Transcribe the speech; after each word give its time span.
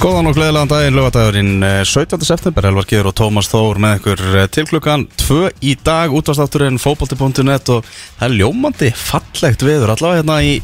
Góðan 0.00 0.30
og 0.30 0.32
gleðilegan 0.32 0.70
daginn, 0.70 0.94
lögadagurinn 0.96 1.64
eh, 1.66 1.78
17. 1.84 2.22
september, 2.24 2.64
Elvar 2.70 2.86
Geir 2.88 3.04
og 3.10 3.12
Tómas 3.18 3.50
Þór 3.52 3.76
með 3.84 3.98
ykkur 3.98 4.20
eh, 4.30 4.46
til 4.48 4.62
klukkan 4.70 5.02
2 5.20 5.50
í 5.60 5.74
dag, 5.84 6.14
útvarstátturinn 6.16 6.78
fókbalti.net 6.80 7.68
og 7.74 7.84
það 7.84 8.24
er 8.24 8.36
ljómandi 8.38 8.88
fallegt 8.96 9.60
veður 9.66 9.92
allavega 9.92 10.22
hérna 10.22 10.38
í, 10.40 10.54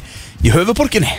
í 0.41 0.53
höfuborginni. 0.55 1.11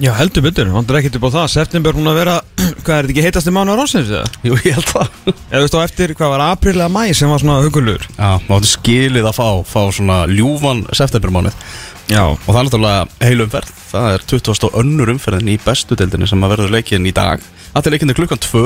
Já, 0.00 0.14
heldur 0.16 0.46
betur, 0.46 0.70
vandur 0.72 0.96
ekkert 1.02 1.18
upp 1.18 1.26
á 1.28 1.34
það 1.34 1.52
September 1.52 1.98
hún 1.98 2.08
að 2.08 2.16
vera, 2.22 2.38
hvað 2.86 2.94
er 2.94 3.10
þetta 3.10 3.12
ekki 3.12 3.26
heitasti 3.26 3.52
mánu 3.52 3.76
á 3.76 3.80
ránsins 3.82 4.08
eða? 4.08 4.30
Jú, 4.48 4.56
ég 4.64 4.78
held 4.78 4.88
það. 4.94 5.20
Eða 5.52 5.60
þú 5.60 5.66
veist 5.66 5.76
á 5.76 5.80
eftir, 5.84 6.14
hvað 6.16 6.32
var 6.32 6.44
april 6.46 6.74
eða 6.78 6.88
mæ 6.96 7.02
sem 7.12 7.34
var 7.34 7.44
svona 7.44 7.58
hugulur 7.60 8.08
Já, 8.08 8.30
máttu 8.48 8.72
skilið 8.72 9.28
að 9.28 9.36
fá, 9.36 9.48
fá 9.68 9.82
svona 9.92 10.22
ljúfan 10.32 10.86
septembermánuð 10.96 11.60
Já 12.06 12.22
og 12.22 12.38
það 12.46 12.58
er 12.58 12.66
náttúrulega 12.68 13.26
heilumferð, 13.26 13.70
það 13.90 14.12
er 14.14 14.24
20. 14.30 14.66
og 14.68 14.76
önnur 14.78 15.10
umferðin 15.10 15.48
í 15.50 15.56
bestu 15.60 15.96
deildinni 15.98 16.28
sem 16.30 16.44
að 16.46 16.52
verður 16.54 16.74
leikin 16.76 17.08
í 17.08 17.12
dag. 17.14 17.42
Það 17.76 17.90
er 17.90 17.92
leikinni 17.92 18.14
klukkan 18.16 18.40
2, 18.40 18.60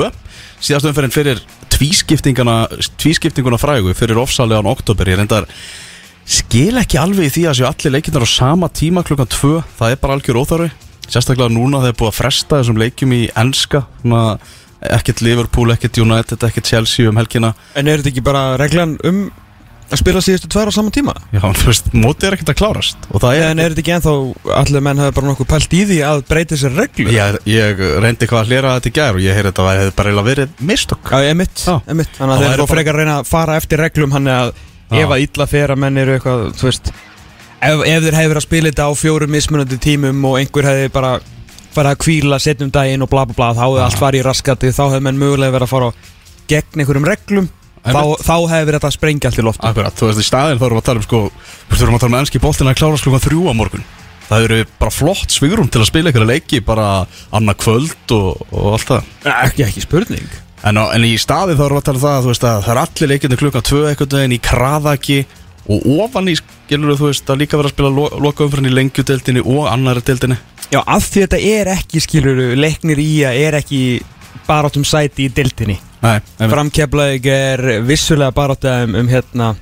síðast 0.63 0.87
umferðin 0.87 1.11
fyrir 1.11 1.39
tvískiptinguna 1.75 3.57
frægu 3.59 3.91
fyrir 3.97 4.21
ofsalegan 4.21 4.69
oktober, 4.71 5.09
ég 5.11 5.19
reyndar 5.19 5.49
skil 6.23 6.79
ekki 6.79 6.99
alveg 7.01 7.33
því 7.35 7.43
að 7.51 7.57
séu 7.59 7.67
allir 7.67 7.95
leikinnar 7.97 8.23
á 8.23 8.29
sama 8.31 8.69
tíma 8.71 9.03
klukkan 9.03 9.27
2, 9.27 9.51
það 9.81 9.91
er 9.91 9.99
bara 9.99 10.15
algjör 10.15 10.39
óþarfi, 10.39 10.69
sérstaklega 11.09 11.51
núna 11.51 11.83
þegar 11.83 11.97
búið 11.99 12.11
að 12.13 12.17
fresta 12.21 12.61
þessum 12.61 12.79
leikjum 12.79 13.17
í 13.17 13.21
enska, 13.43 13.83
svona 13.99 14.23
ekkert 14.95 15.25
Liverpool, 15.27 15.75
ekkert 15.75 15.99
United, 15.99 16.47
ekkert 16.47 16.71
Chelsea 16.71 17.11
um 17.11 17.19
helgina. 17.19 17.51
En 17.75 17.91
er 17.91 17.99
þetta 17.99 18.13
ekki 18.13 18.23
bara 18.31 18.45
reglan 18.63 18.95
um 19.03 19.25
að 19.91 19.99
spila 20.01 20.21
síðustu 20.23 20.47
tvær 20.51 20.69
á 20.69 20.73
sama 20.73 20.91
tíma? 20.95 21.13
Já, 21.35 21.41
þú 21.43 21.67
veist, 21.67 21.89
mótið 21.93 22.27
er 22.29 22.35
ekkert 22.37 22.51
að 22.53 22.57
klárast 22.61 23.07
og 23.11 23.21
það 23.23 23.35
er 23.37 23.45
En 23.51 23.59
er 23.59 23.73
þetta 23.73 23.83
ekki 23.83 23.93
ennþá, 23.97 24.13
allir 24.61 24.83
menn 24.87 25.01
hafi 25.03 25.15
bara 25.17 25.29
nokkuð 25.31 25.49
pælt 25.51 25.75
í 25.75 25.81
því 25.89 25.97
að 26.07 26.23
breyta 26.31 26.59
sér 26.61 26.75
reglu? 26.79 27.07
Ég, 27.11 27.37
ég 27.51 27.83
reyndi 28.05 28.29
hvað 28.31 28.41
að 28.45 28.51
hlera 28.53 28.73
þetta 28.79 28.91
í 28.91 28.95
gær 28.97 29.19
og 29.19 29.23
ég 29.25 29.35
heyrði 29.37 29.51
þetta 29.51 29.63
að 29.65 29.69
það 29.71 29.79
hefði 29.81 29.95
bara 30.01 30.25
verið 30.31 30.55
mistök 30.71 31.11
Já, 31.11 31.19
emitt, 31.35 31.63
Já. 31.67 31.75
emitt 31.95 32.11
Það 32.15 32.21
Þannig 32.21 32.35
að 32.35 32.43
væri 32.45 32.53
eru 32.53 32.65
bara- 32.65 32.73
frekar 32.75 32.95
að 32.95 33.01
reyna 33.03 33.17
að 33.21 33.29
fara 33.31 33.57
eftir 33.61 33.83
reglum 33.85 34.11
hann 34.15 34.31
að 34.31 34.53
ef 34.91 35.13
að 35.15 35.21
illa 35.27 35.47
fer 35.47 35.71
að 35.75 35.81
menn 35.85 35.97
eru 36.01 36.15
eitthvað, 36.17 36.47
þú 36.59 36.67
veist 36.71 36.91
ef, 36.91 37.83
ef 37.85 38.03
þeir 38.07 38.17
hefur 38.21 38.39
að 38.41 38.47
spila 38.47 38.71
þetta 38.71 38.87
á 38.87 38.91
fjórum 38.97 39.31
mismunandi 39.35 39.77
tímum 39.79 40.25
og 40.31 40.39
einhver 40.41 40.67
hefði 40.71 40.89
bara 40.95 41.11
farið 41.71 41.91
að 41.93 42.01
kvíla 42.03 42.39
setnum 42.43 42.71
daginn 42.75 43.03
og 43.05 43.09
bla 43.11 43.23
bla 43.29 43.35
bla 43.37 43.51
þá 43.55 43.61
hefði 43.67 43.83
allt 43.85 43.99
farið 44.01 44.19
í 44.19 44.25
raskati, 44.27 44.71
þá 44.75 44.81
hefði 44.89 45.03
menn 45.07 45.19
mögulega 45.21 45.53
verið 45.55 45.67
að 45.69 45.71
fara 45.71 45.91
gegn 46.51 46.81
einhverjum 46.83 47.07
reglum 47.07 47.47
þá, 47.85 48.01
þá 48.21 48.35
hefði 48.51 48.67
verið 48.67 48.77
þetta 48.77 48.89
að 48.91 48.95
sprengja 48.97 49.31
allt 49.31 49.41
í 49.41 49.45
loftu 49.47 49.67
Akkurat, 49.69 49.97
þú 49.97 50.09
veist, 50.09 50.21
í 50.21 50.27
staðin 50.27 50.61
þá 50.61 50.65
erum 50.67 50.77
við 50.77 50.83
að 50.83 50.87
tala 50.89 51.01
um 51.01 51.07
sko 51.07 51.23
Þú 51.31 51.71
veist, 51.71 51.81
við 51.81 51.85
erum 51.87 51.97
að 51.97 52.03
tala 52.03 52.11
um 52.11 52.19
ennski 52.21 52.43
boltina 52.43 52.73
að 52.73 52.79
klárast 52.81 53.07
klukkan 53.07 53.25
þrjú 53.25 53.41
á 53.47 53.53
morgun. 53.57 53.85
Það 54.31 54.45
eru 54.45 54.59
bara 54.79 54.93
flott 54.95 55.33
svigurum 55.33 55.67
til 55.71 55.81
að 55.81 55.89
spila 55.89 56.11
ykkur 56.11 56.27
leiki 56.29 56.61
bara 56.63 56.87
annað 57.35 57.57
kvöld 57.65 58.13
og, 58.15 58.45
og 58.53 58.69
allt 58.77 58.87
það. 58.93 59.11
Ekki, 59.33 59.65
ekki 59.65 59.83
spurning. 59.83 60.31
En, 60.61 60.77
á, 60.77 60.93
en 60.93 61.03
í 61.07 61.15
staðin 61.19 61.57
þá 61.59 61.65
erum 61.65 61.79
við 61.79 61.81
að 61.81 61.87
tala 61.89 61.99
um 61.99 62.05
það 62.05 62.15
að, 62.15 62.23
þú 62.23 62.31
veist, 62.31 62.47
að 62.47 62.63
það 62.67 62.73
er 62.73 62.81
allir 62.83 63.11
leikindi 63.11 63.39
klukkan 63.41 63.65
tvö 63.67 63.81
einhvern 63.89 64.15
veginn 64.15 64.35
í 64.37 64.41
kraðaki 64.45 65.19
og 65.71 65.85
ofan 66.05 66.31
í, 66.31 66.37
skilur 66.37 66.97
þú 66.99 67.09
veist, 67.09 67.29
að 67.29 67.43
líka 67.43 67.59
vera 67.59 67.69
að 67.71 67.75
spila 67.75 67.91
lo, 67.93 68.07
loka 68.23 68.45
umfyrin 68.45 68.69
í 68.69 68.73
lengjudeldinni 68.75 69.43
og 69.43 69.67
annari 69.71 70.03
deldinni 70.05 70.37
Já, 70.71 70.79
af 70.85 71.09
því 71.11 71.25
þetta 71.25 71.39
er 71.51 71.71
ekki, 71.73 72.01
skilur 72.01 72.41
leiknir 72.57 73.01
í 73.01 73.09
að 73.27 73.39
er 73.41 73.57
ekki 73.59 73.81
barátum 74.47 74.85
sæti 74.87 75.27
í 75.27 75.33
dildinni 75.35 75.77
Framkeflaug 76.01 77.27
er 77.29 77.61
vissulega 77.85 78.33
barátta 78.33 78.81
um, 78.85 78.95
um 79.03 79.11
hérna 79.11 79.53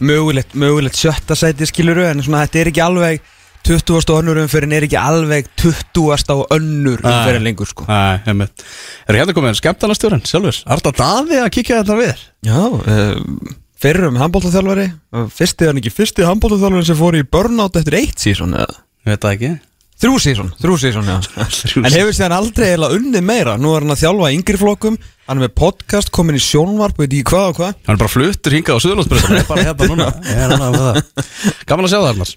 mögulegt, 0.00 0.54
mögulegt 0.54 0.98
sjötta 1.00 1.36
sæti 1.38 1.68
skiluru 1.68 2.04
en 2.04 2.22
svona 2.24 2.44
þetta 2.44 2.60
er 2.60 2.70
ekki 2.72 2.84
alveg 2.84 3.32
20. 3.66 3.96
og 3.98 4.18
önnur 4.20 4.38
umferðin 4.44 4.74
er 4.76 4.86
ekki 4.86 4.98
alveg 5.00 5.48
20. 5.58 6.34
og 6.36 6.52
önnur 6.54 7.00
umferðin 7.00 7.46
lengur 7.48 7.70
sko 7.70 7.86
Nei, 7.88 8.20
einmitt 8.28 8.64
Eru 9.08 9.20
hérna 9.20 9.34
komin 9.34 9.56
skemmtarnastjórn 9.58 10.22
sjálfur? 10.28 10.60
Arta 10.76 10.92
Daði 10.94 11.40
að 11.42 11.52
kíkja 11.56 11.80
þetta 11.80 11.96
við 11.98 12.12
þér? 12.12 12.26
Já, 12.46 12.60
uh, 12.60 13.54
fyrrum 13.82 14.20
handbóltaþjálfari 14.20 14.86
fyrsti 15.34 15.66
er 15.66 15.80
ekki 15.80 15.94
fyrsti 15.94 16.28
handbóltaþjálfari 16.28 16.90
sem 16.90 17.00
fór 17.00 17.18
í 17.18 17.24
burnout 17.24 17.80
eftir 17.80 17.98
eitt 18.02 18.22
Ég 18.26 19.14
veit 19.14 19.22
það 19.22 19.34
ekki 19.34 19.54
Þrjú 19.96 20.16
sísón, 20.20 20.50
þrjú 20.60 20.74
sísón, 20.76 21.06
já. 21.08 21.16
En 21.86 21.94
hefur 21.94 22.12
síðan 22.12 22.34
aldrei 22.36 22.66
eiginlega 22.68 22.98
unnið 22.98 23.22
meira. 23.24 23.54
Nú 23.56 23.70
er 23.72 23.86
hann 23.86 23.94
að 23.94 24.02
þjálfa 24.02 24.28
í 24.28 24.36
yngri 24.36 24.60
flokkum. 24.60 24.98
Hann 25.24 25.40
er 25.40 25.46
með 25.46 25.54
podcast, 25.56 26.12
komin 26.12 26.36
í 26.36 26.42
sjónvarp, 26.44 27.00
veit 27.00 27.08
ekki 27.08 27.24
hvað 27.30 27.48
og 27.48 27.56
hvað. 27.62 27.78
Hann 27.86 27.96
er 27.96 28.02
bara 28.02 28.12
fluttur 28.12 28.56
hingað 28.58 28.76
á 28.76 28.80
Suðurlandsbreytum 28.84 29.32
Hann 29.32 29.40
er 29.40 29.48
bara 29.48 29.64
hérna 29.70 29.88
núna. 29.88 30.10
Ég 30.28 30.42
er 30.44 30.52
annað 30.52 30.76
með 30.76 30.84
það. 30.84 31.32
Gaman 31.72 31.88
að 31.88 31.94
sjá 31.94 31.98
það 31.98 32.10
Arnars 32.12 32.36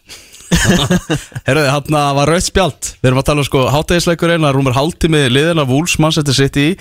Herruði, 1.46 1.70
hann 1.70 2.00
var 2.18 2.31
rauðt 2.31 2.47
spjald. 2.47 2.88
Við 3.03 3.12
erum 3.12 3.20
að 3.22 3.28
tala 3.28 3.44
um 3.44 3.50
sko 3.52 3.68
hátægisleikur 3.76 4.34
eina 4.34 4.53
Rúmur 4.56 4.74
hálftími 4.74 5.28
liðina 5.30 5.68
Wools 5.70 6.00
Manchester 6.02 6.34
City. 6.34 6.72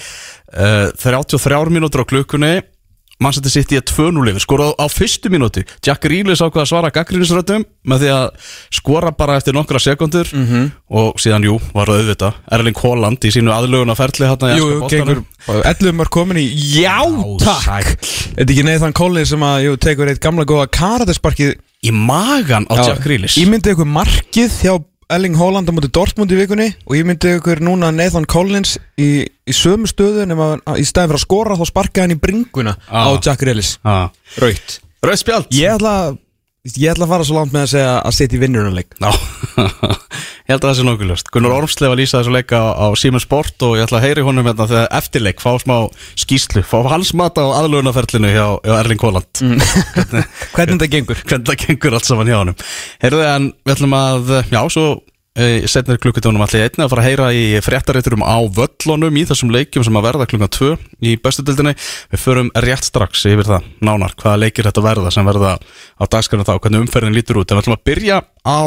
Uh, 0.54 0.88
33 1.02 1.74
mínútur 1.74 2.06
á 2.06 2.08
klukkunni 2.08 2.54
Manchester 3.18 3.50
City 3.50 3.78
er 3.78 3.82
2-0 3.82 4.30
yfir 4.30 4.42
Skora 4.44 4.68
á, 4.70 4.72
á 4.78 4.86
fyrstu 4.86 5.30
mínúti 5.32 5.64
Jack 5.84 6.06
Reelis 6.06 6.42
ákvað 6.44 6.62
að 6.62 6.68
svara 6.70 6.90
gaggrínisröndum 6.94 7.64
Með 7.88 8.04
því 8.04 8.10
að 8.14 8.26
skora 8.78 9.10
bara 9.18 9.38
eftir 9.40 9.56
nokkra 9.56 9.80
sekundur 9.82 10.30
-hmm. 10.30 10.68
Og 10.88 11.18
síðan, 11.20 11.44
jú, 11.44 11.58
var 11.74 11.90
það 11.90 11.98
auðvitað. 12.00 12.36
Erling 12.56 12.78
Haaland 12.78 13.24
í 13.24 13.32
sínu 13.34 13.52
aðlöguna 13.52 13.96
ferli 13.98 14.26
hérna 14.28 14.52
í 14.54 14.58
Jú, 14.58 14.68
gengur 14.88 15.22
11 15.48 16.00
er 16.00 16.10
komin 16.10 16.38
í 16.40 16.46
Já, 16.78 17.02
takk! 17.42 17.64
sæll. 17.64 17.96
Er 18.38 18.44
þetta 18.44 18.52
ekki 18.52 18.64
Nathan 18.64 18.92
Collins 18.92 19.28
sem 19.34 19.42
að, 19.42 19.58
jú, 19.66 19.76
tekur 19.76 20.08
eitt 20.08 20.20
gamla 20.22 20.44
góða 20.44 20.68
karatesparkið? 20.70 21.56
Í 21.84 21.90
magan 21.92 22.66
á 22.70 22.74
Jack 22.86 23.04
Reelis 23.06 23.36
Ég 23.38 23.50
myndi 23.50 23.74
ykkur 23.74 23.86
markið 23.86 24.50
hjá 24.62 24.78
Erling 25.08 25.36
Haaland 25.40 25.70
á 25.70 25.72
móti 25.72 25.88
Dortmund 25.88 26.32
í 26.34 26.36
vikunni 26.36 26.66
Og 26.84 26.96
ég 26.98 27.06
myndi 27.08 27.30
ykkur 27.38 27.62
núna 27.64 27.88
Nathan 27.94 28.26
Collins 28.28 28.74
í, 29.00 29.24
í 29.24 29.54
sömu 29.56 29.88
stöðu 29.88 30.26
að 30.28 30.80
í 30.82 30.84
staðin 30.84 31.08
fyrir 31.14 31.20
að 31.20 31.24
skora 31.24 31.56
þá 31.56 31.64
sparkaði 31.70 32.04
hann 32.04 32.16
í 32.16 32.20
bringuna 32.20 32.74
Ah. 32.90 33.08
á 33.08 33.10
Jack 33.16 33.40
Reelis 33.48 33.78
ah. 33.88 34.10
Raut 34.42 34.80
Rauðt 35.02 35.22
spjald 35.24 35.48
Ég 35.56 35.72
ætla 35.78 35.94
að 36.10 36.18
Ég 36.76 36.90
ætla 36.92 37.06
að 37.06 37.12
fara 37.14 37.26
svo 37.26 37.36
langt 37.38 37.54
með 37.54 37.64
að 37.64 37.70
segja 37.72 37.92
að 37.96 38.14
setja 38.16 38.36
í 38.36 38.40
vinnurunarleik 38.42 38.96
Ná, 39.00 39.08
ég 40.48 40.50
held 40.52 40.58
að 40.58 40.66
það 40.66 40.76
sé 40.78 40.86
nokkuð 40.88 41.10
ljóst 41.12 41.30
Gunnar 41.32 41.54
Ormsleif 41.56 41.92
að 41.94 42.00
lýsa 42.00 42.20
þessu 42.20 42.34
leika 42.34 42.60
á, 42.60 42.66
á 42.74 42.86
Siemens 42.98 43.26
Sport 43.26 43.64
og 43.66 43.76
ég 43.78 43.86
ætla 43.86 44.00
að 44.00 44.06
heyri 44.08 44.24
honum 44.26 44.48
hérna 44.48 44.66
þegar 44.68 44.88
eftirleik, 44.98 45.42
fá 45.44 45.52
smá 45.62 45.76
skýslu 46.18 46.64
fá 46.66 46.78
hans 46.90 47.14
mat 47.16 47.38
á 47.40 47.44
aðlugunaferlinu 47.46 48.32
hjá, 48.34 48.46
hjá 48.66 48.74
Erling 48.78 49.04
Haaland. 49.04 49.44
Mm. 49.44 49.62
Hvernig 50.56 50.74
þetta 50.74 50.90
gengur? 50.96 51.22
hvernig 51.24 51.52
það 51.52 51.62
gengur 51.64 51.98
allt 51.98 52.10
saman 52.10 52.32
hjá 52.32 52.40
honum. 52.40 52.58
Heyrðu 53.04 53.24
en 53.28 53.52
við 53.62 53.76
ætlum 53.76 53.96
að, 53.98 54.34
já, 54.50 54.60
svo 54.74 54.88
setnir 55.70 56.00
klukkutónum 56.02 56.42
allir 56.42 56.64
einni 56.66 56.84
að 56.84 56.92
fara 56.92 57.02
að 57.04 57.08
heyra 57.08 57.26
í 57.36 57.42
fréttarétturum 57.62 58.24
á 58.26 58.38
völlunum 58.58 59.18
í 59.20 59.24
þessum 59.28 59.52
leikjum 59.54 59.84
sem 59.86 59.98
að 59.98 60.06
verða 60.08 60.26
klukkan 60.30 60.52
2 60.56 60.70
í 61.06 61.14
bestu 61.22 61.44
dildinni 61.46 61.74
við 62.12 62.22
förum 62.22 62.50
rétt 62.64 62.88
strax 62.88 63.22
yfir 63.30 63.46
það 63.46 63.68
nánar 63.84 64.16
hvaða 64.18 64.42
leikir 64.44 64.68
þetta 64.68 64.84
verða 64.84 65.12
sem 65.14 65.28
verða 65.28 65.56
á 65.58 66.04
dagskarinu 66.10 66.48
þá, 66.48 66.54
hvernig 66.58 66.84
umferðin 66.86 67.14
lítur 67.14 67.38
út. 67.38 67.50
En 67.50 67.58
við 67.60 67.66
ætlum 67.66 67.78
að 67.78 67.86
byrja 67.90 68.20
á 68.42 68.60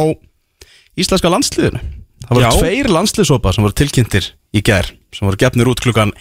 íslenska 1.02 1.31
landsliðinu. 1.34 1.84
Það 2.28 2.38
voru 2.38 2.52
tveir 2.62 2.92
landsliðsópa 2.96 3.54
sem 3.56 3.66
voru 3.66 3.80
tilkynntir 3.81 4.34
í 4.56 4.64
gær 4.64 4.92
sem 5.12 5.28
voru 5.28 5.40
gefnir 5.42 5.72
út 5.72 5.84
klukkan 5.84 6.16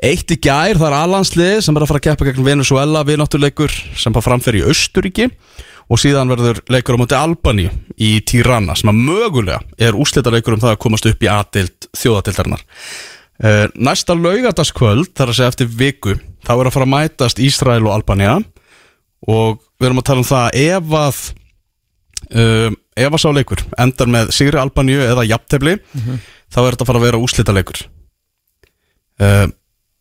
Eitt 0.00 0.32
í 0.32 0.38
gær, 0.40 0.78
það 0.80 0.86
er 0.86 0.94
aðlandslið 0.96 1.58
sem 1.60 1.76
er 1.76 1.84
að 1.84 1.90
fara 1.90 2.00
að 2.00 2.04
keppa 2.06 2.26
gegn 2.30 2.44
Venezuela 2.46 3.02
við 3.04 3.18
náttúruleikur 3.20 3.74
sem 4.00 4.14
bara 4.16 4.24
framferði 4.24 4.62
í 4.62 4.70
Östuríki 4.72 5.26
og 5.90 5.98
síðan 5.98 6.30
verður 6.30 6.60
leikur 6.70 6.96
á 6.96 7.00
móti 7.00 7.16
Albani 7.18 7.66
í 7.98 8.12
Tirana 8.26 8.76
sem 8.78 8.92
að 8.92 9.00
mögulega 9.08 9.60
er 9.80 9.98
úslita 9.98 10.32
leikur 10.32 10.54
um 10.54 10.62
það 10.62 10.76
að 10.76 10.82
komast 10.84 11.08
upp 11.10 11.24
í 11.24 11.30
aðdild 11.30 11.88
þjóðatildarinnar. 11.98 12.62
Uh, 13.40 13.66
næsta 13.74 14.14
laugardagskvöld, 14.14 15.14
þar 15.16 15.32
að 15.32 15.38
segja 15.38 15.52
eftir 15.54 15.70
viku, 15.72 16.14
þá 16.44 16.52
er 16.58 16.68
að 16.68 16.74
fara 16.76 16.86
að 16.86 16.94
mætast 16.94 17.40
Ísrael 17.42 17.82
og 17.86 17.94
Albania 17.94 18.36
og 19.26 19.62
við 19.80 19.88
erum 19.88 20.02
að 20.02 20.08
tala 20.10 20.22
um 20.22 20.28
það 20.28 20.46
að 20.46 20.58
ef 20.60 20.94
að 21.00 21.22
uh, 22.30 22.76
ef 23.00 23.16
að 23.16 23.22
sá 23.22 23.30
leikur 23.32 23.64
endar 23.80 24.12
með 24.12 24.34
Sigri 24.36 24.60
Albaníu 24.60 25.00
eða 25.06 25.26
jafntefli 25.28 25.78
þá 26.52 26.60
er 26.60 26.74
þetta 26.74 26.84
að 26.84 26.90
fara 26.90 27.00
að 27.00 27.06
vera 27.08 27.22
úslita 27.24 27.56
leikur. 27.56 27.82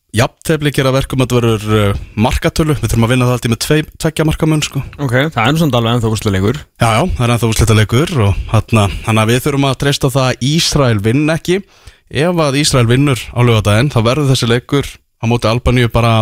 Uh, 0.10 0.16
Jafntefli 0.18 0.72
gera 0.74 0.92
verkum 0.94 1.22
að 1.22 1.28
þetta 1.28 1.40
verður 1.40 1.76
uh, 1.78 2.00
markatölu, 2.18 2.76
við 2.80 2.90
þurfum 2.90 3.06
að 3.06 3.12
vinna 3.14 3.28
það 3.28 3.36
alltaf 3.36 3.54
með 3.54 3.62
tvei, 3.66 3.80
tveggja 4.02 4.26
markamun 4.26 4.64
sko. 4.66 4.82
Ok, 4.98 5.16
það 5.36 5.44
er 5.44 5.60
samt 5.62 5.78
alveg 5.78 5.98
ennþá 5.98 6.12
úrstuleikur 6.16 6.58
Já, 6.58 6.90
já, 6.90 7.02
það 7.14 7.24
er 7.26 7.34
ennþá 7.36 7.50
úrslita 7.52 7.78
leikur 7.78 8.16
og 8.26 8.74
hann 9.06 9.22
að 9.22 9.30
við 9.30 9.42
þurfum 9.46 9.70
að 9.70 9.80
treysta 9.84 10.12
það 10.16 10.28
að 10.32 10.46
Ísrael 10.50 11.00
vinn 11.06 11.30
ekki. 11.30 11.62
Ef 12.10 12.42
að 12.42 12.60
Ísrael 12.64 12.90
vinnur 12.90 13.22
á 13.22 13.40
lögadaginn 13.46 13.94
þá 13.94 14.00
verður 14.02 14.32
þessi 14.34 14.50
leikur 14.50 14.90
á 15.22 15.26
móti 15.30 15.50
Albaníu 15.50 15.92
bara 15.94 16.14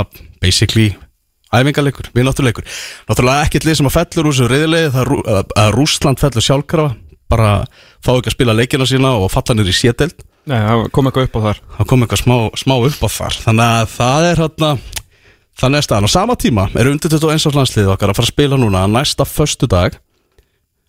basically 0.44 0.92
æfingarleikur, 1.56 2.10
vinnáttuleikur 2.12 2.66
Náttúrulega 3.08 3.46
ekkert 3.46 3.68
lið 3.68 3.78
sem 3.80 3.88
að 3.88 3.96
fellur 3.96 4.28
úr 4.28 4.36
þessu 4.36 4.50
reyðilegi 4.52 4.90
það 4.92 5.14
er 5.16 5.54
að 5.64 5.76
Rússland 5.78 6.20
fellur 6.20 6.44
sjálfkrafa 6.44 6.96
bara 7.32 7.52
fá 8.04 8.12
ekki 8.18 8.32
að 8.32 8.36
spila 8.36 8.56
leikina 8.56 8.88
sína 8.88 9.14
og 9.20 9.32
falla 9.32 9.56
nýr 9.56 9.72
í 9.72 9.76
sételd 9.76 10.26
Nei, 10.48 10.60
það 10.64 10.84
kom 10.96 11.10
eitthvað 11.10 11.28
upp 11.28 11.38
á 11.38 11.42
þar. 11.48 11.62
Það 11.78 11.88
kom 11.92 12.04
eitthvað 12.04 12.22
smá, 12.24 12.36
smá 12.56 12.76
upp 12.78 13.02
á 13.04 13.10
þar. 13.12 13.38
Þannig 13.44 13.72
að 13.78 13.90
það 13.98 14.28
er 14.28 14.42
hérna 14.44 14.70
þannig 15.58 15.80
að 15.80 15.88
staðan 15.88 16.08
á 16.08 16.12
sama 16.14 16.36
tíma 16.40 16.68
er 16.78 16.90
undir 16.92 17.12
21 17.12 17.48
árs 17.50 17.58
landslið 17.58 17.90
okkar 17.94 18.14
að 18.14 18.20
fara 18.20 18.30
að 18.30 18.36
spila 18.36 18.60
núna 18.62 18.84
næsta 18.92 19.26
föstu 19.28 19.68
dag 19.68 19.98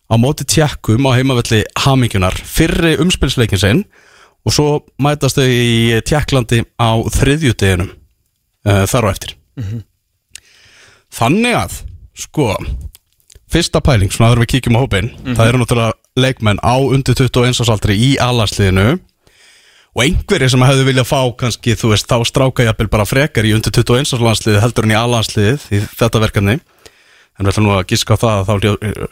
á 0.08 0.14
móti 0.20 0.44
tjekkum 0.48 1.08
á 1.08 1.16
heimavelli 1.16 1.62
Hamingjunar. 1.84 2.36
Fyrri 2.36 2.94
umspilsleikin 3.02 3.60
sinn 3.60 3.82
og 4.46 4.54
svo 4.54 4.68
mætast 5.02 5.40
þau 5.40 5.48
í 5.48 5.98
Tjekklandi 6.06 6.62
á 6.78 6.90
þriðjudeginum 7.18 7.90
uh, 7.90 8.84
þar 8.88 9.08
á 9.08 9.12
eftir. 9.12 9.34
Þannig 11.18 11.56
að 11.58 11.80
sko 12.18 12.52
fyrsta 13.48 13.80
pæling, 13.80 14.12
svona 14.12 14.30
þegar 14.32 14.44
við 14.44 14.50
kíkjum 14.54 14.76
á 14.76 14.82
hópin 14.84 15.10
það 15.38 15.48
eru 15.48 15.60
náttúrulega 15.62 16.20
leikmenn 16.20 16.60
á 16.60 16.76
undir 16.78 17.16
21 17.16 17.62
ásaldri 17.64 17.96
í 17.96 18.10
alansliðinu 18.20 18.98
og 19.98 20.04
einhverjir 20.04 20.52
sem 20.52 20.62
hefðu 20.62 20.84
viljað 20.86 21.08
fá 21.10 21.20
kannski, 21.40 21.74
þú 21.78 21.90
veist, 21.92 22.06
þá 22.06 22.22
stráka 22.30 22.66
jafnvel 22.68 22.86
bara 22.92 23.06
frekar 23.08 23.48
í 23.48 23.54
undir 23.56 23.74
21 23.74 24.06
áslandsliði 24.14 24.60
heldur 24.62 24.86
en 24.86 24.94
í 24.94 24.98
alansliðið 24.98 25.64
í 25.74 25.80
þetta 25.98 26.20
verkefni. 26.22 26.54
En 27.38 27.46
við 27.46 27.52
ætlum 27.52 27.66
nú 27.68 27.74
að 27.76 27.88
giska 27.90 28.14
á 28.14 28.22
það 28.22 28.36
að 28.38 28.46
þá 28.46 28.54
hljó- 28.62 29.08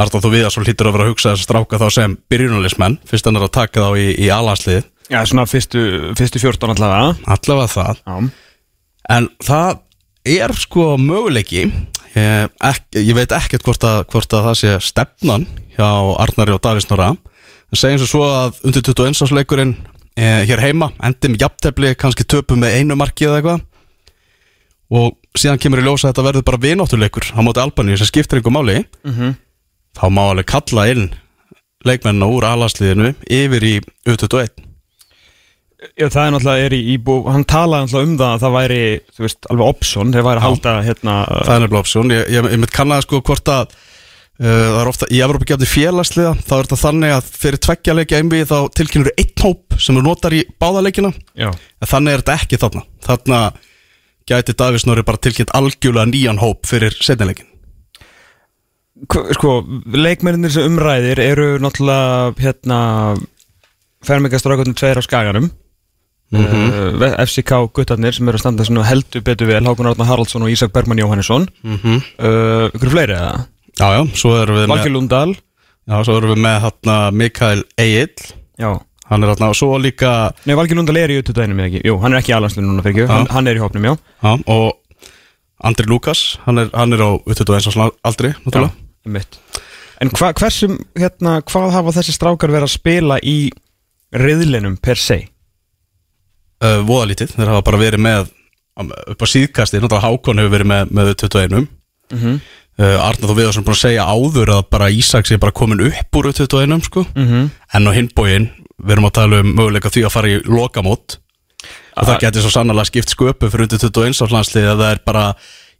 Arnóð 0.00 0.22
þú 0.24 0.30
við 0.32 0.44
að 0.46 0.52
svo 0.54 0.62
hlýtur 0.64 0.88
að 0.88 0.94
vera 0.96 1.04
að 1.04 1.10
hugsa 1.12 1.30
þess 1.34 1.42
að 1.42 1.46
stráka 1.48 1.78
þá 1.82 1.86
sem 1.92 2.12
byrjunalismenn 2.30 2.94
fyrst 3.10 3.26
hann 3.26 3.36
er 3.36 3.44
að 3.44 3.52
taka 3.56 3.82
þá 3.84 3.90
í, 4.00 4.04
í 4.22 4.28
alansliðið 4.32 4.84
Já, 5.10 5.18
svona 5.26 5.44
fyrstu, 5.50 5.80
fyrstu 6.16 6.38
14 6.38 6.70
allavega. 6.70 7.08
Allavega 7.34 7.72
það. 7.74 7.98
Já, 8.06 8.30
En 9.10 9.26
það 9.42 9.80
er 10.30 10.52
sko 10.62 10.84
möguleiki 11.02 11.64
ég, 11.66 12.52
ek, 12.62 12.84
ég 12.94 13.12
veit 13.18 13.32
ekkert 13.34 13.66
hvort 13.66 13.84
að, 13.88 14.04
hvort 14.12 14.36
að 14.38 14.46
það 14.46 14.58
sé 14.60 14.74
stefnan 14.86 15.48
hjá 15.74 15.88
Arnari 16.22 16.54
og 16.54 16.62
Davís 16.62 16.86
Norra 16.90 17.10
en 17.16 17.78
segjum 17.80 18.00
svo 18.04 18.08
svo 18.12 18.22
að 18.30 18.60
undir 18.70 18.86
21 18.86 19.24
ásleikurinn 19.26 19.74
eh, 20.20 20.44
hér 20.48 20.62
heima 20.62 20.90
endi 21.06 21.32
með 21.32 21.46
jafntefli, 21.46 21.94
kannski 21.98 22.28
töpum 22.28 22.60
með 22.62 22.78
einu 22.80 22.98
marki 23.00 23.26
eða 23.28 23.40
eitthvað. 23.40 23.66
Og 25.00 25.16
síðan 25.38 25.60
kemur 25.62 25.80
í 25.80 25.86
ljósa 25.86 26.08
að 26.08 26.12
þetta 26.12 26.26
verður 26.26 26.46
bara 26.48 26.62
vináttuleikur 26.64 27.28
á 27.32 27.40
móti 27.46 27.62
Albaníu 27.62 27.98
sem 27.98 28.08
skiptir 28.10 28.40
einhver 28.40 28.54
máli. 28.54 28.80
Mhm. 29.06 29.36
þá 29.98 30.06
má 30.14 30.22
alveg 30.30 30.46
kalla 30.46 30.86
inn 30.86 31.06
leikmennina 31.82 32.28
úr 32.30 32.44
alansliðinu 32.46 33.14
yfir 33.26 33.64
í 33.66 33.72
U21 34.06 34.68
Já, 35.96 36.10
það 36.12 36.20
er 36.22 36.32
náttúrulega 36.34 36.64
er 36.66 36.74
í 36.76 36.80
íbú, 36.94 37.14
hann 37.32 37.46
talaði 37.48 37.86
náttúrulega 37.86 38.06
um 38.10 38.16
það 38.20 38.32
að 38.34 38.42
það 38.42 38.56
væri, 38.56 38.80
veist, 39.24 39.46
alveg 39.48 39.70
option, 39.72 40.10
þeir 40.12 40.26
væri 40.26 40.40
að 40.42 40.44
halda 40.44 40.74
hérna, 40.84 41.14
Það 41.30 41.52
er 41.54 41.62
nefnilega 41.62 41.80
option. 41.80 42.10
Ég, 42.12 42.26
ég, 42.34 42.48
ég 42.52 42.60
mitt 42.60 42.74
kannaði 42.76 43.06
sko 43.06 43.20
hvort 43.24 43.48
að 43.48 43.62
uh, 43.72 43.78
það 44.40 44.80
er 44.80 44.88
ofta, 44.88 45.08
í 45.12 45.20
Evrópa 45.20 45.48
gefði 45.50 45.66
félagsliða 45.68 46.34
þá 46.40 46.54
er 46.56 46.68
þetta 46.68 46.80
þannig 46.80 47.10
að 47.16 47.26
fyrir 47.42 47.60
tveggja 47.66 47.96
leiki 47.98 48.16
einbi 48.16 48.40
þá 48.48 48.56
tilkynur 48.72 49.12
einn 49.20 49.34
hóp 49.42 49.76
sem 49.76 49.98
þú 49.98 50.04
notar 50.06 50.32
í 50.32 50.44
báðaleikina 50.60 51.12
já, 51.36 51.50
en 51.50 51.90
þannig 51.90 52.16
er 52.16 52.22
þetta 52.24 52.38
ekki 52.40 52.60
þarna 52.62 52.82
þarna 53.04 53.40
gæti 54.30 54.56
Davís 54.56 54.86
Norri 54.86 55.04
bara 55.04 55.20
tilkynnt 55.20 55.52
algjörlega 55.56 56.08
nýjan 56.08 56.40
hóp 56.40 56.64
fyrir 56.70 56.96
setnileikin 57.04 57.50
sko, 59.08 59.54
leikmennir 59.96 60.52
sem 60.52 60.66
umræðir 60.68 61.20
eru 61.24 61.46
náttúrulega, 61.62 62.34
hérna, 62.40 62.80
fermingastrákotnum 64.06 64.76
tveir 64.76 65.00
á 65.00 65.02
skaganum, 65.04 65.50
Mhm. 66.30 67.02
uh, 67.02 67.24
FCK 67.26 67.72
guttarnir 67.74 68.14
sem 68.14 68.28
eru 68.28 68.38
að 68.38 68.44
standa 68.44 68.84
heldur 68.86 69.20
betur 69.20 69.48
vel, 69.48 69.64
Hákon 69.64 69.88
Árna 69.90 70.06
Haraldsson 70.06 70.42
og 70.42 70.48
Ísak 70.48 70.70
Bergman 70.72 70.98
Jóhannesson, 70.98 71.48
mm 71.64 71.76
-hmm. 71.76 72.02
uh, 72.22 72.70
ykkur 72.70 72.90
fleiri 72.90 73.14
eða? 73.18 73.46
Já, 73.80 73.86
já, 73.96 74.02
svo 74.20 74.34
erum 74.36 74.58
við 74.60 74.66
Valgeir 74.70 74.90
með, 74.90 74.96
Lundal, 74.98 75.32
já, 75.88 75.96
svo 76.04 76.16
erum 76.20 76.34
við 76.34 76.42
með 76.44 76.56
hérna, 76.66 76.96
Mikael 77.16 77.62
Egil 77.80 78.26
já, 78.60 78.70
hann 79.10 79.24
er 79.24 79.32
hérna 79.32 79.48
og 79.54 79.56
svo 79.58 79.78
líka 79.80 80.10
nei, 80.44 80.52
Valgeir 80.58 80.78
Lundal 80.78 81.00
er 81.00 81.14
í 81.14 81.16
ututæðinu 81.22 81.56
með 81.58 81.70
ekki, 81.70 81.82
jú, 81.88 81.96
hann 82.02 82.12
er 82.14 82.20
ekki 82.20 82.36
aðlandslun 82.36 82.68
núna 82.68 82.84
fyrir 82.84 82.98
ekki, 82.98 83.06
Já. 83.08 83.14
hann, 83.16 83.30
hann 83.32 83.50
er 83.50 83.58
í 83.58 83.64
hópnum, 83.64 83.88
já. 83.88 83.96
já, 84.20 84.32
og 84.52 84.76
Andri 85.70 85.88
Lukas 85.88 86.22
hann 86.44 86.60
er, 86.62 86.70
hann 86.76 86.92
er 86.96 87.02
á 87.04 87.10
21 87.24 87.56
árs 87.72 87.80
aldri 88.04 88.34
náttúrulega 88.44 88.72
Einmitt. 89.08 89.40
En 90.04 90.10
hva, 90.12 90.30
hversum, 90.36 90.76
hérna, 90.96 91.38
hvað 91.48 91.72
hafa 91.72 91.92
þessi 91.96 92.12
strákar 92.16 92.52
verið 92.52 92.66
að 92.68 92.74
spila 92.74 93.16
í 93.24 93.38
riðlinum 94.12 94.76
per 94.80 95.00
se? 95.00 95.22
uh, 96.60 96.80
voðalítið, 96.84 97.34
þeir 97.36 97.52
hafa 97.54 97.64
bara 97.64 97.80
verið 97.80 98.02
með 98.04 98.30
um, 98.80 98.90
upp 99.14 99.24
á 99.24 99.26
síðkasti, 99.32 99.80
náttúrulega 99.80 100.04
Hákon 100.04 100.42
hefur 100.42 100.54
verið 100.56 100.70
með, 100.72 100.92
með 100.96 101.12
21 102.80 102.86
-hmm. 102.86 102.96
uh, 102.96 103.06
Arnar 103.08 103.30
þú 103.30 103.36
Viðarsson 103.36 103.64
búin 103.64 103.76
að 103.76 103.84
segja 103.84 104.08
áður 104.08 104.54
að 104.56 104.62
bara 104.70 104.90
Ísaks 104.90 105.30
er 105.30 105.38
bara 105.38 105.52
komin 105.52 105.80
upp 105.80 106.16
úr 106.16 106.32
21 106.32 106.84
sko. 106.84 107.06
Mm 107.14 107.50
en 107.72 107.86
á 107.86 107.92
hinbóin 107.92 108.50
við 108.80 108.92
erum 108.92 109.08
að 109.08 109.16
tala 109.18 109.40
um 109.40 109.54
möguleika 109.54 109.90
því 109.90 110.04
að 110.06 110.14
fara 110.14 110.28
í 110.28 110.40
lokamót 110.44 111.18
og 111.96 112.06
það 112.06 112.20
getur 112.20 112.42
svo 112.42 112.50
sannlega 112.50 112.88
skipt 112.88 113.12
sköpu 113.12 113.50
fyrir 113.50 113.66
undir 113.66 113.78
21 113.78 114.22
árs 114.24 114.32
landslið 114.32 114.70
að 114.70 114.80
það 114.82 114.92
er 114.94 115.00
bara 115.04 115.24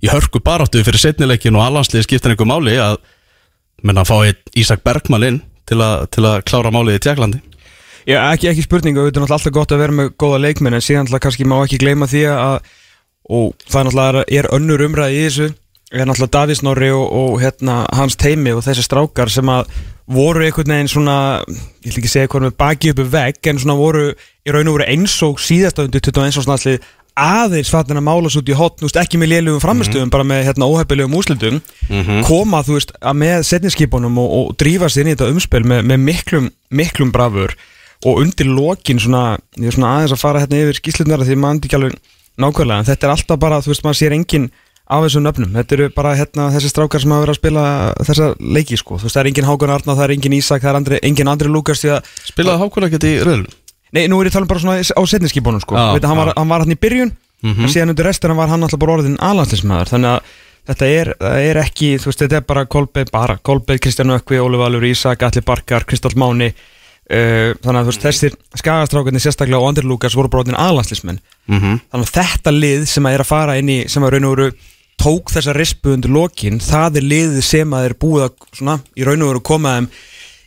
í 0.01 0.11
hörku 0.11 0.41
baráttu 0.45 0.83
fyrir 0.85 1.01
setnileikin 1.01 1.57
og 1.57 1.65
allanslið 1.65 2.07
skiptir 2.07 2.35
einhver 2.35 2.49
máli 2.49 2.77
að 2.81 2.99
menna 3.83 4.05
að 4.05 4.11
fá 4.11 4.17
Ísak 4.61 4.85
Bergman 4.85 5.25
inn 5.25 5.41
til, 5.69 5.81
a, 5.81 6.07
til 6.11 6.25
að 6.27 6.43
klára 6.49 6.73
málið 6.75 6.99
í 6.99 7.05
Tjekklandi 7.07 7.41
Já, 8.09 8.33
ekki, 8.33 8.49
ekki 8.49 8.65
spurning, 8.65 8.97
auðvitað 8.97 9.21
er 9.21 9.27
náttúrulega 9.27 9.37
alltaf 9.37 9.55
gott 9.55 9.73
að 9.75 9.83
vera 9.83 9.97
með 9.97 10.13
góða 10.19 10.39
leikmenn 10.41 10.77
en 10.79 10.85
síðan 10.85 11.11
kannski 11.21 11.45
má 11.49 11.59
ekki 11.61 11.81
gleyma 11.83 12.09
því 12.11 12.23
að 12.33 12.55
og 13.31 13.53
það 13.69 13.81
er 13.81 13.89
náttúrulega 13.89 14.25
er 14.41 14.49
önnur 14.57 14.85
umræði 14.87 15.19
í 15.19 15.27
þessu 15.27 15.49
er 15.91 16.07
náttúrulega 16.07 16.35
Davís 16.37 16.63
Norri 16.63 16.91
og, 16.95 17.07
og 17.11 17.41
hérna, 17.43 17.83
hans 17.97 18.19
teimi 18.21 18.53
og 18.55 18.63
þessi 18.67 18.85
strákar 18.87 19.31
sem 19.33 19.49
að 19.51 19.71
voru 20.11 20.45
einhvern 20.45 20.75
veginn 20.75 20.91
svona 20.91 21.17
ég 21.47 21.91
ætla 21.91 22.03
ekki 22.03 22.11
segja 22.11 22.31
hvað 22.31 22.47
með 22.47 22.57
baki 22.59 22.93
uppi 22.93 23.07
vegg 23.11 23.51
en 23.51 23.61
svona 23.63 23.79
voru 23.79 24.09
í 24.11 24.55
raun 24.55 24.71
og 24.71 24.79
voru 24.79 24.89
eins 24.91 25.17
og 25.27 25.43
síðasta 25.43 25.87
undir 25.87 26.03
21 26.03 26.51
áslið 26.55 26.89
aðeins 27.21 27.71
fattin 27.73 27.99
að 27.99 28.07
mála 28.07 28.31
svo 28.31 28.41
út 28.41 28.51
í 28.51 28.57
hotn, 28.57 28.87
ekki 29.01 29.19
með 29.21 29.33
lélugum 29.35 29.63
framistöðum, 29.63 30.13
bara 30.15 30.25
með 30.25 30.45
hérna 30.47 30.69
óhefnilegum 30.71 31.17
úslitum 31.19 31.59
koma, 32.27 32.63
þú 32.65 32.79
veist, 32.79 32.95
að 33.03 33.19
með 33.25 33.43
setninskipunum 33.51 34.19
og, 34.23 34.31
og 34.39 34.55
drífa 34.61 34.89
sér 34.89 35.05
inn 35.05 35.13
í 35.13 35.17
þetta 35.17 35.33
umspil 35.35 35.65
með, 35.67 35.83
með 35.91 36.01
miklum, 36.07 36.49
miklum 36.71 37.13
brafur 37.13 37.57
og 38.07 38.23
undir 38.23 38.49
lokin 38.49 39.03
svona, 39.03 39.37
ég 39.59 39.69
er 39.69 39.77
svona 39.77 39.97
aðeins 39.99 40.15
að 40.17 40.23
fara 40.23 40.41
hérna 40.41 40.63
yfir 40.63 40.81
skýslunar 40.81 41.27
því 41.27 41.37
maður 41.37 41.67
ekki 41.67 41.79
alveg 41.81 41.99
nákvæmlega, 42.41 42.79
en 42.79 42.89
þetta 42.89 43.07
er 43.07 43.15
alltaf 43.17 43.43
bara, 43.43 43.61
þú 43.61 43.75
veist, 43.75 43.85
maður 43.85 44.01
sér 44.01 44.17
engin 44.17 44.51
af 44.91 45.05
þessum 45.07 45.23
nöfnum, 45.27 45.53
þetta 45.55 45.77
eru 45.77 45.89
bara 45.95 46.13
hérna 46.19 46.49
þessi 46.55 46.71
strákar 46.73 47.03
sem 47.03 47.13
hafa 47.15 47.23
verið 47.25 47.35
að 47.37 47.41
spila 47.41 47.65
þessa 48.09 48.29
leiki 48.59 48.79
sko, 48.81 48.99
þú 48.99 49.07
veist, 49.07 49.17
það 49.17 49.23
er 49.23 49.31
engin 49.31 49.49
Hákon 49.49 49.73
Arna, 49.77 49.95
það 49.95 50.05
er 50.09 50.15
engin 50.17 50.35
Ísak, 50.41 50.63
það 50.65 50.71
er 50.73 50.79
andri, 50.81 51.01
engin 51.07 51.31
Andri 51.31 51.51
Lukas 51.53 51.85
Spilaði 52.27 52.63
Hákon 52.65 52.89
ekkert 52.89 53.07
í 53.07 53.13
röðlum? 53.23 53.55
nei, 53.95 54.05
nú 54.11 54.19
er 54.21 54.29
ég 54.29 54.35
að 54.35 54.39
tala 54.39 54.47
um 54.47 54.51
bara 54.51 54.63
svona 54.63 54.83
á 54.83 55.03
setninskipunum 55.15 55.63
sko, 55.63 55.79
Já, 55.79 55.87
Veit, 55.95 56.05
hann, 56.11 56.19
var, 56.19 56.33
já. 56.33 56.37
hann 56.39 56.51
var 56.53 56.65
hann 56.67 56.75
í 56.75 56.79
byrjun, 56.83 57.15
en 57.43 57.71
síðan 57.73 57.95
undir 57.95 58.07
restina 58.11 58.35
var 58.39 58.51
hann 58.53 58.63
alltaf 58.67 58.79
bara 58.83 58.99
orðin 58.99 59.17
aðlandslismæður, 59.19 59.91
þannig 59.95 60.11
að 60.17 60.35
þetta 60.71 60.91
er, 60.99 61.13
er 61.51 61.59
ekki, 61.63 61.89
þú 62.03 62.11
veist, 62.11 62.21
þetta 62.27 62.39
er 62.43 62.45
bara 62.51 62.67
Kolbeinn, 62.71 63.11
bara 63.11 63.39
Kolbeinn, 63.43 63.81
Kristján 63.83 64.13
Ökvi, 64.15 64.39
Óli 64.43 64.61
Valur, 64.61 64.85
Ísak, 64.87 65.23
Alli 65.27 65.43
Barkar, 65.47 65.87
Kristall 65.89 66.15
Máni. 66.21 66.51
Uh, 67.11 67.57
þannig 67.65 67.81
að 67.81 67.87
þú 67.89 67.91
veist, 67.91 68.05
þessir 68.07 68.35
skagastrákarnir 68.61 69.23
sérstaklega 69.25 69.59
og 69.59 69.73
Andri 69.73 69.83
Lukas 69.91 70.15
voru 70.15 70.29
bara 70.31 70.45
orðin 70.45 70.59
aðlandslismenn 70.63 71.17
Mm 71.51 71.81
þannig 71.91 72.05
að 72.07 72.13
þetta 72.21 72.53
lið 72.55 72.85
sem 72.87 73.09
að 73.09 73.17
er 73.17 73.25
að 73.25 73.27
fara 73.33 73.57
inn 73.59 73.73
í 73.73 73.79
sem 73.91 74.05
að 74.07 74.13
raun 74.15 74.29
og 74.29 74.37
veru 74.37 74.47
tók 75.01 75.33
þessa 75.33 75.55
rispu 75.57 75.95
undir 75.95 76.13
lokin, 76.13 76.61
það 76.63 77.01
er 77.01 77.09
liðið 77.09 77.47
sem 77.47 77.75
að 77.77 77.89
er 77.89 77.97
búið 78.01 78.27
að 78.27 78.37
svona, 78.59 78.77
í 78.97 79.07
raun 79.07 79.25
og 79.25 79.33
veru 79.33 79.43
koma 79.51 79.75
þeim 79.79 79.89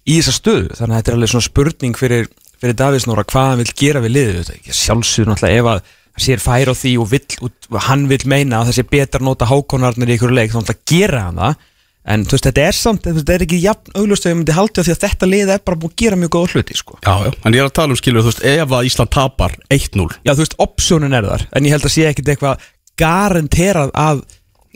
í 0.03 0.19
þessa 0.19 0.35
stöðu. 0.37 0.69
Þannig 0.77 0.93
að 0.93 1.01
þetta 1.01 1.11
er 1.11 1.17
alveg 1.17 1.33
svona 1.33 1.47
spurning 1.47 1.99
fyrir, 1.99 2.31
fyrir 2.61 2.79
Davís 2.79 3.09
Nóra 3.09 3.25
hvað 3.27 3.49
hann 3.49 3.61
vil 3.63 3.75
gera 3.83 4.03
við 4.03 4.15
liðið 4.17 4.39
þetta 4.51 4.79
sjálfsögur 4.79 5.31
náttúrulega 5.31 5.59
ef 5.59 5.69
að 5.73 5.83
hann 6.13 6.25
sér 6.27 6.43
færa 6.43 6.73
á 6.73 6.75
því 6.77 6.95
og, 7.01 7.11
vill, 7.13 7.51
og 7.73 7.77
hann 7.87 8.07
vil 8.11 8.23
meina 8.29 8.61
að 8.61 8.69
það 8.69 8.77
sé 8.77 8.87
betra 8.93 9.21
að 9.21 9.29
nota 9.29 9.49
hákonarnir 9.49 10.11
í 10.11 10.17
ykkur 10.17 10.35
leik 10.35 10.53
þá 10.53 10.59
náttúrulega 10.59 10.91
gera 10.93 11.23
hann 11.29 11.39
það. 11.41 11.69
En 12.03 12.25
þú 12.27 12.35
veist 12.35 12.47
þetta 12.49 12.63
er 12.67 12.75
samt, 12.75 13.05
þetta 13.07 13.31
er 13.31 13.43
ekki 13.45 13.57
jafn 13.63 13.93
auglust 13.95 14.25
að 14.27 14.33
ég 14.33 14.37
myndi 14.41 14.55
halda 14.57 14.83
því 14.83 14.91
að 14.91 15.03
þetta 15.05 15.27
lið 15.29 15.51
er 15.53 15.61
bara 15.63 15.77
búið 15.79 15.93
að 15.93 16.01
gera 16.01 16.17
mjög 16.19 16.31
góða 16.35 16.49
hluti 16.51 16.75
sko. 16.75 16.97
Já, 16.99 17.13
já, 17.23 17.29
en 17.31 17.55
ég 17.55 17.63
er 17.63 17.69
að 17.69 17.75
tala 17.79 17.95
um 17.95 17.99
skilur, 18.01 18.25
þú 18.25 18.33
veist, 18.33 18.41
ef 18.51 18.73
að 18.75 18.89
Ísland 18.89 19.11
tapar 19.15 19.55
1-0 19.71 20.07
Já 20.27 20.33
þú 20.33 20.41
veist, 20.43 20.57
optionin 20.65 21.15
er 21.15 21.29
þar 21.29 21.45
en 21.47 21.69
ég 21.69 21.77
held 21.77 21.87
að 21.87 21.93
sé 21.95 22.03
ekkit 22.09 22.33
eitthvað 22.33 22.65
garanterað 22.99 23.93
að 23.95 24.25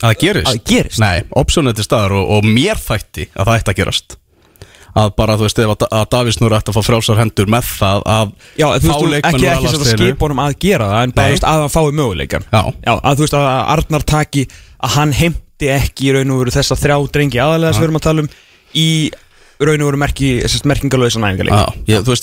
að 0.02 0.08
það 0.12 0.22
gerist, 0.24 0.48
Að 0.48 0.54
það 0.58 0.64
gerist? 0.72 1.00
Nei, 1.04 1.18
optionið 1.42 1.76
til 1.80 1.86
staðar 1.88 2.16
og, 2.20 2.32
og 2.38 2.48
mér 2.58 2.78
þætti 2.82 3.28
að 3.34 3.46
það 3.52 3.60
ætti 3.62 3.74
að 3.74 3.80
gerast 3.82 4.18
að 4.98 5.12
bara, 5.14 5.34
þú 5.38 5.46
veist, 5.46 5.60
ef 5.62 5.72
að, 5.76 5.84
að 5.94 6.06
Davís 6.10 6.38
nú 6.42 6.48
er 6.48 6.56
ætti 6.58 6.72
að 6.72 6.78
fá 6.80 6.86
frjálsar 6.88 7.20
hendur 7.22 7.50
með 7.54 7.68
það 7.70 8.00
að 8.10 8.32
Já, 8.58 8.66
þú 8.66 8.72
veist, 8.72 8.88
þú- 8.88 9.12
ekki, 9.14 9.28
ekki 9.28 9.42
þetta 9.44 9.58
A-landsliðinu. 9.58 10.08
skipunum 10.08 10.40
að 10.42 10.56
gera 10.64 10.88
það 10.90 11.04
en 11.06 11.14
bara, 11.20 11.34
veist, 11.36 11.46
að 11.46 11.62
hann 11.62 11.74
fái 11.76 11.92
möguleikan 12.00 12.48
Já. 12.50 12.62
að 12.98 13.20
þú 13.20 13.26
veist, 13.28 13.36
að 13.38 13.48
Arnar 13.76 14.06
taki 14.10 14.46
að 14.82 14.96
hann 14.98 15.14
heimti 15.20 15.70
ekki 15.76 16.08
í 16.10 16.16
raun 16.18 16.34
og 16.34 16.42
veru 16.42 16.56
þessa 16.58 16.78
þrjá 16.82 16.98
drengi 17.14 17.42
aðalega 17.44 17.74
sem 17.78 17.84
við 17.84 17.88
erum 17.92 18.00
að 18.02 18.08
tala 18.08 18.26
um 18.26 18.30
í 18.74 18.88
raun 19.62 19.84
og 19.84 19.90
veru 19.90 20.00
merkingalöðis 20.70 21.18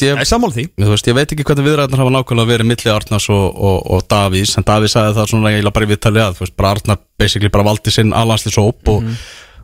ég, 0.05 0.19
Nei, 0.19 0.27
sammála 0.29 0.55
því. 0.55 0.67
Þú 0.79 0.91
veist, 0.93 1.09
ég 1.11 1.17
veit 1.19 1.35
ekki 1.35 1.47
hvernig 1.49 1.67
viðræðnar 1.69 2.03
hafa 2.05 2.13
nákvæmlega 2.15 2.51
verið 2.53 2.71
milli 2.71 2.93
Arnars 2.93 3.31
og, 3.35 3.47
og, 3.55 3.81
og 3.97 4.05
Davís 4.11 4.55
en 4.59 4.67
Davís 4.69 4.95
sagði 4.95 5.17
það 5.19 5.33
svona 5.33 5.51
eiginlega 5.51 5.77
bara 5.79 5.89
í 5.89 5.91
viðtali 5.91 6.23
að 6.23 6.39
þú 6.39 6.45
veist, 6.45 6.57
bara 6.61 6.75
Arnar 6.77 7.01
basically 7.19 7.51
bara 7.55 7.67
valdi 7.67 7.95
sinn 7.95 8.15
alhanslið 8.15 8.61
og, 8.63 9.11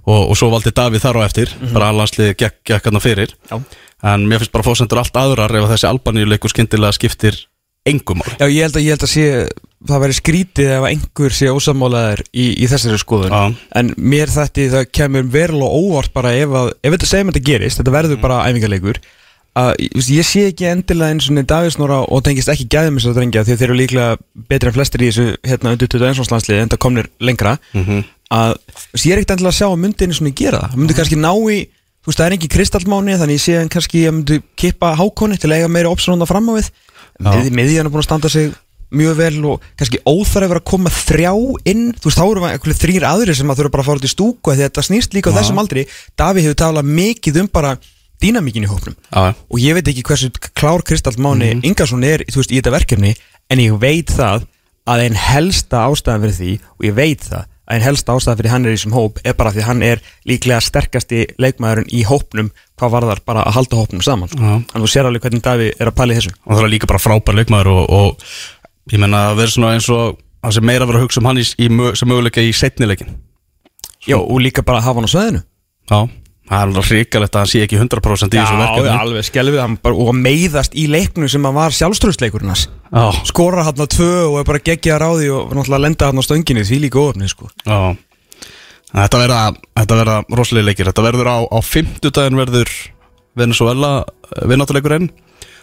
og, 0.03 0.25
og 0.33 0.35
svo 0.39 0.51
valdi 0.51 0.75
Davíð 0.75 1.07
þar 1.07 1.21
á 1.23 1.27
eftir 1.29 1.55
bara 1.75 1.93
alhanslið 1.95 2.35
gekk, 2.43 2.75
hann 2.89 3.03
fyrir. 3.05 3.37
Já. 3.51 3.61
en 4.03 4.27
mér 4.29 4.41
finnst 4.41 4.55
bara 4.55 4.65
fósendur 4.65 5.01
allt 5.03 5.17
aðrar 5.21 5.53
ef 5.53 5.67
að 5.67 5.75
þessi 5.75 5.89
albaníuleikur 5.91 6.53
skyndilega 6.53 6.97
skiptir 6.97 7.37
engum 7.89 8.21
máli. 8.21 8.37
Já, 8.41 8.47
ég 8.49 8.65
held 8.67 8.79
að, 8.79 8.87
ég 8.87 8.97
held 8.97 9.05
að 9.05 9.13
sé, 9.13 9.27
það 9.89 10.03
væri 10.05 10.17
skrítið 10.19 10.71
ef 10.77 10.85
einhver 10.91 11.33
sé 11.33 11.49
ósammálaður 11.49 12.21
í, 12.37 12.47
í 12.61 12.67
þessari 12.69 12.99
skoðun 13.01 13.33
Já. 13.33 13.55
En 13.81 13.95
mér 13.97 14.29
þetta, 14.33 14.67
það 14.75 14.91
kemur 14.93 15.31
verulega 15.33 15.79
óvart 15.81 16.13
bara 16.13 16.35
ef, 16.37 16.53
að, 16.53 16.75
ef 16.85 16.95
þetta 16.97 17.09
segjum 17.09 17.33
þetta 17.33 17.47
gerist, 17.49 17.81
þetta 17.81 17.95
verður 17.95 18.21
bara 18.21 18.43
æfingarleikur 18.51 19.01
að 19.61 19.73
ég, 19.83 20.23
sé 20.29 20.45
ekki 20.51 20.69
endilega 20.71 21.15
eins 21.15 21.27
og 21.33 21.41
Davísnóra 21.51 22.03
og 22.07 22.23
tengist 22.27 22.53
ekki 22.53 22.69
gæðum 22.71 23.01
þess 23.01 23.11
að 23.11 23.17
drengja 23.19 23.43
því 23.47 23.55
að 23.57 23.59
þeir 23.63 23.69
eru 23.71 23.79
líklega 23.81 24.45
betri 24.53 24.71
en 24.71 24.77
flestir 24.77 25.03
í 25.03 25.09
þessu 25.11 25.25
hérna 25.49 25.73
undir 25.75 25.91
21. 25.91 26.31
landsliði 26.31 26.63
en 26.63 26.71
það 26.71 26.83
komnir 26.85 27.09
lengra 27.19 27.57
Mhm. 27.75 28.05
að 28.31 28.55
þú 28.71 28.95
veist, 28.95 29.07
ég 29.07 29.13
er 29.13 29.19
ekkert 29.19 29.35
endilega 29.35 29.51
að 29.51 29.59
sjá 29.59 29.67
að 29.67 29.81
myndi 29.83 30.07
einu 30.07 30.15
svona 30.21 30.35
gera 30.39 30.61
það, 30.63 30.77
myndi 30.79 30.95
kannski 31.01 31.19
ná 31.19 31.33
í 31.35 31.59
þú 31.67 32.07
veist, 32.13 32.21
það 32.21 32.27
er 32.29 32.37
ekki 32.39 32.51
kristallmáni 32.55 33.19
þannig 33.19 33.39
ég 33.41 33.43
sé 33.43 33.57
hann 33.59 33.73
kannski 33.75 34.05
að 34.07 34.15
myndi 34.21 34.39
kippa 34.57 34.93
hákonni 35.01 35.37
til 35.41 35.51
að 35.51 35.57
eiga 35.59 35.73
meiri 35.75 35.91
opsónunda 35.91 36.29
fram 36.31 36.47
á 36.47 36.53
við 36.61 37.51
miðjan 37.59 37.89
er 37.89 37.91
búin 37.91 38.05
að 38.05 38.07
standa 38.07 38.31
sig 38.31 38.55
mjög 38.91 39.17
vel 39.21 39.45
og 39.53 39.63
kannski 39.79 40.01
óþarf 40.09 40.55
að 40.57 40.65
koma 40.71 40.91
þrjá 40.91 41.33
inn, 41.71 41.85
þú 41.95 42.09
veist, 42.11 42.19
þá 42.19 42.27
eru 42.31 42.45
eitthvað 42.49 42.81
þrýr 42.83 43.07
aðrir 43.11 43.39
sem 43.39 43.51
að 43.53 43.61
þurfa 43.63 43.73
bara 43.77 43.85
að 43.85 43.89
fara 43.91 44.01
út 44.03 44.09
í 44.09 44.13
stúku 44.15 44.53
að 44.55 44.63
þetta 44.65 44.85
snýst 44.89 45.15
líka 45.15 45.31
á 45.31 45.33
Já. 45.33 45.39
þessum 45.41 45.61
aldri 45.63 45.87
Daví 46.19 46.43
hefur 46.47 46.59
talað 46.65 46.91
mikið 46.91 47.41
um 47.45 47.51
bara 47.53 47.77
dýnamíkin 48.21 48.67
í 48.67 48.71
hópnum 48.71 48.97
Já, 49.11 49.31
og 49.35 49.59
ég 49.63 49.77
veit 49.79 49.89
ekki 49.93 50.03
hversu 50.05 50.31
klár 50.55 50.83
Kristall 50.85 51.17
Máni 51.23 51.55
Mhm. 51.55 51.63
Ingarsson 51.71 52.05
er 52.05 52.25
veist, 52.27 52.51
í 52.53 52.59
þetta 52.61 52.75
verkefni 52.75 53.15
en 53.51 53.59
ég 53.63 53.79
veit 53.81 54.11
það 54.13 54.45
að 54.91 55.07
einn 55.07 55.15
helsta 55.17 55.87
ástæðan 55.87 56.27
fyrir 56.27 56.37
því 56.41 56.53
og 56.79 56.85
ég 56.91 56.95
veit 56.99 57.25
það 57.31 57.47
að 57.71 57.75
einn 57.77 57.85
helsta 57.87 58.13
ástæðan 58.17 58.39
fyrir 58.41 58.51
hann 58.51 58.65
er 58.67 58.73
í 58.73 58.77
þessum 58.77 58.95
hóp 58.97 59.19
er 59.25 59.35
bara 59.39 59.53
því 59.55 59.61
að 59.63 59.67
hann 59.71 59.83
er 59.87 60.01
líklega 60.27 60.61
sterkasti 60.67 61.21
leikmaðurinn 61.39 61.93
í 61.95 62.01
hópnum 62.09 62.49
hvað 62.81 62.91
varðar 62.97 63.21
bara 63.25 63.45
að 63.47 63.55
halda 63.55 63.77
hópnum 63.79 64.03
saman 64.03 64.29
Já. 64.33 64.41
þannig 64.41 64.75
að 64.75 64.83
þú 64.85 64.91
sér 64.91 65.07
alveg 65.07 65.23
hvernig 65.23 65.43
Daví 65.45 65.69
er 65.79 65.87
að 65.93 65.97
pæla 66.01 66.13
í 66.13 66.19
þessu 66.19 66.33
og 66.47 66.57
það 66.57 66.65
er 66.67 66.73
líka 66.75 66.91
bara 66.91 66.99
frábær 67.05 67.39
leikmaður 67.39 67.71
og, 67.77 67.85
og 67.91 68.25
ég 68.91 69.03
menna 69.03 69.31
að 69.31 69.41
vera 69.43 69.55
svona 69.55 69.75
eins 69.77 69.89
og 69.93 70.19
það 70.41 70.57
sem 70.57 70.67
meira 70.67 70.87
að 70.87 70.93
vera 70.93 71.01
að 71.01 71.05
hugsa 71.07 71.21
um 71.21 71.29
hann 71.31 71.41
í, 71.41 71.45
í, 71.45 71.69
sem 71.99 72.11
möguleika 72.11 72.45
í 72.45 72.53
setni 72.57 72.89
leikin 72.89 73.15
Já, 74.07 74.17
og 74.17 74.41
líka 74.41 74.65
bara 74.65 74.81
að 74.81 74.89
hafa 74.89 75.01
hann 75.01 75.09
á 75.09 75.15
sveðinu 75.15 75.41
Já, 75.91 75.99
það 76.51 76.57
er 76.59 76.67
alveg 76.67 76.91
hrikalegt 76.91 77.35
að 77.37 77.45
hann 77.45 77.51
sé 77.53 77.63
ekki 77.67 77.81
100% 77.81 78.35
í 78.35 78.41
þessu 78.41 78.61
verkefni. 78.61 78.93
alveg 78.95 79.27
skelfið 79.29 79.61
hann 79.61 79.79
bara, 79.85 79.95
og 79.95 80.15
meiðast 80.17 80.77
í 80.79 80.87
leiknum 80.91 81.29
sem 81.31 81.47
að 81.47 81.59
var 81.61 81.77
sjálfströðsleikurinn 81.77 82.55
Já, 82.57 83.05
skorar 83.29 83.67
hann 83.69 83.83
á 83.83 83.87
tvö 83.87 84.13
og 84.31 84.39
er 84.41 84.49
bara 84.49 84.63
geggja 84.65 84.99
ráði 84.99 85.31
og 85.35 85.53
náttúrulega 85.55 85.85
lenda 85.85 86.11
hann 86.11 86.19
á 86.19 86.25
stönginni 86.27 86.65
því 86.67 86.81
líka 86.87 87.03
ofni 87.03 87.29
sko. 87.31 87.51
já. 87.67 87.95
Þetta 88.91 89.19
verða, 89.21 89.43
þetta 89.79 89.97
verða 90.01 90.15
rosalega 90.35 90.67
leikir. 90.67 90.89
Þetta 90.91 91.05
verður 91.05 91.29
á, 91.31 91.39
á 91.47 91.59
fimmtudaginn 91.63 92.41
verður 92.41 92.73
Venezuela 93.39 94.05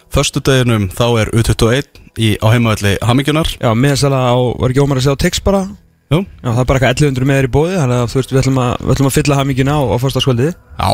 vinnáttuleikurinn 0.08 0.14
Föstudaginum 0.14 0.88
þá 0.90 1.04
er 1.20 1.30
U21 1.36 2.00
í, 2.18 2.36
á 2.40 2.46
heimavelli 2.52 2.96
Hamingjunar. 3.04 3.48
Já, 3.60 3.72
miðasala 3.76 4.20
á, 4.32 4.36
var 4.58 4.70
ekki 4.72 4.80
ómar 4.82 4.98
að 4.98 5.04
segja 5.06 5.16
á 5.18 5.24
text 5.24 5.44
bara? 5.44 5.60
Jú, 6.08 6.22
Já, 6.40 6.48
það 6.48 6.60
er 6.62 6.68
bara 6.68 6.78
eitthvað 6.80 7.02
1100 7.04 7.28
meður 7.28 7.46
í 7.48 7.52
bóði 7.52 7.76
Þannig 7.76 7.98
að 8.00 8.08
þú 8.08 8.18
veist, 8.18 8.30
við 8.32 8.40
ætlum 8.40 8.60
að, 8.62 8.70
við 8.80 8.92
ætlum 8.94 9.08
að 9.10 9.16
fylla 9.18 9.36
hamingina 9.38 9.74
á, 9.76 9.80
á 9.84 9.96
fyrstaskvöldið 10.00 10.52
já. 10.54 10.88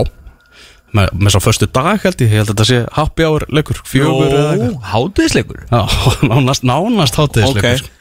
Með, 0.94 1.12
með 1.18 1.34
svo 1.34 1.40
föstu 1.42 1.68
dag 1.74 2.02
held 2.02 2.22
ég, 2.22 2.30
ég 2.30 2.40
held 2.40 2.48
að 2.48 2.54
þetta 2.54 2.66
sé 2.66 2.80
happy 2.94 3.26
hour 3.26 3.44
leikur, 3.50 3.78
fjögur 3.86 4.34
eða 4.34 4.50
eitthvað. 4.54 4.74
Hátíðisleikur 4.90 5.60
Já, 5.70 5.80
nánast, 6.30 6.66
nánast 6.66 7.18
hátíðisleikur 7.18 7.84
Ok. 7.84 7.92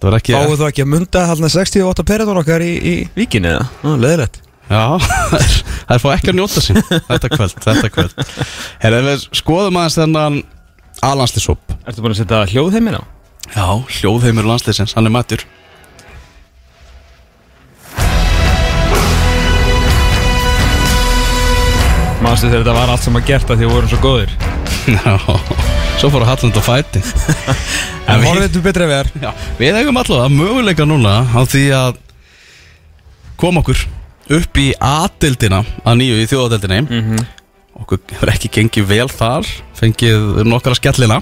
Það 0.00 0.08
var 0.08 0.16
ekki 0.20 0.34
Fáðu 0.36 0.56
þú 0.60 0.68
ekki 0.70 0.84
að 0.86 0.92
munda 0.94 1.24
hérna 1.28 1.50
68 1.52 2.06
periðan 2.08 2.40
okkar 2.40 2.62
í, 2.64 2.70
í 2.78 2.94
víkinni 3.18 3.50
eða? 3.50 3.66
Já, 3.82 3.90
leðilegt 4.06 4.40
Já, 4.70 4.82
það 5.02 5.94
er 5.96 6.02
fá 6.04 6.08
ekki 6.14 6.30
að 6.30 6.38
njóta 6.38 6.62
sín 6.62 6.78
Þetta 6.86 7.28
kvöld, 7.34 7.56
þetta 7.66 7.88
kvöld. 7.90 8.12
Herra, 8.78 9.00
við 9.08 9.24
skoðum 9.34 9.78
aðeins 9.80 9.98
þennan 9.98 10.36
Alanslisop 11.06 11.58
Ertu 11.88 12.02
búin 12.04 12.12
að 12.14 12.20
setja 12.22 12.42
hljóðheimin 12.52 12.98
á? 13.00 13.02
Já, 13.50 13.66
hljóðheimur 13.98 14.46
landslisins, 14.46 14.92
hann 14.94 15.08
er 15.08 15.14
mættur. 15.14 15.42
Mástu 22.20 22.50
þegar 22.50 22.62
þetta 22.64 22.74
var 22.76 22.90
allt 22.92 23.04
sem 23.06 23.16
að 23.16 23.28
gert 23.30 23.50
að 23.50 23.60
því 23.62 23.66
að 23.68 23.72
vorum 23.74 23.90
svo 23.90 24.00
góðir? 24.04 24.34
Já, 24.90 25.14
svo 26.00 26.10
fór 26.12 26.24
að 26.24 26.30
Halland 26.30 26.58
á 26.60 26.62
fæti 26.64 27.00
En 28.10 28.24
horfið 28.24 28.44
þetta 28.46 28.62
betra 28.64 28.86
við 28.90 28.96
er. 28.98 29.10
Já, 29.22 29.30
við 29.60 29.78
eigum 29.80 29.98
allavega 30.00 30.32
möguleika 30.34 30.86
núna 30.88 31.14
á 31.32 31.40
því 31.48 31.62
að 31.76 31.98
koma 33.40 33.62
okkur 33.64 33.82
upp 34.36 34.60
í 34.60 34.66
A-dildina 34.84 35.62
að 35.84 35.98
nýju 36.02 36.18
í 36.24 36.28
þjóðadeldinni 36.30 36.80
Mhm. 36.90 37.28
Okkur 37.80 38.02
hefur 38.12 38.32
ekki 38.32 38.50
gengið 38.58 38.88
vel 38.90 39.08
þar 39.08 39.48
Fengið 39.78 40.42
nokkara 40.44 40.76
skellina. 40.76 41.20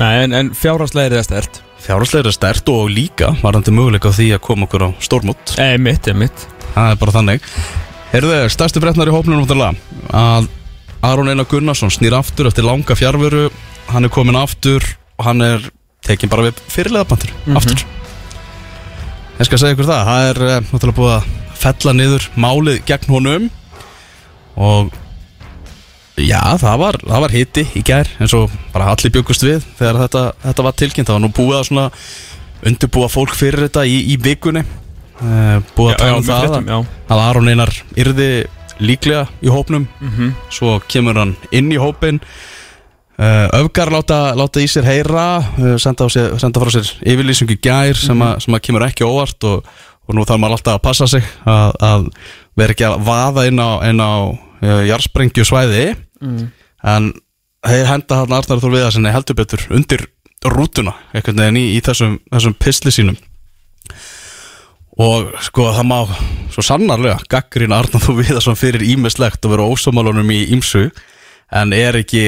Nei, 0.00 0.24
en, 0.24 0.34
en 0.34 0.50
fjárhagslega 0.58 1.20
er 1.20 1.26
stert 1.26 1.60
Fjárhagslega 1.84 2.30
er 2.30 2.34
stert 2.34 2.70
og 2.72 2.88
líka 2.90 3.30
varandi 3.42 3.74
möguleika 3.74 4.12
því 4.14 4.32
að 4.34 4.44
koma 4.46 4.66
okkur 4.66 4.88
á 4.88 4.90
stórmót. 5.04 5.54
Ei, 5.60 5.76
mitt, 5.78 6.08
mitt 6.16 6.46
Það 6.74 6.90
er 6.90 6.98
bara 6.98 7.14
þannig. 7.14 7.48
Heyrðu, 8.14 8.38
stærstu 8.50 8.82
fréttnar 8.82 9.10
í 9.10 9.14
hópnum 9.14 9.42
náttúrulega 9.42 9.74
að 10.14 10.48
Aron 11.04 11.28
Einar 11.28 11.46
Gunnarsson 11.50 11.92
snýr 11.92 12.16
aftur 12.16 12.48
eftir 12.48 12.64
langa 12.66 12.96
fjárveru 12.96 13.48
hann 13.92 14.06
er 14.06 14.12
komin 14.12 14.38
aftur 14.40 14.84
og 15.18 15.26
hann 15.28 15.44
er 15.44 15.68
tekin 16.04 16.32
bara 16.32 16.48
við 16.48 16.62
fyrirlegabantur 16.72 17.32
aftur. 17.58 17.84
Ég 19.38 19.48
skal 19.48 19.60
segja 19.60 19.76
ykkur 19.76 19.90
það 19.90 20.08
það 20.08 20.28
er 20.30 20.42
eh, 20.48 20.60
náttúrulega 20.70 20.98
búið 20.98 21.14
að 21.18 21.30
fella 21.64 21.94
niður 21.98 22.28
málið 22.40 22.80
gegn 22.88 23.12
honum. 23.12 23.48
Og 24.54 24.92
já, 26.20 26.40
það 26.62 26.78
var, 26.78 26.98
það 27.02 27.20
var 27.24 27.34
hiti 27.34 27.64
í 27.74 27.82
gær 27.86 28.08
eins 28.22 28.34
og 28.38 28.52
bara 28.74 28.92
allir 28.92 29.12
byggust 29.14 29.42
við 29.46 29.64
þegar 29.78 29.98
þetta, 30.04 30.22
þetta 30.44 30.66
var 30.68 30.76
tilkynnt. 30.78 31.08
Það 31.10 31.16
var 31.18 31.24
nú 31.24 31.32
búið 31.34 31.58
að 31.58 31.68
svona 31.70 31.86
undirbúa 32.64 33.08
fólk 33.12 33.34
fyrir 33.36 33.66
þetta 33.66 33.84
í, 33.90 33.96
í 34.14 34.18
vikunni. 34.22 34.62
Uh, 35.20 35.60
búið 35.76 35.94
að 35.94 36.00
tala 36.00 36.16
um 36.18 36.24
það 36.26 36.54
að- 36.58 36.68
já. 36.70 36.78
að 37.14 37.22
Aron 37.28 37.48
Einar 37.52 37.72
yrði 37.96 38.28
líklega 38.82 39.28
í 39.42 39.48
hópnum. 39.54 39.86
Mhm. 40.02 40.32
svo 40.50 40.80
kemur 40.90 41.14
hann 41.20 41.36
inn 41.54 41.70
í 41.70 41.76
hópin 41.78 42.18
uh, 43.18 43.48
öfgar 43.60 43.90
láta, 43.94 44.34
láta 44.34 44.58
í 44.62 44.66
sér 44.66 44.82
heyra 44.88 45.26
uh, 45.38 45.76
senda, 45.78 46.08
sér, 46.10 46.34
senda 46.42 46.58
frá 46.60 46.70
sér 46.74 46.90
yfirlýsingu 47.06 47.56
gær 47.62 47.94
sem, 47.94 48.18
að, 48.26 48.40
sem 48.42 48.54
að 48.58 48.64
kemur 48.66 48.86
ekki 48.88 49.06
óvart 49.06 49.46
og, 49.46 49.62
og 50.08 50.14
nú 50.18 50.24
þarf 50.26 50.42
maður 50.42 50.58
alltaf 50.58 50.74
að 50.80 50.82
passa 50.88 51.06
sig 51.06 51.22
að, 51.46 51.78
að 51.78 52.08
vera 52.58 52.74
ekki 52.74 52.88
að 52.88 52.98
vaða 53.06 53.46
inn 53.50 53.62
á, 53.62 53.70
inn 53.86 54.02
á 54.02 54.12
jarðsprengju 54.64 55.44
svæði 55.46 55.84
Mm. 56.22 56.50
en 56.94 57.12
þeir 57.64 57.88
henda 57.90 58.20
hann 58.22 58.34
Arnar 58.36 58.60
Þór 58.62 58.74
Viðarsinni 58.76 59.14
heldur 59.14 59.38
betur 59.38 59.64
undir 59.74 60.06
rútuna 60.44 60.94
einhvern 61.14 61.40
veginn 61.40 61.60
í, 61.60 61.64
í 61.76 61.80
þessum, 61.84 62.18
þessum 62.32 62.56
pisli 62.60 62.92
sínum 62.94 63.18
og 65.00 65.32
sko 65.42 65.70
það 65.74 65.88
má 65.90 65.98
svo 66.54 66.62
sannarlega 66.62 67.18
gaggrina 67.30 67.80
Arnar 67.82 68.04
Þór 68.04 68.20
Viðarsson 68.20 68.58
fyrir 68.58 68.84
ímislegt 68.86 69.44
og 69.46 69.56
vera 69.56 69.66
ósamálunum 69.66 70.30
í 70.34 70.44
ímsu 70.54 70.86
en 71.54 71.74
er 71.76 71.98
ekki 71.98 72.24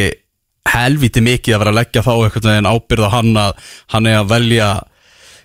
helviti 0.66 1.22
mikið 1.22 1.54
að 1.54 1.62
vera 1.62 1.72
að 1.72 1.80
leggja 1.80 2.02
þá 2.02 2.12
einhvern 2.16 2.50
veginn 2.50 2.70
ábyrð 2.72 3.06
á 3.06 3.10
hann 3.14 3.32
að 3.38 3.72
hann 3.94 4.10
er 4.10 4.20
að 4.20 4.30
velja 4.34 4.68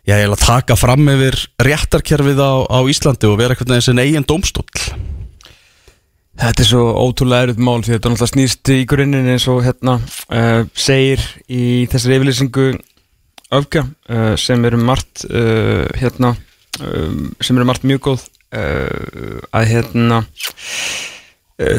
já, 0.08 0.16
að 0.18 0.38
taka 0.42 0.78
fram 0.80 1.10
yfir 1.14 1.38
réttarkerfið 1.62 2.42
á, 2.42 2.54
á 2.66 2.80
Íslandi 2.90 3.30
og 3.30 3.38
vera 3.42 3.56
einhvern 3.56 3.76
veginn 3.76 3.90
sin 3.92 4.02
eigin 4.02 4.28
dómstóll 4.28 5.21
Þetta 6.42 6.64
er 6.64 6.66
svo 6.72 6.86
ótrúlega 6.98 7.46
erut 7.46 7.60
mál 7.62 7.84
því 7.86 7.92
þetta 7.94 8.08
er 8.08 8.14
náttúrulega 8.16 8.32
snýst 8.32 8.70
í 8.74 8.78
grunninn 8.90 9.28
eins 9.30 9.44
og 9.52 9.60
hérna 9.62 10.00
uh, 10.02 10.64
segir 10.74 11.22
í 11.46 11.86
þessari 11.92 12.18
yfirlýsingu 12.18 12.64
öfga 13.54 13.84
uh, 13.86 14.34
sem 14.42 14.66
eru 14.66 14.80
margt 14.82 15.26
uh, 15.30 15.86
hérna 16.00 16.32
um, 16.82 17.28
sem 17.38 17.60
eru 17.60 17.68
margt 17.70 17.86
mjög 17.88 18.06
góð 18.10 18.30
að 18.52 19.70
hérna 19.70 20.18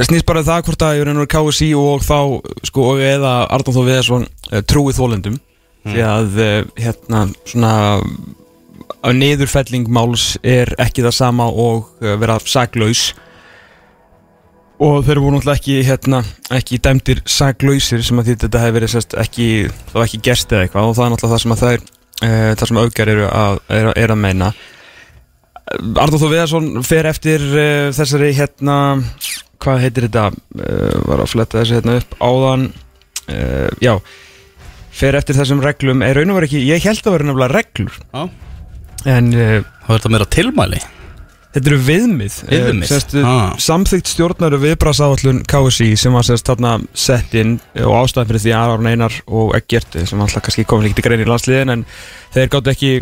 snýst 0.06 0.24
bara 0.24 0.40
um 0.40 0.46
það 0.46 0.62
hvort 0.64 0.84
að 0.86 1.00
er 1.02 1.26
KSI 1.34 1.66
og 1.76 2.00
þá 2.00 2.16
sko 2.64 2.86
og 2.94 3.02
eða 3.04 3.32
Arnóð 3.52 3.76
Þó 3.76 3.80
Viðarsson 3.90 4.24
trúið 4.70 4.96
þólendum 4.96 5.36
því 5.82 6.06
að 6.06 6.38
uh, 6.40 6.54
hérna 6.80 7.26
svona 7.42 7.74
að 9.02 9.18
niðurfelling 9.18 9.90
máls 9.92 10.38
er 10.40 10.72
ekki 10.80 11.04
það 11.04 11.18
sama 11.18 11.50
og 11.50 11.92
vera 12.00 12.38
saklaus 12.40 13.10
og 14.82 15.04
þeir 15.06 15.20
voru 15.22 15.36
náttúrulega 15.36 15.60
ekki, 15.60 15.74
hérna, 15.86 16.20
ekki 16.56 16.78
dæmdir 16.82 17.22
saglausir 17.30 18.02
sem 18.02 18.18
að 18.18 18.32
þetta 18.32 18.62
hefur 18.64 18.76
verið 18.78 18.92
sérst 18.96 19.16
ekki, 19.20 19.48
þá 19.92 19.98
ekki 20.02 20.22
gerst 20.26 20.54
eða 20.54 20.66
eitthvað. 20.66 20.88
Og 20.88 20.96
það 20.98 21.04
er 21.04 21.12
náttúrulega 21.14 21.34
það 21.34 21.42
sem 21.44 21.54
að 21.54 21.62
það 21.62 21.74
er 21.74 21.82
e, 21.82 22.30
það 22.58 22.70
sem 22.70 22.80
auðgar 22.82 23.12
eru 23.12 23.28
að, 23.28 23.60
er, 23.78 23.90
er 24.02 24.14
að 24.14 24.20
meina. 24.24 24.48
Arnóð 25.72 26.24
Þó 26.24 26.26
Viðarsson 26.32 26.68
fer 26.86 27.08
eftir 27.12 27.44
e, 27.46 27.68
þessari 27.94 28.32
hérna, 28.36 28.76
hvað 29.62 29.84
heitir 29.84 30.08
þetta? 30.08 30.24
E, 30.58 30.72
var 31.06 31.22
að 31.22 31.30
fletta 31.36 31.60
þessu 31.60 31.78
hérna 31.78 31.98
upp 32.02 32.18
áðan. 32.18 32.70
Já 33.82 33.94
fer 34.92 35.16
eftir 35.16 35.38
þessum 35.38 35.62
reglum, 35.64 36.02
er 36.04 36.18
raun 36.18 36.32
og 36.34 36.36
verið 36.40 36.50
ekki 36.50 36.64
ég 36.66 36.82
held 36.84 37.06
að 37.06 37.14
vera 37.14 37.28
nefnilega 37.28 37.54
reglur. 37.54 37.94
Já. 38.12 38.24
en 39.08 39.30
þá 39.32 39.86
er 39.86 39.94
þetta 39.94 40.10
meira 40.12 40.26
tilmæli 40.34 40.82
Þetta 41.52 41.68
eru 41.68 41.78
viðmið, 41.84 42.36
Viðmið, 42.48 42.92
Eh, 43.20 43.26
ah. 43.28 43.50
Samþygt 43.60 44.08
stjórnar 44.08 44.54
viðbrasáallun 44.56 45.42
KSI 45.44 45.90
sem 46.00 46.14
var 46.16 46.24
sérst 46.24 46.48
þarna 46.48 46.78
sett 46.96 47.34
inn 47.36 47.58
og 47.76 47.92
ástæðan 47.98 48.30
fyrir 48.30 48.44
því 48.46 48.54
að 48.56 48.62
Aron 48.70 48.88
Einar 48.88 49.18
og 49.26 49.52
Eggert 49.58 49.98
sem 50.00 50.16
var 50.16 50.30
alltaf 50.30 50.46
kannski 50.46 50.64
komin 50.64 50.88
ekki 50.88 51.02
til 51.02 51.04
grein 51.10 51.24
í 51.24 51.28
landsliðin 51.28 51.74
en 51.74 51.84
þeir 52.32 52.48
gáttu 52.54 52.72
ekki 52.72 52.92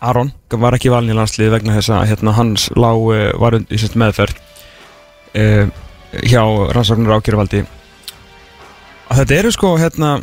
Aron 0.00 0.30
var 0.54 0.78
ekki 0.78 0.92
valin 0.94 1.10
í 1.10 1.18
landsliði 1.18 1.50
vegna 1.56 1.74
þess 1.80 1.90
að 1.96 2.06
hérna, 2.12 2.36
hans 2.38 2.68
lág 2.78 3.02
uh, 3.10 3.26
var 3.42 3.58
í 3.58 3.80
sérst 3.82 3.98
meðferð 3.98 4.38
uh, 5.34 5.66
hjá 6.30 6.42
rannsóknar 6.70 7.18
ákjörvaldi 7.18 7.64
að 9.10 9.24
þetta 9.24 9.40
eru 9.42 9.52
sko 9.58 9.74
hérna 9.82 10.14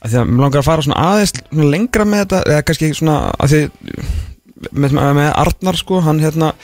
að 0.00 0.12
því 0.12 0.22
að 0.22 0.30
mér 0.30 0.44
langar 0.46 0.62
að 0.62 0.68
fara 0.70 0.86
svona 0.86 1.06
aðeins 1.10 1.34
svona 1.40 1.70
lengra 1.74 2.06
með 2.06 2.22
þetta 2.22 2.42
eða 2.54 2.66
kannski 2.70 2.94
svona 2.94 3.22
að 3.34 3.56
því 3.56 3.62
með, 4.70 4.96
með 4.96 5.28
Arnar 5.30 5.78
sko 5.78 6.00
hann 6.04 6.22
hérna 6.22 6.54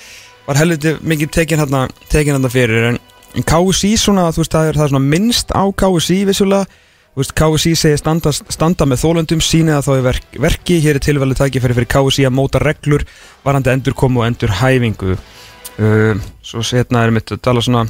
var 0.46 0.60
helviti 0.60 0.96
mikið 1.02 1.32
tekin 1.34 1.62
hérna 1.62 1.86
tekin 2.10 2.36
hérna 2.36 2.50
fyrir. 2.52 2.90
En, 2.92 2.98
KSI 3.36 3.96
svona 4.00 4.30
þú 4.32 4.42
veist 4.42 4.54
það 4.54 4.68
er, 4.70 4.78
það 4.78 4.86
er 4.86 4.92
svona 4.94 5.12
minnst 5.14 5.50
á 5.52 5.64
KSI 5.82 6.20
vissulega. 6.28 6.82
Þú 7.16 7.22
veist 7.22 7.34
KSI 7.36 7.72
segir 7.80 8.00
standa, 8.00 8.30
standa 8.32 8.84
með 8.88 9.00
þólundum 9.00 9.40
sína 9.40 9.78
að 9.78 9.86
þá 9.86 9.92
er 9.94 10.02
verk, 10.04 10.26
verki. 10.46 10.78
Hér 10.84 10.98
er 10.98 11.04
tilvæli 11.04 11.36
tækifæri 11.38 11.76
fyrir 11.78 11.90
KSI 11.94 12.26
að 12.28 12.36
móta 12.36 12.60
reglur 12.60 13.06
varandi 13.44 13.72
endurkomu 13.72 14.20
og 14.20 14.28
endur 14.28 14.52
hæfingu 14.60 15.16
uh, 15.16 16.26
svo 16.44 16.64
setna 16.64 17.04
er 17.04 17.14
mitt 17.16 17.32
að 17.32 17.42
tala 17.44 17.64
svona 17.64 17.86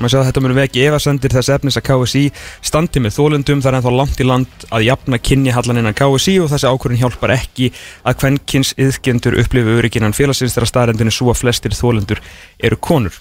maður 0.00 0.14
séu 0.14 0.20
að 0.20 0.28
þetta 0.30 0.42
munu 0.44 0.58
veki 0.58 0.84
efasendir 0.88 1.34
þess 1.36 1.52
efnis 1.56 1.78
að 1.80 1.86
KSI 1.90 2.24
standi 2.70 3.04
með 3.04 3.16
þólundum 3.18 3.64
þar 3.64 3.78
en 3.78 3.86
þá 3.86 3.90
langt 3.94 4.20
í 4.20 4.28
land 4.28 4.68
að 4.70 4.86
jafna 4.88 5.20
kynni 5.20 5.54
hallan 5.54 5.80
innan 5.82 5.96
KSI 5.96 6.36
og 6.42 6.52
þessi 6.52 6.70
ákvörðin 6.70 7.02
hjálpar 7.04 7.34
ekki 7.36 7.72
að 8.02 8.20
kvennkins 8.22 8.74
yðgjendur 8.80 9.38
upplifu 9.42 9.76
örygginan 9.80 10.16
félagsins 10.16 10.56
þegar 10.56 10.72
staðrendinu 10.72 11.12
svo 11.14 11.32
að 11.34 11.42
flestir 11.44 11.76
þólundur 11.76 12.22
eru 12.58 12.80
konur. 12.80 13.20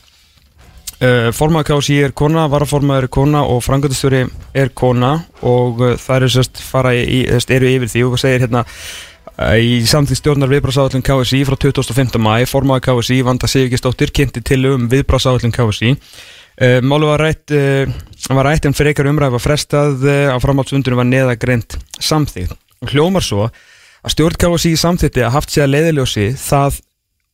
Uh, 1.00 1.30
Formaður 1.32 1.78
KSI 1.78 1.96
er 2.04 2.12
kona, 2.12 2.50
varaformaður 2.52 3.06
er 3.08 3.12
kona 3.16 3.46
og 3.48 3.62
frangöndastjóri 3.64 4.26
er 4.52 4.72
kona 4.76 5.14
og 5.48 5.80
uh, 5.80 5.94
það 5.96 6.18
eru 6.18 6.32
sérst 6.34 6.60
fara 6.60 6.92
í, 6.92 7.22
sérst, 7.30 7.54
eru 7.56 7.70
yfir 7.72 7.92
því. 7.94 8.02
Og 8.10 8.20
segir 8.20 8.44
hérna 8.44 8.66
uh, 8.66 9.56
í 9.56 9.78
samþýtt 9.88 10.20
stjórnar 10.20 10.52
viðbrásáðallin 10.52 11.06
KSI 11.08 11.40
frá 11.48 11.56
2015. 11.56 12.20
mæ, 12.20 12.44
formaður 12.52 12.84
KSI 12.90 13.22
Vanda 13.24 13.48
Sigurgistóttir 13.48 14.12
kynnti 14.12 14.44
til 14.44 14.60
um 14.74 14.90
viðbrásáðallin 14.92 15.56
KSI 15.56 15.94
Málu 16.60 17.08
var 17.08 17.22
rætt, 17.24 17.54
uh, 17.56 17.88
var 18.36 18.50
rætt 18.50 18.66
en 18.68 18.76
fyrir 18.76 18.92
einhver 18.92 19.08
umræð 19.08 19.36
var 19.38 19.44
frestað 19.44 20.02
uh, 20.04 20.36
á 20.36 20.38
framhaldsundunum 20.44 21.00
var 21.00 21.08
neðagreint 21.08 21.78
samþýtt. 22.04 22.52
Hljómar 22.92 23.24
svo 23.24 23.48
að 23.48 24.14
stjórn 24.16 24.40
KSI 24.40 24.76
samþýtti 24.80 25.24
að 25.24 25.36
haft 25.38 25.56
sér 25.56 25.72
leiðiljósi 25.72 26.34
það, 26.40 26.82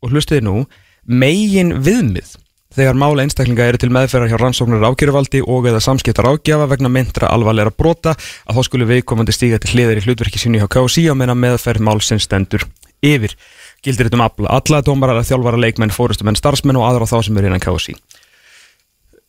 og 0.05 0.13
hlustiði 0.13 0.45
nú, 0.45 0.65
megin 1.05 1.73
viðmið 1.85 2.35
þegar 2.75 2.97
mála 2.99 3.23
einstaklinga 3.23 3.67
eru 3.69 3.79
til 3.79 3.91
meðferðar 3.93 4.33
hjá 4.33 4.39
rannsóknar 4.41 4.85
ákjöruvaldi 4.89 5.41
og 5.41 5.69
eða 5.69 5.81
samskiptar 5.83 6.27
ágjafa 6.27 6.67
vegna 6.73 6.91
myndra 6.91 7.29
alvarleira 7.31 7.71
brota 7.71 8.15
að 8.15 8.57
þá 8.57 8.67
skulle 8.67 8.89
viðkomandi 8.89 9.35
stíga 9.35 9.59
til 9.63 9.75
hliðir 9.75 10.01
í 10.01 10.05
hlutverki 10.05 10.41
sinni 10.41 10.59
hjá 10.59 10.67
KSI 10.75 11.07
og 11.13 11.19
meina 11.19 11.37
meðferð 11.37 11.85
málsins 11.87 12.27
stendur 12.27 12.65
yfir. 13.05 13.37
Gildir 13.85 14.09
þetta 14.09 14.19
um 14.19 14.25
alla, 14.25 14.57
alla 14.59 14.81
dómarar, 14.83 15.23
þjálfara, 15.23 15.61
leikmenn, 15.61 15.93
fórustumenn, 15.93 16.37
starfsmenn 16.39 16.79
og 16.79 16.87
aðra 16.89 17.07
á 17.07 17.11
þá 17.13 17.17
sem 17.27 17.37
eru 17.39 17.51
innan 17.51 17.63
KSI. 17.63 17.95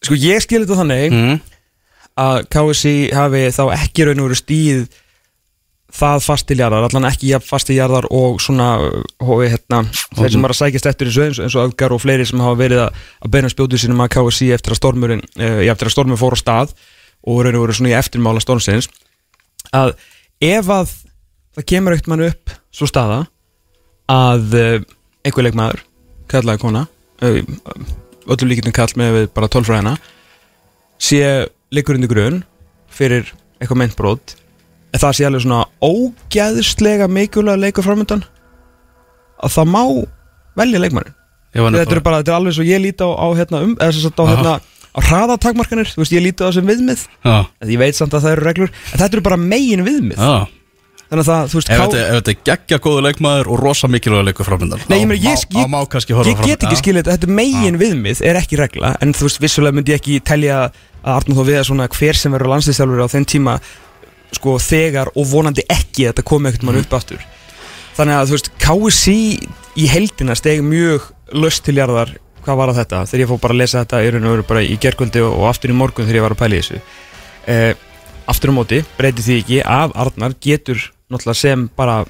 Sko 0.07 0.19
ég 0.21 0.45
skil 0.45 0.63
þetta 0.63 0.79
þannig 0.83 1.17
mm. 1.17 1.41
að 2.23 2.39
KSI 2.55 2.95
hafi 3.17 3.43
þá 3.57 3.65
ekki 3.77 4.07
raun 4.07 4.23
og 4.23 4.31
veru 4.31 4.39
stíð 4.39 4.87
það 5.97 6.25
fastiljarðar, 6.27 6.87
allan 6.89 7.09
ekki 7.09 7.31
jafn 7.31 7.47
fastiljarðar 7.47 8.09
og 8.15 8.41
svona 8.43 8.69
hói, 9.23 9.47
hérna, 9.53 9.83
þeir 10.17 10.35
sem 10.35 10.45
var 10.45 10.53
að 10.53 10.59
sækjast 10.59 10.89
eftir 10.91 11.11
þessu 11.11 11.25
eins, 11.25 11.41
eins 11.41 11.57
og 11.57 11.71
öfgar 11.71 11.95
og 11.95 12.03
fleiri 12.03 12.27
sem 12.29 12.43
hafa 12.43 12.59
verið 12.59 12.83
að, 12.85 13.01
að 13.23 13.33
beina 13.37 13.51
spjótu 13.53 13.81
sínum 13.81 14.03
að 14.05 14.13
KSI 14.17 14.51
eftir 14.57 14.75
að 14.75 14.81
stormurinn 14.81 15.25
uh, 15.25 15.63
eftir 15.65 15.89
að 15.91 15.95
stormur 15.95 16.21
fór 16.21 16.37
á 16.37 16.39
stað 16.43 16.75
og 17.27 17.43
raun 17.47 17.59
og 17.59 17.65
veru 17.65 17.79
svona 17.79 17.95
í 17.95 17.97
eftirmála 17.99 18.43
stormsins 18.45 18.91
að 19.75 19.95
ef 20.45 20.73
að 20.75 20.93
það 21.57 21.69
kemur 21.73 21.97
eitt 21.97 22.11
mann 22.11 22.27
upp 22.27 22.57
svo 22.75 22.91
staða 22.91 23.23
að 24.13 24.59
uh, 24.59 24.75
einhver 25.25 25.49
leikmaður 25.49 25.87
kallaði 26.31 26.65
kona 26.67 26.87
uh, 27.23 27.41
öllum 28.27 28.51
líkindum 28.51 28.75
kall 28.77 28.93
með 28.99 29.13
við 29.17 29.29
bara 29.37 29.51
tólfræðina 29.53 29.97
sé 31.03 31.21
leikur 31.75 31.99
undir 31.99 32.11
grunn 32.11 32.41
fyrir 32.93 33.29
eitthvað 33.61 33.81
meintbrót 33.83 34.37
en 34.95 35.03
það 35.03 35.19
sé 35.19 35.27
alveg 35.29 35.45
svona 35.45 35.65
ógæðslega 35.85 37.09
mikilvæg 37.13 37.61
leikur 37.67 37.87
framöndan 37.87 38.25
að 39.43 39.57
það 39.59 39.71
má 39.75 39.83
velja 40.57 40.83
leikmannin 40.83 41.17
þetta 41.53 41.99
er 41.99 42.03
bara, 42.05 42.23
þetta 42.23 42.33
er 42.33 42.39
alveg 42.41 42.57
svo 42.57 42.67
ég 42.67 42.83
líti 42.83 43.05
á, 43.05 43.11
á 43.13 43.27
hérna 43.37 43.63
um, 43.65 43.77
eða 43.77 43.93
þess 43.93 44.11
að 44.11 44.21
á 44.21 44.25
hérna 44.33 44.55
á 44.97 45.01
hraðatakmarkanir, 45.05 45.91
þú 45.93 46.01
veist, 46.01 46.15
ég 46.17 46.25
líti 46.25 46.41
á 46.41 46.49
það 46.49 46.55
sem 46.57 46.71
viðmið 46.71 47.01
Já, 47.05 47.37
en 47.61 47.73
ég 47.73 47.81
veit 47.81 47.99
samt 47.99 48.15
að 48.17 48.25
það 48.25 48.37
eru 48.37 48.47
reglur 48.47 48.71
en 48.73 49.01
þetta 49.03 49.13
eru 49.13 49.25
bara 49.27 49.41
megin 49.41 49.85
viðmið. 49.85 50.17
Já 50.17 50.56
þannig 51.07 51.23
að 51.23 51.29
það, 51.31 51.49
þú 51.53 51.59
veist, 51.59 51.71
Ef 51.71 51.81
þetta 51.83 52.01
ef 52.03 52.17
þetta 52.17 52.33
er 52.33 52.41
geggja 52.49 52.79
góðu 52.83 53.05
leikmaður 53.07 53.51
og 53.53 53.61
rosa 53.63 53.91
mikilvæg 53.91 54.27
leikur 54.27 54.49
framöndan 54.49 54.83
Nei, 54.91 54.99
ég 54.99 55.09
meina, 55.11 55.21
ég, 55.23 55.47
Þá 55.55 55.71
má 55.71 55.79
kannski 55.93 56.17
horfa 56.17 56.33
ég 56.33 56.43
get 56.43 56.67
ekki 56.67 56.77
Já. 56.77 56.81
skilja 56.83 57.03
þetta, 57.05 57.17
þetta 57.17 57.39
megin 57.39 57.81
viðmið 57.81 58.23
er 58.27 58.41
ekki 58.41 58.59
regla, 58.59 58.93
en 59.05 59.15
þú 59.15 59.29
veist, 59.29 59.41
vissulega 59.45 59.79
myndi 59.79 59.95
ég 59.95 60.03
ekki 60.03 60.19
telja 60.27 60.65
að 60.67 60.81
Arnur 61.07 61.39
þó 61.39 61.47
við 61.47 61.61
að 61.61 61.69
svona 61.69 61.87
hver 61.95 62.19
sem 62.19 62.35
verður 62.35 62.51
landslýstjálfur 62.57 63.07
á 63.07 63.15
þeim 63.15 63.27
tíma 63.31 63.57
sko 64.35 64.57
þegar 64.59 65.13
og 65.15 65.29
vonandi 65.31 65.63
ekki 65.71 66.09
að 66.09 66.13
þetta 66.13 66.25
komi 66.27 66.51
ekkert 66.51 66.67
mann 66.67 66.81
upp 66.81 66.97
aftur. 66.99 67.23
Þannig 67.97 68.17
að 68.19 68.31
þú 68.33 68.37
veist, 68.37 68.51
KSI 68.65 69.19
í 69.79 69.87
heldina 69.93 70.35
steg 70.37 70.65
mjög 70.67 71.07
löst 71.39 71.63
til 71.67 71.77
jarðar 71.79 72.11
hvað 72.47 72.59
var 72.61 72.73
að 72.73 72.81
þetta, 72.81 73.05
þegar 73.11 73.23
ég 73.23 73.31
fór 73.31 73.41
bara 73.43 73.57
að 73.57 73.63
lesa 73.63 73.83
þetta 73.85 74.03
í 74.03 74.11
raun 74.15 74.27
og 74.27 74.35
veru 74.35 74.49
bara 74.51 74.63
í 74.67 74.77
gerkvöldi 74.83 75.23
og, 75.27 75.33
og 75.39 75.49
aftur 75.51 75.73
í 75.73 75.79
morgun 75.79 76.07
þegar 76.07 76.19
ég 76.21 76.27
var 76.27 76.35
að 76.37 76.43
pæla 76.43 76.59
í 76.59 76.61
þessu. 76.63 76.83
Eh, 77.55 77.73
aftur 78.31 78.53
á 78.55 78.59
móti, 78.59 78.83
breyti 78.99 79.25
því 79.27 79.39
ekki 79.43 79.63
að 79.63 79.97
Arnar 80.03 80.37
getur 80.43 80.85
náttúrulega 81.11 81.39
sem 81.41 81.67
bara 81.77 82.01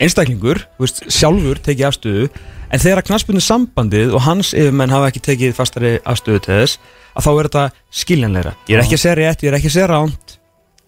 einstaklingur, 0.00 0.62
veist, 0.80 1.02
sjálfur 1.12 1.58
tekið 1.64 1.86
afstöðu, 1.90 2.28
en 2.72 2.80
þegar 2.82 3.02
knaspunni 3.04 3.42
sambandið 3.44 4.14
og 4.16 4.22
hans 4.24 4.54
yfirmenn 4.56 4.92
hafa 4.94 5.10
ekki 5.10 5.22
tekið 5.26 5.56
fastari 5.58 5.92
afstöðu 6.08 6.40
til 6.46 6.54
þess, 6.62 6.78
að 7.18 7.26
þá 7.26 7.30
er 7.32 7.48
þetta 7.50 7.64
skiljanleira. 8.00 8.54
Ég 8.70 8.78
er 8.78 8.84
ekki 8.84 8.96
að 8.96 9.02
segja 9.04 9.18
rétt, 9.18 9.42
ég 9.44 9.50
er 9.52 9.58
ekki 9.58 9.70
að 9.72 9.76
segja 9.76 9.90
ránt, 9.90 10.36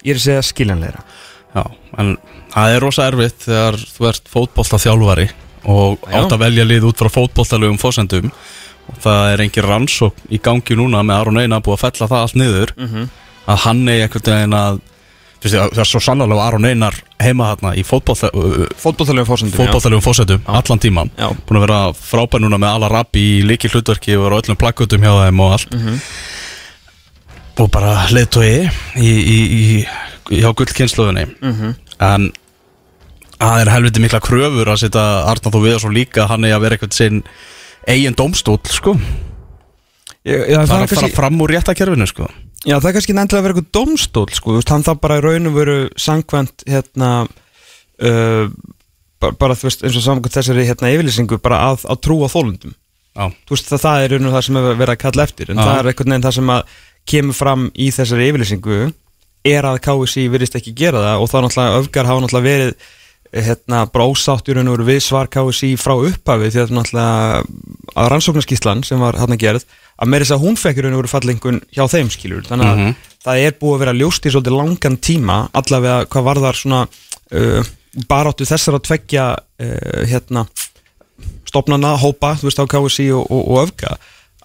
ég 0.07 0.14
er 0.14 0.20
að 0.20 0.26
segja 0.28 0.44
skiljanleira. 0.48 1.05
Já, 1.52 1.64
en 2.00 2.14
það 2.55 2.74
er 2.76 2.81
rosa 2.87 3.07
erfitt 3.11 3.44
þegar 3.44 3.76
þú 3.98 4.07
ert 4.09 4.31
fótbolta 4.33 4.78
þjálfari 4.81 5.26
og 5.68 6.07
Já. 6.09 6.14
átt 6.22 6.33
að 6.33 6.44
velja 6.46 6.64
lið 6.64 6.87
út 6.88 7.02
frá 7.02 7.11
fótboltalögum 7.12 7.76
fósendum 7.83 8.31
og 8.88 8.96
það 9.05 9.26
er 9.35 9.42
engin 9.44 9.66
rannsókn 9.68 10.33
í 10.33 10.40
gangi 10.42 10.74
núna 10.78 11.02
með 11.05 11.20
Aron 11.20 11.42
Einar 11.42 11.61
búið 11.62 11.76
að 11.76 11.83
fella 11.85 12.09
það 12.09 12.24
allt 12.24 12.38
niður 12.40 12.72
Mhm. 12.78 13.05
að 13.52 13.61
hann 13.66 13.88
er 13.88 14.00
einhvern 14.07 14.24
veginn 14.33 14.57
að 14.57 14.81
það 15.42 15.78
er 15.83 15.88
svo 15.88 16.00
sannlega 16.00 16.44
Aron 16.46 16.64
Einar 16.68 16.94
heima 17.22 17.48
þarna 17.52 17.72
í 17.74 17.83
fórsendum, 17.87 18.68
fótboltalögum 18.78 20.05
fósendum 20.05 20.42
allan 20.46 20.78
tíman 20.83 21.11
Já. 21.18 21.28
búin 21.46 21.59
að 21.59 21.64
vera 21.66 21.81
frábær 21.98 22.40
núna 22.44 22.59
með 22.62 22.76
alla 22.76 22.88
rabbi 22.92 23.24
í 23.40 23.42
líki 23.46 23.70
hlutverki 23.72 24.14
og 24.18 24.33
öllum 24.38 24.57
plakkutum 24.61 25.02
hjá 25.02 25.12
þeim 25.24 25.40
og 25.40 25.52
allt. 25.57 25.74
Mhm. 25.74 25.98
og 27.62 27.68
bara 27.70 28.07
leiðtói 28.11 28.70
í, 28.96 29.11
í, 29.11 29.38
í, 29.59 29.87
hjá 30.40 30.52
gullkynsluðinni 30.57 31.26
Mhm. 31.42 31.74
en 32.00 32.31
það 33.38 33.61
er 33.61 33.70
helviti 33.74 34.00
mikla 34.00 34.20
kröfur 34.22 34.70
að 34.72 34.81
setja 34.87 35.02
Arnar 35.28 35.52
þú 35.52 35.61
við 35.66 35.78
svo 35.83 35.90
líka 35.92 36.26
hann 36.31 36.44
er 36.44 36.55
að 36.57 36.61
vera 36.62 36.76
eitthvað 36.76 36.92
sinn 36.96 37.22
eigin 37.87 38.14
domstól 38.14 38.59
sko. 38.70 38.94
Ég, 40.24 40.46
já, 40.48 40.59
það 40.62 40.68
fara, 40.68 40.83
er 40.83 40.87
kannski, 40.87 41.11
fara 41.11 41.16
fram 41.16 41.40
úr 41.42 41.50
réttakerfinu 41.50 42.07
sko 42.07 42.28
já, 42.66 42.77
það 42.77 42.90
er 42.90 42.96
kannski 42.98 43.16
nefnilega 43.16 43.40
að 43.40 43.46
vera 43.48 43.57
eitthvað 43.57 43.72
domstól, 43.79 44.29
sko, 44.33 44.53
þú 44.53 44.61
veist, 44.61 44.75
hann 44.75 44.87
það 44.87 45.03
bara 45.07 45.18
í 45.18 45.25
raun 45.25 45.51
og 45.51 45.57
veru 45.57 45.79
sangvænt, 46.01 46.64
hérna, 46.68 47.11
uh, 48.03 48.46
bara, 49.22 49.37
bara, 49.40 49.59
þú 49.59 49.68
veist, 49.68 49.85
eins 49.87 49.98
og 49.98 50.07
samkvæmt 50.07 50.38
þessari, 50.38 50.68
hérna, 50.68 50.92
yfirlýsingu, 50.94 51.40
bara 51.42 51.64
að, 51.70 51.87
að 51.92 52.03
trúa 52.07 52.31
þólundum. 52.33 52.77
Já, 53.12 53.29
þú 53.44 53.57
veist 53.57 53.68
það, 53.68 53.83
það 53.83 54.03
er 54.03 54.14
raun 54.14 54.29
og 54.29 54.33
það 54.33 54.44
sem 54.46 54.59
er 54.59 54.66
verið 54.81 54.94
að 54.94 55.03
kalla 55.03 55.25
eftir 55.27 55.53
en 55.53 55.59
Já. 55.59 55.62
það 55.66 55.79
er 55.79 55.88
einhvern 55.90 56.12
veginn 56.14 56.25
það 56.25 56.35
sem 56.38 56.53
að 56.55 56.77
kemur 57.12 57.37
fram 57.37 57.64
í 57.77 57.88
þessari 57.92 58.29
yfirlýsingu 58.31 58.79
er 59.53 59.68
að 59.68 59.81
KSI 59.85 60.25
virðist 60.33 60.57
ekki 60.57 60.72
gera 60.79 61.03
það 61.03 61.25
og 61.25 61.35
er 61.35 61.44
náttúrulega 61.44 61.83
öfgar 61.83 62.09
hafa 62.09 62.22
náttúrulega 62.25 62.48
verið 62.48 63.42
hérna 63.48 63.83
brósátt 63.92 64.48
í 64.48 64.57
raun 64.57 64.70
og 64.70 64.79
veru 64.79 64.88
við 64.88 65.03
svar 65.05 65.29
KSI 65.33 65.75
frá 65.81 65.94
upphafi 65.98 66.51
því 66.55 66.62
að 66.62 66.75
náttúrulega 66.79 67.42
að 67.96 68.09
rannsóknarskíslan 68.12 68.85
sem 68.85 68.98
var 69.00 69.14
hérna 69.20 69.37
gerð 69.38 69.64
að 70.02 70.09
meira 70.09 70.24
þess 70.24 70.37
að 70.37 70.44
hún 70.46 70.57
fekk 70.57 70.78
í 70.78 70.83
raun 70.85 70.94
og 70.96 71.02
veru 71.02 71.12
fallengun 71.12 71.61
hjá 71.74 71.85
þeim 71.92 72.11
skilur 72.11 72.42
þannig 72.48 72.66
að 72.72 72.76
Mhm. 72.83 72.94
það 73.24 73.44
er 73.46 73.52
búið 73.61 73.74
að 73.74 73.78
vera 73.85 73.92
ljóst 74.00 74.26
í 74.26 74.31
svolítið 74.33 74.57
langan 74.59 74.96
tíma 74.98 75.37
allavega 75.55 76.07
hvað 76.11 76.24
varðar 76.31 76.57
svona 76.59 76.81
uh, 77.33 77.62
baráttu 78.09 78.44
þessar 78.48 78.74
að 78.78 78.87
tveggja 78.88 79.26
uh, 79.37 80.07
hérna 80.09 80.46
stopnana, 81.48 81.94
hópa, 82.00 82.35
þú 82.40 82.48
veist 82.48 82.61
á 82.62 82.66
KSI 82.66 83.11
og, 83.12 83.26
og, 83.31 83.42
og 83.52 83.62
öfga 83.68 83.96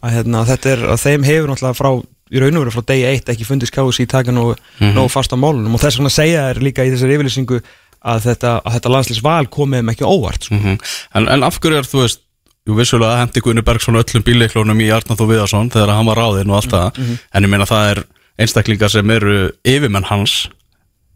að 0.03 0.13
hérna, 0.17 0.43
þetta 0.45 0.69
er 0.75 0.83
að 0.93 1.01
þeim 1.05 1.23
hefur 1.25 1.49
náttúrulega 1.53 1.79
frá 1.79 1.89
í 2.27 2.41
raun 2.43 2.57
og 2.60 2.65
veru 2.65 2.73
frá 2.75 2.83
degi 2.91 3.05
eitt 3.07 3.29
ekki 3.31 3.47
fundist 3.47 3.73
KSI 3.73 4.05
taka 4.12 4.33
nú, 4.36 4.49
Mhm. 4.79 4.93
nógu 4.97 5.10
fast 5.10 5.31
á 5.33 5.38
málunum 5.39 5.73
og 5.73 5.81
þess 5.81 5.97
vegna 5.97 6.12
segja 6.13 6.43
þær 6.51 6.62
líka 6.67 6.86
í 6.86 6.91
þessari 6.93 7.15
yfirlýsingu 7.17 7.62
að 8.07 8.21
þetta, 8.27 8.51
að 8.62 8.73
þetta 8.77 8.91
landslýsval 8.93 9.47
komið 9.49 9.79
þeim 9.81 9.91
ekki 9.95 10.05
óvart 10.05 10.43
sko. 10.43 10.55
mm 10.60 10.77
en, 11.15 11.27
en 11.33 11.43
af 11.43 11.57
hverju 11.60 11.77
er 11.79 11.88
þú 11.89 12.03
veist 12.03 12.19
Jú, 12.67 12.75
vissulega 12.75 13.21
hendi 13.21 13.39
Gunni 13.43 13.63
Bergson 13.63 13.95
öllum 13.95 14.23
bíleiklónum 14.27 14.82
í 14.84 14.89
Arnar 14.91 15.15
Þó 15.19 15.25
Viðarsson 15.30 15.69
þegar 15.71 15.93
hann 15.95 16.06
var 16.10 16.19
ráðinn 16.19 16.51
og 16.51 16.58
allt 16.60 16.73
það 16.73 16.99
en 17.34 17.45
ég 17.47 17.51
meina 17.53 17.67
það 17.69 17.91
er 17.93 18.01
einstaklingar 18.43 18.91
sem 18.91 19.10
eru 19.15 19.36
yfirmenn 19.65 20.03
hans 20.10 20.49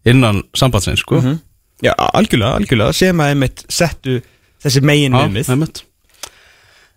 innan 0.08 0.44
sambandsins 0.58 1.04
sko 1.04 1.20
Mhm. 1.22 1.40
Já, 1.82 1.94
algjörlega, 1.98 2.56
algjörlega, 2.62 2.94
sem 2.94 3.18
að 3.18 3.30
einmitt 3.34 3.64
settu 3.68 4.22
þessi 4.64 4.82
megin 4.86 5.14
viðmið 5.18 5.50
einmitt. 5.50 5.80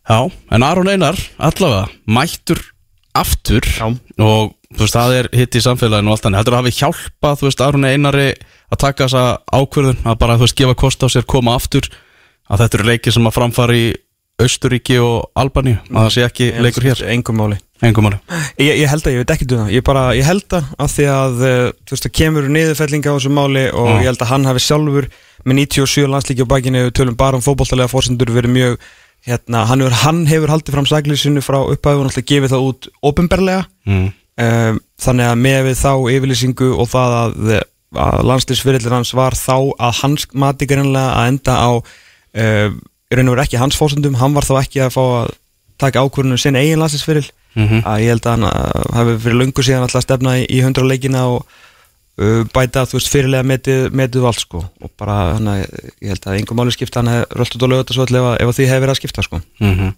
Já, 0.09 0.31
en 0.53 0.62
Aron 0.62 0.88
Einar 0.93 1.17
allavega 1.40 1.88
mættur 2.07 2.61
aftur 3.17 3.64
Já. 3.64 3.87
og 4.19 4.53
þú 4.75 4.83
veist, 4.85 4.95
það 4.99 5.14
er 5.19 5.29
hitt 5.33 5.57
í 5.57 5.62
samfélaginu 5.64 6.11
og 6.12 6.17
allt 6.19 6.27
þannig, 6.27 6.37
heldur 6.43 6.53
það 6.59 6.62
hafi 6.62 6.77
hjálpað, 6.81 7.38
þú 7.40 7.49
veist, 7.49 7.61
Arun 7.64 7.85
Einari 7.88 8.29
að 8.71 8.79
taka 8.85 9.07
þessa 9.07 9.25
ákvörðun, 9.55 10.03
að 10.05 10.19
bara, 10.19 10.37
þú 10.37 10.45
veist, 10.45 10.57
gefa 10.61 10.75
kost 10.75 11.01
á 11.01 11.09
sér, 11.09 11.25
koma 11.25 11.55
aftur 11.57 11.88
að 12.51 12.59
þetta 12.64 12.79
eru 12.79 12.85
leikir 12.90 13.12
sem 13.17 13.25
að 13.31 13.37
framfara 13.38 13.79
í 14.35 14.44
Austuríki 14.44 14.99
og 14.99 15.31
Albaníu, 15.38 15.79
að 15.92 16.01
það 16.01 16.12
sé 16.16 16.27
ekki 16.27 16.51
leikur 16.64 16.88
hér, 16.88 17.05
Engum 17.14 17.38
máli 17.38 17.61
engum 17.83 18.07
máli 18.07 18.18
Ég, 18.59 18.81
ég 18.81 18.90
held 18.90 19.05
að, 19.05 19.14
ég 19.14 19.23
veit 19.23 19.33
ekki 19.35 19.47
það, 19.51 19.70
ég 19.75 19.85
bara, 19.87 20.05
ég 20.16 20.27
held 20.27 20.57
að 20.57 20.73
af 20.85 20.92
því 20.94 21.07
að, 21.11 21.44
eh, 21.49 21.68
þú 21.85 21.94
veist, 21.94 22.07
það 22.07 22.14
kemur 22.18 22.49
niðurfellinga 22.55 23.14
á 23.14 23.16
þessu 23.16 23.33
máli 23.35 23.64
og 23.70 23.88
Já. 23.88 23.94
ég 23.94 24.09
held 24.11 24.25
að 24.25 24.31
hann 24.33 24.49
hafi 24.49 24.64
sjálfur 24.64 25.09
með 25.44 25.59
97 25.61 26.11
landslíki 26.12 26.47
á 26.47 26.53
bakinu, 26.53 26.85
við 26.88 26.97
tölum 26.99 27.18
bara 27.18 27.38
um 27.38 27.44
fótballtalega 27.44 27.92
fórsendur 27.92 28.33
verið 28.35 28.55
mjög, 28.55 28.79
hérna, 29.29 29.64
hann 29.68 29.85
hefur, 29.85 29.99
hann 30.05 30.25
hefur 30.31 30.55
haldið 30.55 30.77
fram 30.77 30.88
saglýsinu 30.88 31.44
frá 31.44 31.61
upphæðu 31.62 32.03
og 32.03 32.09
náttúrulega 32.09 32.31
gefið 32.33 32.55
það 32.55 32.66
út 32.70 32.88
ofinberlega 33.11 33.66
mm. 33.87 34.09
um, 34.47 34.81
þannig 35.05 35.31
að 35.31 35.44
með 35.44 35.61
við 35.68 35.79
þá 35.83 35.92
yfirlýsingu 36.14 36.73
og 36.75 36.90
það 36.92 37.18
að, 37.20 37.55
að 38.07 38.25
landslýsfyrirlir 38.31 38.97
hans 38.99 39.14
var 39.16 39.37
þá 39.38 39.57
að 39.79 40.03
hans 40.03 40.29
mati 40.33 40.68
greinlega 40.68 41.14
að 41.20 41.31
enda 41.33 41.57
á 41.57 41.73
um, 41.75 42.83
í 43.14 43.18
raun 43.18 43.31
og 43.31 43.37
veru 43.37 43.46
ekki 43.46 43.62
hans 43.62 43.79
fórsendum, 43.79 44.18
hann 44.20 44.35
var 44.37 44.46
þá 44.46 44.59
ekki 44.61 44.85
að 44.85 44.94
fá 44.96 45.03
að 45.05 45.33
taka 45.81 46.05
ákvörðinu 46.05 46.38
sinni 46.38 46.62
eigin 46.62 46.83
landslýsfyrirl 46.83 47.31
Mm 47.55 47.85
að 47.87 48.00
ég 48.03 48.11
held 48.11 48.27
að 48.27 48.33
hann 48.35 48.46
uh, 48.48 48.87
hafi 48.96 49.14
fyrir 49.22 49.38
löngu 49.38 49.62
síðan 49.62 49.87
alltaf 49.87 50.03
stefna 50.03 50.35
í, 50.40 50.46
í 50.50 50.59
100 50.59 50.88
leikina 50.90 51.24
og 51.31 51.44
uh, 52.18 52.42
bæta 52.55 52.85
þú 52.88 52.98
veist 52.98 53.11
fyrirlega 53.12 53.46
metið, 53.46 53.83
metið 53.94 54.27
allt 54.27 54.42
sko. 54.42 54.62
Og 54.83 54.92
bara 54.98 55.37
hann 55.37 55.50
að 55.53 55.61
ég 55.62 56.14
held 56.14 56.27
að 56.27 56.38
einhver 56.38 56.59
máli 56.59 56.74
skipta 56.74 57.03
hann 57.03 57.12
hefði 57.12 57.38
rölt 57.38 57.57
út 57.57 57.66
á 57.66 57.68
lögut 57.70 57.92
og 57.92 57.98
svo 57.98 58.07
ef, 58.09 58.29
ef 58.42 58.57
því 58.59 58.68
hefði 58.70 58.85
verið 58.85 58.94
að 58.94 59.00
skipta 59.00 59.27
sko. 59.27 59.42
Mm 59.62 59.92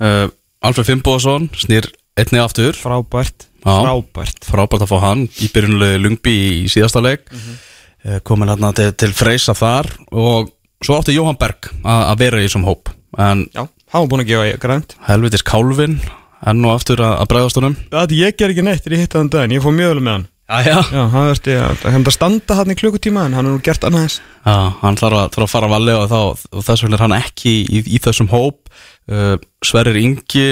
uh, 0.00 0.26
Alfred 0.64 0.88
Fimboðsson 0.88 1.50
snýr 1.60 1.90
einnig 2.16 2.40
aftur. 2.40 2.72
Frábært, 2.72 3.48
Já. 3.60 3.72
frábært. 3.84 4.46
Frábært 4.48 4.84
að 4.86 4.92
fá 4.94 4.98
hann 5.02 5.26
í 5.44 5.48
byrjunulegi 5.52 5.98
Lungby 6.00 6.36
í, 6.40 6.62
síðasta 6.72 7.02
leik. 7.04 7.26
Mm 7.28 7.40
-hmm. 7.40 8.20
komin 8.24 8.48
hérna 8.48 8.72
til, 8.72 8.92
til 8.92 9.12
freysa 9.12 9.52
þar 9.52 9.90
og 10.08 10.48
svo 10.84 10.98
átti 10.98 11.16
Jóhann 11.16 11.40
Berg 11.40 11.70
að 11.82 12.04
að 12.10 12.20
vera 12.20 12.42
í 12.42 12.46
þessum 12.48 12.68
hóp 12.68 12.92
en 13.18 13.46
já, 13.54 13.64
hann 13.64 14.04
var 14.04 14.10
búin 14.10 14.24
að 14.24 14.30
gefa 14.32 14.60
grænt. 14.62 14.94
Helvitis 15.08 15.46
Kálvin 15.46 15.98
enn 16.44 16.66
og 16.66 16.76
aftur 16.76 17.00
að, 17.00 17.16
að 17.22 17.28
bregðast 17.32 17.58
honum. 17.60 17.76
Það 17.92 18.14
ég 18.18 18.38
ger 18.38 18.52
ekki 18.52 18.64
neitt 18.66 18.88
ég 18.90 19.04
hitt 19.04 19.16
hann 19.16 19.30
daginn, 19.32 19.56
ég 19.56 19.64
fór 19.64 19.76
mjög 19.76 19.94
vel 19.94 20.04
með 20.04 20.16
hann. 20.18 20.26
Já, 20.44 20.76
hann 20.92 21.30
verði 21.30 21.54
að, 21.56 22.08
standa 22.12 22.58
hann 22.58 22.74
í 22.74 22.76
klukkutíma 22.76 23.22
en 23.24 23.36
hann 23.38 23.46
er 23.48 23.54
nú 23.54 23.62
gert 23.64 23.86
annað 23.88 24.10
þess 24.10 24.18
Já, 24.44 24.56
hann 24.82 24.98
þarf 25.00 25.16
að, 25.16 25.30
þarf 25.32 25.46
að 25.46 25.52
fara 25.54 25.70
að 25.70 25.72
valli 25.72 25.94
og, 25.96 26.04
þá, 26.10 26.50
og 26.52 26.66
þess 26.66 26.84
vegna 26.84 26.98
er 26.98 27.04
hann 27.06 27.14
ekki 27.16 27.54
í, 27.64 27.80
í 27.96 28.00
þessum 28.04 28.28
hóp. 28.28 28.60
Uh, 29.08 29.38
Sverrir 29.64 29.96
Ingi 30.02 30.44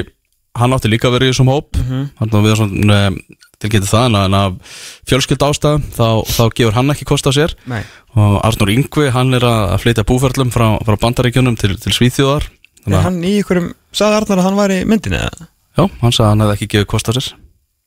hann 0.57 0.73
átti 0.73 0.88
líka 0.88 1.11
að 1.11 1.18
vera 1.18 1.29
í 1.29 1.35
þessum 1.35 1.53
hóp. 1.53 1.77
Mm 1.77 1.85
-hmm. 1.90 2.09
hann 2.23 2.47
við 2.47 2.57
svona 2.62 3.03
uh, 3.11 3.21
tilgetið 3.62 3.90
það 3.92 4.07
en 4.09 4.16
að- 4.20 4.37
að 4.38 4.57
fjölskyld 5.11 5.44
ástæðum 5.48 5.85
þá, 5.96 6.07
þá 6.37 6.42
gefur 6.59 6.77
hann 6.79 6.90
ekki 6.94 7.07
kost 7.09 7.27
á 7.29 7.33
sér. 7.33 7.55
Nei, 7.70 7.83
og 8.16 8.40
Arnur 8.44 8.72
Ingvi, 8.75 9.11
hann 9.14 9.35
er 9.38 9.46
að 9.48 9.62
að 9.77 9.83
flytja 9.85 10.05
búferlum 10.09 10.51
frá, 10.55 10.66
frá 10.85 10.96
bandaríkjunum 11.07 11.57
til, 11.59 11.77
til 11.79 11.92
Svíþjóðar. 11.96 12.48
Er 12.87 12.98
að- 12.98 13.07
hann 13.07 13.22
í 13.22 13.37
ykkurum 13.40 13.70
sagði 13.94 14.18
Arnar 14.22 14.38
að 14.42 14.46
hann 14.51 14.59
var 14.59 14.75
í 14.75 14.83
myndinni 14.85 15.20
eða? 15.22 15.46
Já, 15.79 15.87
hann 16.03 16.12
sagði 16.12 16.27
að 16.27 16.33
hann 16.35 16.44
hefði 16.46 16.57
ekki 16.59 16.70
gefið 16.75 16.90
kost 16.92 17.09
á 17.09 17.12
sér. 17.16 17.31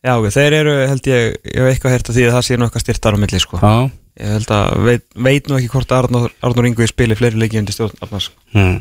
Já, 0.06 0.14
ok, 0.22 0.28
þeir 0.34 0.54
eru 0.54 0.74
held 0.88 1.08
ég, 1.10 1.38
ég 1.50 1.62
hef 1.62 1.70
eitthvað 1.76 1.94
hert 1.96 2.10
að 2.10 2.16
því 2.16 2.26
að 2.30 2.34
það 2.36 2.44
sé 2.46 2.58
nú 2.58 2.66
eitthvað 2.68 2.84
styrtar 2.86 3.16
á 3.18 3.22
milli 3.22 3.40
sko. 3.42 3.60
Já, 3.62 3.92
Ég 4.16 4.30
held 4.32 4.48
að 4.56 4.84
veit, 4.86 5.02
veit 5.20 5.48
nú 5.52 5.58
ekki 5.58 5.68
hvort 5.74 5.90
að 5.92 6.06
Arnór, 6.06 6.32
Arnór 6.42 6.68
Ingvi 6.70 6.86
spili 6.88 7.18
fleiri 7.20 7.36
leiki 7.36 7.58
undir 7.60 7.76
stjórn 7.76 7.98
Arnars 8.00 8.30
hmm. 8.54 8.78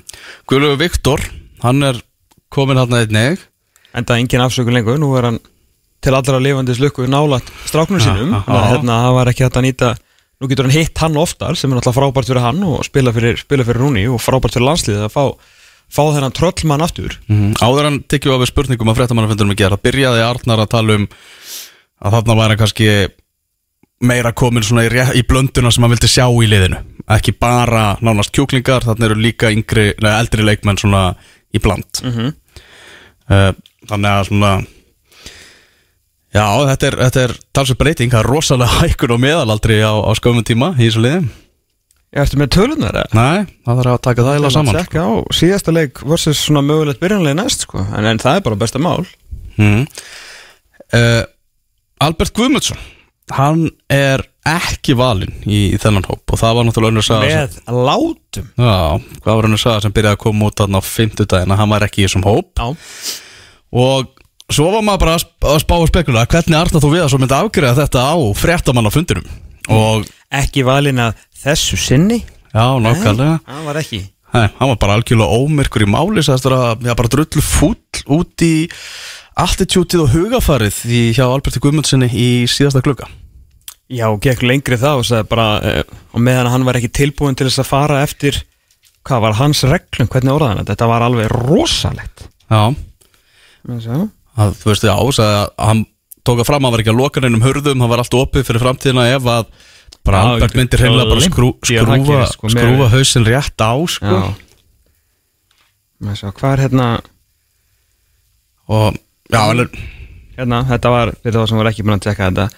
Guðlaugur 0.47 0.79
Viktor, 0.79 1.25
hann 1.65 1.83
er 1.83 1.99
komin 2.55 2.79
hann 2.79 2.95
einnig 2.95 3.43
en 3.99 4.05
það 4.07 4.15
er 4.15 4.21
engin 4.23 4.45
afsökun 4.45 4.77
lengur, 4.79 5.01
nú 5.03 5.09
er 5.19 5.27
hann 5.27 5.41
til 6.05 6.15
allra 6.15 6.41
lifandis 6.43 6.81
lukku 6.83 7.07
nálat 7.11 7.49
stráknum 7.65 8.03
sínum. 8.03 8.35
þannig 8.45 8.61
að 8.61 8.71
hérna, 8.73 8.99
það 9.07 9.17
var 9.19 9.31
ekki 9.33 9.47
hægt 9.47 9.59
að 9.61 9.67
nýta 9.67 9.91
nú 10.41 10.51
getur 10.51 10.69
hann 10.69 10.77
hitt 10.77 11.01
hann 11.01 11.19
oftar 11.21 11.59
sem 11.59 11.73
er 11.73 11.79
náttúrulega 11.79 11.99
frábært 11.99 12.31
fyrir 12.31 12.45
hann 12.45 12.63
og 12.69 12.85
spila 12.87 13.13
fyrir, 13.15 13.39
spila 13.41 13.67
fyrir 13.67 13.81
Rúni 13.81 14.05
og 14.11 14.23
frábært 14.23 14.57
fyrir 14.57 14.69
landsliðið 14.69 15.07
að 15.07 15.15
fá, 15.15 15.25
fá 15.89 16.03
þennan 16.17 16.37
tröllmann 16.37 16.85
aftur. 16.85 17.19
Mm 17.31 17.55
Áður 17.63 17.89
hann 17.89 18.01
tekið 18.11 18.37
á 18.37 18.43
við 18.43 18.51
spurningum 18.51 18.93
að 18.93 19.01
fréttamannafundunum 19.01 19.55
í 19.55 19.61
gera 19.63 19.81
byrjaði 19.81 20.25
Arnar 20.27 20.65
að 20.65 20.73
tala 20.75 20.99
um 20.99 21.07
að 22.05 22.17
þarna 22.19 22.39
væri 22.43 22.59
kannski 22.61 22.91
meira 24.05 24.35
komin 24.37 24.67
svona 24.67 24.85
í, 24.85 24.91
í 25.17 25.23
blönduna 25.25 25.73
sem 25.73 25.85
hann 25.87 25.95
vildi 25.95 26.11
sjá 26.11 26.27
í 26.29 26.51
liðinu. 26.51 26.83
Ekki 27.15 27.37
bara 27.41 27.95
nánast 28.05 28.35
kjúklingar 28.35 28.85
þarna 28.85 29.09
eru 29.09 29.21
líka 29.21 29.53
yngri, 29.55 29.93
neða, 30.03 30.19
eldri 30.21 30.45
leikmenn 30.45 30.81
svona 30.81 31.07
í 31.55 31.61
bland. 31.63 32.03
Mm 32.03 32.13
-hmm. 32.13 33.61
þannig 33.89 34.11
að 34.11 34.27
svona 34.29 34.53
já, 36.35 36.45
þetta 36.73 36.91
er, 36.91 36.99
þetta 37.07 37.25
er 37.29 37.35
talsveit 37.57 37.81
breyting, 37.81 38.13
það 38.13 38.25
er 38.25 38.31
rosalega 38.33 38.77
hækkun 38.83 39.17
og 39.17 39.25
meðalaldri 39.25 39.81
á, 39.81 39.95
á 39.95 40.11
skömmum 40.19 40.47
tíma 40.47 40.75
í 40.77 40.91
þessu 40.91 41.25
Ég 42.15 42.23
eftir 42.23 42.39
með 42.39 42.51
tölunar 42.55 42.95
eða? 42.95 43.19
Nei, 43.19 43.55
það 43.67 43.79
þarf 43.81 43.91
að 43.91 44.03
taka 44.07 44.25
það 44.25 44.37
eila 44.39 44.51
saman 44.55 44.77
Tjekka 44.77 45.03
á 45.03 45.13
síðasta 45.35 45.73
leik 45.75 46.03
versus 46.07 46.43
svona 46.45 46.61
mögulegt 46.63 47.01
byrjanlega 47.03 47.39
næst 47.41 47.65
sko. 47.67 47.83
en, 47.83 48.07
en 48.07 48.21
það 48.23 48.39
er 48.39 48.45
bara 48.47 48.59
besta 48.61 48.83
mál. 48.83 49.03
Mm. 49.59 49.83
uh, 50.95 51.25
Albert 52.07 52.35
Guðmundsson 52.39 52.79
hann 53.35 53.67
er 53.91 54.23
ekki 54.47 54.95
valinn 54.99 55.35
í, 55.43 55.73
í 55.73 55.81
þennan 55.81 56.07
hóp 56.07 56.35
og 56.35 56.39
það 56.39 56.57
var 56.59 56.67
náttúrulega 56.69 56.95
önnur 56.95 57.07
saga 57.07 57.31
sem, 57.33 57.59
með 57.67 57.85
látum. 57.89 58.49
Já, 58.61 58.75
hvað 59.25 59.39
var 59.41 59.49
önnur 59.49 59.63
saga 59.65 59.83
sem 59.83 59.95
byrjaði 59.97 60.19
að 60.19 60.25
koma 60.29 60.51
út 60.53 60.63
á 60.63 60.81
fimmtudaginn 60.87 61.55
að 61.55 61.63
hann 61.65 61.75
var 61.75 61.87
ekki 61.89 62.05
í 62.05 62.07
þessum 62.07 62.27
hóp. 62.29 62.53
Já, 62.61 62.69
og 63.75 64.14
svo 64.53 64.69
var 64.75 64.85
maður 64.85 65.03
bara 65.05 65.15
að 65.17 65.23
sp- 65.25 65.49
að 65.55 65.61
spá 65.65 65.75
og 65.79 65.89
spekula 65.91 66.27
hvernig 66.27 66.59
Arnar 66.59 66.83
þú 66.85 66.91
við 66.93 67.05
að 67.05 67.11
svo 67.15 67.21
myndi 67.23 67.37
afgriða 67.39 67.79
þetta 67.83 68.03
á 68.05 68.15
fréttamann 68.37 68.89
á 68.89 68.93
fundinum? 68.95 69.29
Og 69.73 70.05
ekki 70.35 70.65
valin 70.67 71.01
að 71.01 71.17
þessu 71.45 71.79
sinni? 71.81 72.21
Já, 72.55 72.67
nákvæmlega. 72.83 73.39
Það 73.49 73.65
var 73.67 73.81
ekki. 73.81 74.01
Nei, 74.35 74.49
hann 74.59 74.71
var 74.73 74.79
bara 74.83 74.95
algjörlega 74.99 75.39
ómyrkur 75.41 75.85
í 75.87 75.91
máli 75.91 76.23
sagðist 76.27 76.47
vera, 76.49 76.75
já, 76.83 76.95
bara 76.99 77.11
drullu 77.13 77.43
fúll 77.43 77.77
út 78.19 78.43
í 78.45 78.55
attitútið 79.39 80.03
og 80.05 80.11
hugafarið 80.15 80.81
í, 80.91 81.03
hjá 81.15 81.25
Alberti 81.27 81.63
Guðmundssoni 81.63 82.09
í 82.11 82.27
síðasta 82.51 82.83
glugga. 82.85 83.07
Já, 83.93 84.07
gekk 84.23 84.43
lengri 84.47 84.79
það 84.81 85.01
og 85.03 85.07
sagði 85.09 85.29
bara 85.31 85.47
uh, 85.61 85.81
og 86.15 86.23
meðan 86.25 86.51
hann 86.51 86.67
var 86.67 86.79
ekki 86.81 86.91
tilbúin 86.95 87.37
til 87.39 87.47
þess 87.49 87.63
að 87.65 87.71
fara 87.71 88.03
eftir 88.07 88.39
hvað 89.05 89.25
var 89.27 89.39
hans 89.39 89.63
reglum, 89.69 90.09
hvernig 90.11 90.33
orðaði 90.35 90.57
hann 90.61 90.69
þetta? 90.71 90.89
Var 90.91 91.07
alveg 91.09 91.35
rosalegt. 91.35 92.27
Já, 92.51 92.63
Já, 93.65 93.99
að, 94.37 94.55
þú 94.61 94.71
veist, 94.73 94.87
já, 94.89 94.95
sagði 95.19 95.37
að 95.39 95.69
hann 95.69 95.85
tók 96.25 96.41
að 96.41 96.49
fram 96.49 96.63
að 96.63 96.67
hann 96.67 96.75
var 96.75 96.83
ekki 96.85 96.93
að 96.95 97.01
loka 97.03 97.21
neinum 97.25 97.45
hörðum, 97.45 97.81
hann 97.85 97.91
var 97.93 98.03
allt 98.03 98.17
opið 98.19 98.47
fyrir 98.49 98.63
framtíðina 98.65 99.05
ef 99.15 99.29
að 99.29 99.47
ég- 100.35 100.41
myndir 100.59 100.83
heimlega 100.85 101.09
bara 101.13 101.21
skrú, 101.25 101.49
skrúfa, 101.65 102.27
sko, 102.33 102.47
með- 102.49 102.57
skrúfa 102.59 102.89
hausinn 102.95 103.25
rétt 103.29 103.61
á 103.65 103.73
sko. 103.89 104.15
Hvað 106.05 106.53
er 106.53 106.63
hérna 106.67 106.89
og 108.69 108.97
já, 109.31 109.41
er 109.53 109.69
hérna, 110.39 110.63
þetta 110.69 110.91
var, 110.93 111.13
fyrir 111.23 111.39
það 111.39 111.49
sem 111.51 111.61
var 111.61 111.71
ekki 111.71 111.85
búin 111.87 111.99
að 111.99 112.07
tekka 112.09 112.31
þetta 112.31 112.49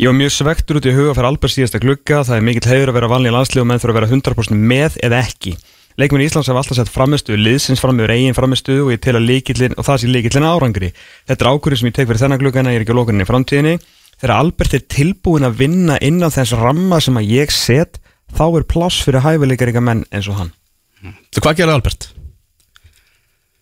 Ég 0.00 0.08
var 0.08 0.16
mjög 0.16 0.30
svektur 0.32 0.78
út 0.80 0.86
í 0.88 0.92
huga 0.96 1.12
fyrir 1.12 1.28
Albert 1.28 1.52
síðasta 1.52 1.78
glugga, 1.82 2.22
það 2.24 2.38
er 2.38 2.44
mikill 2.46 2.70
heiður 2.70 2.88
að 2.88 2.96
vera 2.96 3.08
valin 3.12 3.28
í 3.28 3.34
landslið 3.34 3.60
og 3.60 3.66
menn 3.68 3.80
þurfa 3.82 3.92
að 3.92 3.98
vera 3.98 4.08
100% 4.08 4.62
með 4.70 4.94
eða 5.04 5.18
ekki. 5.26 5.52
Leikmenn 6.00 6.24
Íslands 6.24 6.48
hafa 6.48 6.62
alltaf 6.62 6.78
sett 6.78 6.90
framistu, 6.92 7.36
liðsins 7.36 7.80
framöður 7.82 8.14
eigin 8.14 8.36
framistu 8.36 8.78
og 8.86 8.92
að 8.94 9.74
og 9.76 9.84
það 9.86 9.98
sé 10.00 10.10
líkillin 10.10 10.46
árangri. 10.48 10.92
Þetta 11.28 11.44
er 11.44 11.50
ákvörðin 11.52 11.80
sem 11.82 11.90
ég 11.90 11.96
tek 11.98 12.08
fyrir 12.08 12.22
þennan 12.22 12.40
gluggana, 12.40 12.72
ég 12.72 12.80
er 12.80 12.84
ekki 12.86 12.94
á 12.96 12.98
lókuninni 13.00 13.26
í 13.26 13.28
framtíðinni. 13.28 13.74
Þegar 14.20 14.36
Albert 14.36 14.76
er 14.76 14.86
tilbúin 14.92 15.48
að 15.48 15.58
vinna 15.60 15.98
innan 16.04 16.32
þess 16.32 16.56
ramma 16.60 17.00
sem 17.04 17.18
að 17.20 17.28
ég 17.34 17.52
set, 17.52 18.00
þá 18.32 18.44
er 18.60 18.66
pláss 18.68 19.02
fyrir 19.04 19.24
hæfileikaríka 19.24 19.82
menn 19.84 20.06
eins 20.12 20.28
og 20.30 20.40
hann. 20.40 20.50
Þú, 21.32 21.40
hvað 21.44 21.60
gerir 21.60 21.74
Albert? 21.76 22.10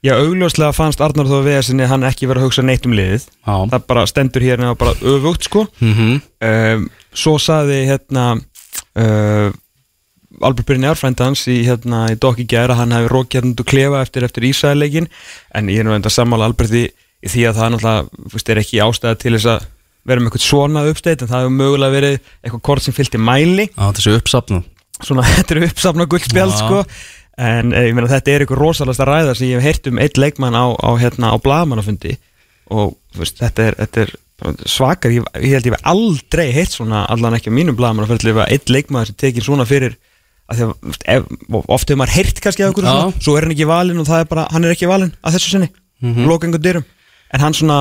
Já, 0.06 0.12
augljóslega 0.14 0.74
fannst 0.76 1.00
Arnar 1.02 1.26
þó 1.26 1.40
við 1.42 1.56
sinni 1.66 1.86
hann 1.90 2.06
ekki 2.06 2.28
vera 2.30 2.38
að 2.38 2.48
hugsa 2.48 2.62
neitt 2.62 2.84
um 2.86 2.94
liðið. 2.94 3.24
Já, 3.42 3.54
Það 3.72 3.86
bara 3.90 4.04
stendur 4.06 4.44
hérna 4.46 4.72
og 4.74 4.78
bara 4.78 4.94
öfugt 5.02 5.48
sko. 5.48 5.64
mhm 5.82 6.20
um, 6.38 6.84
svo 7.18 7.34
saði 7.42 7.80
hérna 7.88 8.26
uh, 8.38 9.50
Albert 10.42 10.68
Brynjar 10.68 10.98
frændi 10.98 11.24
hans 11.24 11.44
í, 11.50 11.58
hérna, 11.66 12.06
í 12.12 12.18
Dokki 12.20 12.46
Gjær 12.48 12.74
að 12.74 12.80
hann 12.82 12.94
hefði 12.96 13.10
rókið 13.12 13.40
hérna 13.40 13.64
og 13.64 13.68
klefa 13.68 14.02
eftir, 14.04 14.26
eftir 14.28 14.46
Ísæðleikin 14.48 15.10
en 15.58 15.72
ég 15.72 15.82
er 15.82 15.88
nú 15.88 15.96
enda 15.96 16.12
sammála 16.12 16.48
Alberti 16.48 16.86
í 16.88 17.32
því 17.32 17.44
að 17.48 17.58
það 17.58 17.74
náttúrulega 17.74 18.32
veist, 18.34 18.50
er 18.52 18.62
ekki 18.62 18.82
ástæða 18.84 19.20
til 19.22 19.34
þess 19.36 19.50
að 19.54 19.68
vera 20.08 20.22
með 20.22 20.30
eitthvað 20.30 20.46
svona 20.46 20.84
uppstætt 20.88 21.22
en 21.24 21.30
það 21.30 21.44
hefur 21.44 21.56
mögulega 21.58 21.94
verið 21.94 22.18
eitthvað 22.42 22.64
kort 22.70 22.84
sem 22.84 22.96
fylgti 22.96 23.20
mæli. 23.20 23.68
Já, 23.74 23.88
þessu 23.98 24.14
uppsapnu 24.16 24.62
svona 25.04 25.24
þetta 25.26 25.54
er 25.54 25.66
uppsafna 25.68 26.06
guldspjald 26.10 26.54
Já. 26.54 26.60
sko. 26.62 26.84
En 27.38 27.70
eh, 27.70 27.90
ég 27.90 27.94
meina 27.94 28.10
þetta 28.10 28.32
er 28.32 28.44
eitthvað 28.44 28.62
rosalasta 28.62 29.06
ræða 29.06 29.36
sem 29.38 29.52
ég 29.52 29.60
hef 29.60 29.68
heyrt 29.68 29.90
um 29.90 30.00
eitt 30.02 30.18
leikmann 30.18 30.58
á, 30.58 30.74
á, 30.74 30.90
hérna, 30.98 31.30
á 31.30 31.36
blagamannafundi 31.42 32.16
og 32.74 32.96
veist, 33.16 33.38
þetta 33.38 33.68
er, 33.68 33.76
þetta 33.78 34.02
er 34.04 34.16
svakar, 34.68 35.14
ég, 35.14 35.26
ég 35.38 35.54
held 35.54 35.68
ég 35.68 35.76
hef 35.76 35.86
aldrei 35.88 36.48
heyrt 36.54 36.74
svona 36.74 37.04
allan 37.10 37.38
ekki 37.38 37.52
á 37.54 37.58
mínum 37.58 37.78
blagamannafundi 37.78 38.34
eitt 38.48 38.72
leikmann 38.72 39.06
sem 39.06 39.18
tekið 39.18 39.46
svona 39.46 39.66
fyrir 39.70 39.94
að 40.48 40.56
því 40.58 40.64
að 40.64 40.72
þú 40.72 40.88
veist, 40.88 41.06
ef, 41.14 41.22
oft 41.68 41.88
hefur 41.88 42.00
maður 42.00 42.14
heyrt 42.16 42.40
kannski 42.44 42.64
af 42.64 42.72
okkur 42.72 42.86
svona, 42.88 43.12
svo 43.20 43.36
er 43.36 43.46
hann 43.46 43.54
ekki 43.54 43.68
valinn 43.68 44.00
og 44.00 44.06
það 44.08 44.20
er 44.24 44.28
bara, 44.30 44.46
hann 44.52 44.64
er 44.64 44.74
ekki 44.74 44.88
valinn 44.88 45.14
að 45.22 45.36
þessu 45.36 45.50
sinni, 45.54 45.68
mm 46.00 46.14
-hmm. 46.14 46.26
loka 46.26 46.46
einhvern 46.46 46.62
dyrum. 46.64 46.84
En 47.32 47.40
hann 47.40 47.54
svona 47.54 47.78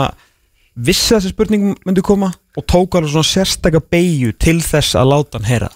vissi 0.76 1.16
að 1.16 1.22
þessi 1.22 1.34
spurning 1.34 1.78
myndi 1.86 2.02
koma 2.02 2.34
og 2.58 2.66
tók 2.68 2.96
alveg 2.96 3.12
svona 3.12 3.24
sérstaka 3.24 3.80
beigju 3.80 4.34
til 4.38 4.60
þess 4.62 4.96
að 4.96 5.10
láta 5.14 5.38
hann 5.40 5.48
heyra. 5.48 5.70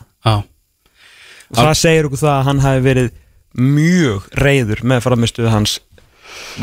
Og 1.51 1.57
það 1.57 1.73
segir 1.77 2.05
okkur 2.05 2.17
það 2.17 2.35
að 2.39 2.45
hann 2.45 2.59
hafi 2.59 2.81
verið 2.81 3.11
mjög 3.53 4.27
reyður 4.39 4.83
með 4.83 5.01
framistuðu 5.03 5.49
hans 5.51 5.79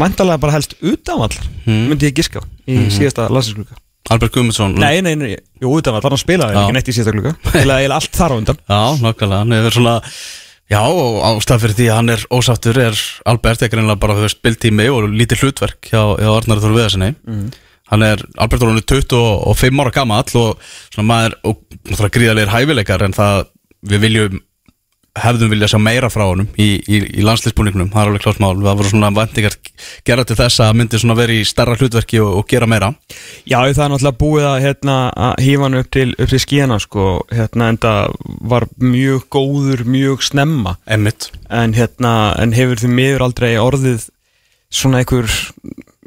mæntalega 0.00 0.40
bara 0.40 0.52
helst 0.52 0.74
utanvall 0.80 1.34
Hmm. 1.64 1.88
myndi 1.90 2.08
ég 2.08 2.14
giska 2.16 2.40
í 2.66 2.88
síðasta 2.88 3.28
landsinsklukka 3.28 3.76
Albert 4.14 4.35
Guðmundsson 4.35 4.75
Nei, 4.81 5.01
nei, 5.05 5.14
nei, 5.21 5.31
jú, 5.61 5.71
utanvall, 5.79 6.03
þannig 6.05 6.18
að 6.18 6.23
spilaði 6.25 6.57
Já. 6.57 6.61
ekki 6.62 6.77
neitt 6.77 6.90
í 6.90 6.94
síðasta 6.97 7.14
klukka 7.16 7.33
Eða 7.62 7.79
eiginlega 7.79 7.99
allt 7.99 8.18
þar 8.18 8.35
á 8.35 8.38
undan. 8.38 8.61
Já, 8.73 8.81
nokkulega, 9.05 9.40
hann 9.44 9.57
hefur 9.59 9.77
svona 9.79 9.94
Já, 10.68 10.81
og 10.85 11.14
ástæð 11.25 11.62
fyrir 11.64 11.77
því 11.79 11.87
að 11.88 11.97
hann 11.97 12.12
er 12.12 12.25
ósáttur 12.37 12.81
er 12.85 12.99
Albert 13.33 13.62
ekki 13.64 13.79
reynilega 13.79 14.03
bara, 14.03 14.18
veist, 14.21 14.37
spiltími 14.40 14.88
og 14.92 15.07
lítið 15.14 15.47
hlutverk 15.47 15.88
hjá, 15.88 16.03
hjá 16.21 16.29
Arnar 16.35 16.61
Þór 16.61 16.75
Viðarsinni 16.77 17.12
Hann 17.88 18.05
er, 18.05 18.21
Albert 18.37 18.66
er 18.66 18.68
hann 18.68 18.83
25 18.85 19.81
ára 19.81 19.94
gamall 19.97 20.35
og 20.37 20.66
svona 20.92 21.07
maður, 21.09 21.38
og 21.49 21.62
náttúrulega 21.88 22.14
gríðarlegir 22.18 22.53
hæfileikar 22.53 23.05
en 23.07 23.16
það, 23.16 23.47
við 23.88 24.03
viljum 24.05 24.42
hefðum 25.22 25.52
vilja 25.52 25.70
sjá 25.72 25.78
meira 25.83 26.11
frá 26.12 26.24
honum 26.26 26.48
í, 26.59 26.68
í, 26.81 27.00
í 27.20 27.24
landsliðsbúningnum, 27.26 27.90
það 27.92 28.02
er 28.02 28.12
alveg 28.12 28.24
klart 28.26 28.42
mál. 28.42 28.52
Það 28.59 28.78
voru 28.81 28.92
svona 28.92 29.11
vendingar 29.16 29.57
gera 30.09 30.26
til 30.28 30.38
þess 30.38 30.62
að 30.64 30.76
myndi 30.81 31.00
svona 31.02 31.18
vera 31.18 31.37
í 31.37 31.46
starra 31.48 31.76
hlutverki 31.78 32.20
og, 32.24 32.31
og 32.40 32.46
gera 32.50 32.68
meira. 32.70 32.92
Já, 33.44 33.59
það 33.62 33.85
er 33.85 33.92
náttúrulega 33.94 34.20
búið 34.22 34.48
að, 34.50 34.59
hérna, 34.66 34.98
að 35.28 35.42
hífa 35.46 35.66
hann 35.66 35.81
upp 35.81 35.90
til, 35.94 36.09
til 36.18 36.42
skíana 36.42 36.78
sko, 36.83 37.09
hérna, 37.33 37.72
en 37.72 37.81
það 37.83 38.16
var 38.54 38.68
mjög 38.83 39.26
góður, 39.35 39.85
mjög 39.88 40.24
snemma. 40.28 40.76
Emmitt 40.88 41.31
en, 41.48 41.74
hérna, 41.76 42.14
en 42.38 42.54
hefur 42.57 42.81
því 42.81 42.92
miður 42.92 43.28
aldrei 43.28 43.52
orðið 43.61 44.09
svona 44.72 45.02
einhver, 45.02 45.28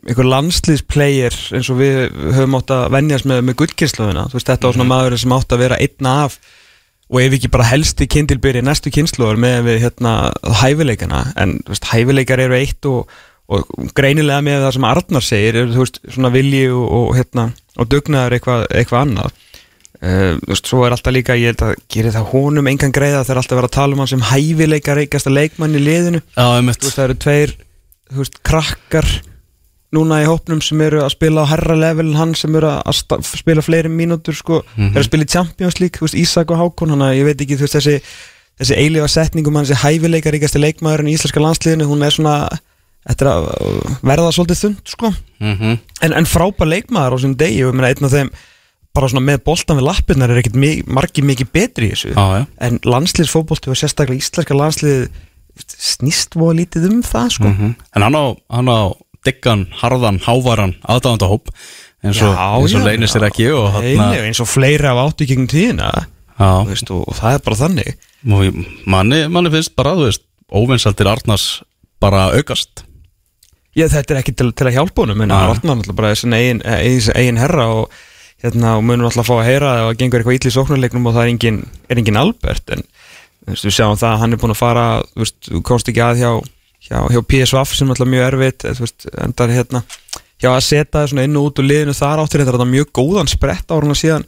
einhver 0.06 0.28
landslýsplayer 0.30 1.38
eins 1.56 1.70
og 1.74 1.80
við 1.82 2.02
höfum 2.36 2.58
átt 2.60 2.74
að 2.76 2.88
venjast 2.96 3.30
með, 3.30 3.44
með 3.48 3.58
gullkynnslóðina 3.62 4.28
þú 4.30 4.38
veist, 4.38 4.50
þetta 4.52 4.70
var 4.70 4.78
svona 4.78 4.90
maður 4.92 5.18
sem 5.22 5.36
átt 5.38 5.56
að 5.56 5.64
vera 5.66 5.80
einna 5.82 6.16
af 6.28 6.38
og 7.12 7.20
ef 7.20 7.36
ekki 7.36 7.52
bara 7.52 7.68
helsti 7.68 8.08
kynntilbyrji 8.12 8.64
næstu 8.64 8.92
kynnslóður 8.96 9.40
með 9.44 9.68
við 9.68 9.82
hérna 9.86 10.16
hæfileikana, 10.62 11.26
en 11.40 11.58
veist, 11.68 11.90
hæfileikar 11.92 12.42
eru 12.44 12.56
eitt 12.58 12.88
og, 12.88 13.12
og 13.52 13.92
greinilega 13.98 14.44
með 14.46 14.66
það 14.66 14.76
sem 14.78 14.88
Arnar 14.88 15.28
segir, 15.28 15.60
er, 15.60 15.74
veist, 15.76 16.00
svona 16.08 16.32
vilji 16.34 16.68
og, 16.72 16.86
og 17.00 17.16
hérna, 17.20 17.50
og 17.78 17.90
dugnaður 17.92 18.38
eitthvað, 18.38 18.68
eitthvað 18.72 19.08
annað. 19.08 19.42
Uh, 20.02 20.38
veist, 20.48 20.66
svo 20.72 20.86
er 20.88 20.96
alltaf 20.96 21.14
líka, 21.14 21.36
ég 21.38 21.52
held 21.52 21.66
að 21.68 21.76
gerir 21.92 22.16
það 22.16 22.32
honum 22.32 22.72
engan 22.72 22.96
greiða 22.96 23.26
þegar 23.26 23.42
alltaf 23.44 23.60
vera 23.60 23.70
að 23.70 23.76
tala 23.76 23.98
um 23.98 24.02
hann 24.02 24.14
sem 24.14 24.24
hæfileika 24.32 24.96
reykjasta 24.98 25.34
leikmann 25.34 25.76
í 25.78 25.84
liðinu? 25.84 26.24
Já, 26.34 26.48
það 26.88 27.04
eru 27.10 27.20
tveir 27.22 27.54
krakkar 28.42 29.12
núna 29.96 30.22
í 30.24 30.28
hópnum 30.30 30.62
sem 30.64 30.80
eru 30.86 31.02
að 31.04 31.14
spila 31.16 31.44
á 31.44 31.52
herra 31.52 31.76
level 31.76 32.14
hann 32.16 32.34
sem 32.38 32.54
eru 32.56 32.70
að 32.72 33.24
spila 33.28 33.64
fleiri 33.66 33.92
mínútur 33.92 34.36
sko, 34.38 34.62
eru 34.78 35.02
að 35.02 35.08
spila 35.10 35.28
í 35.28 35.32
Champions 35.34 35.80
League 35.82 36.00
veist, 36.00 36.16
Ísak 36.16 36.52
og 36.54 36.62
Hákon, 36.62 36.94
hann 36.96 37.04
að 37.06 37.18
ég 37.20 37.28
veit 37.28 37.42
ekki 37.44 37.58
veist, 37.60 37.76
þessi, 37.76 37.98
þessi 38.62 38.78
eilifa 38.80 39.10
setningum 39.12 39.58
hann 39.60 39.68
þessi 39.68 39.82
hæfileika 39.84 40.32
reykjasti 40.32 40.62
leikmaðurinn 40.64 41.12
í 41.12 41.18
íslenska 41.18 41.44
landsliðinu 41.44 41.90
hún 41.90 42.06
er 42.08 42.16
svona, 42.16 42.38
að 43.04 43.26
uh, 43.28 43.98
verða 44.06 44.32
svolítið 44.32 44.64
þund, 44.64 44.82
sko. 44.96 45.12
Mm 45.44 45.78
en, 46.02 46.14
en 46.18 46.26
frábær 46.26 46.66
leikmaður 46.72 47.14
á 47.14 47.18
þessum 47.20 47.36
degi 47.38 47.62
og 47.68 47.76
einn 47.76 48.08
af 48.08 48.12
þeim 48.16 48.32
bara 48.96 49.08
svona 49.08 49.24
með 49.24 49.44
boltan 49.46 49.78
við 49.78 49.86
lappirnar 49.88 50.32
er 50.32 50.40
ekkert 50.42 50.58
mi- 50.60 50.84
margir 50.88 51.24
mikið 51.24 51.52
betri 51.54 51.88
í 51.88 51.94
þessu. 51.94 52.12
Já, 52.16 52.26
já. 52.40 52.46
En 52.60 52.80
landsliðsfótbolti 52.84 53.72
og 53.72 53.78
sérstaklega 53.80 54.20
íslenska 54.20 54.58
landslið 54.58 55.06
snýst 55.62 56.36
voða 56.40 56.58
lítið 56.60 56.90
um 56.90 57.00
það 57.06 57.30
sko. 57.38 57.48
-hmm. 57.52 57.76
En 57.96 58.02
hann 58.02 58.16
á, 58.16 58.26
hann 58.50 58.68
á 58.68 58.80
diggan, 59.28 59.68
harðan, 59.82 60.20
hávaran 60.26 60.76
aðdáðandahóp 60.90 61.52
eins 62.02 62.22
og, 62.26 62.34
eins 62.34 62.76
og 62.78 62.86
leynir 62.86 63.12
sér 63.12 63.28
ekki 63.30 63.50
og 63.54 63.68
hann 63.76 63.90
nei, 64.00 64.22
eins 64.28 64.42
og 64.42 64.50
fleiri 64.50 64.90
af 64.90 65.02
áttu 65.04 65.26
í 65.26 65.32
gegnum 65.32 65.50
tíðina. 65.52 65.92
Já, 66.42 66.52
veist, 66.66 66.90
og, 66.90 67.04
og 67.06 67.18
það 67.20 67.36
er 67.38 67.44
bara 67.46 67.60
þannig. 67.60 67.92
Og 68.26 68.62
manni, 68.90 69.26
manni 69.30 69.52
finnst 69.54 69.76
bara, 69.78 69.94
óvinnsaldir 70.52 71.10
Arnars 71.12 71.50
bara 72.02 72.32
aukast. 72.34 72.86
Já, 73.78 73.86
þetta 73.88 74.16
er 74.16 74.22
ekki 74.24 74.34
til, 74.36 74.50
til 74.58 74.68
að 74.68 74.80
hjálpa 74.80 75.06
honum 75.06 75.22
en. 75.24 75.32
Arnar 75.32 75.78
náttúrulega 75.78 75.98
bara 76.00 76.12
er 76.12 76.20
sinna 76.20 76.40
eigin, 76.42 76.64
eigin, 76.66 77.40
herra 77.40 77.68
og, 77.72 77.94
hérna, 78.44 78.76
og 78.80 78.88
munum 78.88 79.08
alltaf 79.08 79.24
að 79.24 79.30
fá 79.30 79.36
að 79.38 79.48
heyra 79.48 79.70
að 79.72 79.84
það 79.86 80.00
gengur 80.02 80.22
eitthvað 80.22 80.40
ítli 80.40 80.52
í 80.52 80.56
sóknarleiknum 80.58 81.08
og 81.08 81.16
það 81.16 81.24
er 81.24 81.32
engin, 81.36 81.62
er 81.88 82.02
engin 82.02 82.20
Albert 82.20 82.74
en 82.76 82.84
við 83.48 83.76
sjáum 83.78 84.00
það 84.00 84.10
að 84.10 84.20
hann 84.24 84.36
er 84.36 84.42
búin 84.42 84.54
að 84.56 84.60
fara 84.60 84.86
þú 85.06 85.24
veist, 85.24 85.38
þú 85.48 85.62
komst 85.70 85.92
ekki 85.92 86.04
að 86.04 86.20
hjá, 86.22 86.32
hjá, 86.88 87.00
hjá 87.12 87.22
PSVaf 87.34 87.76
sem 87.76 87.90
er 87.90 87.96
alltaf 87.96 88.10
mjög 88.10 88.28
erfitt 88.30 88.68
þú 88.68 88.86
veist, 88.86 89.10
endar 89.22 89.54
hérna 89.54 89.84
hjá 90.42 90.50
að 90.52 90.64
setja 90.66 91.04
það 91.06 91.26
inn 91.26 91.38
og 91.38 91.52
út 91.52 91.62
úr 91.62 91.68
liðinu 91.70 91.98
þar 91.98 92.24
áttur 92.24 92.44
þetta 92.44 92.64
er 92.64 92.72
mjög 92.72 92.94
góðan 92.98 93.30
sprett 93.30 93.70
á 93.70 93.76
hann 93.78 93.98
síðan 93.98 94.26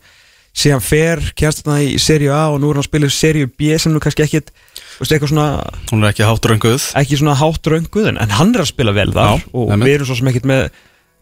síðan 0.54 0.84
fer 0.86 1.22
kjærst 1.34 1.64
þetta 1.64 1.80
í 1.82 1.98
seríu 2.02 2.34
A 2.36 2.44
og 2.54 2.60
nú 2.62 2.70
er 2.70 2.78
hann 2.78 2.84
að 2.84 2.90
spila 2.92 3.10
í 3.10 3.14
seríu 3.16 3.50
B 3.50 3.74
sem 3.82 3.94
nú 3.94 4.02
kannski 4.04 4.26
ekkit 4.26 4.52
veist, 5.00 5.10
eitthvað 5.10 5.32
svona 5.32 5.48
Hún 5.90 6.06
er 6.06 6.14
ekki 6.14 6.28
hátt 6.30 6.50
rönguð 6.52 6.86
ekki 7.02 7.18
svona 7.18 7.38
hátt 7.40 7.70
rönguð 7.74 8.12
en, 8.12 8.22
en 8.22 8.36
hann 8.38 8.54
er 8.54 8.62
að 8.62 8.70
spila 8.70 8.94
vel 8.94 9.10
þar 9.16 9.32
Já, 9.32 9.48
og 9.50 9.74
einmitt. 9.74 9.88
við 9.90 9.96
erum 9.98 10.12
svo 10.12 10.20
sem 10.20 10.30
ekkert 10.30 10.50
með 10.52 10.64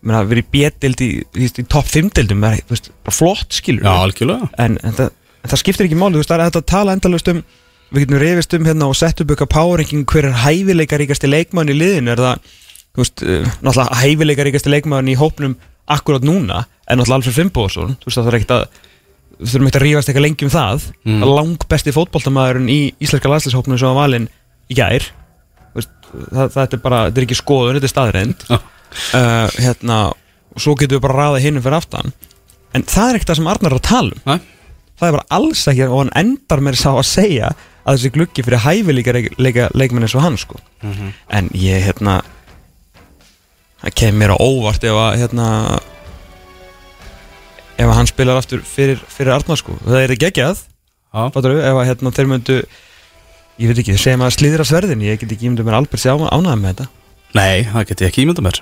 við 0.01 0.35
erum 0.35 0.41
í 0.41 0.45
B-dild 0.51 1.05
í, 1.05 1.09
í, 1.23 1.47
í 1.47 1.65
top 1.71 1.87
5 1.87 2.11
dildum 2.17 2.43
það 2.43 2.57
er 2.57 2.65
þú 2.65 2.75
veist, 2.75 2.91
bara 3.07 3.15
flott 3.21 3.55
skilur 3.55 3.87
Já, 3.87 3.95
en, 4.65 4.77
en, 4.83 4.97
það, 4.99 5.15
en 5.39 5.53
það 5.53 5.63
skiptir 5.63 5.87
ekki 5.87 6.01
máli 6.01 6.25
það 6.25 6.35
er 6.41 6.47
að 6.49 6.67
tala 6.73 6.97
endalust 6.97 7.31
um 7.31 7.43
við 7.91 8.05
getum 8.05 8.21
reyfist 8.21 8.55
um 8.57 8.67
hérna 8.67 8.87
og 8.91 8.97
sett 8.97 9.21
upp 9.23 9.33
eitthvað 9.33 9.51
powerranking 9.55 10.05
hver 10.09 10.29
er 10.29 10.37
hæfileikaríkasti 10.45 11.29
leikmann 11.29 11.71
í 11.71 11.75
liðinu? 11.77 12.13
Er 12.13 12.23
það, 12.23 12.53
þú 12.95 13.03
veist, 13.03 13.25
uh, 13.25 13.49
náttúrulega 13.59 13.99
hæfileikaríkasti 14.01 14.71
leikmann 14.73 15.11
í 15.11 15.17
hópnum 15.19 15.57
akkurat 15.91 16.23
núna 16.25 16.65
en 16.87 16.99
náttúrulega 17.01 17.19
Alfred 17.19 17.37
Fimboðsson 17.39 17.97
þú 17.99 18.09
veist, 18.09 18.19
það 18.19 18.31
er 18.31 18.39
ekkert 18.39 18.55
að 18.57 18.65
við 19.41 19.53
þurfum 19.55 19.69
ekkert 19.69 19.79
að 19.79 19.85
rífast 19.87 20.11
eitthvað 20.11 20.25
lengi 20.27 20.45
um 20.45 20.53
það. 20.53 20.83
Mm. 21.07 21.23
lang 21.31 21.65
besti 21.71 21.93
fótboltamæðurinn 21.95 22.69
í 22.69 22.79
íslenska 23.01 23.31
landslýshópnum 23.31 23.79
sem 23.81 23.89
var 23.89 23.97
valinn 24.03 24.27
í 24.69 24.77
gær. 24.77 25.07
Veist, 25.75 25.93
það, 26.11 26.51
það 26.53 26.75
er 26.77 26.83
bara, 26.83 26.99
þetta 27.07 27.21
er 27.21 27.27
ekki 27.27 27.39
skoðun, 27.39 27.77
þetta 27.79 27.89
er 27.89 27.93
staðreind 27.95 28.45
Já. 28.49 28.57
uh, 28.59 29.55
hérna, 29.57 29.99
og 30.51 30.63
svo 30.63 30.75
getum 30.77 30.99
við 30.99 31.05
bara 31.07 31.25
ráðið 31.25 31.47
hinnum 31.47 31.65
fyrir 31.65 31.79
aftan. 31.79 32.13
En 32.77 32.85
það 32.87 33.09
er 33.09 33.19
ekkert 33.19 33.33
það 33.33 33.39
sem 33.41 33.51
Arnar 33.51 33.73
er 33.73 33.79
að 33.79 33.87
tala 33.87 34.15
um. 34.15 34.21
Nei, 34.29 34.37
það 35.01 35.09
er 35.09 35.17
bara 35.17 35.37
alls 35.37 35.63
ekki 35.71 35.87
og 35.87 35.97
hann 36.03 36.13
endar 36.21 36.61
með 36.61 36.77
þess 36.77 36.89
að 36.91 37.01
segja 37.09 37.49
að 37.81 37.95
þessi 37.97 38.11
gluggi 38.13 38.45
fyrir 38.45 38.61
hæfileika 38.61 39.15
leika, 39.41 39.69
leikmenn 39.73 40.05
eins 40.05 40.13
og 40.15 40.21
hann 40.25 40.37
sko. 40.37 40.59
en 40.85 41.49
ég 41.57 41.81
hérna 41.87 42.19
það 43.81 43.95
kemur 43.97 44.19
mér 44.21 44.35
á 44.37 44.37
óvart 44.37 44.85
ef 44.85 44.99
að 45.01 45.17
hérna 45.23 45.47
ef 47.81 47.87
að 47.87 47.95
hann 47.97 48.09
spilar 48.11 48.37
aftur 48.37 48.61
fyrir, 48.61 49.01
fyrir 49.09 49.33
Arnar 49.33 49.57
sko. 49.59 49.75
það 49.81 50.03
er 50.03 50.13
ekki 50.13 50.25
geggjað 50.27 50.61
já, 50.61 51.21
fattarðu, 51.33 51.61
ef 51.65 51.81
að 51.81 51.87
hérna 51.89 52.13
þeir 52.17 52.31
myndu 52.31 52.57
ég 53.61 53.71
veit 53.71 53.81
ekki, 53.81 53.97
segjum 53.99 54.25
að 54.25 54.35
slíðra 54.37 54.67
sverðin 54.67 55.05
ég 55.05 55.21
get 55.21 55.33
ekki 55.33 55.49
ímyndað 55.49 55.69
mér 55.69 55.79
Albert 55.81 56.03
sé 56.03 56.13
ánægð 56.13 56.61
með 56.61 56.69
þetta 56.69 56.89
nei, 57.37 57.65
það 57.71 57.87
get 57.89 58.03
ég 58.05 58.11
ekki 58.11 58.25
ímynda 58.27 58.45
mér 58.45 58.61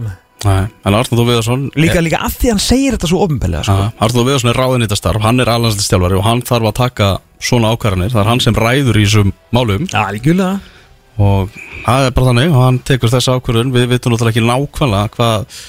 Nei. 0.00 0.14
En 0.48 0.94
Þó 1.10 1.24
Viðarsson 1.26 1.66
líka, 1.76 2.00
líka 2.04 2.20
af 2.24 2.36
því 2.40 2.52
hann 2.54 2.62
segir 2.62 2.96
þetta 2.96 3.10
svo 3.10 3.24
ofinbellega 3.26 3.64
sko. 3.66 3.88
Þó 4.00 4.20
Viðarsson 4.24 4.52
er 4.52 4.60
ráðin 4.60 4.84
í 4.84 4.88
þetta 4.88 5.00
starf 5.00 5.24
Hann 5.24 5.42
er 5.42 5.50
alhansstjálfari 5.52 6.16
og 6.16 6.24
hann 6.26 6.44
þarf 6.48 6.70
að 6.70 6.78
taka 6.80 7.08
svona 7.40 7.72
ákvarðanir. 7.74 8.12
Það 8.12 8.22
er 8.22 8.30
hann 8.30 8.44
sem 8.44 8.56
ræður 8.56 9.00
í 9.00 9.04
þessum 9.08 9.34
málum. 9.54 9.88
Algjörlega. 9.96 10.78
Og 11.20 11.52
það 11.84 12.06
er 12.06 12.16
bara 12.16 12.30
þannig 12.30 12.54
og 12.54 12.64
hann 12.64 12.80
tekur 12.88 13.12
þessa 13.12 13.36
ákvörðun. 13.36 13.74
Við 13.74 13.92
veitum 13.92 14.14
náttúrulega 14.14 14.34
ekki 14.36 14.46
nákvæmlega 14.48 15.12
hvað 15.16 15.60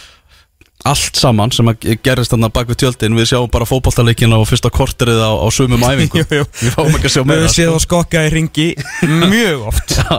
allt 0.91 1.19
saman 1.19 1.51
sem 1.53 1.67
gerist 2.01 2.33
þarna 2.33 2.49
bak 2.53 2.71
við 2.71 2.79
tjöldin. 2.83 3.17
Við 3.19 3.31
sjáum 3.33 3.51
bara 3.53 3.67
fótballtaleikina 3.69 4.39
og 4.41 4.47
fyrsta 4.49 4.71
korterið 4.73 5.21
á, 5.21 5.31
á 5.37 5.47
sumum 5.53 5.83
jú. 5.85 6.45
við 6.63 6.73
fáum 6.73 6.95
ekki 6.95 7.11
að 7.11 7.13
sjá 7.13 7.21
við 7.21 7.29
meira 7.29 7.43
höfum 7.45 7.55
séð 7.57 7.73
að 7.75 7.83
skokka 7.85 8.25
í 8.25 8.31
ringi 8.33 8.69
mjög 9.35 9.67
oft. 9.71 9.95
Já, 9.99 10.15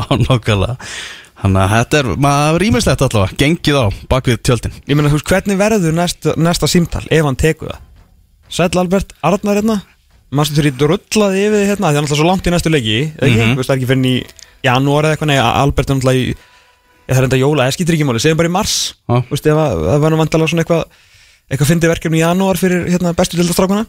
Þannig 1.43 1.63
að 1.65 1.73
þetta 1.75 1.99
er, 1.99 2.09
maður 2.23 2.61
rýmislegt 2.63 3.03
allavega 3.03 3.39
Gengið 3.41 3.79
á 3.83 3.87
bak 4.13 4.29
við 4.31 4.37
tjöldin 4.47 4.75
Ég 4.87 4.95
meina, 4.99 5.11
þú 5.11 5.17
veist, 5.19 5.31
hvernig 5.33 5.59
verður 5.59 5.97
næsta, 5.97 6.35
næsta 6.39 6.69
símtal 6.71 7.03
ef 7.11 7.25
hann 7.27 7.39
tekur 7.41 7.73
það? 7.73 7.81
Sæll 8.53 8.79
Albert, 8.79 9.13
Arnar 9.27 9.59
hérna 9.59 9.79
Mástu 10.33 10.55
þurri 10.57 10.73
drullaði 10.79 11.43
yfir 11.49 11.59
þig 11.59 11.71
hérna 11.73 11.91
Það 11.91 11.99
er 11.99 12.05
náttúrulega 12.07 12.21
svo 12.23 12.29
langt 12.31 12.47
í 12.47 12.53
næstu 12.55 12.71
leiki 12.73 12.97
eða 13.19 13.27
ekki? 13.27 13.43
Mhm. 13.43 13.53
Þú 13.53 13.59
veist, 13.63 13.69
það 13.69 13.75
er 13.75 13.81
ekki 13.83 13.91
fyrir 13.91 14.07
í 14.07 14.17
janúar 14.69 15.05
eða 15.09 15.17
eitthvað 15.17 15.33
Nei, 15.33 15.39
Albert 15.43 15.91
er 15.91 15.99
náttúrulega 15.99 16.23
í 16.23 16.37
það 17.13 17.19
er 17.19 17.27
enda 17.27 17.41
jóla, 17.43 17.67
það 17.67 17.75
skýtir 17.77 17.97
ekki 17.99 18.07
máli 18.09 18.23
Segjum 18.23 18.39
bara 18.39 18.49
í 18.49 18.55
mars. 18.55 18.77
Þú 19.11 19.35
veist, 19.35 19.47
ef 19.51 19.59
að- 19.59 19.83
það 19.91 20.01
var 20.07 20.11
nú 20.15 20.21
vandalega 20.23 20.49
svona 20.53 20.63
eitthvað 20.65 20.85
Eitthvað 21.53 21.69
fyndi 21.73 21.89
verkefni 21.91 22.17
í 22.17 22.23
janúar 22.23 22.57
fyrir 22.57 22.87
hérna, 22.89 23.13
bestu 23.19 23.37
dildastrákuna 23.37 23.83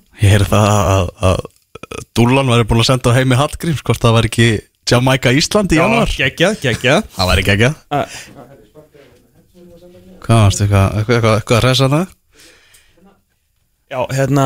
Ég 4.42 4.64
væri 4.84 4.92
Jamaica 4.92 5.32
Ísland 5.32 5.72
í 5.72 5.80
januar 5.80 6.10
Geggjað, 6.12 6.58
geggjað. 6.62 7.06
Það 7.16 7.30
ekki 7.44 7.56
Uh, 7.94 8.06
Hvað 10.24 10.40
varstu 10.46 10.64
eitthvað, 10.64 10.98
eitthvað, 10.98 11.38
eitthvað, 11.38 11.58
að 11.58 11.64
resa 11.66 11.90
það? 11.92 12.12
Já, 13.92 14.00
hérna 14.16 14.46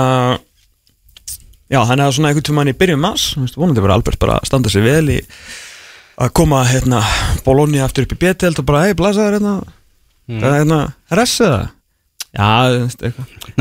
Já, 1.67 1.81
hann 1.83 1.99
er 1.99 2.11
svona 2.15 2.31
einhvern 2.31 2.47
tímann 2.47 2.71
í 2.71 2.75
byrjun 2.77 3.01
mass 3.03 3.35
vonandi 3.35 3.83
bara 3.83 3.97
Albert 3.99 4.19
bara 4.19 4.39
standa 4.47 4.71
sig 4.71 4.85
vel 4.85 5.09
í 5.11 5.17
að 6.17 6.31
koma 6.39 6.63
hérna 6.65 7.01
Bologna 7.45 7.83
aftur 7.85 8.07
upp 8.07 8.15
í 8.15 8.19
B-telt 8.23 8.61
og 8.61 8.65
bara, 8.65 8.87
hei, 8.87 8.95
blæsaður 8.97 9.37
hérna. 9.37 9.57
Mm. 10.27 10.39
hérna, 10.41 10.79
ressa 11.13 11.49
það 11.51 11.76
Já, 12.35 12.87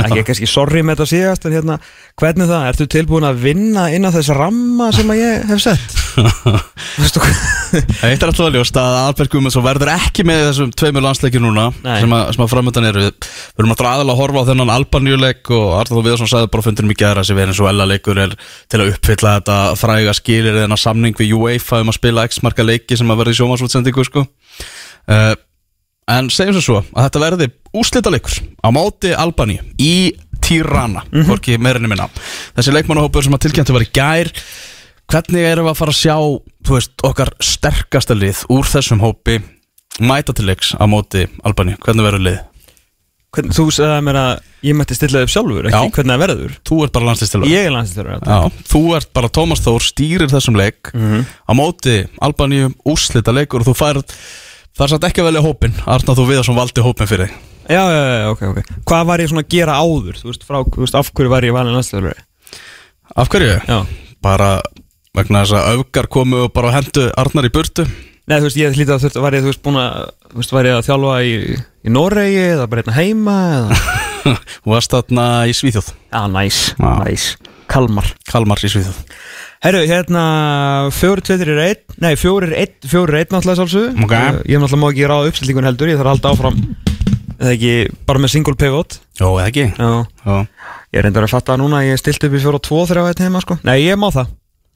Ekki 0.03 0.25
kannski 0.27 0.47
sorry 0.51 0.83
með 0.83 0.97
þetta 0.97 1.07
síðast 1.13 1.45
En 1.47 1.55
hérna, 1.55 1.77
hvernig 2.19 2.49
það, 2.51 2.65
ertu 2.73 2.87
tilbúin 2.91 3.27
að 3.29 3.39
vinna 3.45 3.85
innan 3.95 4.15
þess 4.15 4.33
ramma 4.35 4.89
sem 4.95 5.13
að 5.15 5.21
ég 5.21 5.47
hef 5.53 5.63
sett? 5.63 5.95
Eitt 8.07 8.19
er 8.19 8.31
alltaf 8.31 8.51
ljóst 8.55 8.79
að 8.81 8.99
Albert 9.05 9.31
Guðmundsson 9.31 9.65
verður 9.65 9.93
ekki 9.95 10.25
með 10.27 10.43
þessum 10.49 10.75
tveimur 10.75 11.05
landsleikir 11.05 11.43
núna 11.45 11.69
Nei. 11.85 12.01
sem 12.03 12.17
að, 12.19 12.25
sem 12.35 12.45
að 12.45 12.53
framöndan 12.53 12.89
eru 12.91 13.05
við 13.05 13.11
við 13.17 13.63
erum 13.63 13.75
að 13.75 13.87
aðalega 13.87 14.15
að 14.17 14.21
horfa 14.23 14.43
á 14.43 14.49
þennan 14.51 14.75
Albaníuleik 14.77 15.53
og 15.55 15.67
Artur 15.79 16.03
Viðarsson 16.03 16.33
sagði 16.33 16.53
bara 16.53 16.65
á 16.65 16.67
fundinum 16.67 16.95
í 16.95 16.99
gæra 16.99 17.25
sem 17.27 17.39
Venezuela 17.39 17.89
leikur 17.89 18.23
er 18.23 18.37
til 18.73 18.83
að 18.83 18.95
uppfylla 18.95 19.39
þetta 19.39 19.59
fræga 19.79 20.17
skilir 20.17 20.63
eða 20.65 20.81
samning 20.81 21.19
við 21.19 21.37
UEFA 21.39 21.83
um 21.85 21.93
að 21.93 22.01
spila 22.01 22.27
x-marka 22.31 22.67
leiki 22.67 22.99
sem 22.99 23.13
að 23.13 23.23
verði 23.23 23.39
sjómasútsendingu 23.41 24.07
sko. 24.09 24.27
uh, 25.13 25.35
en 26.07 26.31
segjum 26.31 26.63
svo 26.63 26.81
að 26.95 27.09
þetta 27.09 27.23
verði 27.23 27.49
úslita 27.81 28.13
leikur 28.13 28.39
á 28.65 28.69
móti 28.75 29.13
Albaníu 29.17 29.63
í 29.81 30.15
Tirana, 30.47 31.03
hvorki 31.27 31.57
meirinni 31.59 31.89
minna. 31.91 32.07
Þessi 32.55 32.75
leikmannahópur 32.77 33.25
sem 33.25 33.35
að 33.35 33.47
tilkynntu 33.49 33.75
var 33.75 33.83
í 33.87 33.91
gær 33.95 34.31
hvernig 35.11 35.47
erum 35.47 35.67
við 35.67 35.73
að 35.73 35.79
fara 35.81 35.95
að 35.95 36.01
sjá 36.01 36.17
þú 36.67 36.77
veist, 36.77 36.93
okkar 37.07 37.33
sterkasta 37.43 38.17
lið 38.19 38.43
úr 38.55 38.69
þessum 38.71 39.03
hópi 39.03 39.41
mæta 40.03 40.35
til 40.37 40.47
leiks 40.51 40.75
á 40.77 40.85
móti 40.91 41.25
Albaníu, 41.47 41.79
hvernig 41.83 42.07
verður 42.07 42.25
lið? 42.27 42.39
Hvernig, 43.37 43.57
Þú 43.57 43.65
sagði 43.75 44.05
mér 44.07 44.19
að 44.21 44.31
ég 44.65 44.77
mætti 44.79 44.97
stilla 44.97 45.23
upp 45.27 45.33
sjálfur, 45.33 45.67
ekki? 45.69 45.77
Já. 45.77 45.95
hvernig 45.99 46.21
verður? 46.23 46.55
Þú 46.67 46.79
ert 46.87 46.95
bara 46.95 47.09
landslistilur 47.11 47.51
Ég 47.51 47.67
er 47.69 47.75
landslýstur 47.75 48.11
Já, 48.17 48.39
þú 48.71 48.83
ert 48.97 49.11
bara 49.19 49.33
Tómas 49.39 49.63
Þór 49.65 49.85
stýrir 49.85 50.33
þessum 50.33 50.57
leik 50.59 50.93
á 50.95 51.53
móti 51.59 51.99
Albaníu, 52.23 52.71
úslita 52.87 53.35
leikur 53.37 53.63
og 53.65 53.71
þú 53.71 53.77
færð 53.77 54.07
það 54.77 54.87
er 54.87 54.95
satt 54.95 55.11
ekki 55.11 55.25
að 55.25 55.31
velja 55.31 55.45
hópin 55.47 55.77
Arna 55.85 56.17
þú 56.17 56.31
við 56.31 56.43
sem 56.47 56.57
valdi 56.57 56.87
hópin 56.87 57.11
fyrir 57.11 57.31
þig 57.31 57.56
Já, 57.67 57.83
já, 57.91 58.03
já, 58.23 58.27
ok, 58.31 58.43
ok. 58.53 58.73
Hvað 58.87 59.07
var 59.09 59.23
ég 59.23 59.31
svona 59.31 59.43
að 59.43 59.53
gera 59.57 59.79
áður, 59.83 60.19
þú 60.21 60.31
veist, 60.31 60.45
frá, 60.47 60.59
þú 60.63 60.83
veist, 60.85 60.99
af 60.99 61.09
hverju 61.11 61.33
var 61.33 61.47
ég 61.47 61.55
valin 61.57 61.75
landslýstur 61.75 62.13
Af 63.17 63.31
hverju? 63.33 63.57
Já. 63.67 63.79
Bara 64.23 64.51
vegna 65.17 65.43
þess 65.45 65.57
að 65.57 65.81
öfgar 65.81 66.09
komu 66.13 66.45
og 66.47 66.53
bara 66.55 66.75
hendu 66.75 67.09
Arnar 67.19 67.49
í 67.49 67.53
burtu. 67.55 67.87
Nei, 68.27 68.39
þú 68.39 68.49
veist, 68.49 68.61
ég 68.61 68.77
hlýta 68.77 68.97
að 68.97 69.07
þurft, 69.07 69.19
var 69.23 69.37
ég, 69.39 69.45
þú 69.45 69.53
veist, 69.53 69.63
búin 69.65 69.81
að, 69.81 70.11
þú 70.33 70.41
veist, 70.43 70.55
var 70.57 70.69
ég 70.69 70.77
að 70.77 70.87
þjálfa 70.89 71.17
í, 71.23 71.35
í 71.87 71.95
Noregi 71.95 72.45
eða 72.53 72.69
bara 72.71 72.83
hérna 72.83 72.97
heima 72.99 73.37
eða? 73.57 73.81
Þú 74.65 74.73
varst 74.73 74.95
þarna 74.97 75.27
í 75.47 75.55
Svíþjóð. 75.55 75.91
Já, 76.11 76.23
næs, 76.31 76.61
næs. 76.83 77.27
Kalmar. 77.71 78.11
Kalmar 78.31 78.63
í 78.67 78.71
Svíþjóð. 78.71 78.99
Herru, 79.67 79.85
hérna, 79.89 80.25
fjóri, 80.95 81.25
tveir 81.25 81.49
er 81.55 81.63
einn 81.65 82.03
Nei, 82.05 82.13
fjóri 82.21 82.51
er 82.51 82.59
einn, 82.61 82.75
fjóri 82.87 83.15
er 83.15 83.23
einn 83.23 83.33
náttúrulega 83.33 83.63
sálsög 83.63 84.03
Ok. 84.05 84.13
Ég 84.45 84.61
náttúrulega 84.61 84.83
má 84.83 84.91
ekki 84.93 85.09
ráða 85.09 85.31
uppstillingun 85.33 85.67
heldur 85.71 85.91
Ég 85.91 85.97
þarf 85.97 86.11
að 86.11 86.13
halda 86.13 86.35
áfram 86.35 86.61
Eða 87.37 87.53
ekki, 87.53 87.73
bara 88.09 88.23
með 88.23 88.33
single 88.33 88.57
pivot? 88.59 88.99
Jó, 89.21 89.29
eða 89.37 89.47
ekki. 89.51 89.65
Já, 89.77 89.91
Já, 90.27 90.37
ég 90.97 91.05
reyndar 91.07 91.27
að 91.27 91.33
fatta 91.35 91.53
það 91.55 91.63
núna 91.63 91.83
Ég 91.87 92.01
stilt 92.01 92.25
upp 92.27 92.37
í 92.37 92.43
fjóra 92.43 92.61
og 92.61 92.65
tvo 92.67 92.83
þegar 92.89 93.11
ég 93.13 93.23
heima, 93.27 93.43
sko. 93.45 93.59
Nei, 93.67 93.77
ég 93.85 93.99
má 94.01 94.09
það. 94.15 94.31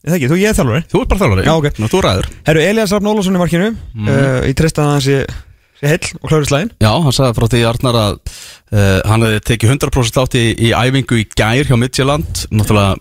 Eða 0.06 0.16
ekki, 0.16 0.28
þú, 0.32 0.38
ég 0.40 0.48
er 0.52 0.56
þjálfari. 0.56 0.82
Þú 0.88 1.00
ert 1.02 1.10
bara 1.12 1.20
þjálfari? 1.20 1.44
Já, 1.48 1.52
ok. 1.60 1.80
Nú, 1.80 1.88
þú 1.92 2.02
ræður. 2.06 2.28
Herru, 2.48 2.64
Elias 2.64 2.92
Rafn 2.94 3.10
Ólafsson 3.10 3.36
í 3.36 3.40
markinu. 3.42 3.70
Mhm. 3.94 4.08
uh, 4.08 4.40
Ég 4.48 4.56
treysta 4.60 4.84
að 4.84 4.90
hann 4.94 5.04
sé, 5.04 5.18
sé 5.80 5.90
heill 5.92 6.08
og 6.20 6.28
klári 6.30 6.48
slæðin 6.48 6.72
Já, 6.80 6.90
hann 7.04 7.16
sagði 7.16 7.36
frá 7.40 7.46
því 7.52 7.60
Arnar 7.70 7.98
að 8.00 8.16
uh, 8.20 9.00
hann 9.08 9.24
hefði 9.26 9.42
tekið 9.50 9.74
100% 9.76 10.20
átt 10.24 10.36
í, 10.40 10.44
í 10.56 10.72
æfingu 10.76 11.20
í 11.20 11.26
gær 11.36 11.68
hjá 11.68 11.76
Midtjöland 11.80 12.44
Náttúrulega 12.52 12.96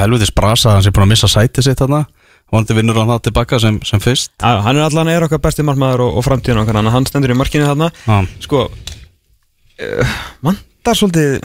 helvitis 0.00 0.32
brasa 0.32 0.70
að 0.70 0.78
hann 0.78 0.84
sé 0.86 0.92
búin 0.96 1.04
að 1.04 1.10
missa 1.12 1.28
sætið 1.28 1.66
sitt 1.68 1.80
þarna 1.82 2.04
Vonandi 2.52 2.76
vinnur 2.76 2.98
hann 3.00 3.08
það 3.14 3.22
tilbaka 3.28 3.58
sem, 3.62 3.78
sem 3.88 4.00
fyrst. 4.02 4.34
Já, 4.36 4.58
hann 4.66 4.76
er 4.76 4.84
allan 4.84 5.08
er 5.08 5.24
okkar 5.24 5.40
besti 5.42 5.64
markmaður 5.64 6.06
og, 6.06 6.18
og 6.20 6.26
framtíðin 6.26 6.60
okkar 6.62 6.80
hann 6.84 7.06
stendur 7.08 7.32
í 7.32 7.38
markinu 7.38 7.68
þarna. 7.68 7.88
Já, 8.04 8.18
Sko 8.44 8.66
uh, 8.68 10.16
Vantar 10.44 10.98
svolítið 10.98 11.38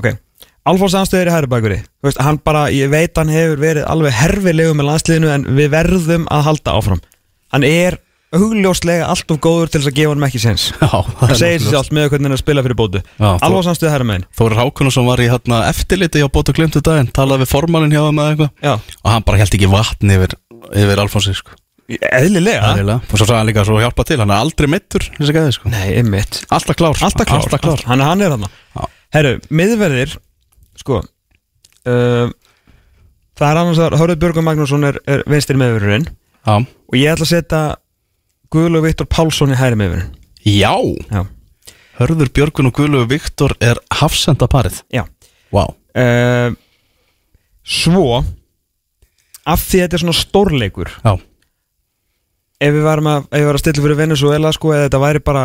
Ok 0.00 0.12
Alfons 0.68 0.94
Anstöður 0.94 1.48
bakveri. 1.48 1.80
Veist, 2.04 2.20
Hann 2.20 2.38
bara, 2.44 2.66
ég 2.68 2.90
veit 2.92 3.16
hann 3.16 3.32
hefur 3.32 3.58
verið 3.62 3.86
alveg 3.88 4.12
herfilegu 4.12 4.74
með 4.76 4.90
landsliðinu 4.90 5.30
En 5.32 5.46
við 5.56 5.70
verðum 5.72 6.26
að 6.30 6.44
halda 6.50 6.74
áfram. 6.76 7.00
Hann 7.50 7.64
er 7.64 7.96
hugljóslega 8.38 9.06
allt 9.10 9.32
of 9.34 9.40
góður 9.42 9.70
til 9.72 9.80
þess 9.80 9.90
að 9.90 9.96
gefa 9.98 10.12
hann 10.14 10.26
ekki 10.28 10.40
sens 10.42 10.66
já 10.70 10.86
það 10.86 11.32
segir 11.40 11.62
sér 11.64 11.72
sjálft 11.74 11.94
með 11.96 12.10
hvernig 12.12 12.28
hann 12.30 12.36
að 12.36 12.42
spila 12.44 12.62
fyrir 12.66 12.78
bótu 12.78 13.00
þú- 13.18 13.32
Alfons 13.46 13.70
Anstöður 13.72 13.94
hæri 13.96 14.06
megin 14.10 14.26
Þóri 14.38 14.58
Hákunarsson 14.60 15.08
var 15.08 15.22
í 15.24 15.26
hérna, 15.32 15.58
eftirliti 15.70 16.22
hjá 16.22 16.28
Bóta 16.30 16.54
Glimtu 16.54 16.82
daginn 16.86 17.10
Talaði 17.16 17.42
við 17.42 17.50
formalinn 17.50 17.90
hjá 17.96 18.04
Já, 18.62 18.74
Og 18.78 19.10
hann 19.10 19.26
bara 19.26 19.40
held 19.42 19.56
ekki 19.58 19.70
vatn 19.72 20.14
yfir, 20.14 20.36
yfir 20.78 21.02
Alfonsi 21.02 21.34
sko. 21.34 21.56
eðlilega. 21.90 23.00
Og 23.02 23.16
svo 23.18 23.26
sagði 23.26 23.38
hann 23.40 23.48
líka 23.50 23.64
svo 23.66 23.80
hjálpa 23.82 24.04
til. 24.06 24.20
Hann 24.22 24.30
er 24.30 24.38
aldrei 24.44 24.68
mittur 24.70 25.02
sko. 25.02 25.72
Alltaf 26.54 26.76
klár. 26.78 26.94
Alltaf 27.02 27.26
klár, 27.26 27.40
Alltaf 27.42 27.60
klár. 27.64 27.82
Hann, 27.90 28.00
hann 28.04 28.22
er 28.22 28.30
hann. 28.36 28.46
Herru, 29.10 29.32
miðverðir 29.50 30.12
Sko 30.78 31.00
uh, 31.02 32.30
Það 33.40 33.46
er 33.48 33.60
annars 33.64 33.80
að 33.82 33.96
Hörður 33.98 34.20
Björgun 34.22 34.46
Magnússon 34.46 34.86
er, 34.86 35.00
er 35.10 35.24
vinstir 35.26 35.58
miðverðurinn 35.58 36.06
Já, 36.06 36.54
Og 36.62 36.94
ég 36.98 37.10
ætla 37.10 37.26
að 37.26 37.32
setja 37.32 37.62
Guðlu 38.50 38.82
Viktor 38.84 39.06
Pálsson 39.10 39.52
í 39.54 39.58
hæri 39.58 39.78
miðverðin 39.78 40.16
Já. 40.40 40.72
Já, 41.12 41.22
Hörður 42.00 42.30
Björgun 42.34 42.70
og 42.70 42.76
Guðlu 42.78 43.04
Viktor 43.10 43.54
er 43.62 43.78
hafsenda 44.00 44.48
parið 44.50 44.80
já. 44.94 45.04
Vá. 45.52 45.66
Uh, 45.94 46.54
Svo 47.66 48.22
Af 49.50 49.62
því 49.66 49.80
að 49.80 49.84
þetta 49.84 49.98
er 49.98 50.02
svona 50.04 50.18
stórleikur 50.20 50.90
Já, 51.04 51.12
Ef 52.60 52.74
við 52.76 52.84
varum 52.84 53.08
að, 53.08 53.28
ef 53.30 53.40
við 53.40 53.46
varum 53.48 53.58
að 53.58 53.62
stilla 53.64 53.84
fyrir 53.84 53.98
Venezuela 54.00 54.52
sko, 54.52 54.72
eða 54.74 54.88
þetta 54.88 55.02
væri 55.04 55.22
bara 55.24 55.44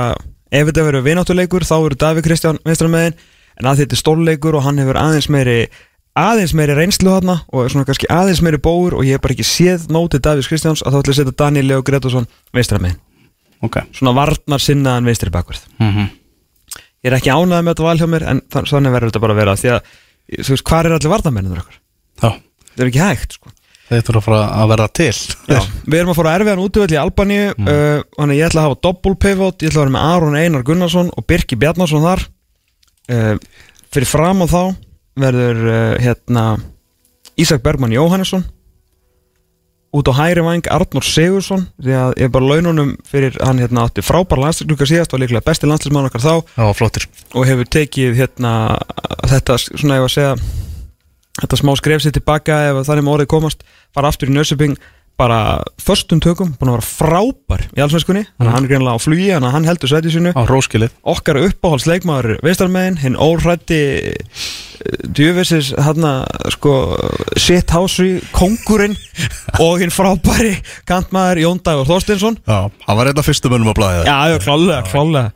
Ef 0.52 0.70
þetta 0.70 0.86
verður 0.88 1.06
vináttuleikur 1.06 1.66
þá 1.68 1.76
verður 1.76 2.00
Davíð 2.04 2.28
Kristján 2.30 2.62
vinstramegin 2.68 3.18
En 3.56 3.70
að 3.72 3.84
þetta 3.84 3.96
er 3.96 4.02
stórleikur 4.02 4.58
og 4.60 4.66
hann 4.66 4.82
hefur 4.82 5.00
aðeins 5.00 5.30
meiri 5.32 5.60
aðeins 6.20 6.54
meiri 6.58 6.76
reynslu 6.78 7.12
þarna 7.12 7.38
og 7.52 7.72
svona 7.72 7.88
kannski 7.88 8.10
aðeins 8.12 8.42
meiri 8.46 8.60
bóur 8.64 8.98
og 9.00 9.08
ég 9.08 9.18
hef 9.18 9.24
bara 9.26 9.36
ekki 9.36 9.48
séð 9.48 9.90
nótið 9.92 10.24
Davíðs 10.28 10.50
Kristjáns 10.52 10.84
að 10.86 10.96
þá 10.96 11.00
ætla 11.02 11.16
að 11.16 11.20
setja 11.20 11.38
Daniel 11.44 11.68
Leo 11.72 11.82
Gretarsson 11.86 12.30
vinstramegin 12.56 13.00
ok. 13.66 13.82
Svona 13.96 14.16
varnar 14.16 14.64
sinnaðan 14.64 15.10
vinstri 15.10 15.34
bakverð 15.34 15.66
mm 15.80 16.08
Ég 17.06 17.12
er 17.12 17.20
ekki 17.20 17.30
ánægð 17.30 17.62
með 17.62 17.76
þetta 17.76 17.84
val 17.86 18.00
hjá 18.00 18.08
mér 18.10 18.24
en 18.32 18.40
þann- 18.50 18.66
þannig 18.66 18.94
verður 18.96 19.12
þetta 19.12 19.20
bara 19.22 19.34
að 19.36 19.40
vera 19.44 19.54
því 19.62 19.70
að, 19.76 19.90
þú 20.40 20.54
veist, 20.56 20.64
hvað 20.66 20.88
er 20.88 20.94
allir 20.96 21.12
varnamennir 21.12 21.60
okkar? 21.62 21.76
Já, 22.18 22.30
Þetta 22.66 22.82
er 22.82 22.90
ekki 22.90 23.04
hægt, 23.04 23.36
sko. 23.38 23.52
Þeir 23.86 24.02
þurfa 24.08 24.18
að 24.18 24.26
fara 24.26 24.40
að 24.64 24.72
verða 24.72 24.88
til. 24.98 25.12
Já, 25.54 25.60
við 25.86 26.00
erum 26.00 26.10
að 26.10 26.18
fara 26.18 26.32
að 26.32 26.40
erfiðan 26.40 26.64
útvöld 26.64 26.96
í 26.96 26.98
Albaníu 26.98 27.44
mm. 27.54 27.68
uh, 27.70 28.00
Þannig 28.18 28.40
ég 28.40 28.48
ætla 28.48 28.64
að 28.64 28.66
hafa 28.66 28.80
double 28.88 29.14
pivot 29.22 29.62
Ég 29.62 29.70
ætla 29.70 29.84
að 29.84 29.86
vera 29.86 29.94
með 29.94 30.08
Aron 30.16 30.38
Einar 30.40 30.66
Gunnarsson 30.66 31.12
og 31.14 31.28
Birki 31.30 31.60
Bjarnarsson 31.62 32.02
þar 32.08 32.24
uh, 33.14 33.38
Fyrir 33.94 34.10
fram 34.10 34.42
á 34.42 34.48
þá 34.50 34.62
verður 35.20 35.64
uh, 35.70 35.78
hérna 36.02 36.46
Ísak 37.40 37.64
Bergmann 37.66 37.96
Jóhannesson 37.96 38.46
Út 39.96 40.10
á 40.12 40.14
hægri 40.18 40.44
væng 40.44 40.68
Arnór 40.72 41.06
Sigursson 41.08 41.68
Því 41.80 41.96
að 41.96 42.14
ég 42.20 42.28
er 42.28 42.34
bara 42.34 42.50
laununum 42.52 42.96
fyrir 43.08 43.38
hann 43.40 43.62
hérna 43.64 43.86
átti 43.88 44.04
frábær 44.04 44.42
landslíkluka 44.44 44.88
síðast 44.90 45.16
og 45.16 45.24
líklega 45.24 45.46
besti 45.46 45.70
landslíksmann 45.70 46.10
okkar 46.10 46.24
þá. 46.24 46.34
Já, 46.58 46.66
og 47.32 47.48
hefur 47.48 47.70
tekið 47.78 48.18
hérna 48.20 48.52
þetta 49.24 49.60
svona 49.64 50.00
ég 50.02 50.04
var 50.04 50.12
að 50.12 50.16
segja 50.18 50.36
þetta 51.40 51.60
smá 51.60 51.72
skref 51.80 52.04
sér 52.04 52.16
tilbaka 52.16 52.60
ef 52.70 52.82
þannig 52.88 53.08
með 53.08 53.16
orðið 53.16 53.32
komast 53.32 53.66
bara 53.96 54.12
aftur 54.12 54.32
í 54.32 54.36
Nörsöping 54.36 54.76
bara 55.20 55.40
förstum 55.80 56.20
tökum, 56.24 56.54
búin 56.60 56.74
að 56.74 56.78
vera 56.80 56.88
frábær 56.90 57.66
í 57.72 57.84
allsvenskunni, 57.84 58.26
að 58.42 58.50
hann 58.52 58.66
er 58.66 58.72
greinlega 58.72 59.00
á 59.00 59.04
flugi 59.04 59.30
að 59.32 59.48
hann 59.54 59.68
heldur 59.70 59.92
sæti 59.92 60.12
sínu, 60.12 60.34
Á 60.36 60.42
róskilið 60.50 60.96
okkar 61.16 61.40
uppáhaldsleikmaður 61.46 62.40
veistarmegin, 62.44 63.00
hinn 63.04 63.16
órætti 63.16 63.80
djöfisins 65.16 65.72
hann 65.82 66.06
sko 66.54 66.74
shit 67.40 67.72
house 67.74 68.06
kongurinn 68.36 68.96
og 69.64 69.80
hinn 69.82 69.94
frábæri 69.94 70.58
kantmaður 70.90 71.42
Jón 71.46 71.62
Dagur 71.66 71.88
Þorstinsson 71.90 72.38
Já, 72.44 72.68
hann 72.68 73.00
var 73.00 73.10
eitthvað 73.10 73.30
fyrstum 73.30 73.56
önum 73.58 73.72
að 73.72 73.80
blæða 73.80 74.04
Já, 74.06 74.18
já, 74.34 74.38
klálega, 74.44 74.82
klálega 74.92 75.32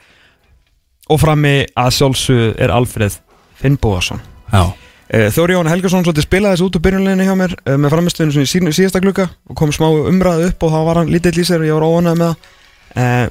Og 1.09 1.17
frammi 1.17 1.55
að 1.79 1.95
sjálfsög 1.97 2.59
er 2.61 2.73
Alfreð 2.75 3.17
Finnbóðarsson 3.61 4.21
Já, 4.53 4.63
Þóri 5.09 5.55
Jón 5.55 5.69
Helgason 5.71 6.03
svolítið 6.05 6.27
spilaði 6.27 6.55
þessu 6.55 6.67
út 6.67 6.75
úr 6.77 6.83
byrjunleginni 6.85 7.25
hjá 7.25 7.35
mér 7.39 7.55
uh, 7.57 7.75
með 7.81 7.93
framistöðinu 7.95 8.35
svona 8.35 8.45
í 8.45 8.51
sínu, 8.51 8.73
síðasta 8.77 9.01
glugga 9.01 9.25
og 9.49 9.57
kom 9.57 9.71
smá 9.73 9.87
umræðu 9.89 10.51
upp 10.51 10.65
og 10.67 10.73
þá 10.75 10.79
var 10.85 10.99
hann 11.01 11.09
lítill 11.09 11.33
í 11.41 11.45
sér 11.47 11.63
og 11.63 11.69
ég 11.69 11.79
var 11.79 11.87
óanæð 11.89 12.19
með 12.19 12.33
það. 12.33 12.49
Uh, 12.93 13.27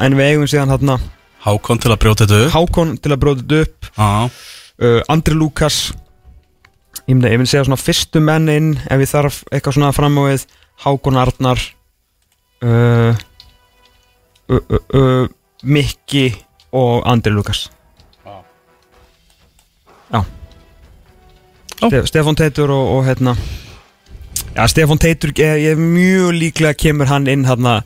En 0.00 0.16
við 0.16 0.30
eigum 0.32 0.48
síðan 0.48 0.70
hann 0.72 1.00
Hákon 1.40 1.80
til 1.80 1.88
að 1.88 2.00
brjóta 2.02 2.26
þetta 2.28 2.38
upp. 2.44 2.52
Hákon 2.52 2.90
til 3.00 3.12
að 3.14 3.20
bróta 3.22 3.42
þetta 3.42 3.60
upp. 3.64 3.86
Já, 3.96 4.08
uh, 4.84 5.00
Andri 5.08 5.36
Lukas. 5.36 5.78
Ég 7.06 7.14
myndi, 7.16 7.30
myndi 7.32 7.48
segja 7.48 7.64
svona 7.64 7.80
fyrstu 7.80 8.20
menn 8.20 8.48
inn 8.52 8.74
ef 8.84 9.00
ég 9.00 9.08
þarf 9.08 9.40
eitthvað 9.48 9.78
svona 9.78 9.92
fram 9.96 10.18
á 10.20 10.22
við 10.28 10.44
Hákon 10.84 11.20
Arnar 11.20 11.62
uh, 12.60 13.16
uh, 14.52 14.60
uh, 14.60 14.82
uh, 15.00 15.24
Mikki 15.64 16.28
og 16.76 17.08
Andri 17.08 17.32
Lukas. 17.32 17.70
Já. 18.20 18.36
Já. 20.12 20.20
Ste 21.80 22.02
Stefán 22.10 22.36
Teitur 22.38 22.70
og, 22.74 22.86
og 22.98 23.04
hérna 23.08 23.36
Já, 24.56 24.66
Stefán 24.68 24.98
Teitur 25.00 25.32
ég, 25.38 25.60
ég 25.70 25.78
mjög 25.78 26.32
líklega 26.36 26.74
kemur 26.74 27.06
hann 27.10 27.26
inn 27.30 27.44
hérna 27.48 27.80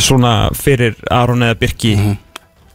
svona 0.00 0.48
fyrir 0.56 0.94
Aron 1.12 1.44
eða 1.44 1.58
Birki 1.60 1.96
Mhm. 1.96 2.16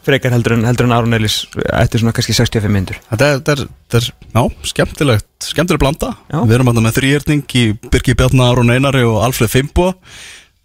frekar 0.06 0.32
heldur 0.34 0.54
en, 0.54 0.64
heldur 0.66 0.86
en 0.88 0.92
Aron 0.92 1.14
Elís 1.14 1.46
eftir 1.74 2.02
svona 2.02 2.14
kannski 2.14 2.34
65 2.34 2.70
myndur 2.74 2.98
Þetta 3.12 3.26
er, 3.26 3.42
er, 3.54 3.66
er 3.94 4.08
já, 4.34 4.42
skemmtilegt, 4.64 5.28
skemmtileg 5.46 5.80
blanda. 5.80 6.16
Já. 6.32 6.40
Við 6.42 6.56
erum 6.56 6.72
alltaf 6.72 6.86
með 6.88 6.96
þrýhjörning 6.98 7.44
í 7.60 7.66
Birki 7.92 8.16
Bjarnar, 8.18 8.52
Aron 8.56 8.70
Einari 8.74 9.04
og 9.06 9.20
Alfred 9.26 9.50
Fimbo 9.54 9.94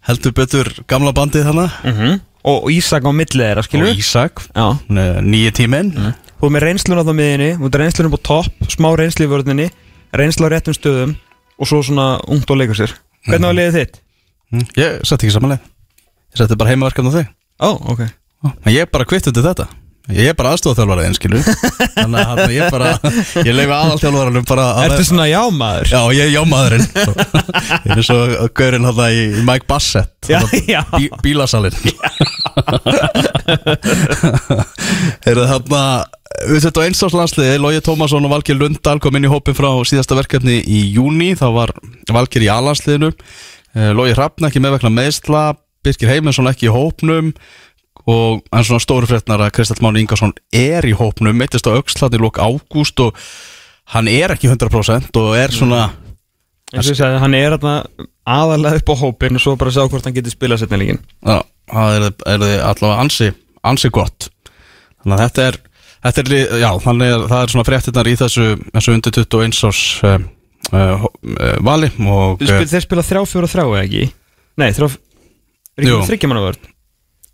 Heldur 0.07 0.31
betur 0.33 0.71
gamla 0.87 1.11
bandið 1.13 1.45
þannig 1.49 1.69
-hmm. 1.83 2.19
og, 2.43 2.63
og 2.63 2.69
Ísak 2.71 3.03
á 3.05 3.11
millið 3.11 3.45
þeirra 3.45 3.63
skilur 3.63 3.89
Og 3.91 3.97
Ísak, 3.97 4.41
Já, 4.55 4.67
nýja 5.21 5.51
tíminn 5.51 5.93
þú 6.37 6.49
er 6.49 6.53
með 6.57 6.65
reynslun 6.67 7.01
á 7.01 7.03
það 7.07 7.17
miðinni 7.19 7.49
þú 7.59 7.69
er 7.71 7.79
reynslun 7.83 8.09
upp 8.11 8.17
á 8.19 8.27
topp, 8.31 8.67
smá 8.73 8.89
reynslu 8.99 9.25
í 9.27 9.31
vörðinni 9.31 9.67
reynslu 10.17 10.47
á 10.47 10.53
réttum 10.53 10.75
stöðum 10.77 11.15
og 11.57 11.69
svo 11.69 11.81
svona 11.83 12.07
ungt 12.29 12.51
og 12.53 12.59
leikur 12.61 12.77
sér. 12.77 12.93
Hvernig 13.27 13.49
var 13.49 13.57
liðið 13.57 13.79
þitt? 13.81 13.97
Mm, 14.53 14.67
Ég 14.77 14.99
sett 15.09 15.23
ekki 15.25 15.33
samanlega 15.33 15.63
Ég 16.31 16.39
setti 16.43 16.55
bara 16.59 16.69
heimaverkefni 16.71 17.09
á 17.11 17.17
þig. 17.17 17.27
Ó, 17.59 17.69
ok. 17.91 18.01
Ó, 18.45 18.47
En 18.63 18.71
ég 18.75 18.89
bara 18.93 19.07
kvitt 19.09 19.27
undir 19.31 19.43
þetta. 19.47 19.65
Ég 20.07 20.29
er 20.31 20.35
bara 20.39 20.53
aðstofþjálfaraðinn, 20.55 21.15
skilur 21.17 21.41
Þannig 21.97 22.29
að 22.31 22.53
ég 22.55 22.69
bara 22.71 22.93
Ég 23.43 23.49
leifi 23.57 23.73
aðalþjálfaranum 23.75 24.45
bara 24.47 24.67
að 24.77 24.85
Ertu 24.85 25.07
svona 25.09 25.25
jámaður? 25.27 25.89
Já, 25.91 25.99
ég 26.15 26.21
er 26.23 26.31
jámaðurinn. 26.31 26.85
Ég 27.89 27.97
er 27.97 28.05
svo 28.07 28.19
gaurinn 28.55 28.87
hann 28.87 29.01
í 29.09 29.25
í 29.41 29.43
Mike 29.49 29.67
Bassett 29.67 30.29
Já, 30.31 30.39
já. 30.69 30.85
bí, 30.95 31.09
Bílasalinn 31.25 31.75
Heyrðu 35.25 35.45
þarna 35.51 35.81
Við 36.47 36.59
settum 36.61 36.83
á 36.83 36.87
einstáðslandsliði 36.87 37.61
Lógi 37.61 37.81
Tómasson 37.85 38.25
og 38.27 38.33
Valgir 38.35 38.57
Lundal 38.59 38.99
kom 39.01 39.15
inn 39.17 39.25
í 39.25 39.31
hópin 39.31 39.57
frá 39.57 39.69
síðasta 39.87 40.17
verkefni 40.17 40.59
í 40.61 40.79
júni 40.93 41.31
Þá 41.39 41.47
var 41.55 41.69
Valgir 42.13 42.45
í 42.45 42.51
alansliðinu 42.51 43.09
Lógi 43.97 44.13
Hrafn 44.17 44.47
ekki 44.49 44.61
með 44.63 44.77
vegna 44.77 44.91
meðsla 44.93 45.41
Birkir 45.85 46.11
Heimansson 46.11 46.49
ekki 46.49 46.67
í 46.67 46.73
hópnum 46.73 47.31
og 48.07 48.43
en 48.55 48.63
svona 48.63 48.79
stóru 48.81 49.07
fréttnar 49.09 49.41
að 49.43 49.53
Kristall 49.57 49.83
Máni 49.83 50.03
Ingarsson 50.03 50.33
er 50.55 50.85
í 50.87 50.93
hópnum 50.95 51.35
meittist 51.37 51.67
á 51.67 51.75
aukslat 51.75 52.15
í 52.15 52.21
lók 52.21 52.39
ágúst 52.39 52.99
og 53.03 53.17
hann 53.93 54.07
er 54.11 54.33
ekki 54.35 54.49
100% 54.51 55.19
og 55.19 55.35
er 55.35 55.53
svona 55.55 55.89
eins 56.71 56.87
og 56.87 56.93
ég 56.93 56.99
sagði, 56.99 57.19
hann 57.23 57.35
er 57.37 57.57
aðalega 57.57 58.79
upp 58.79 58.91
á 58.91 58.95
hópin 59.03 59.39
og 59.39 59.43
svo 59.43 59.55
bara 59.59 59.73
sjá 59.75 59.85
hvort 59.85 60.07
hann 60.07 60.15
getur 60.15 60.33
spilað 60.33 60.63
setna 60.63 60.79
líkin 60.79 61.01
Já, 61.23 61.43
það 61.71 61.97
er, 61.97 62.07
er 62.33 62.45
allavega 62.67 62.99
ansi, 63.03 63.31
ansi 63.63 63.89
gott 63.93 64.29
Þannig 65.03 65.17
að 65.17 65.23
þetta 65.25 65.43
er, 65.51 65.57
þetta 66.07 66.23
er 66.23 66.61
já, 66.63 66.69
þannig 66.83 67.13
að 67.17 67.25
það 67.31 67.41
er 67.45 67.51
svona 67.53 67.67
fréttinnar 67.67 68.07
í 68.11 68.15
þessu, 68.19 68.47
þessu 68.73 68.95
undir 68.97 69.13
21 69.17 69.59
árs 69.69 69.83
uh, 70.03 70.17
uh, 70.73 71.05
vali 71.63 71.91
og 72.07 72.41
spil- 72.43 72.67
þeir 72.73 72.83
spila 72.87 73.05
þrjá, 73.05 73.21
fjóra, 73.31 73.51
þrjá 73.51 73.67
ekki? 73.83 74.07
Nei, 74.57 74.71
þrjá 74.75 74.89
Er 75.77 75.85
ekki 75.85 76.07
þryggja 76.09 76.27
manna 76.31 76.41
vörð? 76.47 76.67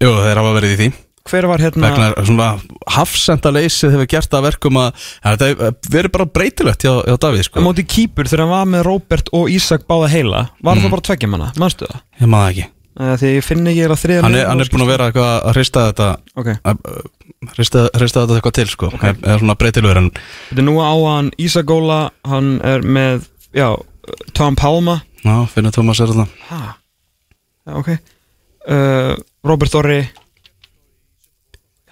jú, 0.03 0.11
þeir 0.19 0.39
hafa 0.41 0.53
verið 0.59 0.73
í 0.75 0.77
því 0.83 0.91
Hver 1.23 1.45
var 1.47 1.61
hérna 1.63 1.87
vegna 1.93 2.25
svona 2.27 2.47
hafsendaleysið 2.91 3.93
hefur 3.95 4.09
gert 4.11 4.33
að 4.35 4.45
verkum 4.49 4.79
að 4.81 5.05
þetta 5.23 5.69
verið 5.93 6.11
bara 6.17 6.25
breytilegt 6.35 6.83
hjá, 6.83 6.91
hjá 7.07 7.15
Davíð 7.23 7.45
sko. 7.47 7.63
móti 7.63 7.85
kýpur 7.87 8.27
þegar 8.27 8.43
hann 8.43 8.51
var 8.51 8.67
með 8.73 8.83
Róbert 8.89 9.31
og 9.39 9.47
Ísak 9.53 9.85
báða 9.87 10.09
heila 10.11 10.41
Var 10.59 10.75
Mm. 10.75 10.83
það 10.83 10.91
bara 10.97 11.05
tveggja 11.07 11.29
manna? 11.31 11.51
Manstu 11.61 11.87
það? 11.87 12.01
ég 12.19 12.27
maður 12.33 12.51
ekki 12.51 12.65
því 12.93 13.29
ég 13.33 13.45
finn 13.45 13.67
ekki 13.69 13.83
eða 13.87 13.97
þriða 13.97 14.23
hann 14.27 14.35
er, 14.37 14.47
hann 14.51 14.61
er 14.63 14.69
búin 14.73 14.83
að 14.85 14.91
vera 14.93 15.07
eitthvað 15.09 15.31
að 15.33 15.55
hrista 15.57 15.85
þetta 15.89 16.07
Ok, 16.41 16.49
að, 16.69 16.83
hrista, 17.55 17.85
hrista 17.97 18.23
þetta 18.23 18.37
eitthvað 18.37 18.55
til 18.59 18.67
sko. 18.69 18.89
okay. 18.93 19.15
er 19.17 19.41
svona 19.41 19.55
breytilegur 19.57 19.99
en 20.03 20.09
þetta 20.13 20.61
er 20.61 20.67
nú 20.67 20.75
á 20.77 20.93
hann 20.93 21.31
Ísak 21.41 21.65
Góla 21.69 21.99
Hann 22.29 22.55
er 22.61 22.85
með, 22.85 23.25
já, 23.55 23.69
Tom 24.37 24.55
Palma. 24.59 24.99
Já, 25.23 25.35
finnur 25.49 25.73
Tómas 25.75 26.01
er 26.03 26.13
þetta 26.13 26.27
Hæ? 26.51 26.61
Já, 27.63 27.73
ok. 27.79 27.89
Uh, 28.63 29.13
Robert 29.47 29.75
Orri 29.79 30.01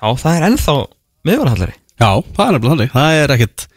Já, 0.02 0.08
það 0.18 0.32
er 0.38 0.48
ennþá 0.52 0.78
miðvarhallari 1.28 1.76
Já, 2.02 2.10
það 2.34 2.46
er 2.46 2.56
nefnilega 2.56 2.72
þannig. 2.76 2.94
Það 2.96 3.20
er 3.24 3.36
ekkit 3.36 3.68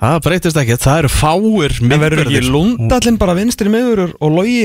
Það 0.00 0.14
breytist 0.24 0.56
ekkit. 0.56 0.80
Það 0.80 0.98
eru 1.02 1.08
fáir 1.12 1.74
En 1.84 2.00
verður 2.00 2.22
ekki. 2.24 2.40
Lundallinn 2.48 3.18
bara 3.20 3.34
vinstri 3.36 3.68
miðurur 3.72 4.14
og 4.16 4.32
logi 4.32 4.62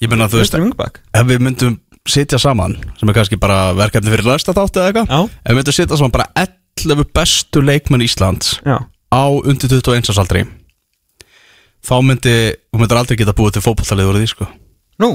Ég 0.00 0.08
meina 0.12 0.28
þú 0.32 0.40
veist 0.40 0.54
Ef 0.56 1.26
við 1.28 1.42
myndum 1.44 1.78
sitja 2.08 2.38
saman 2.40 2.76
Sem 2.98 3.10
er 3.12 3.16
kannski 3.18 3.36
bara 3.40 3.72
verkefni 3.76 4.12
fyrir 4.14 4.28
læsta 4.30 4.54
þátti 4.56 4.80
eða 4.80 4.92
eitthvað 4.92 5.10
Ef 5.44 5.50
við 5.52 5.58
myndum 5.60 5.76
sitja 5.76 5.98
saman 6.00 6.14
bara 6.14 6.28
11 6.44 7.04
bestu 7.16 7.60
leikmenn 7.64 8.04
Íslands 8.06 8.54
já. 8.64 8.78
Á 9.12 9.22
undir 9.28 9.68
21 9.68 10.08
árs 10.12 10.20
aldri 10.22 10.46
Þá 11.84 11.94
myndi 12.04 12.36
Þú 12.70 12.80
myndir 12.80 13.00
aldrei 13.00 13.18
geta 13.20 13.34
búið 13.36 13.56
til 13.58 13.64
fótballtalið 13.64 14.08
úr 14.12 14.18
því 14.20 14.30
sko. 14.32 14.46
Nú, 15.00 15.10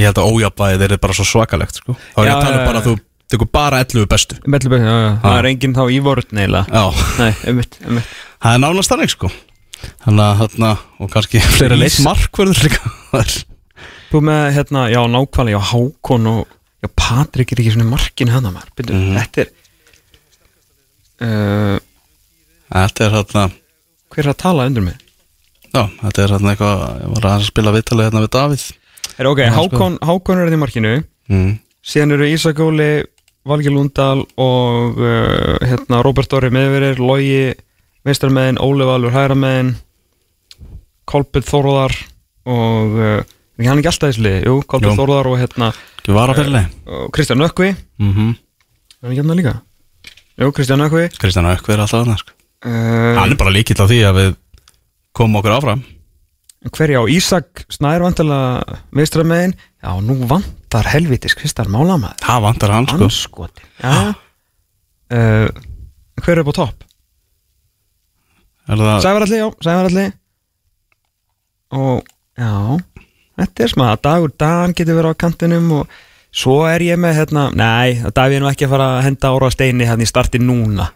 Ég 0.00 0.08
held 0.08 0.18
að 0.22 0.28
ójafvæðið 0.32 0.84
er 0.88 1.00
bara 1.02 1.14
svo 1.16 1.24
svakalegt 1.28 1.76
sko. 1.82 1.92
Þá 2.14 2.20
er 2.22 2.28
ég 2.30 2.32
að 2.32 2.44
tala 2.46 2.56
um 2.56 2.68
bara 2.70 2.80
að 2.80 2.86
þú 2.88 2.94
tekur 3.32 3.48
bara 3.52 3.80
11 3.84 4.06
bestu. 4.08 4.38
Mellubæk, 4.48 4.80
já, 4.88 4.94
já, 5.04 5.10
það 5.20 5.36
er 5.42 5.48
enginn 5.50 5.74
þá 5.76 5.82
í 5.92 5.98
vorut 6.04 6.32
neila 6.36 6.62
Já, 6.68 6.82
Nei, 7.20 7.30
einmitt, 7.48 7.76
einmitt. 7.84 8.14
Það 8.42 8.56
er 8.56 8.62
nánast 8.64 8.92
þannig 8.94 9.12
sko. 9.12 9.30
Þannig 10.06 10.24
að 10.24 10.40
þarna 10.42 10.72
Og 11.04 11.12
kannski 11.12 11.44
fleiri 11.44 11.78
Ís- 11.84 12.00
markverður 12.08 12.64
líka 12.64 12.92
Þú 14.12 14.20
með, 14.28 14.42
hérna, 14.58 14.82
já, 14.92 15.00
nákvæmlega, 15.08 15.56
já, 15.56 15.70
Hákon 15.72 16.26
og 16.28 16.58
Já, 16.82 16.88
Patrik 16.98 17.52
er 17.54 17.60
ekki 17.62 17.72
svona 17.76 17.86
í 17.86 17.90
markinu 17.92 18.32
hana 18.34 18.50
maður 18.50 18.72
Byrju, 18.76 18.96
Mhm. 18.98 19.14
Þetta 19.20 19.42
er 19.44 19.50
uh, 21.22 21.78
Þetta 22.72 23.04
er 23.06 23.12
þarna 23.16 23.44
Hver 24.12 24.24
er 24.26 24.30
að 24.32 24.40
tala 24.42 24.66
undir 24.68 24.84
mig? 24.88 24.96
Já, 25.72 25.84
þetta 26.02 26.24
er 26.24 26.34
þarna 26.34 26.52
eitthvað 26.52 26.82
Ég 27.04 27.12
var 27.14 27.28
að 27.30 27.44
spila 27.46 27.74
viðtalið 27.76 28.08
hérna 28.08 28.24
við 28.24 28.32
Davíð 28.36 28.64
Er 29.22 29.28
ok, 29.30 29.42
Hákon, 29.56 29.98
Hákon 30.02 30.40
er 30.42 30.48
þetta 30.50 30.58
í 30.58 30.62
markinu 30.64 30.92
mm. 31.30 31.52
Síðan 31.92 32.16
eru 32.16 32.28
Ísak 32.32 32.60
Óli, 32.62 32.90
Valgi 33.48 33.70
Lundal 33.72 34.24
og 34.42 34.98
uh, 34.98 35.56
hérna 35.66 36.02
Róbert 36.04 36.34
Orri 36.36 36.50
meðverir, 36.54 36.98
Logi 37.02 37.52
meistarmeðin, 38.06 38.58
Óli 38.62 38.86
Valur 38.86 39.14
hægrameðin 39.14 39.72
Kolbjörn 41.10 41.46
Þórðar 41.48 41.94
og 42.50 42.98
uh, 42.98 43.22
er 43.58 43.68
hann 43.68 43.80
ekki 43.82 43.90
alltaf 43.90 44.08
í 44.08 44.12
þessu 44.12 44.24
liði? 44.26 44.42
Jú, 44.48 44.54
Kolbjörn. 44.68 44.98
Þórðar 44.98 45.28
og 45.30 45.38
hérna 45.40 45.72
og 46.86 47.10
Kristján 47.14 47.38
Nökkvi 47.42 47.72
mm 47.72 48.12
-hmm. 48.12 48.30
er 48.34 49.02
hann 49.02 49.12
ekki 49.12 49.20
hérna 49.22 49.36
líka? 49.38 49.54
Jú, 50.40 50.52
Kristján 50.52 50.80
Nökkvi 50.80 51.08
Kristján 51.18 51.46
Aukvi 51.46 51.72
er 51.74 51.80
alltaf 51.80 52.02
þarna 52.02 52.16
sko. 52.18 52.32
uh, 52.64 53.16
Hann 53.18 53.32
er 53.32 53.36
bara 53.36 53.50
líkill 53.50 53.78
á 53.78 53.86
því 53.86 53.98
að 54.08 54.14
við 54.20 54.36
komum 55.12 55.40
okkur 55.40 55.56
áfram 55.58 55.84
Hverja 56.72 57.02
á 57.02 57.04
Ísak 57.10 57.64
Snær 57.68 58.02
vantilega 58.02 58.78
meistarmeðin 58.90 59.54
Já, 59.82 60.00
nú 60.00 60.26
vantar 60.26 60.86
helvitis 60.86 61.34
Kristján 61.34 61.70
Málamaður 61.70 62.22
Það 62.22 62.42
vantar 62.42 62.70
hann 62.70 62.86
sko 62.88 63.04
Anskoti 63.04 63.62
Já 63.82 64.14
uh, 65.12 65.48
Hver 66.22 66.38
er 66.38 66.42
upp 66.42 66.52
á 66.54 66.54
topp? 66.54 66.84
Það 68.66 69.02
Sævaralli, 69.02 69.38
já, 69.42 69.48
Sævaralli 69.60 70.12
Og, 71.72 72.02
já 72.38 72.78
Þetta 73.42 73.66
er 73.66 73.74
smá, 73.74 73.86
Dagur 73.98 74.32
Dan 74.38 74.74
getur 74.78 74.98
verið 75.00 75.18
á 75.18 75.22
kantinum 75.24 75.70
og 75.80 76.00
svo 76.32 76.62
er 76.70 76.84
ég 76.86 77.00
með, 77.02 77.18
hérna 77.20 77.46
Nei, 77.58 77.98
Davíð 78.14 78.38
er 78.38 78.44
nú 78.44 78.50
ekki 78.52 78.68
að 78.68 78.74
fara 78.76 78.90
að 78.96 79.06
henda 79.08 79.32
ára 79.34 79.52
steini 79.52 79.88
hérna 79.88 80.06
í 80.06 80.10
starti 80.10 80.40
núna. 80.42 80.92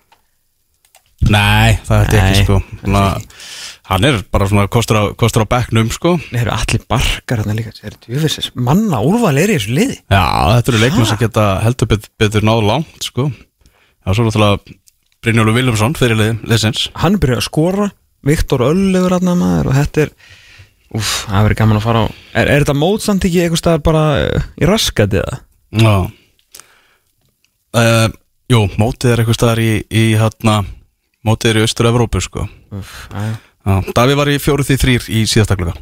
Nei, 1.27 1.79
það 1.87 2.03
er 2.03 2.19
ekki 2.21 2.45
sko. 2.45 2.59
Það 2.61 2.77
er 2.77 2.85
Svona, 2.85 3.05
ekki. 3.17 3.41
Hann 3.87 4.05
er 4.09 4.17
bara 4.35 4.49
svona 4.51 4.65
kostur 4.71 4.99
á, 4.99 5.03
kostur 5.19 5.45
á 5.47 5.53
bekknum 5.57 5.91
sko. 5.95 6.17
Nei, 6.33 6.41
eru 6.43 6.53
allir 6.55 6.83
barkar 6.91 7.43
hérna 7.43 7.55
líka 7.57 7.75
Það 7.77 7.89
eru 7.91 8.01
djúfisins, 8.05 8.49
manna 8.59 9.01
úrval 9.07 9.37
er 9.39 9.53
í 9.53 9.59
þessu 9.59 9.77
liði. 9.77 9.99
Já, 10.13 10.25
þetta 10.57 10.73
eru 10.73 10.83
leikmenn 10.83 11.09
sem 11.11 11.21
geta 11.23 11.47
heldur 11.65 11.91
betur, 11.93 12.13
betur 12.21 12.47
náð 12.47 12.65
langt 12.67 13.07
sko. 13.07 13.29
Já, 13.31 14.11
svo 14.11 14.27
náttúrulega 14.27 14.77
Brynjólu 15.25 15.55
Viljámsson 15.57 15.97
fyrir 15.99 16.19
lið, 16.21 16.35
liðsins. 16.51 16.89
Hann 17.01 17.17
er 17.17 17.23
byrjað 17.23 17.41
að 17.41 17.47
skora 17.49 17.89
Viktor 18.27 18.67
Öllur 18.67 19.17
maður 19.27 19.71
og 19.71 19.79
þetta 19.79 20.05
er 20.05 20.13
Úf, 20.95 21.09
það 21.27 21.43
verður 21.49 21.59
gaman 21.59 21.81
að 21.81 21.87
fara 21.89 22.05
á 22.05 22.07
Er, 22.37 22.47
er 22.53 22.63
þetta 22.63 22.77
mótsamt 22.79 23.25
ekki 23.27 23.41
eitthvað 23.43 23.59
staðar 23.63 23.83
bara 23.89 24.05
uh, 24.23 24.45
í 24.63 24.69
raskati 24.71 25.19
eða? 25.23 25.41
Já. 25.83 25.95
Uh, 27.77 28.07
Jú, 28.47 28.61
mótið 28.79 29.11
er 29.13 29.23
eitthvað 29.25 29.39
staðar 29.41 29.61
í, 29.65 29.71
í 29.91 30.05
hérna 30.15 30.61
Mótið 31.27 31.51
er 31.51 31.59
í 31.59 31.63
Östur-Evrópu 31.67 32.21
sko. 32.23 32.45
Davíð 33.97 34.19
var 34.21 34.29
í 34.31 34.37
fjóruð 34.39 34.69
því 34.71 34.77
þrýr 34.85 35.07
í 35.11 35.25
síðasta 35.27 35.57
klukka 35.59 35.75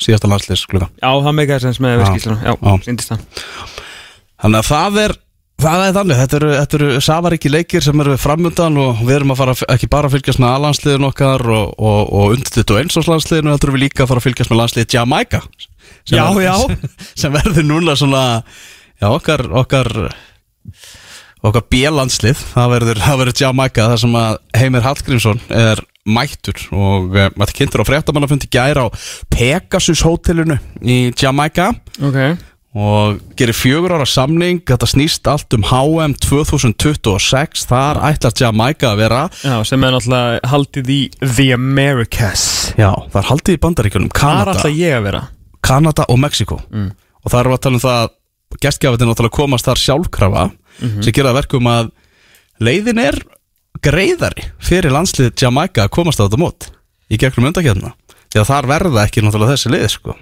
Síðasta 0.00 0.28
landsliðs 0.28 0.66
klukka 0.68 0.90
Já, 1.00 1.08
það 1.24 1.34
meikaði 1.38 1.64
sens 1.64 1.80
með 1.80 1.94
Já. 1.94 2.00
verskíslunum 2.02 2.44
Já, 2.44 2.52
Já. 2.60 2.72
síndist 2.84 3.12
það. 3.14 3.24
Þannig 4.40 4.60
að 4.60 4.68
það 4.68 5.00
er 5.06 5.16
Það 5.60 5.82
er 5.84 5.94
þannig, 5.96 6.18
þetta 6.22 6.36
eru, 6.38 6.50
þetta 6.56 6.76
eru 6.78 7.00
safaríki 7.04 7.50
leikir 7.52 7.84
sem 7.84 8.00
eru 8.00 8.14
framundan 8.20 8.78
og 8.80 9.00
við 9.04 9.16
erum 9.18 9.32
að 9.34 9.40
fara 9.42 9.54
ekki 9.74 9.88
bara 9.92 10.08
að 10.08 10.14
fylgjast 10.16 10.40
með 10.40 10.54
A-landsliðin 10.54 11.06
okkar 11.10 11.44
og, 11.52 11.74
og, 11.76 12.00
og 12.16 12.34
undir 12.36 12.54
21 12.64 12.96
árs 13.00 13.10
landsliðinu, 13.10 13.52
þetta 13.52 13.68
eru 13.68 13.74
við 13.76 13.82
líka 13.84 14.04
að 14.06 14.10
fara 14.12 14.22
að 14.22 14.26
fylgjast 14.28 14.52
með 14.54 14.60
landsliðið 14.62 14.96
Jamaica 14.96 15.40
sem 16.08 16.16
Já, 16.16 16.22
verður- 16.24 16.46
já. 16.46 16.88
sem 17.24 17.34
verður 17.36 17.66
núna 17.68 17.96
svona 18.00 18.22
já, 18.40 19.06
okkar 19.10 19.44
okkar, 19.60 19.90
okkar 21.50 21.66
B-landslið 21.74 22.40
það 22.54 22.72
verður, 22.76 23.02
það 23.04 23.20
verður 23.24 23.40
Jamaica 23.44 23.88
þar 23.92 24.02
sem 24.06 24.16
að 24.22 24.38
Heimir 24.62 24.86
Hallgrímsson 24.88 25.42
er 25.60 25.84
mættur 26.10 26.62
og 26.72 27.12
uh, 27.12 27.26
maður 27.36 27.56
kynntur 27.58 27.84
á 27.84 27.88
fréttamannafundi 27.90 28.48
gæra 28.50 28.86
á 28.88 28.94
Pegasus 29.32 30.00
hótelinu 30.06 30.56
í 30.80 31.02
Jamaica 31.20 31.68
Ok 32.00 32.22
og 32.70 33.18
gerir 33.34 33.56
fjögur 33.56 33.96
ára 33.96 34.06
samning 34.06 34.60
þetta 34.68 34.86
snýst 34.86 35.26
allt 35.26 35.56
um 35.56 35.64
HM 35.66 36.14
2026 36.22 37.64
þar 37.66 37.98
ætlar 38.06 38.36
Jamaica 38.38 38.92
að 38.92 39.00
vera. 39.02 39.22
Já, 39.42 39.56
sem 39.66 39.82
er 39.82 39.96
náttúrulega 39.96 40.52
haldið 40.52 40.92
í 40.94 41.00
The 41.24 41.48
Americas. 41.56 42.44
Já, 42.78 42.92
það 43.10 43.18
er 43.22 43.28
haldið 43.32 43.56
í 43.56 43.62
bandaríkjunum 43.66 44.14
Kanada, 44.14 44.54
ætla 44.54 44.70
ég 44.70 44.94
að 45.00 45.06
vera? 45.08 45.24
Kanada 45.66 46.06
og 46.08 46.22
Mexiko 46.22 46.60
og 47.20 47.28
það 47.28 47.40
er 47.40 47.50
að 47.50 47.60
tala 47.66 47.80
um 47.80 47.84
það 47.84 48.16
náttúrulega 48.60 49.28
að 49.28 49.36
komast 49.36 49.66
þar 49.68 49.82
sjálfkrafa 49.82 50.46
sem 50.80 51.12
gera 51.12 51.34
verkum 51.36 51.66
að 51.68 51.90
leiðin 52.60 52.98
er 53.02 53.18
greiðari 53.84 54.46
fyrir 54.62 54.92
landslið 54.94 55.34
Jamaica 55.42 55.84
að 55.84 55.94
komast 55.98 56.20
á 56.20 56.24
þetta 56.24 56.40
mót 56.40 56.70
í 57.10 57.18
gegnum 57.20 57.50
undakjöfna 57.50 57.92
því 58.30 58.40
að 58.40 58.50
þar 58.50 58.70
verða 58.70 59.04
ekki 59.04 59.22
náttúrulega 59.24 59.56
þessi 59.56 59.72
lið 59.74 59.86
sko. 59.90 60.16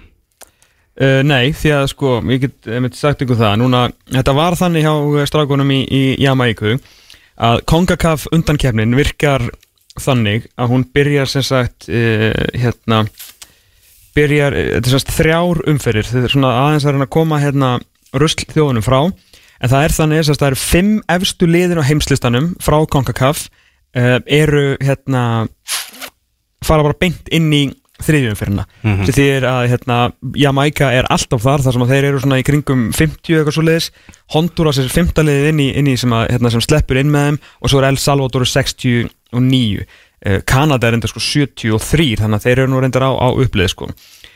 Uh, 0.99 1.21
nei, 1.23 1.53
því 1.55 1.69
að 1.77 1.85
sko, 1.93 2.17
ég 2.27 2.41
get 2.43 2.67
einmitt 2.75 2.97
sagt 2.99 3.21
ykkur 3.23 3.39
það. 3.39 3.53
Núna, 3.61 3.85
þetta 4.11 4.35
var 4.35 4.57
þannig 4.59 4.83
hjá 4.83 5.27
strákunum 5.31 5.69
í, 5.71 5.77
í 5.87 6.01
Jamaiku 6.19 6.75
að 7.39 7.61
Kongakaf 7.71 8.25
undankefnin 8.35 8.97
virkar 8.99 9.45
þannig 9.99 10.49
að 10.59 10.73
hún 10.73 10.83
byrjar 10.95 11.31
sem 11.31 11.45
sagt 11.45 11.87
uh, 11.87 12.33
hérna 12.51 13.05
byrjar, 14.17 14.55
eh, 14.57 14.69
þetta 14.75 14.89
er 14.89 14.91
sem 14.91 15.03
sagt 15.03 15.15
þrjár 15.15 15.63
umferðir. 15.71 16.09
Þetta 16.09 16.27
er 16.27 16.35
svona 16.35 16.53
aðeins 16.65 16.87
að 16.89 17.07
koma 17.15 17.39
hérna 17.39 17.71
rusl 18.19 18.43
þjóðunum 18.49 18.83
frá. 18.83 18.99
En 19.59 19.71
það 19.71 19.85
er 19.85 19.95
þannig 19.95 20.21
sem 20.23 20.33
sagt 20.33 20.43
það 20.43 20.51
eru 20.51 20.61
fimm 20.65 20.93
efstu 21.15 21.47
liðin 21.47 21.79
á 21.79 21.89
heimslistanum 21.89 22.53
frá 22.63 22.79
Kongakaf 22.87 23.47
uh, 23.47 24.19
eru 24.25 24.75
hérna 24.83 25.23
fara 26.65 26.85
bara 26.85 26.99
beint 26.99 27.31
inn 27.31 27.51
í 27.55 27.63
þriðjumferðina 28.05 28.65
mm 28.65 28.89
-hmm. 28.89 29.05
sem 29.05 29.15
þýðir 29.17 29.47
að 29.49 29.61
hérna, 29.73 29.97
Jamaica 30.35 30.91
er 30.95 31.07
alltaf 31.11 31.43
þar 31.43 31.63
þar 31.65 31.77
sem 31.77 31.87
þeir 31.91 32.07
eru 32.09 32.21
svona 32.23 32.39
í 32.39 32.45
kringum 32.47 32.85
50 32.95 33.39
eitthvað 33.39 33.55
svo 33.55 33.65
leiðis 33.65 33.89
Honduras 34.35 34.79
er 34.79 34.91
15 34.93 35.25
liðið 35.27 35.49
inn 35.53 35.63
í, 35.63 35.69
inn 35.81 35.89
í 35.89 35.97
sem, 35.97 36.13
að, 36.13 36.27
hérna, 36.33 36.53
sem 36.53 36.63
sleppur 36.63 36.99
inn 37.01 37.11
með 37.11 37.27
þeim 37.27 37.39
og 37.59 37.71
svo 37.71 37.81
er 37.81 37.89
El 37.89 37.97
Salvador 37.97 38.45
69 38.45 39.85
eh, 40.25 40.41
Kanada 40.45 40.87
er 40.87 40.95
reyndar 40.95 41.11
sko 41.11 41.23
73 41.23 42.15
þannig 42.23 42.39
að 42.39 42.47
þeir 42.47 42.63
eru 42.63 42.71
nú 42.73 42.83
reyndar 42.83 43.07
á, 43.07 43.11
á 43.15 43.27
upplið 43.33 43.73
sko. 43.73 43.89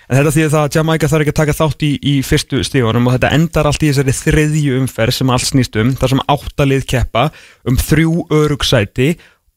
En 0.10 0.18
þetta 0.20 0.34
þýðir 0.36 0.52
það 0.52 0.66
að 0.66 0.76
Jamaica 0.76 1.08
þarf 1.08 1.24
ekki 1.24 1.32
að 1.34 1.40
taka 1.40 1.56
þátt 1.58 1.86
í, 1.88 1.92
í 2.04 2.16
fyrstu 2.28 2.60
stíðunum 2.68 3.08
og 3.08 3.16
þetta 3.16 3.32
endar 3.38 3.70
allt 3.70 3.84
í 3.84 3.92
þessari 3.92 4.16
þriðju 4.18 4.82
umferð 4.82 5.16
sem 5.16 5.32
allt 5.32 5.48
snýst 5.48 5.80
um 5.80 5.94
þar 5.96 6.12
sem 6.12 6.24
áttalið 6.36 6.84
keppa 6.92 7.30
um 7.64 7.80
þrjú 7.80 8.28
örugsæti 8.42 9.14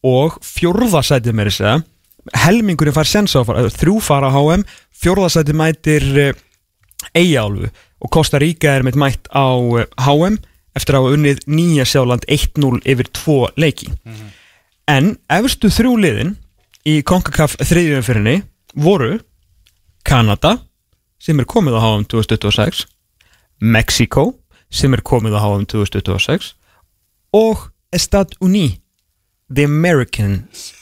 og 0.06 0.38
fjórðasætið 0.46 1.34
með 1.34 1.50
þess 1.50 1.66
að 1.66 1.84
helmingurinn 2.34 2.96
fær 2.96 3.08
sensa 3.08 3.42
á 3.42 3.46
fara 3.46 3.68
þrjú 3.70 4.00
fara 4.02 4.30
á 4.32 4.34
HM, 4.34 4.64
fjórðasæti 4.96 5.54
mætir 5.56 6.06
uh, 6.22 6.32
Eyjálfu 7.16 7.70
og 8.02 8.12
Costa 8.12 8.40
Rica 8.42 8.74
er 8.76 8.84
meitt 8.86 8.98
mætt 8.98 9.28
á 9.32 9.46
HM 10.06 10.38
eftir 10.76 10.96
að 10.96 11.06
hafa 11.06 11.16
unnið 11.16 11.44
Nýja 11.48 11.86
Sjáland 11.88 12.26
1-0 12.28 12.82
yfir 12.84 13.08
2 13.16 13.36
leiki. 13.56 13.88
En 14.86 15.14
efstu 15.32 15.70
þrjú 15.72 15.94
liðin 16.02 16.34
í 16.86 17.00
CONCACAF 17.06 17.56
þriðjumfyrinni 17.64 18.42
voru 18.76 19.16
Kanada 20.06 20.58
sem 21.18 21.40
er 21.40 21.48
komið 21.48 21.78
á 21.78 21.80
HM 21.80 22.04
2026 22.12 22.84
Mexico 23.64 24.34
sem 24.70 24.92
er 24.94 25.02
komið 25.06 25.38
á 25.38 25.40
HM 25.40 25.64
2026 25.72 26.52
og 27.36 27.70
Estad 27.94 28.36
Uni 28.44 28.76
The 29.48 29.64
Americans 29.64 30.75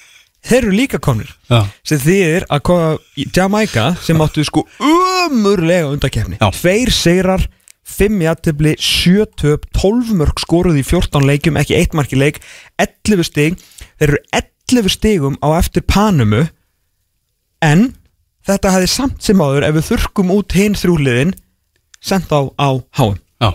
þeir 0.45 0.61
eru 0.63 0.75
líka 0.77 0.99
komnir. 1.03 1.31
Já. 1.51 1.65
sem 1.87 1.99
þýðir 2.03 2.47
að 2.53 2.63
koma 2.69 2.89
í 3.17 3.27
Jamaica 3.35 3.85
sem 4.05 4.21
áttu 4.25 4.45
sko 4.45 4.65
umurlega 4.81 5.91
undakefni 5.93 6.39
Já. 6.41 6.49
tveir 6.53 6.93
sigrar, 6.93 7.47
fimm 7.85 8.21
jættibli 8.25 8.75
sjö 8.81 9.27
töp, 9.41 9.67
12 9.77 10.15
mörg 10.17 10.41
skoruð 10.41 10.79
í 10.81 10.85
14 10.87 11.25
leikjum, 11.29 11.59
ekki 11.61 11.77
eitt 11.77 11.95
marki 11.97 12.17
leik 12.21 12.41
11 12.81 13.25
stig, 13.29 13.59
þeir 14.01 14.15
eru 14.15 14.23
11 14.73 14.89
stigum 14.95 15.37
á 15.45 15.49
eftir 15.61 15.85
Panumu 15.85 16.47
en 17.65 17.93
þetta 18.45 18.73
hefði 18.75 18.91
samt 18.93 19.23
sem 19.25 19.41
áður 19.41 19.69
ef 19.69 19.77
við 19.79 19.89
þurrkum 19.93 20.33
út 20.35 20.57
hinn 20.57 20.77
þrjúliðin 20.77 21.35
sendt 22.05 22.33
á, 22.33 22.41
á 22.61 22.69
Já, 23.41 23.51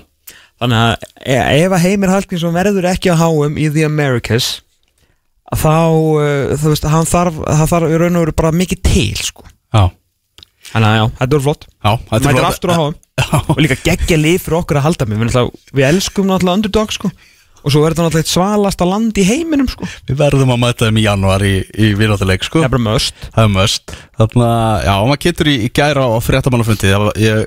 Þannig 0.60 0.80
að 0.84 1.04
e- 1.24 1.64
ef 1.64 1.72
að 1.76 1.84
Heimir 1.86 2.12
Hallgrímsson 2.14 2.56
verður 2.58 2.88
ekki 2.90 3.14
á 3.14 3.16
HM 3.22 3.58
í 3.62 3.70
The 3.72 3.86
Americas 3.88 4.50
þá, 5.58 5.74
uh, 5.89 6.58
þú 6.62 6.74
veist, 6.74 6.86
hann 6.93 7.08
þarf 7.10 7.39
það 7.47 7.66
þarf 7.74 7.89
í 7.95 7.97
raun 8.04 8.20
og 8.20 8.26
veru 8.28 8.36
bara 8.38 8.52
mikið 8.54 8.84
til 8.86 9.16
sko. 9.18 9.43
já, 9.74 9.89
Þannig 10.70 10.86
að 10.91 10.97
já, 11.00 11.06
þetta 11.18 11.36
er 11.39 11.41
flott 11.47 11.64
já 11.66 11.91
þetta 11.97 12.16
er 12.20 12.28
Mætir 12.30 12.39
flott. 12.43 12.54
aftur 12.54 12.70
á 12.70 12.80
Já. 13.20 13.36
og 13.52 13.58
líka 13.60 13.76
geggja 13.84 14.18
lið 14.22 14.38
fyrir 14.45 14.58
okkur 14.62 14.78
að 14.80 14.86
halda 14.86 15.06
mig 15.10 15.18
við, 15.20 15.28
náttúrulega- 15.32 15.76
við 15.76 15.86
elskum 15.89 16.28
náttúrulega 16.30 16.58
underdog 16.60 16.91
sko. 16.93 17.10
og 17.60 17.72
svo 17.74 17.82
verður 17.84 17.95
þetta 17.97 18.06
náttúrulega 18.06 18.24
eitt 18.24 18.32
svalasta 18.32 18.86
land 18.88 19.18
í 19.20 19.24
heiminum 19.28 19.68
sko. 19.68 19.88
Við 20.08 20.16
verðum 20.22 20.54
að 20.54 20.60
mæta 20.62 20.86
þeim 20.88 21.00
í 21.02 21.04
januar 21.04 21.41
í, 21.43 21.56
í 21.76 21.89
vináttuleik 22.00 22.45
sko. 22.45 22.62
það 22.62 22.70
er 22.70 22.76
bara 22.78 22.86
möst 22.86 23.26
Það 23.34 23.43
er 23.43 23.52
möst 23.58 23.95
Þannig 24.20 24.45
að, 24.45 24.86
já, 24.86 24.93
maður 25.10 25.22
getur 25.26 25.50
í, 25.52 25.56
í 25.66 25.70
gæra 25.74 26.06
á 26.08 26.18
fréttamannafundi 26.24 26.88
Það 26.93 27.04
var, 27.04 27.14
ég, 27.26 27.41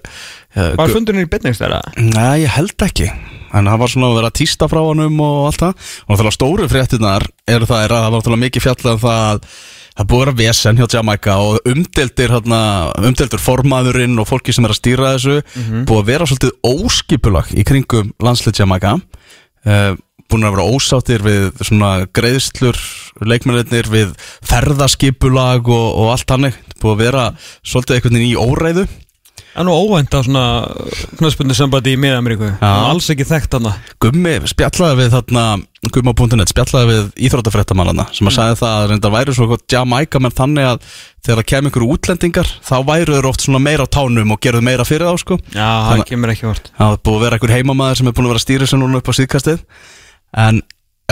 ég, 0.59 0.77
Var 0.83 0.93
fundurinn 0.99 1.25
í 1.25 1.31
bytningstæra? 1.33 1.81
Nei, 1.97 2.43
ég 2.43 2.53
held 2.59 2.77
ekki 2.91 3.09
En 3.53 3.69
það 3.69 3.83
var 3.83 3.93
svona 3.93 4.09
að 4.09 4.19
vera 4.19 4.33
að 4.33 4.39
tísta 4.41 4.69
frá 4.71 4.81
honum 4.81 5.21
og 5.21 5.39
allt 5.51 5.63
það. 5.63 5.87
Og 6.07 6.13
náttúrulega 6.13 6.39
stóru 6.39 6.69
fréttinar 6.73 7.29
eru 7.53 7.69
það 7.69 7.85
er 7.85 7.95
að 7.95 8.03
það 8.03 8.11
var 8.11 8.19
náttúrulega 8.19 8.45
mikið 8.47 8.67
fjallað 8.67 8.97
um 8.97 9.03
það 9.07 9.23
að 9.29 9.47
Það 9.93 10.01
er 10.01 10.09
búið 10.09 10.23
að 10.23 10.25
vera 10.25 10.37
vesen 10.39 10.79
hjá 10.81 10.87
Jamaica 10.95 11.33
og 11.45 11.67
umdeldir, 11.69 12.31
hérna, 12.33 12.61
umdeldur 12.97 13.43
formaðurinn 13.45 14.23
og 14.23 14.29
fólki 14.31 14.55
sem 14.57 14.65
er 14.65 14.73
að 14.73 14.79
stýra 14.79 15.11
þessu 15.19 15.35
búið 15.85 15.99
að 15.99 16.07
vera 16.09 16.29
svolítið 16.31 16.55
óskipulag 16.65 17.51
í 17.53 17.65
kringum 17.69 18.15
landslið 18.25 18.63
Jamaica. 18.63 18.95
Uh, 19.69 19.93
búin 20.33 20.49
að 20.49 20.57
vera 20.57 20.73
ósáttir 20.73 21.25
við 21.27 21.61
svona 21.61 21.91
greiðslur 22.17 22.79
leikmennir 23.21 23.91
við 23.93 24.15
ferðaskipulag 24.49 25.69
og, 25.69 25.89
og 26.01 26.13
allt 26.15 26.33
hannig 26.33 26.57
búið 26.81 26.95
að 26.95 27.03
vera 27.05 27.25
svolítið 27.61 27.99
einhvern 27.99 28.17
veginn 28.17 28.33
í 28.33 28.41
óreiðu 28.41 28.87
Er 29.53 29.67
nú 29.69 29.73
óvænt 29.77 30.15
á 30.17 30.25
svona 30.25 30.45
knöspunni 31.21 31.53
sambandi 31.53 31.93
í 31.93 31.99
Mið-Ameríku. 32.01 32.49
Alls 32.65 33.11
ekki 33.13 33.27
þekkt 33.29 33.59
hana 33.59 33.75
Gummi 34.01 34.39
spjallaði 34.49 34.97
við 35.03 35.11
þarna 35.13 35.43
Gumma.net 35.93 36.53
spjallaði 36.53 36.89
við 36.89 37.11
íþróttafréttamannana 37.29 38.07
sem 38.17 38.31
að 38.31 38.37
sagði 38.39 38.59
það 38.63 38.77
að 38.79 38.87
reyndar 38.93 39.13
væri 39.13 39.35
svo 39.37 39.49
gott 39.51 39.65
Jamaica 39.69 40.23
menn 40.23 40.33
þannig 40.39 40.69
að 40.71 40.89
þegar 41.27 41.41
það 41.43 41.49
kemur 41.53 41.73
ykkur 41.73 41.87
útlendingar 41.91 42.53
þá 42.65 42.77
væru 42.89 43.17
þeir 43.19 43.29
oft 43.29 43.45
svona 43.45 43.61
meira 43.67 43.85
á 43.85 43.93
tánum 43.93 44.33
og 44.33 44.41
gerðu 44.41 44.65
meira 44.65 44.87
fyrir 44.89 45.11
þá 45.11 45.21
sko. 45.21 45.39
Já, 45.53 45.69
það 45.91 46.05
kemur 46.09 46.33
ekki 46.33 46.49
vort 46.49 46.73
það 46.79 46.97
er 46.97 47.03
búið 47.05 47.19
að 47.19 47.25
vera 47.27 47.39
einhver 47.39 47.57
heimamaður 47.59 48.01
sem 48.01 48.09
er 48.09 48.17
búin 48.17 48.31
að 48.31 48.33
vera 48.33 48.45
stýra 48.47 48.71
sér 48.71 48.81
núna 48.81 49.03
upp 49.03 49.13
á 49.13 49.19
síðkastið. 49.21 49.67
En 50.47 50.63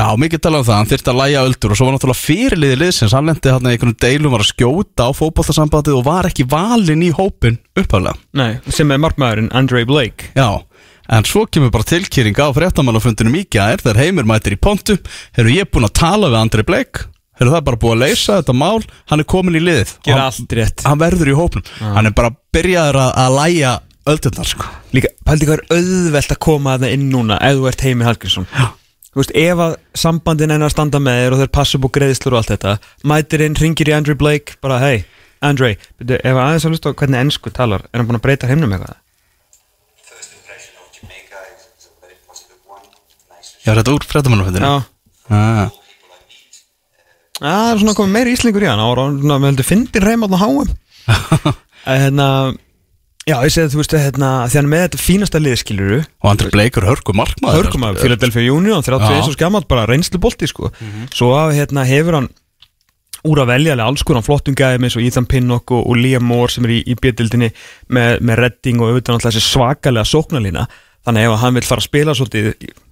já, 0.00 0.06
mikið 0.20 0.40
talað 0.44 0.62
um 0.62 0.66
það, 0.68 0.78
hann 0.78 0.90
þyrfti 0.90 1.12
að 1.12 1.18
læja 1.20 1.42
öldur 1.46 1.74
og 1.74 1.78
svo 1.78 1.86
var 1.88 1.96
náttúrulega 1.96 2.20
fyrirliði 2.20 2.78
liðsins 2.80 3.14
hann 3.16 3.28
lendi 3.28 3.52
hann 3.52 3.68
í 3.68 3.74
einhvern 3.74 3.96
deilum 4.00 4.34
var 4.34 4.44
að 4.44 4.50
skjóta 4.54 5.08
á 5.08 5.10
fótboltasambandið 5.18 5.98
og 5.98 6.06
var 6.08 6.28
ekki 6.30 6.46
valinn 6.50 7.04
í 7.04 7.12
hópin 7.16 7.60
upphaflega. 7.76 8.16
Nei, 8.40 8.50
sem 8.72 8.90
er 8.94 9.02
markmaðurinn 9.02 9.52
Andre 9.56 9.84
Blake. 9.88 10.32
Já, 10.38 10.62
en 11.10 11.28
svo 11.28 11.44
kemur 11.50 11.72
bara 11.74 11.88
tilkýring 11.90 12.40
á 12.40 12.48
fréttamannafundinum 12.56 13.38
í 13.42 13.44
gær 13.52 13.82
þegar 13.82 14.02
heimir 14.06 14.28
mætir 14.30 14.56
í 14.56 14.60
pontu. 14.60 14.96
Hefur 15.36 15.52
ég 15.52 15.70
búin 15.72 15.88
að 15.90 15.96
tala 16.00 16.32
við 16.32 16.40
Andri 16.40 16.66
Blake. 16.66 17.06
Hefur 17.40 17.54
það 17.56 17.68
bara 17.68 17.80
búið 17.84 17.94
að 17.96 18.02
leysa 18.06 18.40
þetta 18.40 18.56
mál. 18.56 18.80
Hann 19.12 19.22
er 19.22 19.28
komin 19.28 19.56
í 19.56 19.64
liðið. 19.64 19.94
Hann, 20.08 20.24
allt 20.26 20.58
rétt. 20.58 20.84
hann 20.84 21.00
verður 21.00 21.32
í 21.32 21.38
hópnum. 21.38 21.70
Hann 21.80 22.08
er 22.08 22.16
bara 22.16 22.32
byrjaður 22.54 23.00
að, 23.04 23.14
að 23.24 23.38
læja 23.38 23.78
öldurnar 24.10 24.48
sko. 24.48 24.68
Líka, 24.96 25.12
að 29.10 29.18
að 29.18 29.18
þú 29.18 29.22
veist, 29.24 29.32
ef 29.34 29.60
að 29.64 29.72
sambandin 29.98 30.52
enn 30.54 30.62
að 30.62 30.70
standa 30.70 31.00
með 31.02 31.16
þér 31.18 31.34
og 31.34 31.40
þeir 31.40 31.52
passa 31.56 31.78
upp 31.78 31.86
á 31.90 31.94
greiðslur 31.96 32.34
og 32.34 32.38
allt 32.38 32.52
þetta 32.52 32.74
mætir 33.10 33.42
inn, 33.42 33.56
ringir 33.58 33.90
í 33.90 33.94
Andre 33.96 34.14
Blake 34.14 34.54
bara, 34.62 34.78
hey, 34.78 35.02
Andre, 35.42 35.72
byrju, 35.98 36.20
ef 36.22 36.38
aðeins 36.38 36.66
að 36.66 36.74
hlusta 36.74 36.92
hvernig 36.94 37.22
ennsku 37.24 37.50
talar, 37.50 37.82
er 37.90 37.98
hann 37.98 38.06
búin 38.06 38.20
að 38.20 38.26
breyta 38.28 38.46
heimnum 38.46 38.70
eitthvað? 38.76 39.00
Já, 43.60 43.74
þetta 43.74 43.92
úr 43.92 44.06
fréttamannafundinu 44.08 44.64
Já, 44.64 44.76
ah. 45.36 45.74
það 47.40 47.66
er 47.66 47.82
svona 47.82 47.96
komið 47.98 48.14
meiri 48.14 48.32
íslingur 48.36 48.64
í 48.64 48.70
hann 48.70 48.80
og 48.80 49.02
við 49.26 49.48
heldur 49.50 49.68
fyndin 49.68 50.06
reym 50.06 50.24
á 50.24 50.38
háum 50.38 50.70
að 51.10 51.98
hérna 52.06 52.28
já, 53.28 53.36
ég 53.44 53.52
segi 53.52 53.66
að 53.66 53.72
þú 53.74 53.80
veist 53.82 53.94
að 53.96 54.04
hérna 54.06 54.30
því 54.48 54.60
hann 54.60 54.70
með 54.72 54.84
þetta 54.86 55.00
fínasta 55.04 55.40
liðskiluru 55.42 56.00
Og 56.00 56.30
Andri 56.30 56.50
er 56.66 56.88
hörku 56.88 57.14
markmaður 57.16 57.64
hörgum 57.64 57.88
að 57.88 58.02
Philadelphia 58.04 58.52
Union 58.54 58.84
31 58.86 59.16
Já. 59.16 59.24
og 59.26 59.34
skammalt 59.36 59.68
bara 59.70 59.88
reynslu 59.88 60.20
bolti 60.22 60.48
sko 60.50 60.72
svo 61.14 61.34
að 61.36 61.56
hérna 61.60 61.84
hefur 61.88 62.18
hann 62.20 62.30
úr 63.28 63.42
að 63.42 63.50
velja 63.52 63.76
alls 63.84 64.04
konar 64.06 64.24
flottum 64.24 64.56
gæðum 64.56 64.86
eins 64.86 64.96
og 64.96 65.04
Ethan 65.04 65.28
Pinnock 65.28 65.72
og, 65.74 65.84
og 65.84 65.98
Liam 65.98 66.24
Moore 66.24 66.52
sem 66.52 66.64
er 66.64 66.72
í, 66.78 66.80
í 66.88 66.94
bjöldildinni 66.96 67.50
með, 67.92 68.20
með 68.24 68.40
redding 68.44 68.80
og 68.80 68.88
auðvitað 68.88 69.18
náttúrulega 69.18 69.34
þessi 69.36 69.44
svakalega 69.44 70.08
sóknarlína. 70.08 70.64
Þannig 71.04 71.26
ef 71.26 71.36
hann 71.40 71.56
vil 71.56 71.64
fara 71.64 71.80
að 71.80 71.88
spila 71.88 72.14
svolítið 72.16 72.46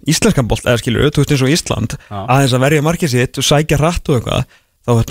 íslenskan 0.09 0.49
bolt 0.51 0.69
eða 0.69 0.81
skilur 0.81 1.07
auðvitað 1.07 1.35
eins 1.35 1.45
og 1.45 1.53
Ísland 1.53 1.97
Já. 1.97 2.19
aðeins 2.25 2.57
að 2.57 2.65
verja 2.65 2.85
markið 2.85 3.15
sitt 3.15 3.41
og 3.41 3.49
sækja 3.49 3.81
rætt 3.81 4.09
og 4.09 4.15
eitthvað 4.19 4.43
þá 4.85 4.91
er 4.93 5.05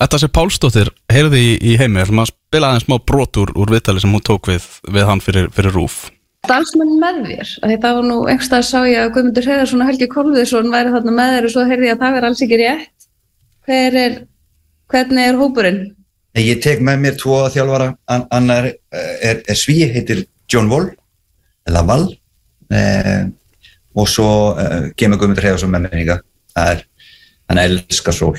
Þetta 0.00 0.18
sé 0.22 0.28
Pálsdóttir, 0.32 0.88
heyrði 1.12 1.40
í, 1.44 1.50
í 1.60 1.76
heimi 1.76 2.00
ætlum 2.00 2.22
að 2.22 2.30
spila 2.30 2.70
aðeins 2.70 2.86
smá 2.86 2.96
brot 3.04 3.36
úr, 3.36 3.50
úr 3.52 3.74
viðtali 3.74 4.00
sem 4.00 4.14
hún 4.14 4.24
tók 4.24 4.48
við, 4.48 4.64
við 4.88 5.04
hann 5.10 5.20
fyrir, 5.20 5.50
fyrir 5.52 5.76
rúf 5.76 6.06
Dalsmenn 6.48 6.96
með 7.00 7.18
þér, 7.26 7.50
það 7.82 7.96
var 7.98 8.06
nú 8.08 8.16
einhverstað 8.24 8.62
sá 8.64 8.78
ég 8.88 9.02
að 9.02 9.10
Guðmundur 9.14 9.44
Hreðarsson 9.44 9.82
og 9.84 9.90
Helgi 9.90 10.08
Kolviðsson 10.10 10.72
væri 10.72 10.92
þarna 10.94 11.12
með 11.18 11.32
þér 11.34 11.48
og 11.48 11.52
svo 11.52 11.64
heyrði 11.68 11.88
ég 11.90 11.96
að 11.96 12.00
það 12.00 12.14
verði 12.16 12.28
alls 12.30 12.42
ekki 12.46 12.58
rétt. 12.60 13.08
Hver 13.68 13.98
er, 14.00 14.14
hvernig 14.90 15.28
er 15.28 15.40
hópurinn? 15.40 15.82
Ég 16.40 16.62
tek 16.64 16.80
með 16.86 17.02
mér 17.04 17.18
tvo 17.20 17.42
þjálfara, 17.52 17.90
An 18.08 18.24
annar 18.32 18.70
eh, 18.70 19.12
er, 19.28 19.42
er 19.44 19.58
sví, 19.58 19.76
heitir 19.92 20.24
John 20.50 20.70
Wall, 20.72 20.88
eða 21.68 21.84
Wall, 21.90 22.06
eh, 22.72 23.28
og 24.00 24.08
svo 24.08 24.30
eh, 24.56 24.90
kemur 24.96 25.20
Guðmundur 25.20 25.44
Hreðarsson 25.44 25.74
með 25.74 25.86
mér 25.86 26.00
líka. 26.00 26.18
Það 26.56 26.72
er, 26.72 26.86
hann 27.52 27.62
elskar 27.66 28.16
sól. 28.16 28.32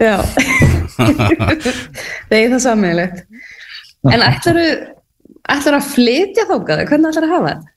Já, 0.00 0.16
það 0.98 2.38
er 2.38 2.48
það 2.54 2.62
sammeðilegt. 2.66 3.26
En 4.10 4.24
ætlaru, 4.24 4.64
ætlaru 5.44 5.78
að 5.80 5.90
flytja 5.92 6.46
þókaðu, 6.48 6.88
hvernig 6.88 7.12
ætlaru 7.12 7.28
að 7.28 7.36
hafa 7.36 7.52
þetta? 7.52 7.74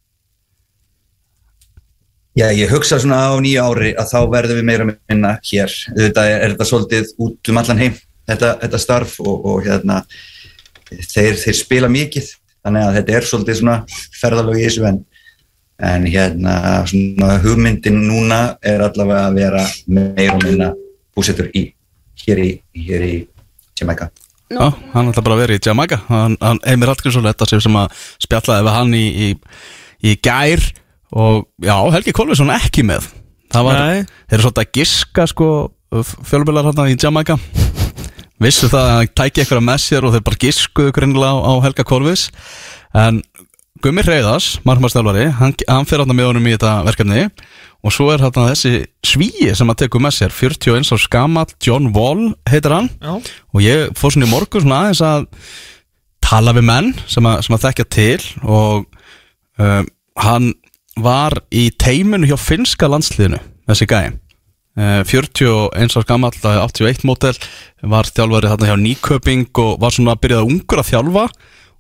Já, 2.34 2.48
ég 2.50 2.72
hugsa 2.74 2.98
svona 2.98 3.20
á 3.30 3.38
nýja 3.38 3.68
ári 3.70 3.92
að 3.94 4.08
þá 4.10 4.20
verðum 4.34 4.58
við 4.58 4.66
meira 4.66 4.86
minna 4.90 5.36
hér. 5.46 5.74
Þetta 5.94 6.24
er, 6.26 6.40
er 6.40 6.54
þetta 6.56 6.66
svolítið 6.66 7.12
út 7.22 7.52
um 7.52 7.60
allan 7.62 7.82
heim, 7.84 8.00
þetta, 8.30 8.56
þetta 8.64 8.80
starf 8.82 9.20
og, 9.22 9.44
og 9.52 9.60
hérna, 9.68 10.00
þeir, 10.90 11.38
þeir 11.38 11.60
spila 11.60 11.92
mikið, 11.94 12.32
þannig 12.66 12.88
að 12.88 12.98
þetta 12.98 13.16
er 13.20 13.28
svolítið 13.30 13.60
svona 13.60 13.76
ferðalög 14.18 14.58
í 14.58 14.66
þessu 14.66 14.88
en, 14.90 15.00
en 15.92 16.10
hérna, 16.10 16.56
svona 16.90 17.38
hugmyndin 17.44 18.02
núna 18.02 18.42
er 18.66 18.82
allavega 18.88 19.28
að 19.28 19.38
vera 19.38 19.64
meira 19.94 20.40
minna 20.42 20.74
búsettur 21.14 21.52
í, 21.54 21.68
hér 22.28 22.44
í, 22.44 22.50
hér 22.88 23.08
í 23.08 23.16
Jamaica. 23.80 24.10
Já, 24.54 24.70
hann 24.94 25.10
ætla 25.10 25.24
bara 25.26 25.38
að 25.38 25.44
vera 25.44 25.58
í 25.58 25.64
Jamaica. 25.64 26.00
Hann, 26.10 26.38
hann, 26.42 26.62
Heimir 26.68 26.92
Hallgrímsson, 26.92 27.26
þetta 27.26 27.50
sem 27.50 27.64
sem 27.64 27.80
að 27.80 28.06
spjallaði 28.22 28.68
við 28.68 28.78
hann 28.78 28.96
í, 28.98 29.04
í, 29.10 29.30
í 30.12 30.16
gær 30.24 30.66
og 31.14 31.46
já, 31.64 31.76
Helgi 31.96 32.16
Kolvinsson 32.16 32.54
ekki 32.54 32.86
með. 32.86 33.10
Það 33.54 33.68
var, 33.70 33.80
Nei. 33.80 34.06
þeir 34.28 34.38
eru 34.38 34.46
svolítið 34.48 34.64
að 34.64 34.76
giska 34.80 35.28
sko, 35.30 35.50
fjölmjölar 36.30 36.70
hann 36.72 36.94
í 36.94 36.98
Jamaica. 37.00 37.38
Vissu 38.44 38.68
það 38.68 38.88
að 38.90 38.96
hann 38.98 39.12
tæki 39.16 39.44
eitthvað 39.44 39.64
með 39.64 39.82
sér 39.84 40.06
og 40.08 40.16
þeir 40.16 40.24
bara 40.28 40.42
giskuðu 40.42 40.94
greinlega 40.96 41.32
á, 41.32 41.38
á 41.48 41.54
Helga 41.64 41.86
Kolvis 41.88 42.26
en 42.98 43.22
Gummi 43.84 44.00
Reyðars, 44.00 44.62
margmannstjálfari 44.64 45.26
hann, 45.42 45.52
hann 45.68 45.88
fyrir 45.90 46.06
hann 46.06 46.16
með 46.16 46.30
honum 46.30 46.46
í 46.48 46.54
þetta 46.54 46.72
verkefni. 46.88 47.26
Og 47.84 47.92
svo 47.92 48.06
er 48.14 48.22
hann 48.24 48.32
þessi 48.32 48.86
svíi 49.04 49.50
sem 49.60 49.68
að 49.74 49.82
tekur 49.82 50.00
með 50.06 50.14
sér, 50.16 50.32
41 50.32 50.88
á 50.88 50.98
skamall 51.04 51.52
John 51.60 51.90
Wall 51.92 52.30
heitir 52.48 52.72
hann. 52.72 52.88
Já. 53.04 53.18
og 53.52 53.60
ég 53.60 53.92
fór 54.00 54.14
svona 54.16 54.30
í 54.30 54.32
morgun 54.32 54.64
svona 54.64 54.78
aðeins 54.86 55.02
að 55.04 55.26
tala 56.24 56.54
við 56.56 56.68
menn 56.70 56.94
sem 57.12 57.28
að, 57.28 57.42
sem 57.44 57.58
að 57.58 57.66
þekkja 57.66 57.86
til. 57.98 58.28
Og 58.48 58.86
um, 59.60 59.90
hann 60.24 60.48
var 61.04 61.36
í 61.52 61.66
teiminu 61.76 62.30
hjá 62.30 62.38
finska 62.40 62.88
landsliðinu 62.88 63.42
þessi 63.68 63.90
gæi. 63.92 64.14
Uh, 64.80 65.04
41 65.04 65.92
árs 66.00 66.08
gamall, 66.08 66.32
81 66.40 67.04
mótel 67.04 67.36
var 67.84 68.08
þjálfari 68.08 68.54
þarna 68.54 68.72
hjá 68.72 68.80
Nýköping 68.80 69.52
og 69.60 69.76
var 69.84 69.92
svona 69.92 70.16
að 70.16 70.24
byrjaða 70.24 70.48
ungur 70.54 70.82
að 70.82 70.90
þjálfa 70.94 71.28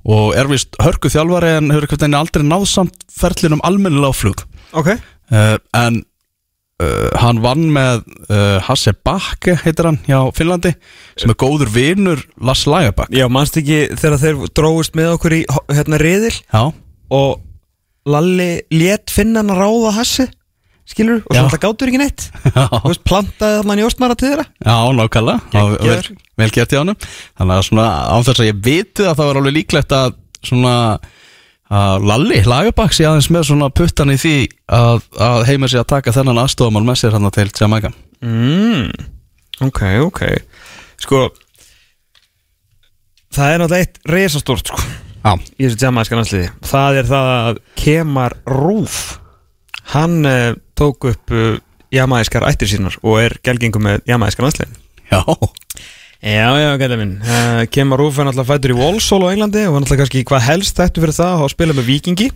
og 0.03 0.33
er 0.37 0.49
vist 0.51 0.75
hörku 0.83 1.11
þjálfari 1.11 1.57
en 1.57 1.73
hefur 1.73 1.87
eitthvað 1.87 2.17
aldrei 2.19 2.45
náð 2.47 2.65
samt 2.71 3.05
ferlinum 3.11 3.63
almennilega 3.63 4.11
á 4.11 4.15
flug. 4.15 4.43
Ok. 4.75 4.95
Uh, 5.31 5.55
en 5.79 6.01
uh, 6.83 7.09
hann 7.21 7.41
vann 7.43 7.65
með 7.73 8.03
uh, 8.27 8.59
Hasse 8.67 8.93
Bakke 9.05 9.55
heitir 9.63 9.87
hann 9.87 10.01
hjá 10.07 10.19
Finnlandi 10.35 10.73
sem 11.19 11.31
er 11.31 11.39
góður 11.39 11.71
vinur 11.73 12.21
Lars 12.43 12.65
Lagerbakk 12.69 13.13
Já, 13.15 13.25
manst 13.31 13.57
ekki 13.59 13.85
þegar 13.95 14.21
þeir 14.21 14.43
dróðust 14.57 14.97
með 14.99 15.15
okkur 15.15 15.37
í 15.39 15.41
hérna 15.71 15.99
riðil? 16.01 16.35
Já, 16.51 16.63
og 17.13 17.41
Lalli 18.09 18.65
lét 18.73 19.13
finna 19.13 19.39
hann 19.39 19.53
að 19.53 19.61
ráða 19.63 19.93
hassi 20.01 20.27
skilur, 20.89 21.21
og 21.23 21.33
Já. 21.35 21.39
svo 21.39 21.45
alltaf 21.47 21.61
gátur 21.63 21.91
ekki 21.91 22.01
neitt. 22.01 22.27
Veist, 22.87 23.03
plantaði 23.07 23.63
hann 23.63 23.81
í 23.81 23.87
óstmara 23.87 24.17
til 24.19 24.31
þeirra. 24.31 24.45
Já 24.65 24.77
nákvæmlega. 24.97 25.65
Vel, 25.83 26.19
vel 26.43 26.51
gert 26.55 26.75
í 26.75 26.79
honum. 26.81 27.09
Þannig 27.39 27.59
að 27.59 27.67
svona 27.69 27.87
án 28.11 28.27
þess 28.27 28.43
að 28.43 28.49
ég 28.49 28.63
viti 28.67 29.05
að 29.07 29.17
það 29.19 29.29
var 29.29 29.41
alveg 29.41 29.57
líklegt 29.59 29.95
að 29.97 30.17
svona 30.43 30.75
að 31.73 32.03
Lalli 32.09 32.41
Lagerbakk 32.45 32.93
sé 32.93 33.07
aðeins 33.07 33.31
með 33.33 33.47
svona 33.49 33.69
puttan 33.73 34.11
í 34.13 34.17
því 34.21 34.35
að, 34.75 35.05
að 35.17 35.45
heimir 35.49 35.71
sig 35.71 35.81
að 35.81 35.89
taka 35.95 36.13
þennan 36.13 36.41
aðstofamál 36.43 36.83
með 36.85 36.99
sér 37.01 37.15
hann 37.15 37.31
til 37.33 37.47
Jamaica. 37.49 37.93
Mm. 38.23 38.91
Ok, 39.63 39.81
ok. 40.03 40.21
Sko 41.01 41.23
Það 43.33 43.49
er 43.49 43.61
náttúrulega 43.63 43.87
eitt 43.87 43.97
resastórt 44.13 44.69
sko 44.69 44.77
já, 45.23 45.31
í 45.57 45.65
þessu 45.65 45.79
jamaiska 45.81 46.17
landsliði. 46.19 46.49
Það 46.69 46.99
er 46.99 47.07
það 47.09 47.29
að 47.33 47.59
Kemar 47.79 48.35
Rúf 48.45 48.97
hann 49.93 50.19
uh, 50.27 50.51
tók 50.83 51.09
upp 51.13 51.33
uh, 51.35 51.55
jamaiskar 51.93 52.45
ættir 52.51 52.69
sínar 52.75 52.95
og 53.01 53.19
er 53.23 53.37
gelgingum 53.45 53.83
með 53.87 54.03
jamaiska 54.09 54.45
landsliðin 54.45 54.79
já, 55.11 55.23
Já, 56.23 56.55
já, 56.55 56.69
gæta 56.79 56.95
minn. 56.95 57.17
Uh, 57.19 57.65
Kemar 57.67 57.99
Rúf 57.99 58.15
er 58.15 58.23
náttúrulega 58.29 58.47
fættur 58.53 58.71
í 58.71 58.77
Walsall 58.79 59.25
á 59.27 59.33
Englandi 59.33 59.65
og 59.67 59.73
var 59.75 59.81
náttúrulega 59.83 60.03
kannski 60.05 60.21
hvað 60.29 60.45
helst 60.45 60.77
ættu 60.79 61.01
fyrir 61.03 61.17
það 61.17 61.41
að 61.43 61.49
spila 61.51 61.75
með 61.75 61.89
Vikingi 61.89 62.27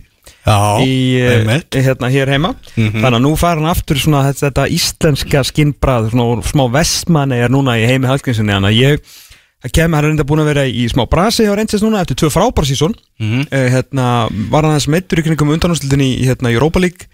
já 0.44 0.56
í, 0.84 0.90
uh, 1.24 1.54
hérna 1.72 2.10
hér 2.12 2.28
heima. 2.34 2.50
Mhm. 2.76 2.98
þannig 3.00 3.16
að 3.16 3.24
nú 3.24 3.30
fær 3.40 3.56
hann 3.56 3.70
aftur 3.70 3.96
svona 4.02 4.20
þetta, 4.26 4.50
þetta 4.50 4.66
íslenska 4.76 5.40
skinnbrað 5.48 6.10
svona 6.12 6.44
smá 6.44 6.66
vestmanni 6.76 7.38
er 7.40 7.48
núna 7.54 7.78
í 7.80 7.86
heimi 7.88 8.10
halkinsinni 8.12 8.52
þannig 8.58 8.74
að 8.74 8.82
ég 8.82 9.16
Það 9.58 9.72
kemur, 9.74 9.96
hann 9.96 10.04
er 10.04 10.06
reynda 10.12 10.24
búin 10.28 10.38
að 10.44 10.50
vera 10.52 10.62
í 10.70 10.84
smá 10.86 11.02
brasi 11.10 11.42
hjá 11.48 11.54
Rangers 11.58 11.82
núna 11.82 12.04
eftir 12.04 12.14
tvö 12.20 12.28
frábár 12.30 12.68
sísón 12.68 12.92
Mhm. 13.18 13.48
uh, 13.48 13.64
hérna, 13.72 14.04
var 14.52 14.62
hann 14.68 14.76
aðeins 14.76 14.86
meittur 14.92 15.18
í 15.18 15.24
kringum 15.26 15.50
undanúslitin 15.56 16.04
í 16.04 16.10
hérna, 16.28 16.52
Europa 16.52 16.78
League 16.78 17.08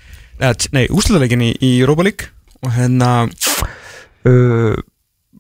nei, 0.75 0.85
úslitaleikin 0.91 1.45
í, 1.45 1.53
í 1.63 1.71
Europa 1.81 2.07
League 2.07 2.31
og 2.65 2.75
hérna 2.75 3.11
uh, 3.29 4.75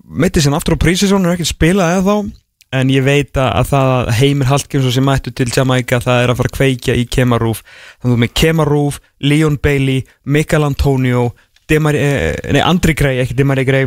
meitti 0.04 0.42
sér 0.44 0.56
aftur 0.56 0.76
á 0.76 0.84
prísísón 0.84 1.24
og 1.24 1.32
er 1.32 1.38
ekki 1.38 1.48
spilað 1.48 1.98
eða 1.98 2.04
þá 2.08 2.32
en 2.74 2.90
ég 2.90 3.04
veit 3.06 3.38
að 3.38 3.50
að 3.60 3.68
það 3.70 3.90
að 3.94 4.12
Heimir 4.18 4.50
Hallgrímsson 4.50 4.94
sem 4.96 5.06
mættu 5.06 5.30
til 5.30 5.50
Jamaica 5.54 6.00
það 6.02 6.22
er 6.22 6.32
að 6.32 6.38
fara 6.40 6.50
að 6.50 6.56
kveikja 6.58 6.96
í 6.98 7.04
Kemarúf 7.06 7.62
þannig 7.64 8.08
að 8.08 8.14
þú 8.14 8.20
með 8.22 8.32
Kemarúf, 8.40 9.00
Leon 9.22 9.58
Bailey 9.62 10.06
Mikael 10.24 10.66
Antonio 10.66 11.28
Demari, 11.66 11.98
eh, 11.98 12.52
nei, 12.52 12.60
Andri 12.60 12.92
Grey, 12.92 13.22
ekki 13.22 13.36
Demari 13.38 13.64
Grey. 13.64 13.86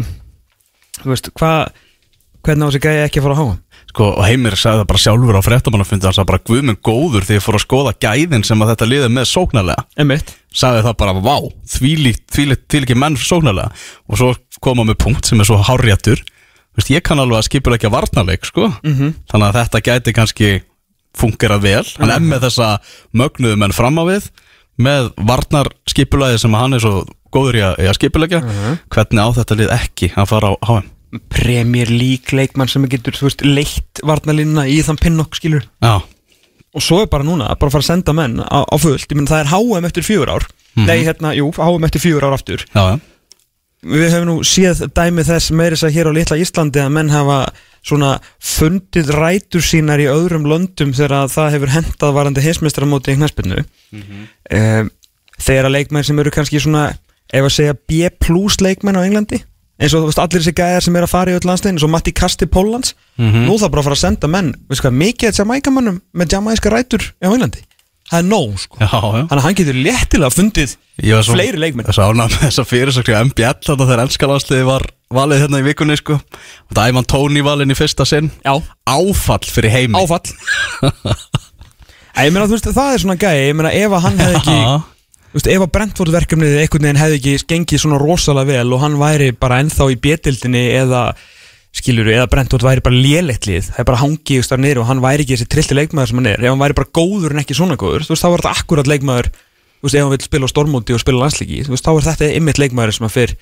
Þú 0.98 1.12
veist, 1.12 1.30
hvað 1.38 1.76
hvernig 2.42 2.66
á 2.66 2.68
þessi 2.72 2.82
gæði 2.82 3.04
ekki 3.04 3.22
að 3.22 3.28
fara 3.28 3.36
að 3.36 3.42
háa 3.42 3.56
Sko, 3.98 4.12
og 4.14 4.28
Heimir 4.28 4.54
sagði 4.54 4.84
það 4.84 4.90
bara 4.92 5.02
sjálfur 5.02 5.38
á 5.42 5.48
fréttamannafundi 5.48 6.06
hann 6.06 6.14
sagði 6.14 6.30
bara 6.30 6.44
guð 6.46 6.60
minn 6.68 6.78
góður 6.86 7.24
þegar 7.26 7.40
ég 7.40 7.46
fór 7.48 7.58
að 7.58 7.64
skoða 7.64 7.94
gæðin 7.98 8.44
sem 8.46 8.62
að 8.62 8.70
þetta 8.76 8.88
liði 8.92 9.08
með 9.16 9.26
sóknarlega. 9.32 9.86
Emitt 9.98 10.34
sagði 10.54 10.84
það 10.86 10.98
bara, 11.02 11.16
vá, 11.18 11.38
þvílíkt 11.74 12.26
þvílíkt, 12.36 12.66
þvílíkt 12.70 13.00
menn 13.02 13.18
sóknarlega. 13.18 13.72
Og 14.06 14.20
svo 14.22 14.30
koma 14.62 14.86
með 14.86 15.00
punkt 15.02 15.26
sem 15.26 15.42
er 15.42 15.50
svo 15.50 15.58
hárjættur 15.66 16.22
Vist, 16.78 16.92
ég 16.94 17.02
kann 17.02 17.18
alveg 17.18 17.40
að 17.40 17.48
skipulegja 17.48 17.90
varnarleik 17.90 18.46
sko. 18.46 18.68
Mhm. 18.86 19.14
þannig 19.32 19.48
að 19.48 19.58
þetta 19.58 19.82
gæti 19.82 20.14
kannski 20.14 20.50
fungerað 21.18 21.62
vel, 21.64 21.86
hann 21.98 22.12
er 22.14 22.20
með 22.22 22.44
þessa 22.46 22.78
mögnuðu 23.18 23.58
menn 23.58 23.74
fram 23.74 23.98
á 23.98 24.04
við 24.06 24.30
með 24.78 25.10
varnarskipulegi 25.18 26.38
sem 26.38 26.54
hann 26.54 26.78
er 26.78 26.84
svo 26.84 27.08
góður 27.34 27.58
í 27.58 27.64
að, 27.66 27.80
í 27.82 27.88
að 27.90 27.98
skipulegja 27.98 28.42
hvernig 28.94 29.26
á 29.26 29.30
þetta 29.40 29.58
lið 29.58 29.74
ekki 29.74 30.12
að 30.14 30.30
fara 30.30 30.54
á 30.54 30.56
HM 30.70 30.86
Premier 31.32 31.90
League 31.92 32.36
leikmann 32.36 32.70
sem 32.72 32.86
getur, 32.92 33.16
þú 33.16 33.30
veist, 33.30 33.44
leitt 33.48 34.02
varnalínuna 34.06 34.68
í 34.70 34.80
þann 34.86 35.00
pinnokk, 35.02 35.38
skilur 35.40 35.66
Já, 35.84 36.02
og 36.78 36.84
svo 36.84 37.02
er 37.04 37.12
bara 37.12 37.26
núna 37.26 37.52
að 37.52 37.62
bara 37.64 37.74
fara 37.74 37.86
að 37.86 37.92
senda 37.92 38.16
menn 38.18 38.42
á, 38.44 38.60
á 38.68 38.76
fullt, 38.78 39.08
ég 39.08 39.18
menn 39.18 39.30
það 39.30 39.44
er 39.46 39.52
HM 39.54 39.88
eftir 39.90 40.06
fjögur 40.06 40.34
ár. 40.36 40.48
Nei, 40.78 41.00
hérna, 41.08 41.32
jú, 41.34 41.48
HM 41.56 41.88
eftir 41.88 42.04
fjögur 42.04 42.28
ár 42.28 42.36
aftur. 42.38 42.66
Já, 42.74 42.84
já. 42.92 42.98
Við 43.88 44.10
hefum 44.10 44.28
nú 44.28 44.36
séð 44.46 44.84
dæmi 44.98 45.24
þess 45.24 45.54
meiri 45.54 45.78
þess 45.78 45.86
að 45.88 45.96
hér 45.96 46.10
á 46.10 46.18
litla 46.18 46.38
Íslandi 46.42 46.82
að 46.82 46.94
menn 46.96 47.12
hafa 47.14 47.38
svona 47.86 48.10
fundið 48.44 49.12
rætur 49.16 49.64
sínar 49.64 50.02
í 50.02 50.08
öðrum 50.12 50.48
löndum 50.50 50.94
þegar 50.98 51.14
að 51.22 51.34
það 51.36 51.52
hefur 51.56 51.74
hendað 51.76 52.16
varandi 52.18 52.44
heimsmeistaramóti 52.44 53.14
í 53.14 53.20
knæspinnu 53.20 53.62
mm 53.94 54.90
þegar 55.38 55.68
að 55.68 55.76
leikmenn 55.76 56.06
sem 56.08 56.18
eru 56.18 56.32
kannski 56.34 56.60
svona 56.62 56.88
ef 57.30 57.46
að 57.46 57.54
segja 57.54 57.76
B 57.78 58.08
plus 58.18 58.58
leikmenn 58.64 58.98
á 58.98 59.06
Englandi 59.06 59.44
eins 59.78 59.94
og 59.94 60.02
þú 60.04 60.10
veist 60.10 60.22
allir 60.24 60.42
þessi 60.42 60.56
gæðar 60.58 60.84
sem 60.88 60.96
er 61.00 61.06
að 61.08 61.14
fara 61.14 61.32
í 61.32 61.38
öll 61.38 61.48
landstegin 61.48 61.78
eins 61.78 61.86
og 61.88 61.92
Matti 61.94 62.14
Kasti 62.18 62.48
Póllands. 62.50 62.94
Nú 63.18 63.58
það 63.62 63.72
bara 63.74 63.84
að 63.84 63.88
fara 63.90 63.98
að 63.98 64.04
senda 64.04 64.28
menn 64.32 64.54
hvað, 64.72 64.96
mikið 65.04 65.30
að 65.32 65.42
Jamaikamannum 65.44 66.02
með 66.18 66.34
jamaiska 66.38 66.74
rætur 66.74 67.12
á 67.22 67.30
Englandi 67.30 67.64
það 68.08 68.22
er 68.22 68.28
nóg 68.30 68.54
sko. 68.62 68.78
Já, 68.80 68.88
já. 68.88 69.24
Þannig 69.28 69.34
að 69.36 69.44
hann 69.44 69.56
getur 69.60 69.78
léttilega 69.84 70.32
fundið 70.32 70.76
svo- 71.28 71.34
fleiri 71.36 71.60
leikmenn. 71.60 71.90
Svo 71.92 72.06
ánægð 72.08 72.38
með 72.38 72.44
þessa 72.46 72.64
fyrirsöknu 72.70 73.16
MBL 73.28 73.58
Þannig 73.68 73.82
að 73.84 73.90
þegar 73.90 74.02
ennska 74.06 74.30
landsliði 74.32 74.68
var 74.70 74.86
valið 75.12 75.42
hérna 75.44 75.60
í 75.60 75.66
vikunni 75.68 75.98
sko. 76.00 76.16
Það 76.72 76.88
æfann 76.94 77.10
Tóni 77.12 77.44
valinn 77.44 77.74
í 77.76 77.76
fyrsta 77.76 78.08
sinn. 78.08 78.32
Já, 78.48 78.54
Áfall 78.88 79.44
fyrir 79.52 79.76
heimi. 79.76 80.00
Áfall. 80.00 80.24
Æ, 82.18 82.24
ég 82.26 82.32
meina, 82.34 82.48
þú 82.48 82.56
veist, 82.56 82.72
það 82.74 82.94
er 82.96 83.04
svona 83.04 83.18
gæi. 83.20 83.36
Ég 83.52 83.58
meina, 83.60 83.74
ef 83.76 83.92
að 83.94 84.06
hann 84.08 84.24
hefði 84.24 84.40
ekki 84.40 84.56
veist, 85.38 85.50
ef 85.52 85.64
að 85.64 85.74
Brentford 85.76 86.14
verkefnið 86.14 86.60
einhvern 86.62 86.88
veginn 86.88 87.02
hefði 87.02 87.18
ekki 87.18 87.48
gengið 87.52 87.82
svona 87.84 88.00
rosalega 88.02 88.58
vel 88.58 88.76
og 88.76 88.84
hann 88.84 89.00
væri 89.00 89.32
bara 89.38 89.60
ennþá 89.64 89.90
í 89.94 89.98
bétildinni 90.04 90.64
eða 90.78 91.02
skilur 91.78 92.08
eða 92.10 92.30
Brentford 92.32 92.66
væri 92.66 92.84
bara 92.86 92.98
lélegt 92.98 93.48
lið 93.50 93.68
það 93.70 93.82
er 93.84 93.88
bara 93.90 94.02
hangið 94.02 94.48
þar 94.48 94.64
niður 94.64 94.82
og 94.82 94.88
hann 94.90 95.04
væri 95.04 95.26
ekki 95.26 95.36
þessi 95.36 95.50
trilti 95.52 95.78
leikmaður 95.78 96.12
sem 96.12 96.22
hann 96.22 96.30
er. 96.32 96.40
Ef 96.42 96.54
hann 96.54 96.64
væri 96.64 96.78
bara 96.80 96.94
góður 96.98 97.36
en 97.36 97.44
ekki 97.44 97.58
svona 97.58 97.78
góður 97.78 98.08
þú 98.08 98.14
veist, 98.16 98.24
þá 98.24 98.32
var 98.34 98.44
þetta 98.44 98.64
akkurat 98.64 98.90
leikmaður 98.90 99.30
þú 99.34 99.86
veist, 99.86 99.98
ef 99.98 100.02
hann 100.02 100.14
vil 100.14 100.24
spila 100.26 100.50
á 100.50 100.54
stormóti 100.54 100.96
og 100.96 101.04
spila 101.04 101.22
landslíki 101.26 101.60
þú 101.68 101.76
veist, 101.76 101.86
þá 101.86 101.92
er 101.94 102.08
þetta 102.08 102.32
ymmit 102.40 102.62
leikmaður 102.64 102.98
sem 102.98 103.06
hann 103.06 103.14
fer 103.14 103.36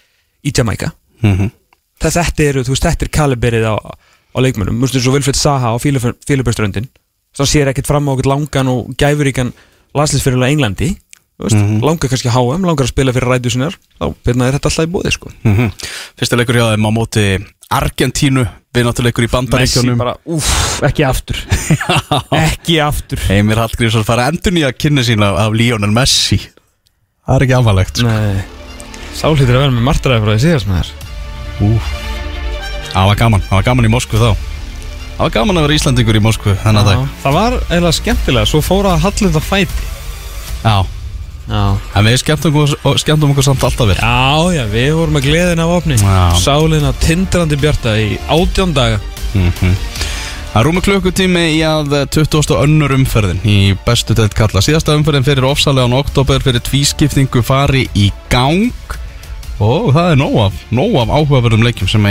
í 0.46 0.52
Jamaica. 0.52 0.92
Mhm. 1.22 1.52
það, 2.02 2.18
þetta 2.18 2.50
eru, 2.50 2.66
þú 2.66 2.76
veist, 2.76 2.90
þetta 2.90 3.06
er 3.06 3.14
kaliberið 3.16 3.70
á, 3.72 3.76
á 3.80 4.38
leikmönnum, 4.44 4.76
þú 4.76 4.84
veist, 4.84 4.98
eins 5.00 5.08
og 5.08 5.16
Vilfred 5.16 5.40
Saha 5.40 5.72
á 5.72 5.76
Fílubörströndin, 5.80 6.90
það 7.32 7.52
sér 7.54 7.72
ekkert 7.72 7.88
fram 7.88 8.10
á 8.12 8.14
okkur 8.14 8.28
langan 8.34 8.68
og 8.68 8.92
gæfuríkan 9.00 9.54
landslýsfyrirlega 9.96 10.52
Englandi, 10.52 10.90
veist, 11.42 11.58
langar 11.84 12.12
kannski 12.12 12.30
að 12.32 12.38
HM, 12.38 12.68
langar 12.68 12.88
að 12.88 12.94
spila 12.94 13.14
fyrir 13.16 13.32
rætu 13.34 13.52
sinnar 13.54 13.76
þá 14.00 14.06
byrna 14.28 14.48
er 14.48 14.58
þetta 14.58 14.72
alltaf 14.72 14.88
í 14.88 14.92
bóði, 14.94 15.12
sko. 15.16 15.32
Mhm. 15.44 15.74
Fyrsta 16.20 16.40
leikur 16.40 16.60
hjá 16.60 16.70
þeim 16.72 16.88
á 16.88 16.92
móti 16.96 17.26
Argentínu 17.76 18.46
Vináttuleikur 18.76 19.24
í 19.24 19.28
Messi 19.30 19.36
bandaríkjónum 19.36 20.00
bara, 20.00 20.16
úff, 20.28 20.82
ekki 20.84 21.06
aftur. 21.08 21.38
Ekki 22.46 22.80
aftur. 22.84 23.22
Heimir 23.30 23.62
Hallgrímsson 23.62 24.04
fara 24.08 24.28
endur 24.32 24.54
nýja 24.56 24.74
kynni 24.76 25.04
sína 25.08 25.32
af 25.46 25.56
Lionel 25.56 25.94
Messi. 25.96 26.42
Það 27.26 27.38
er 27.38 27.46
ekki 27.48 27.56
alvarlegt 27.58 28.02
sko. 28.02 28.10
Nei, 28.12 28.44
sálhýttir 29.16 29.56
að 29.56 29.64
vera 29.64 29.76
með 29.78 29.88
martaræði 29.88 30.26
frá 30.26 30.34
því 30.34 30.44
síðast 30.44 30.70
með 30.70 30.84
þér 30.84 30.92
Það 32.92 33.08
var 33.10 33.18
gaman, 33.20 33.46
það 33.48 33.58
var 33.58 33.66
gaman 33.70 33.88
í 33.88 33.94
Moskvu 33.96 34.20
þá. 34.20 34.44
Það 35.16 35.24
var 35.24 35.34
gaman 35.40 35.58
að 35.60 35.66
vera 35.66 35.80
Íslandingur 35.80 36.20
í 36.20 36.24
Moskvu 36.24 36.58
þennan 36.62 36.90
dag. 36.90 37.08
Það 37.24 37.40
var 37.40 37.58
eiginlega 37.64 37.96
skemmtilega, 37.98 38.52
svo 38.52 38.62
fóra 38.64 38.94
að 38.96 39.08
hallunda 39.08 39.44
fæti. 39.44 39.90
Já 40.66 40.78
en 41.50 42.08
við 42.08 42.18
skemmtum 42.24 42.56
okkur, 42.58 42.98
skemmtum 42.98 43.34
okkur 43.36 43.46
samt 43.46 43.64
alltaf 43.68 43.92
vel 43.92 43.98
Já, 44.00 44.56
já, 44.56 44.64
við 44.72 44.92
vorum 44.98 45.14
með 45.20 45.28
gleðin 45.30 45.62
af 45.62 45.74
opni 45.78 45.98
Já. 46.02 46.16
Sálina 46.42 46.94
tindrandi 47.04 47.60
bjarta 47.62 47.98
í 48.02 48.16
átján 48.30 48.74
daga 48.74 49.00
Mhm. 49.36 49.74
Það 50.56 50.62
er 50.62 50.68
rúmi 50.70 50.82
klukkutími 50.86 51.42
í 51.58 51.60
að 51.68 51.92
20. 52.16 52.56
önnur 52.64 52.94
umferðin 52.96 53.42
í 53.44 53.56
bestu 53.84 54.16
deild 54.16 54.32
kalla. 54.38 54.62
Síðasta 54.64 54.94
umferðin 54.96 55.26
fyrir 55.28 55.44
ofsalega 55.50 55.84
án 55.90 55.98
oktober 55.98 56.40
fyrir 56.40 56.64
tvískiptingu 56.64 57.42
fari 57.44 57.90
í 57.92 58.06
gang 58.32 58.72
og 59.60 59.90
það 59.92 60.14
er 60.14 60.22
nóg 60.22 60.38
af, 60.46 60.62
nóg 60.72 60.96
af 61.02 61.12
áhugaverðum 61.12 61.68
leikjum 61.68 61.92
sem, 61.92 62.08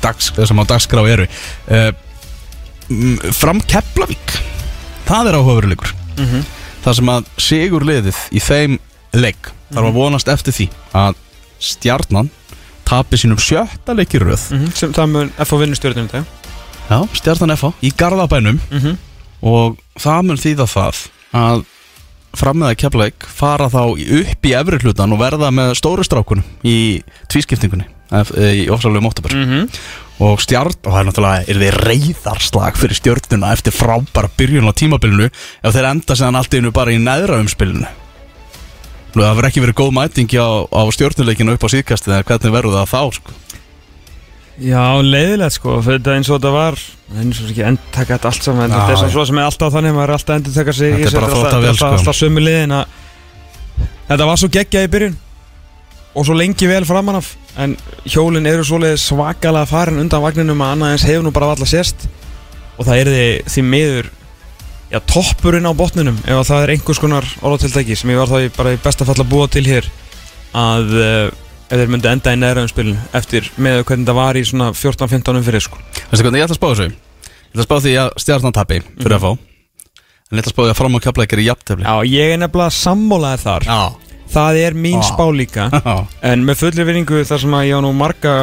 dags, 0.00 0.30
sem 0.38 0.62
á 0.62 0.64
dagskrá 0.70 1.02
eru. 1.10 1.26
Uh, 1.66 1.90
fram 3.34 3.58
Keflavík, 3.66 4.38
það 5.10 5.32
er 5.32 5.40
áhugaverður 5.40 5.72
leikur. 5.74 5.94
Það 6.82 6.94
sem 6.98 7.10
að 7.12 7.24
sigur 7.38 7.84
liðið 7.86 8.16
í 8.32 8.40
þeim 8.42 8.78
leik 9.14 9.50
þarf 9.72 9.86
að 9.88 9.94
vonast 9.96 10.28
eftir 10.28 10.52
því 10.56 10.68
að 10.98 11.14
stjarnan 11.62 12.30
tapi 12.88 13.16
sínum 13.16 13.38
sjötta 13.38 13.94
leikir 13.94 14.24
röð 14.26 14.48
mm 14.50 14.58
-hmm. 14.64 14.72
sem 14.76 14.92
það 14.92 15.06
mun 15.12 15.30
FH 15.38 15.58
vinnustjórnum 15.62 16.08
þetta 16.08 16.24
Já, 16.90 16.98
stjarnan 17.14 17.56
FH 17.56 17.72
í 17.82 17.92
Garðabænum 17.96 18.58
Mhm. 18.70 18.96
og 19.42 19.76
það 19.98 20.22
mun 20.26 20.36
þýða 20.36 20.66
það 20.66 21.06
að 21.32 21.64
frammeða 22.34 22.74
Keflavík 22.76 23.26
fara 23.28 23.68
þá 23.68 23.96
í- 23.98 24.20
upp 24.20 24.42
í 24.46 24.52
efri 24.56 24.78
hlutan 24.82 25.12
og 25.12 25.18
verða 25.20 25.50
með 25.52 25.74
stóru 25.76 26.02
strákunum 26.04 26.44
í 26.64 27.02
tvískiptingunni 27.28 27.84
ef- 28.12 28.32
í 28.32 28.68
ofsalegum 28.70 29.06
óttabur 29.10 29.30
-hmm. 29.32 29.68
Og 30.20 30.40
stjarn, 30.44 30.74
og 30.84 30.92
það 30.92 31.00
er 31.00 31.06
náttúrulega 31.08 31.46
er 31.48 31.60
þið 31.62 31.78
reyðarslag 31.88 32.76
fyrir 32.78 32.98
stjörnuna 33.00 33.52
eftir 33.56 33.72
frábæra 33.74 34.28
byrjun 34.38 34.68
á 34.68 34.72
tímabilinu 34.76 35.30
ef 35.30 35.72
þeir 35.74 35.88
enda 35.88 36.14
séðan 36.18 36.38
allt 36.38 36.54
einu 36.54 36.70
bara 36.74 36.92
í 36.92 36.98
neðra 37.02 37.40
umspilinu 37.42 37.88
Nú, 39.12 39.20
það 39.20 39.34
verður 39.36 39.48
ekki 39.50 39.60
verið 39.60 39.76
góð 39.76 39.90
mætingi 39.92 40.38
á, 40.40 40.48
á 40.72 40.82
stjörnuleikinu 40.96 41.52
upp 41.52 41.64
á 41.68 41.72
síðkastið 41.74 42.14
eða 42.16 42.24
hvernig 42.30 42.52
verður 42.54 42.76
það 42.78 42.92
þá 42.92 43.00
sko. 43.18 43.34
Já, 44.62 44.84
leiðilegt 45.04 45.56
sko, 45.58 45.74
þetta 45.84 46.14
eins 46.16 46.30
og 46.32 46.38
þetta 46.38 46.52
var 46.54 46.78
eins 47.20 47.40
og 47.42 47.50
ekki 47.50 47.64
endtaka 47.66 48.14
þetta 48.16 48.30
allt 48.30 48.46
saman 48.46 48.72
þetta 48.72 48.86
er 48.86 48.96
já. 48.96 49.00
svo- 49.02 49.10
svo 49.16 49.24
sem 49.28 49.38
er 49.42 49.48
alltaf 49.50 49.72
þannig 49.74 49.94
maður 49.96 50.08
er 50.12 50.16
alltaf 50.16 50.32
að 50.32 50.40
endurtaka 50.40 50.72
sig 50.78 50.94
Þetta 50.96 51.08
er 51.08 51.12
bara 51.12 51.26
alltaf, 51.26 51.42
þvóttavél, 51.42 51.68
alltaf, 51.72 51.76
sko. 51.76 51.98
alltaf 51.98 52.16
sömu 52.22 52.44
liðin 52.46 52.74
að 52.78 52.84
þetta 54.08 54.28
var 54.30 54.40
svo 54.40 54.48
geggjað 54.56 54.86
í 54.88 54.92
byrjun 54.96 55.16
og 56.14 56.26
svo 56.26 56.34
lengi 56.36 56.66
vel 56.68 56.84
framan 56.88 57.18
af. 57.20 57.30
En 57.60 57.76
hjólin 58.08 58.46
eru 58.48 58.64
svoleið 58.64 58.98
svakalega 59.00 59.68
farin 59.68 60.00
undan 60.02 60.22
vagninum 60.24 60.60
að 60.64 60.74
annað 60.76 60.94
eins 60.94 61.06
hefur 61.08 61.24
nú 61.26 61.32
bara 61.36 61.50
valla 61.52 61.68
sérst 61.68 62.06
og 62.78 62.86
það 62.88 63.00
er 63.02 63.10
því, 63.48 63.62
miður 63.68 64.08
já, 64.92 64.98
toppurinn 65.08 65.68
á 65.68 65.72
botninum 65.76 66.16
ef 66.24 66.38
að 66.38 66.46
það 66.48 66.62
er 66.66 66.72
einhvers 66.74 67.00
konar 67.02 67.28
orðatiltæki 67.44 67.96
sem 67.96 68.10
ég 68.12 68.20
var 68.22 68.28
þá 68.32 68.38
í- 68.46 68.52
bara 68.56 68.72
í 68.72 68.80
besta 68.80 69.04
fall 69.08 69.20
að 69.20 69.28
búa 69.32 69.48
til 69.52 69.64
hér 69.68 69.88
að 70.56 70.94
uh, 70.96 71.28
ef 71.68 71.76
þeir 71.80 71.92
myndi 71.92 72.08
enda 72.12 72.32
í 72.32 72.40
neðraðum 72.40 72.72
spilin 72.72 72.98
eftir 73.16 73.48
með 73.56 73.82
hvernig 73.88 74.08
það 74.08 74.18
var 74.20 74.36
í 74.40 74.44
svona 74.48 74.70
14-15 74.76 75.38
umfyrir 75.40 75.64
sko. 75.64 75.80
Veistu 76.10 76.24
hvernig 76.26 76.40
ég 76.42 76.48
ætla 76.48 76.56
að 76.56 76.60
spá 76.60 76.68
þessu? 76.72 76.88
Ég 76.92 77.52
ætla 77.52 77.62
að 77.64 77.68
spá 77.68 77.76
því 77.84 77.94
að 78.02 78.10
stjarnan 78.24 78.56
tapi 78.56 78.80
fyrir 79.00 79.16
að 79.18 79.24
fá. 79.24 79.30
En 80.32 80.40
ég 80.40 80.42
ætla 80.42 80.48
að 80.50 80.54
spá 80.56 80.62
því 80.64 80.72
að 80.72 80.78
fram 80.80 80.98
Keflavík 81.04 81.32
er 81.36 81.40
í 81.44 81.46
jafntefli. 81.50 81.84
Já, 81.84 81.94
ég 82.08 82.32
er 82.34 82.40
nefnilega 82.40 82.76
sammálaði 82.80 83.42
þar. 83.44 83.68
Já 83.68 83.80
Það 84.32 84.58
er 84.62 84.76
mín 84.78 85.00
Já. 85.00 85.08
spá 85.12 85.24
líka. 85.32 85.68
Já. 85.86 85.94
En 86.32 86.44
með 86.48 86.62
fullir 86.64 86.88
vinningu 86.88 87.22
þar 87.28 87.42
sem 87.44 87.56
að 87.58 87.68
ég 87.68 87.76
á 87.76 87.80
nú 87.84 87.92
marga 87.96 88.34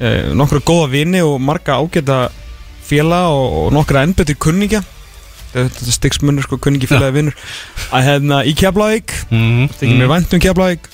eh, 0.00 0.30
Nokkra 0.36 0.60
góða 0.60 0.90
vini 0.92 1.22
og 1.24 1.38
marga 1.40 1.80
ágæta 1.80 2.22
félag 2.90 3.32
og, 3.32 3.58
og 3.64 3.74
nokkra 3.76 4.04
enn 4.04 4.16
betur 4.18 4.38
kunningja. 4.40 4.82
Þetta 5.50 5.82
er 5.82 5.94
stiksmunur 5.96 6.46
sko, 6.46 6.60
kunningi 6.62 6.86
félagi 6.86 7.16
vinnur 7.16 7.34
Að 7.90 8.04
hefna 8.06 8.36
í 8.46 8.52
Keflavík 8.54 9.14
mm 9.32 9.72
Þykir 9.80 9.96
mér 9.98 10.10
vænt 10.12 10.36
um 10.36 10.42
Keflavík 10.44 10.86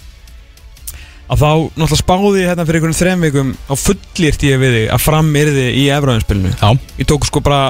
Að 1.26 1.42
þá 1.42 1.50
náttúrulega 1.74 1.98
spáði 2.00 2.40
ég 2.40 2.48
hérna 2.48 2.64
fyrir 2.64 2.80
einhvern 2.80 2.96
þrem 2.96 3.26
vikum 3.26 3.50
Á 3.68 3.74
fullýrt 3.76 4.46
ég 4.48 4.62
við 4.62 4.76
þig 4.78 4.86
að 4.96 5.04
fram 5.04 5.28
yrði 5.42 5.66
í 5.76 5.84
Efraðinspilinu 5.92 6.54
Ég 6.96 7.10
tók 7.10 7.28
sko 7.28 7.42
bara 7.44 7.60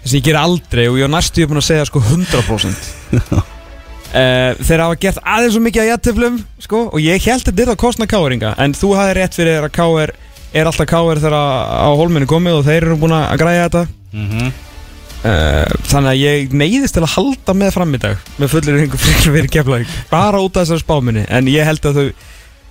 þess 0.00 0.14
að 0.14 0.16
ég 0.16 0.26
ger 0.30 0.40
aldrei 0.40 0.84
og 0.88 0.96
ég 0.96 1.04
var 1.04 1.12
næstu 1.18 1.44
búin 1.50 1.60
að 1.60 1.68
segja 1.68 1.88
sko 1.90 2.00
100% 2.00 2.88
Uh, 4.10 4.56
þeir 4.66 4.80
hafa 4.82 4.96
gert 4.98 5.20
aðeins 5.22 5.52
svo 5.54 5.60
mikið 5.62 5.84
að 5.84 5.90
jættiflum 5.92 6.38
sko, 6.58 6.80
og 6.90 6.98
ég 6.98 7.22
held 7.22 7.44
að 7.44 7.52
þetta 7.52 7.62
er 7.62 7.70
að 7.70 7.76
kostna 7.78 8.08
káeringa 8.10 8.56
en 8.58 8.72
þú 8.74 8.88
hafði 8.98 9.12
rétt 9.20 9.36
fyrir 9.38 9.54
þér 9.54 9.66
að 9.68 9.76
káer 9.76 10.12
er 10.50 10.66
alltaf 10.66 10.88
káer 10.90 11.20
þegar 11.22 11.36
á 11.38 11.90
hólminni 11.94 12.26
komið 12.30 12.56
og 12.58 12.64
þeir 12.66 12.88
eru 12.88 12.96
búin 12.98 13.14
að 13.14 13.36
græja 13.38 13.68
þetta. 13.68 13.84
Mhm. 14.10 14.48
uh, 15.20 15.76
þannig 15.92 16.10
að 16.10 16.24
ég 16.24 16.56
neyðist 16.58 16.96
til 16.98 17.04
að 17.06 17.14
halda 17.14 17.54
með 17.60 17.70
fram 17.76 17.94
í 17.94 18.00
dag 18.02 18.26
með 18.40 18.52
fullir 18.56 18.82
yngur 18.82 19.04
fyrir 19.04 19.36
fyrir 19.36 19.52
keflavík 19.54 19.94
bara 20.10 20.42
út 20.42 20.58
af 20.58 20.66
þessari 20.66 20.82
spáminni 20.82 21.24
en 21.30 21.50
ég 21.52 21.68
held 21.70 21.86
að 21.86 22.00
þau 22.00 22.10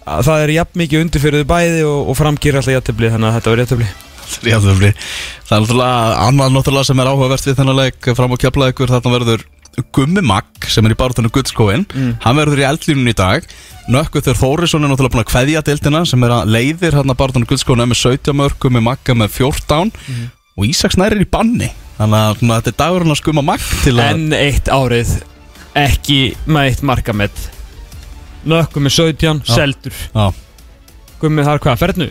að 0.09 0.27
það 0.27 0.43
er 0.43 0.53
jafn 0.57 0.81
mikið 0.81 1.05
undir 1.05 1.23
fyrir 1.23 1.43
þau 1.45 1.51
bæði 1.53 1.81
og, 1.87 1.99
og 2.11 2.19
framgýr 2.19 2.59
alltaf 2.59 2.75
jættifli 2.75 3.13
þannig 3.13 3.29
að 3.29 3.37
þetta 3.37 3.53
var 3.53 3.63
jættifli 3.63 3.89
Það 4.29 5.55
er 5.55 5.63
náttúrulega 5.63 6.01
annað 6.27 6.51
náttúrulega 6.53 6.85
sem 6.85 6.99
er 7.01 7.07
áhugavert 7.09 7.47
við 7.47 7.55
þennan 7.57 7.79
leik 7.79 8.09
fram 8.13 8.35
á 8.35 8.41
Keflavíkur 8.43 8.91
þarna 8.91 9.13
verður 9.15 9.45
Gummi 9.95 10.21
Magg 10.25 10.65
sem 10.67 10.85
er 10.85 10.93
í 10.93 10.97
barátunum 10.99 11.31
Guldskóin 11.31 11.85
Mm. 11.93 12.15
hann 12.23 12.35
verður 12.37 12.59
í 12.63 12.67
eldlínunni 12.69 13.13
í 13.13 13.17
dag 13.17 13.43
Nökkuður 13.89 14.37
Þórisson 14.37 14.83
er 14.85 14.89
náttúrulega 14.91 15.15
búin 15.15 15.23
að 15.25 15.31
kveðja 15.31 15.61
deildina 15.65 16.01
sem 16.05 16.23
er 16.23 16.29
að 16.35 16.49
leiðir 16.53 16.93
hérna 16.99 17.15
barátunum 17.17 17.47
Guldskóin 17.49 17.81
með 17.89 18.01
17 18.01 18.35
mörg, 18.37 18.57
Gummi 18.59 18.81
Magga 18.81 19.13
með 19.15 19.29
14 19.37 19.91
Mhm. 20.07 20.29
og 20.57 20.65
Ísaks 20.65 20.97
nær 20.97 21.11
er 21.15 21.21
í 21.23 21.29
banni 21.29 21.71
þannig 21.97 22.19
að 22.19 22.61
þetta 22.61 22.67
er 22.67 22.77
dagurinn 22.83 23.11
að 23.15 23.21
skumma 23.21 23.43
Magg 23.43 23.61
Enn 23.87 24.33
eitt 24.33 24.65
árið 24.69 25.21
ekki 25.75 26.35
með 26.47 26.69
eitt 26.69 26.81
markamett 26.83 27.49
Nökkum 28.45 28.83
með 28.87 28.93
17, 28.95 29.41
Já. 29.45 29.55
seldur 29.55 29.93
Já. 30.15 30.31
Gummið 31.21 31.45
þar 31.45 31.59
hvað, 31.59 31.77
ferðnu? 31.81 32.09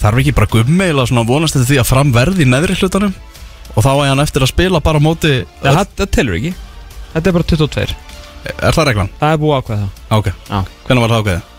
þarf 0.00 0.18
ekki 0.18 0.34
bara 0.34 0.46
Gummi 0.50 0.84
eða 0.90 1.06
svona 1.06 1.26
vonast 1.26 1.54
eftir 1.56 1.76
því 1.76 1.80
að 1.80 1.86
fram 1.86 2.12
verði 2.12 2.42
í 2.44 2.48
neðri 2.50 2.74
hlutanum 2.80 3.14
og 3.74 3.80
þá 3.84 3.90
er 3.94 4.10
hann 4.12 4.22
eftir 4.24 4.44
að 4.44 4.52
spila 4.52 4.80
bara 4.84 5.00
á 5.00 5.06
móti 5.06 5.32
Það, 5.62 5.80
það 5.98 6.10
telur 6.18 6.36
ekki. 6.38 6.52
Þetta 7.14 7.30
er 7.30 7.36
bara 7.38 7.48
22 7.54 7.96
Er 8.44 8.76
það 8.76 8.86
reglan? 8.90 9.10
Það 9.20 9.32
er 9.34 9.40
búið 9.40 9.54
að 9.54 9.60
ákveða 9.62 9.80
það. 9.80 10.18
Ok, 10.18 10.26
Já. 10.50 10.58
hvernig 10.86 11.04
var 11.04 11.12
það 11.14 11.22
ákveðið? 11.24 11.50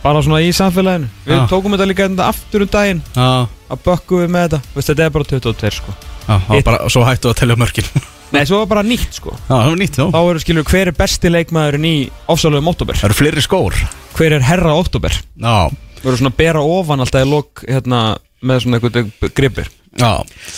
Bara 0.00 0.20
svona 0.24 0.38
í 0.40 0.52
samfélaginu. 0.56 1.08
Við 1.26 1.34
Já. 1.36 1.40
tókum 1.50 1.74
þetta 1.74 1.86
líka 1.90 2.06
þetta 2.08 2.28
aftur 2.30 2.62
um 2.64 2.70
daginn. 2.72 3.02
Já, 3.16 3.26
Að 3.70 3.82
bökkum 3.84 4.22
við 4.22 4.30
með 4.32 4.44
þetta. 4.46 4.60
Veist, 4.76 4.88
Þetta 4.90 5.04
er 5.04 5.10
bara 5.16 5.28
22 5.32 5.72
sko. 5.76 5.94
Já, 6.30 6.34
það 6.38 6.54
var 6.54 6.62
bara, 6.70 6.78
svo 6.94 7.02
hættu 7.04 7.28
að 7.32 7.36
telja 7.42 7.56
mörkin. 7.60 7.90
Já, 7.90 8.00
Nei, 8.34 8.44
svo 8.46 8.60
var 8.62 8.70
bara 8.70 8.84
nýtt 8.86 9.18
sko. 9.18 9.34
Það 9.48 9.64
var 9.66 9.76
nýtt, 9.82 9.98
já. 9.98 10.06
Þá 10.14 10.20
eru 10.30 10.40
skilur 10.44 10.66
hver 10.70 10.86
er 10.92 10.96
besti 11.02 11.32
leikmaðurinn 11.34 11.86
í 11.90 11.94
ofsalöfum 12.30 12.70
oktober 12.70 13.00
Það 13.00 13.08
eru 13.10 13.18
fleiri 13.18 13.42
skór. 13.44 13.78
Hver 14.14 14.36
er 14.38 14.46
herra 14.46 14.76
oktober 14.78 15.10
Já, 15.18 15.56
Við 16.00 16.06
erum 16.06 16.20
svona 16.22 16.30
að 16.32 16.38
bera 16.38 16.62
ofan 16.62 17.02
alltaf 17.02 17.26
í 17.26 17.28
lok 17.28 17.64
hérna, 17.66 18.02
Með 18.46 18.62
svona 18.62 18.78
eitthvað 18.78 19.34
gripir 19.36 19.68
já, 19.98 20.12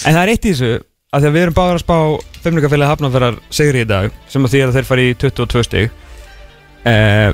En 0.06 0.14
það 0.16 0.22
er 0.22 0.32
eitt 0.34 0.44
í 0.46 0.52
þessu 0.52 0.72
að 1.12 1.20
því 1.24 1.28
að 1.28 1.34
við 1.36 1.42
erum 1.46 1.56
báður 1.56 1.78
að 1.78 1.82
spá 1.84 1.96
Femningafélagi 2.42 2.90
hafnafærar 2.90 3.36
sigri 3.52 3.82
í 3.84 3.88
dag 3.88 4.10
sem 4.32 4.44
að 4.44 4.54
því 4.54 4.62
að 4.66 4.74
þeir 4.76 4.88
fari 4.88 5.04
í 5.10 5.16
22 5.22 5.64
stig. 5.68 5.90
Uh, 6.88 7.30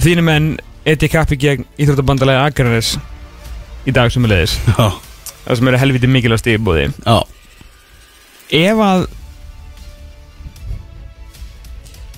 Þínu 0.00 0.24
menn 0.26 0.48
eti 0.88 1.10
kappi 1.12 1.36
gegn 1.38 1.66
Íþróttabandalagi 1.78 2.40
Akranes 2.48 2.94
í 3.86 3.92
dag 3.94 4.10
sem 4.12 4.24
er 4.26 4.32
leiðis 4.32 4.54
já, 4.66 4.86
það 5.44 5.58
sem 5.60 5.70
eru 5.70 5.80
helviti 5.82 6.10
mikilvægt 6.10 6.42
stig 6.44 6.56
í 6.58 6.62
búði. 6.64 6.88
Já. 7.04 7.18
Ef 8.60 8.80
að 8.82 9.06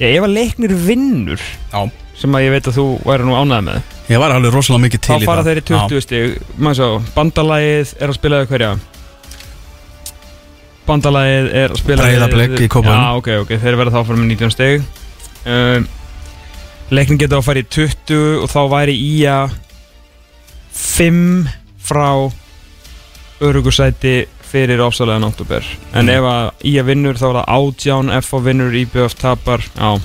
Já, 0.00 0.06
ef 0.08 0.24
að 0.24 0.32
leiknir 0.34 0.72
vinnur 0.86 1.42
Já, 1.70 1.82
sem 2.18 2.34
að 2.38 2.46
ég 2.46 2.54
veit 2.56 2.70
að 2.70 2.78
þú 2.78 2.86
væri 3.06 3.26
nú 3.28 3.36
ánægð 3.38 3.66
með 3.68 3.91
Ég 4.10 4.18
var 4.18 4.32
alveg 4.34 4.52
rosalega 4.52 4.82
mikið 4.86 5.00
til 5.06 5.14
Þá 5.14 5.22
í 5.22 5.26
fara 5.28 5.42
það. 5.42 5.48
þeir 5.52 5.60
í 5.62 5.66
20 5.70 6.00
stig. 6.04 6.38
Maður 6.58 6.78
svo, 6.80 6.88
bandalagið 7.14 7.92
er 8.02 8.08
að 8.12 8.16
spila 8.18 8.40
við 8.42 8.48
hverja? 8.52 8.72
Bandalagið 10.86 11.48
er 11.62 11.70
að 11.72 11.78
spila 11.78 12.02
Breiðablik 12.06 12.54
í 12.64 12.68
Kópavogi. 12.72 12.98
Já, 12.98 13.16
ok, 13.20 13.28
ok, 13.44 13.52
þeir 13.62 13.76
verða 13.78 13.94
þá 13.94 14.06
fyrir 14.08 14.20
með 14.22 14.30
19 14.34 14.54
stig. 14.56 14.86
Um, 15.46 15.86
Leiknin 16.92 17.20
getur 17.22 17.38
að 17.38 17.46
fara 17.46 17.62
í 17.62 17.68
20 17.72 18.42
og 18.42 18.50
þá 18.52 18.60
væri 18.74 18.96
í 18.98 19.12
að 19.30 19.54
5 20.76 21.20
frá 21.82 22.08
örugusæti 23.42 24.16
fyrir 24.52 24.82
ofsalega 24.84 25.22
náttúber 25.22 25.64
En 25.96 26.04
Mm. 26.06 26.10
ef 26.12 26.26
að 26.28 26.50
í 26.68 26.74
að 26.78 26.84
vinnur 26.90 27.16
þá 27.16 27.24
er 27.30 27.36
það 27.38 27.48
átján 27.56 28.10
F 28.18 28.34
og 28.34 28.44
vinnur, 28.44 28.74
IBF 28.76 29.14
tapar. 29.16 29.60
Já 29.78 30.00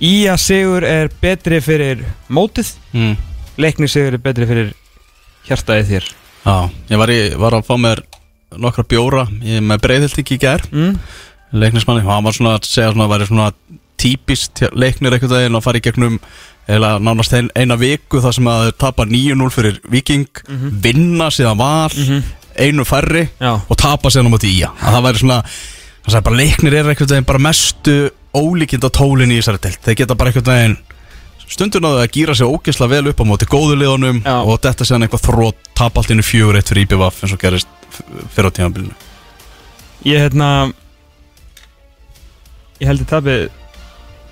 Í 0.00 0.14
að 0.32 0.38
sigur 0.40 0.86
er 0.88 1.10
betri 1.20 1.58
fyrir 1.64 2.04
mótið. 2.32 2.72
Mm. 2.96 3.16
Leikni 3.60 3.88
sigur 3.90 4.16
er 4.16 4.22
betri 4.24 4.48
fyrir 4.48 4.70
hjartaðið 5.48 5.90
þér. 5.94 6.12
Já, 6.40 6.54
ég 6.88 7.02
var, 7.02 7.12
í, 7.12 7.18
var 7.40 7.58
að 7.58 7.66
fá 7.68 7.74
mér 7.80 8.00
nokkra 8.60 8.86
bjóra 8.88 9.26
ég, 9.44 9.60
með 9.62 9.82
breiðhildingi 9.84 10.38
í 10.38 10.40
gær. 10.40 10.64
Mm? 10.72 10.94
leiknismanni 11.52 12.04
hann 12.06 12.24
var 12.24 12.36
svona 12.36 12.56
að 12.58 12.68
segja 12.68 12.92
svona 12.92 13.06
að 13.06 13.14
væri 13.14 13.28
svona 13.28 13.48
típist 14.00 14.62
leiknir 14.72 15.16
einhvern 15.16 15.34
veginn 15.34 15.58
og 15.58 15.64
fara 15.64 15.80
í 15.80 15.84
gegnum 15.84 16.18
eða 16.70 16.92
nánast 17.02 17.34
ein, 17.36 17.50
eina 17.58 17.76
viku 17.80 18.20
þar 18.22 18.36
sem 18.36 18.48
að 18.48 18.62
þeir 18.66 18.76
tapa 18.84 19.06
9-0 19.08 19.50
fyrir 19.54 19.80
Viking 19.90 20.42
vinna 20.84 21.28
síðan 21.34 21.58
val 21.58 21.90
einu 22.60 22.86
færri 22.86 23.26
Já, 23.40 23.52
og 23.58 23.76
tapa 23.80 24.12
síðan 24.12 24.30
á 24.30 24.34
móti 24.36 24.52
í 24.54 24.62
að 24.66 24.86
það 24.86 25.04
væri 25.08 25.22
svona 25.24 25.40
hann 25.40 26.14
sagði 26.14 26.26
bara 26.28 26.40
leiknir 26.40 26.76
er 26.78 26.90
einhvern 26.92 27.12
veginn 27.12 27.28
bara 27.28 27.44
mestu 27.50 27.96
ólíkind 28.36 28.86
á 28.86 28.90
tólinn 28.94 29.32
í 29.34 29.38
þessari 29.40 29.60
deild. 29.64 29.80
Þeir 29.84 29.98
geta 30.02 30.16
bara 30.18 30.30
einhvern 30.32 30.50
veginn 30.50 30.76
stundun 31.50 31.86
á 31.86 31.90
þau 31.90 32.02
að 32.04 32.12
gýra 32.14 32.34
sig 32.38 32.46
ógeðslega 32.46 32.92
vel 32.94 33.10
upp 33.10 33.22
á 33.22 33.24
móti 33.26 33.48
góðu 33.50 33.78
liðunum 33.80 34.20
Já. 34.22 34.36
og 34.38 34.60
þetta 34.62 34.86
síðan 34.86 35.06
eitthvað 35.06 35.24
þrótt 35.26 35.70
tapa 35.74 36.00
allt 36.00 36.12
innu 36.14 36.22
fjögur 36.22 36.58
eitt 36.60 36.70
fyrir 36.70 36.86
IBVF 36.86 37.24
eins 37.24 37.34
og 37.34 37.42
gerist 37.42 37.72
fyrir 38.36 38.50
á 38.50 38.56
tímabilinu. 38.60 38.94
Ég 40.06 40.22
hérna 40.28 40.50
Ég 42.80 42.88
held 42.88 43.02
ég 43.02 43.10
tapið 43.10 43.48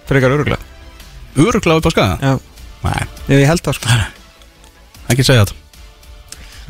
frekar 0.09 0.32
öruglega 0.32 0.62
Öruglega 1.36 1.82
upp 1.82 1.90
á 1.90 1.92
skaga? 1.92 2.14
Já, 2.22 2.38
Nei, 2.86 3.40
ég 3.42 3.49
held 3.51 3.61
það 3.66 3.76
sko. 3.80 3.96
Ekki 5.12 5.26
segja 5.26 5.42
þetta 5.44 5.68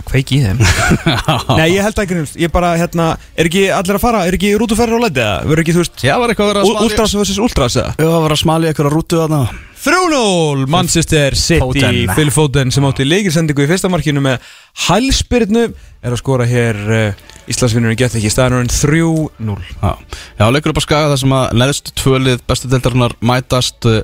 Kveiki 0.09 0.39
í 0.39 0.43
þeim 0.45 0.61
Nei, 1.59 1.69
ég 1.75 1.83
held 1.85 1.97
það 1.97 2.05
ekki 2.05 2.43
Ég 2.45 2.53
bara, 2.55 2.75
hérna, 2.81 3.09
er 3.35 3.51
ekki 3.51 3.65
allir 3.75 3.99
að 3.99 4.05
fara 4.05 4.27
Er 4.29 4.37
ekki 4.39 4.53
rútuferðar 4.61 5.03
á 5.03 5.05
leiti 5.07 5.25
eða? 5.25 5.39
Verður 5.49 5.65
ekki, 5.65 5.75
þú 5.77 5.83
veist, 5.85 6.05
Já, 6.07 6.15
var 6.21 6.35
eitthvað 6.35 6.47
að 6.47 6.53
vera 6.53 6.63
að 6.63 6.71
smali 6.71 6.91
Ultras 6.91 7.17
vs. 7.19 7.41
Ultras 7.49 7.79
eða? 7.81 7.97
Já, 7.99 8.07
var 8.07 8.19
að 8.19 8.29
vera 8.29 8.39
að 8.39 8.45
smali 8.45 8.71
eitthvað 8.71 8.95
rútu 8.95 9.23
þarna 9.23 9.43
3-0 9.79 10.67
Manchester 10.67 11.35
City. 11.39 12.07
Phil 12.15 12.31
Foden 12.35 12.73
sem 12.75 12.85
átti 12.89 13.07
leikilsendingu 13.07 13.63
í 13.63 13.69
fyrsta 13.71 13.91
markinu 13.93 14.23
með 14.25 14.43
hælspyrnu 14.87 15.65
er 15.69 16.15
að 16.15 16.21
skora 16.21 16.47
hér 16.49 16.79
uh, 16.87 17.27
Íslandsvinnurinn 17.49 17.97
gett 17.99 18.17
ekki 18.19 18.31
staðanurinn 18.31 18.71
3-0 18.71 19.55
Já, 19.81 19.93
Já 20.39 20.45
leikur 20.53 20.75
upp 20.75 20.81
á 20.81 20.85
skaga 20.85 21.11
þar 21.13 21.21
sem 21.23 21.35
að 21.39 21.55
neðstu 21.63 21.95
tvölið 21.99 22.43
bestu 22.51 22.71
deildarinnar 22.71 23.17
mætast 23.25 23.89
uh, 23.89 24.03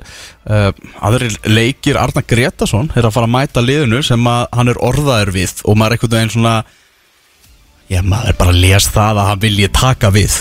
aðrir 1.05 1.37
leikir. 1.47 1.99
Arna 2.01 2.25
Gretason 2.25 2.89
er 2.95 3.05
að 3.05 3.15
fara 3.15 3.29
að 3.29 3.35
mæta 3.37 3.63
liðinu 3.63 4.01
sem 4.05 4.31
að 4.31 4.47
hann 4.57 4.73
er 4.73 4.81
orðaður 4.83 5.35
við 5.37 5.61
og 5.63 5.77
maður 5.77 5.95
er 5.95 5.99
einhvern 5.99 6.17
veginn 6.17 6.35
svona 6.37 6.55
Já, 7.85 7.99
maður 8.01 8.31
er 8.31 8.39
bara 8.39 8.55
að 8.55 8.63
lesa 8.63 8.95
það 8.95 9.19
að 9.21 9.27
hann 9.29 9.43
vilji 9.43 9.73
taka 9.77 10.09
við 10.13 10.39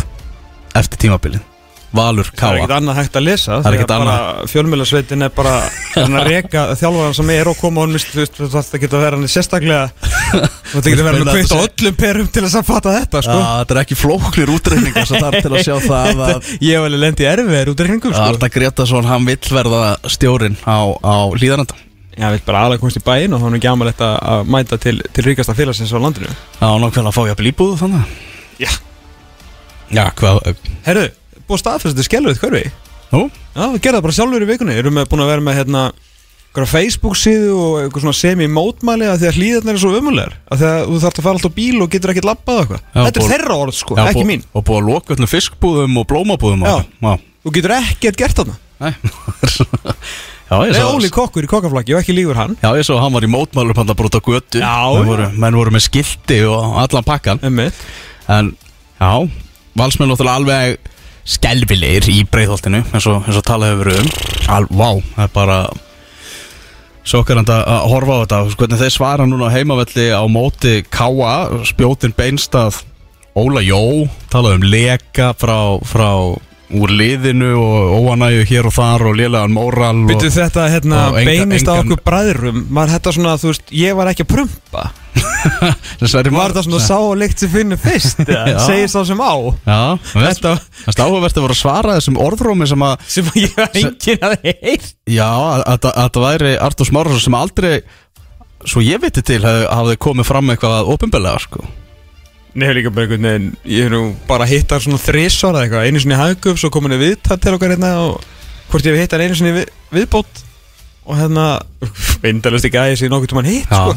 eftir 0.80 1.04
tímabilið 1.04 1.53
Valur 1.94 2.28
Það 2.30 2.44
er 2.48 2.58
ekkert 2.58 2.72
Káa 2.72 2.78
annað 2.80 2.98
hægt 2.98 3.18
að 3.18 3.24
lesa 3.28 3.58
Það 3.58 3.68
er 3.68 3.76
ekkert 3.78 3.92
bara 3.94 4.46
fjölmjölasveitin 4.50 5.26
er 5.26 5.32
bara 5.34 5.52
að 6.00 6.16
reka 6.28 6.64
þjálfaran 6.80 7.16
sem 7.18 7.32
er 7.34 7.50
og 7.52 7.60
koma 7.60 7.84
og 7.84 7.94
það 7.94 8.82
geta 8.82 8.98
að 8.98 9.04
vera 9.04 9.20
hann 9.20 9.30
sérstaklega 9.30 9.84
og 9.84 10.74
það 10.74 10.90
geta 10.90 11.04
að 11.04 11.08
vera 11.08 11.20
hann 11.20 11.30
kveikt 11.30 11.54
á 11.54 11.58
öllum 11.60 11.98
perum 12.00 12.28
til 12.34 12.44
að 12.48 12.58
fatta 12.66 12.96
þetta 12.98 13.24
sko. 13.24 13.38
Þetta 13.44 13.76
er 13.76 13.82
ekki 13.84 13.98
flóklir 13.98 14.54
útreikningar 14.54 15.08
sem 15.08 15.22
þarf 15.22 15.40
til 15.46 15.54
að 15.54 15.64
sjá 15.68 15.76
það 15.90 16.22
að 16.28 16.52
Ég 16.58 16.74
hef 16.74 16.88
alveg 16.88 17.02
lendið 17.04 17.30
erfiðir 17.30 17.72
út 17.74 17.82
af 17.84 17.90
hringum 17.90 18.14
sko. 18.14 18.28
Arna 18.28 18.52
Gretason, 18.58 19.10
hann 19.10 19.28
vill 19.28 19.54
verða 19.54 19.82
stjórin 20.10 20.58
á, 20.66 20.78
á 20.98 21.16
hlýðananda 21.34 21.78
Já, 22.14 22.28
við 22.30 22.44
bara 22.46 22.60
aðlega 22.62 22.82
komast 22.84 22.98
í 23.00 23.02
bæinn 23.02 23.34
og 23.34 23.40
þá 23.42 23.46
er 23.48 23.52
nú 23.52 23.58
ekki 23.58 23.70
amalegt 23.72 24.02
að 24.06 24.50
mæta 24.54 24.76
til, 24.78 25.00
til 25.16 25.24
ríkasta 25.26 25.54
félagsins 25.58 25.90
á 25.90 25.98
landinu. 25.98 26.30
Já, 26.30 26.68
nokkvæmlega 26.78 27.10
að 27.10 27.16
fá 27.16 27.22
ég 27.26 27.34
að 27.34 27.40
blíbúðu 27.40 27.78
þannig. 27.80 28.12
Já. 28.62 28.70
Já, 29.94 30.04
hvað 30.18 30.54
Herru, 30.86 31.08
búið 31.48 31.62
staðfæst 31.64 31.92
þetta 31.94 32.06
skelluð 32.08 32.40
hverfi? 32.42 32.64
Nú? 33.14 33.22
Já, 33.54 33.64
við 33.74 33.80
gerðum 33.84 33.98
það 34.00 34.06
bara 34.08 34.16
sjálfur 34.18 34.44
í 34.44 34.50
vikunni. 34.50 34.74
Erum 34.80 34.98
við 34.98 35.08
búin 35.12 35.22
að 35.24 35.30
vera 35.34 35.44
með 35.44 35.58
hérna 35.60 35.82
einhverja 36.54 36.70
Facebook 36.70 37.16
síðu 37.18 37.54
og 37.58 37.76
eitthvað 37.82 38.04
svona 38.04 38.16
semi-mótmæli 38.20 39.06
að 39.10 39.16
því 39.22 39.28
að 39.30 39.38
hlýðarnar 39.40 39.74
er 39.74 39.80
svo 39.82 39.90
umulegar 39.98 40.34
að 40.54 40.60
því 40.60 40.66
að 40.70 40.82
þú 40.90 40.98
þarf 41.02 41.18
að 41.18 41.24
fara 41.26 41.34
alltaf 41.34 41.50
á 41.50 41.58
bíl 41.58 41.78
og 41.82 41.88
getur 41.94 42.12
ekkert 42.12 42.28
labbað 42.28 42.60
eitthvað. 42.62 42.82
Já, 42.84 43.00
Þetta 43.00 43.08
er 43.08 43.24
búið- 43.24 43.32
þeirra 43.34 43.56
orð 43.64 43.74
sko, 43.78 43.96
Já, 43.98 44.04
ekki 44.04 44.20
búið- 44.20 44.28
mín. 44.30 44.44
Og 44.54 44.64
búið 44.68 44.78
að 44.78 44.86
loka 44.92 45.14
öllum 45.16 45.30
fiskbúðum 45.34 45.98
og 45.98 46.06
blómabúðum 46.12 46.62
Já. 46.62 46.76
Já, 47.02 47.14
Þú 47.44 47.52
getur 47.58 47.74
ekkert 47.74 48.16
gert 48.22 48.38
þarna. 48.38 48.54
Nei. 48.80 48.94
Já, 50.44 50.58
ég 50.60 50.70
Það 50.70 50.70
er 50.70 50.78
svo 50.78 50.94
Óli 50.98 51.08
kokkur 51.12 51.46
í 51.46 51.48
kokkaflaki 51.50 51.94
og 51.96 52.00
ekki 52.04 52.14
lífur 52.14 52.36
hann. 52.38 52.54
Já, 52.62 52.68
ég 52.78 52.84
svo 52.86 52.98
hann 53.00 53.14
var 53.16 53.24
í 53.26 53.30
mótmálum 53.32 53.74
hann 53.78 53.90
að 53.90 53.96
brota 53.98 54.20
götu. 54.22 54.60
Já, 54.60 54.74
menn 54.92 55.02
já. 55.02 55.08
voru, 55.08 55.28
menn 55.40 55.56
voru 55.58 55.72
með 55.74 55.84
skilti 55.88 56.38
og 56.46 56.76
allan 56.84 57.06
pakkan 57.06 57.40
Einmitt. 57.42 57.74
En, 58.28 58.52
já, 59.00 59.10
valsmenn 59.74 60.12
náttúrulega 60.12 60.38
alveg 60.38 60.78
skelfilegir 61.24 62.08
í 62.12 62.20
breiðholtinu 62.28 62.82
eins 62.84 63.08
og, 63.08 63.24
eins 63.24 63.40
og 63.40 63.46
talað 63.48 63.74
hefur 63.74 63.90
verið 63.90 64.00
um. 64.02 64.14
Al, 64.54 64.64
Vá, 64.70 64.88
það 65.16 65.26
er 65.26 65.34
bara 65.34 65.58
Sokkarand 67.04 67.50
að 67.52 67.82
horfa 67.92 68.14
á 68.16 68.20
þetta. 68.22 68.36
Hvernig 68.56 68.80
þeir 68.80 68.92
svara 68.94 69.24
núna 69.28 69.50
heimavelli 69.52 70.06
á 70.08 70.24
móti 70.24 70.78
Káa, 70.88 71.64
spjótin 71.68 72.14
beinstað 72.16 72.80
Óla 73.36 73.60
Jó, 73.64 74.06
talað 74.32 74.60
um 74.60 74.66
leka 74.72 75.32
frá, 75.36 75.76
frá 75.84 76.08
úr 76.74 76.90
liðinu 76.90 77.52
og 77.60 77.94
óanægu 78.02 78.44
hér 78.50 78.66
og 78.70 78.74
þar 78.74 79.04
og 79.10 79.16
lélegan 79.18 79.52
móral 79.54 80.02
Byttu 80.08 80.30
þetta 80.34 80.64
hérna 80.72 81.00
og 81.12 81.18
enga- 81.20 81.30
beinist 81.30 81.68
á 81.70 81.74
engan- 81.76 81.84
okkur 81.84 82.00
bræðrum 82.08 82.60
Var 82.74 82.92
þetta 82.96 83.12
svona, 83.16 83.34
þú 83.38 83.50
veist, 83.52 83.72
ég 83.78 83.96
var 83.98 84.10
ekki 84.12 84.26
að 84.26 84.30
prumpa 84.34 84.84
Þessari 86.00 86.32
Var 86.34 86.50
þetta 86.54 86.64
svona 86.66 86.80
sá 86.82 86.96
og 86.98 87.14
líkt 87.20 87.42
sem 87.44 87.52
finnur 87.52 87.78
fyrst? 87.80 88.22
Já. 88.28 88.58
Segist 88.66 88.96
það 88.98 89.06
sem 89.12 89.20
á 89.22 89.34
Já, 89.68 89.80
veist, 90.14 90.40
Þetta 90.40 90.54
það 90.84 90.94
er 90.96 91.04
áhugavert 91.06 91.38
að 91.38 91.46
vera 91.46 91.56
að 91.56 91.60
svara 91.60 91.96
þessum 91.98 92.18
orðrómi 92.26 92.68
sem 92.70 92.86
að 92.88 93.06
sem 93.16 93.30
ég 93.42 93.54
var 93.58 93.78
enginn 93.82 94.26
að 94.30 94.36
heyrt 94.48 94.90
Já, 95.14 95.28
að 95.30 95.62
að- 95.76 95.92
að 95.94 96.10
það 96.16 96.26
væri 96.28 96.54
Artur 96.68 96.90
Smárason 96.90 97.24
sem 97.28 97.38
aldrei 97.38 97.74
Svo 98.64 98.80
ég 98.80 99.02
viti 99.02 99.20
til 99.20 99.42
hafði, 99.44 99.66
hafði 99.68 99.96
komið 100.00 100.24
fram 100.24 100.50
eitthvað 100.54 100.86
ofinbelega 100.94 101.42
sko. 101.44 101.66
Nei, 102.54 102.68
líka 102.76 102.90
bara 102.94 103.06
einhvern 103.08 103.26
veginn 103.26 103.46
Ég 103.66 103.88
er 103.88 103.94
nú 103.94 104.02
bara 104.28 104.46
hittar 104.46 104.82
svona 104.84 105.00
þrísvar 105.02 105.56
eða 105.56 105.64
eitthvað 105.66 105.86
Einu 105.88 106.02
sinni 106.04 106.18
haggup, 106.18 106.58
svo 106.60 106.70
komin 106.74 106.94
við 106.94 107.02
viðtal 107.08 107.38
til 107.42 107.54
okkar 107.56 107.74
hérna 107.74 107.92
Og 108.04 108.18
hvort 108.70 108.86
ég 108.86 108.94
hef 108.94 109.02
hittar 109.06 109.24
einu 109.24 109.38
sinni 109.38 109.54
við, 109.56 109.70
viðbót 109.94 110.42
Og 111.04 111.18
hérna 111.18 111.46
Vindalust 112.24 112.68
ekki 112.70 112.78
aðeins 112.80 113.02
í 113.04 113.10
nokkuð 113.12 113.32
tímann 113.34 113.50
hitt 113.50 113.66
Já. 113.70 113.80
sko. 113.82 113.96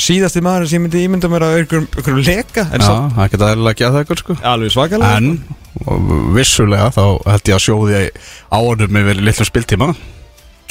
Síðasti 0.00 0.40
maður 0.40 0.70
sem 0.70 0.78
ég 0.78 0.86
myndi 0.86 1.02
ímynda 1.04 1.28
mér 1.28 1.44
að 1.44 1.58
einhverjum 1.60 2.22
leka 2.24 2.64
En 2.72 2.80
Já, 2.80 2.86
svo 2.88 2.96
það 3.18 3.30
geta 3.34 3.50
eðlilega 3.52 3.74
ekki 3.76 3.84
að 3.88 3.92
það 3.98 4.06
ykkur 4.06 4.22
sko. 4.22 4.36
alveg 4.54 4.72
svakalega 4.72 5.18
En 5.20 5.28
og 5.82 6.10
vissulega 6.36 6.88
þá 6.94 7.04
held 7.28 7.48
ég 7.50 7.56
að 7.56 7.62
sjóði 7.64 8.00
ánum 8.52 8.92
með 8.96 9.06
verið 9.10 9.24
litlum 9.28 9.48
spiltíma 9.48 9.86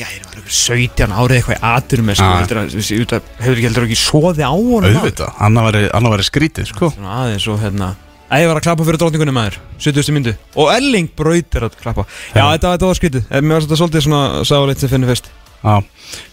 Gæri 0.02 0.22
var 0.26 0.38
einhver 0.38 0.56
17 0.58 1.12
árið 1.14 1.36
eitthvað 1.38 1.58
í 1.58 1.66
atur 1.72 2.02
með 2.08 2.18
sko, 2.20 2.30
Já. 2.30 2.38
heldur, 2.41 2.62
ekki 3.54 3.66
heldur 3.68 3.86
ekki 3.88 3.99
soði 4.02 4.45
á 4.47 4.52
honum? 4.54 4.88
Auðvitað, 4.89 5.36
annar 5.45 6.16
væri 6.16 6.26
skrítið 6.26 6.72
sko. 6.72 6.89
Svona 6.95 7.20
aðeins 7.26 7.45
og 7.52 7.60
hérna 7.62 7.91
Æ, 8.32 8.45
ég 8.45 8.47
var 8.47 8.62
að 8.62 8.64
klappa 8.64 8.86
fyrir 8.88 8.99
drótningunni 9.02 9.34
maður 9.36 9.58
70. 9.84 10.14
myndu 10.16 10.34
Og 10.56 10.70
Elling 10.72 11.10
braut 11.20 11.58
er 11.60 11.66
að 11.68 11.74
klappa 11.82 12.06
Já, 12.32 12.45
þetta, 12.56 12.88
var 12.88 12.95
skrítið 12.97 13.26
Eh, 13.28 13.41
Mér 13.43 13.58
var 13.58 13.66
þetta 13.66 13.80
svolítið 13.82 14.06
svona 14.06 14.22
sáleitt 14.47 14.84
sem 14.84 14.91
finnir 14.93 15.12
fyrst 15.12 15.28
Já, 15.60 15.74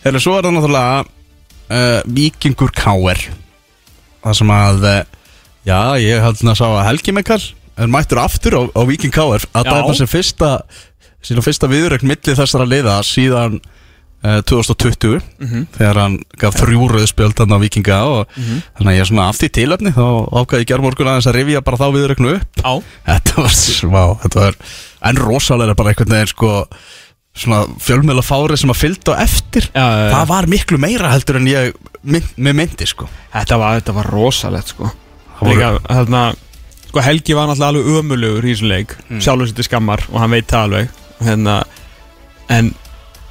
Þegar 0.05 0.23
svo 0.23 0.37
er 0.39 0.47
það 0.47 0.55
náttúrulega 0.55 1.01
uh, 1.03 1.99
Víkingur 2.21 2.71
Káer 2.79 3.25
Það 4.23 4.39
sem 4.41 4.55
að 4.55 4.87
uh, 4.93 5.01
Já, 5.67 5.81
ég 5.99 6.23
held 6.23 6.45
að 6.47 6.61
sá 6.63 6.67
að 6.69 6.85
Helgi 6.87 7.17
Mekkar 7.19 7.49
er 7.79 7.91
mættur 7.91 8.19
aftur 8.23 8.57
á, 8.59 8.63
á 8.75 8.81
Víking 8.89 9.13
Káer 9.15 9.43
að 9.55 9.67
Já. 9.67 9.73
dæma 9.75 9.97
sem 9.99 10.09
fyrsta 10.11 10.53
sína 11.29 11.45
fyrsta 11.45 11.69
viðrögn 11.71 12.09
milli 12.09 12.35
þessara 12.39 12.67
liða 12.69 12.99
síðan 13.07 13.59
uh, 14.25 14.41
2020 14.49 15.21
Mhm. 15.39 15.67
þegar 15.77 16.01
hann 16.03 16.17
gaf 16.41 16.57
þrjú 16.59 16.89
rauðspjöld 16.95 17.39
hann 17.43 17.55
á 17.55 17.59
Víkinga 17.63 17.99
og 18.11 18.33
þannig 18.35 18.89
að 18.91 18.97
ég 18.97 19.03
er 19.05 19.11
svona 19.13 19.29
af 19.31 19.39
því 19.39 19.51
tilöfni 19.59 19.93
þá 19.95 20.07
ákvaði 20.41 20.63
ég 20.65 20.71
gerðmorgun 20.73 21.11
aðeins 21.13 21.29
að 21.31 21.37
rifja 21.39 21.61
bara 21.67 21.77
þá 21.81 21.87
viðrögnu 21.95 22.33
upp. 22.39 22.63
Já 22.65 22.73
Þetta 23.13 23.43
var, 23.45 23.55
smá, 23.63 24.03
þetta 24.25 24.41
var 24.47 24.57
en 25.13 25.21
rosalega 25.23 25.77
bara 25.79 25.93
einhvern 25.95 26.17
veginn 26.17 26.33
sko 26.33 26.53
svona 27.39 27.61
fjölmjöla 27.79 28.23
fári 28.27 28.57
sem 28.59 28.71
að 28.73 28.81
fylgta 28.81 29.15
á 29.15 29.23
eftir. 29.23 29.69
Já, 29.71 29.79
já, 29.87 29.99
já. 30.09 30.13
það 30.17 30.27
var 30.33 30.47
miklu 30.51 30.79
meira 30.83 31.13
heldur 31.13 31.37
en 31.39 31.47
ég 31.47 31.77
mynd, 32.03 32.27
með 32.37 32.57
myndi 32.59 32.87
sko. 32.91 33.07
Þetta 33.31 33.59
var, 33.63 33.77
þetta 33.79 33.95
var 34.01 34.09
rosalegt 34.11 34.73
sko. 34.75 34.91
Líka, 35.47 35.77
hérna 35.87 36.25
Sko 36.89 37.03
Helgi 37.05 37.35
var 37.37 37.47
náttúrulega 37.47 37.69
alveg 37.69 37.99
ömulugur 38.01 38.47
í 38.49 38.53
þessum 38.57 38.69
leik 38.73 38.95
Mm. 39.11 39.21
Sjálfur 39.21 39.47
sér 39.51 39.55
til 39.59 39.65
skammar 39.69 40.03
og 40.11 40.19
hann 40.23 40.31
veit 40.33 40.47
það 40.49 40.63
alveg 40.67 40.89
hérna, 41.25 41.63
En 42.49 42.71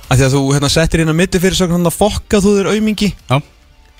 að 0.07 0.19
því 0.19 0.25
að 0.27 0.33
þú 0.37 0.41
hérna, 0.53 0.69
settir 0.69 1.01
inn 1.01 1.09
að 1.11 1.15
mitti 1.17 1.39
fyrir 1.41 1.71
hann 1.73 1.89
að 1.89 1.95
fokka 1.97 2.37
þú 2.43 2.51
þér 2.59 2.67
aumingi. 2.75 3.07
Já. 3.29 3.39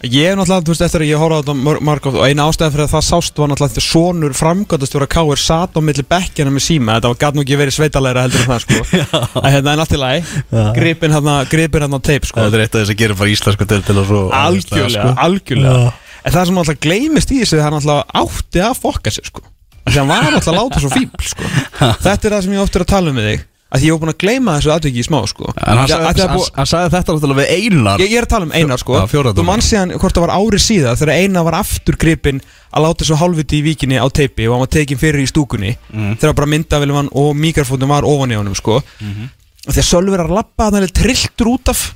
Ég 0.06 0.28
er 0.30 0.36
náttúrulega, 0.38 0.62
þú 0.62 0.74
veist, 0.76 0.82
eftir 0.86 1.02
að 1.02 1.08
ég 1.10 1.18
horfa 1.18 1.38
á 1.38 1.42
þetta 1.42 1.54
mar- 1.58 1.80
margótt 1.82 2.18
og 2.22 2.26
eina 2.30 2.44
ástæða 2.46 2.70
fyrir 2.76 2.86
að 2.86 2.92
það 2.92 3.06
sást 3.08 3.40
var 3.42 3.50
náttúrulega 3.50 3.74
þegar 3.74 3.86
sonur 3.88 4.36
framgöndastjóra 4.38 5.08
K.R. 5.10 5.40
sat 5.42 5.74
á 5.74 5.82
milli 5.82 6.06
bekkjana 6.06 6.54
með 6.54 6.64
síma, 6.68 7.00
þetta 7.00 7.10
var 7.10 7.18
gæt 7.24 7.34
nú 7.40 7.42
ekki 7.42 7.58
verið 7.58 7.76
sveitalæra 7.80 8.26
heldur 8.28 8.44
en 8.44 8.52
það, 8.52 8.62
sko. 8.68 9.02
Að 9.42 9.50
hérna 9.56 9.74
er 9.74 9.82
náttúrulega 9.82 10.68
gripin 10.78 11.16
hérna, 11.18 11.36
gripin 11.50 11.82
hérna 11.88 11.98
á 11.98 12.02
teip, 12.06 12.30
sko. 12.30 12.46
Það 12.46 12.60
er 12.60 12.66
eitt 12.68 12.78
af 12.78 12.84
þess 12.84 12.94
að 12.94 13.02
gera 13.02 13.18
bara 13.18 13.34
íslensku 13.34 13.70
til 13.74 13.82
til 13.90 13.98
og 13.98 14.08
svo 14.12 14.22
algjörlega, 14.38 15.16
algjörlega 15.26 15.92
en 16.28 16.38
það 16.38 16.46
sem 16.52 16.62
alltaf 16.62 16.80
gleymist 16.86 17.34
í 17.34 17.42
þessu 17.42 17.58
það 17.58 17.68
er 17.72 17.78
alltaf 17.82 18.16
átti 18.22 18.66
að 18.70 18.80
fokka 18.86 19.16
sig 19.18 19.32
sko. 19.34 19.42
Því 19.88 19.98
að 19.98 20.02
hann 20.04 20.10
var 20.14 20.38
alltaf 20.38 20.58
láta 20.62 20.86
svo 20.86 20.94
fíbl 20.94 21.26
sko. 21.34 21.52
Þetta 22.06 22.22
er 22.30 22.38
það 22.38 22.42
sem 22.46 22.54
ég 22.54 22.62
oft 22.68 22.78
er 22.78 22.86
að 22.86 22.92
tala 22.94 23.10
um 23.10 23.18
við 23.18 23.32
þig 23.34 23.46
að 23.74 23.84
ég 23.84 23.92
var 23.92 24.00
búin 24.00 24.14
að 24.14 24.18
gleyma 24.24 24.54
þessu 24.58 24.72
atviki 24.72 25.02
í 25.02 25.06
smá 25.08 25.18
sko. 25.28 25.50
En 25.60 25.78
hann 25.82 25.90
sagði, 25.90 26.92
þetta 26.94 27.16
náttúrulega 27.16 27.42
við 27.42 27.50
einar. 27.58 28.00
Ég, 28.00 28.12
ég 28.14 28.18
er 28.22 28.28
að 28.28 28.32
tala 28.32 28.48
um 28.48 28.54
Einar 28.56 28.80
sko. 28.80 29.02
Þú 29.12 29.44
mann 29.48 29.64
síðan 29.66 29.92
hvort 30.00 30.16
það 30.16 30.24
var 30.28 30.34
árið 30.38 30.64
síðan 30.64 31.00
þegar 31.02 31.14
Einar 31.18 31.44
var 31.50 31.58
aftur 31.60 31.98
gripinn 32.00 32.40
að 32.72 32.86
láta 32.88 33.08
svo 33.08 33.18
hálfviti 33.20 33.60
í 33.60 33.66
víkinni 33.66 34.00
á 34.00 34.08
teipi 34.08 34.48
og 34.48 34.56
hann 34.56 34.64
var 34.64 34.72
tekinn 34.78 35.02
fyrir 35.02 35.24
í 35.24 35.28
stúkunni 35.28 35.74
Mhm. 35.92 36.16
þegar 36.22 36.36
bara 36.36 36.48
myndavilum 36.54 36.96
hann 37.02 37.10
og 37.12 37.36
mikrofónum 37.36 37.88
var 37.92 38.04
ofan 38.08 38.32
í 38.32 38.38
honum 38.40 38.56
sko. 38.56 38.82
Mhm. 39.02 39.30
og 39.68 39.74
þegar 39.74 39.90
Sölvi 39.92 40.14
er 40.14 40.24
að 40.24 40.32
lappa 40.38 40.64
hann 40.72 40.84
er 40.84 40.88
trilltur 40.88 41.48
út 41.58 41.68
af. 41.70 41.94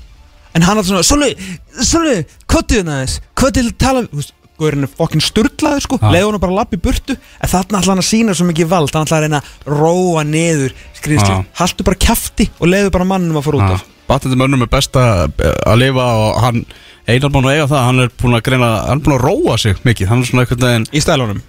En 0.53 0.61
hann 0.61 0.77
er 0.77 0.83
svona 0.83 1.03
Sölvi, 1.07 1.35
Sölvi, 1.79 2.25
kotið 2.47 2.83
hann 2.83 2.91
aðeins 2.91 3.19
að 3.37 3.77
tala 3.77 4.01
veist, 4.11 4.33
Guðurinn 4.61 4.85
er 4.85 4.91
fokkin 4.99 5.23
sturglaður 5.25 5.85
sko, 5.87 5.97
Já. 6.01 6.07
leiði 6.13 6.27
hann 6.27 6.43
bara 6.43 6.53
að 6.53 6.59
lappa 6.59 6.77
í 6.77 6.81
burtu 6.85 7.15
en 7.17 7.51
þarna 7.51 7.81
ætla 7.81 7.95
hann 7.95 8.03
að 8.03 8.07
sína 8.07 8.35
svo 8.37 8.47
mikið 8.49 8.69
vald. 8.71 8.93
Hann 8.95 9.07
ætla 9.07 9.19
að 9.19 9.25
reyna 9.25 9.41
að 9.41 9.73
róa 9.81 10.25
niður 10.27 10.75
skriðsli, 10.99 11.37
Já. 11.39 11.45
haltu 11.61 11.87
bara 11.87 12.01
kjafti 12.07 12.49
og 12.59 12.69
leiðu 12.69 12.93
bara 12.93 13.09
mannum 13.09 13.41
að 13.41 13.47
fara 13.49 13.61
út 13.61 13.77
af. 13.79 13.87
Batandi 14.11 14.37
mönnum 14.37 14.65
er 14.65 14.71
best 14.71 14.97
að 14.99 15.39
að 15.41 15.79
lifa 15.81 16.05
og 16.19 16.41
hann 16.45 16.65
einar 17.07 17.31
búin 17.33 17.47
að 17.47 17.55
eiga 17.57 17.69
það 17.71 17.87
hann 17.87 18.03
er 18.03 18.11
búin 18.21 18.37
að 18.37 18.45
greina, 18.47 18.69
hann 18.89 18.99
er 19.01 19.05
búin 19.07 19.17
að 19.17 19.25
róa 19.25 19.57
sig 19.61 19.81
mikið. 19.87 20.11
Hann 20.11 20.21
er 20.21 20.29
svona 20.29 20.45
einhvern 20.45 20.67
veginn 20.67 20.87
í 20.91 21.03
stælunum. 21.03 21.41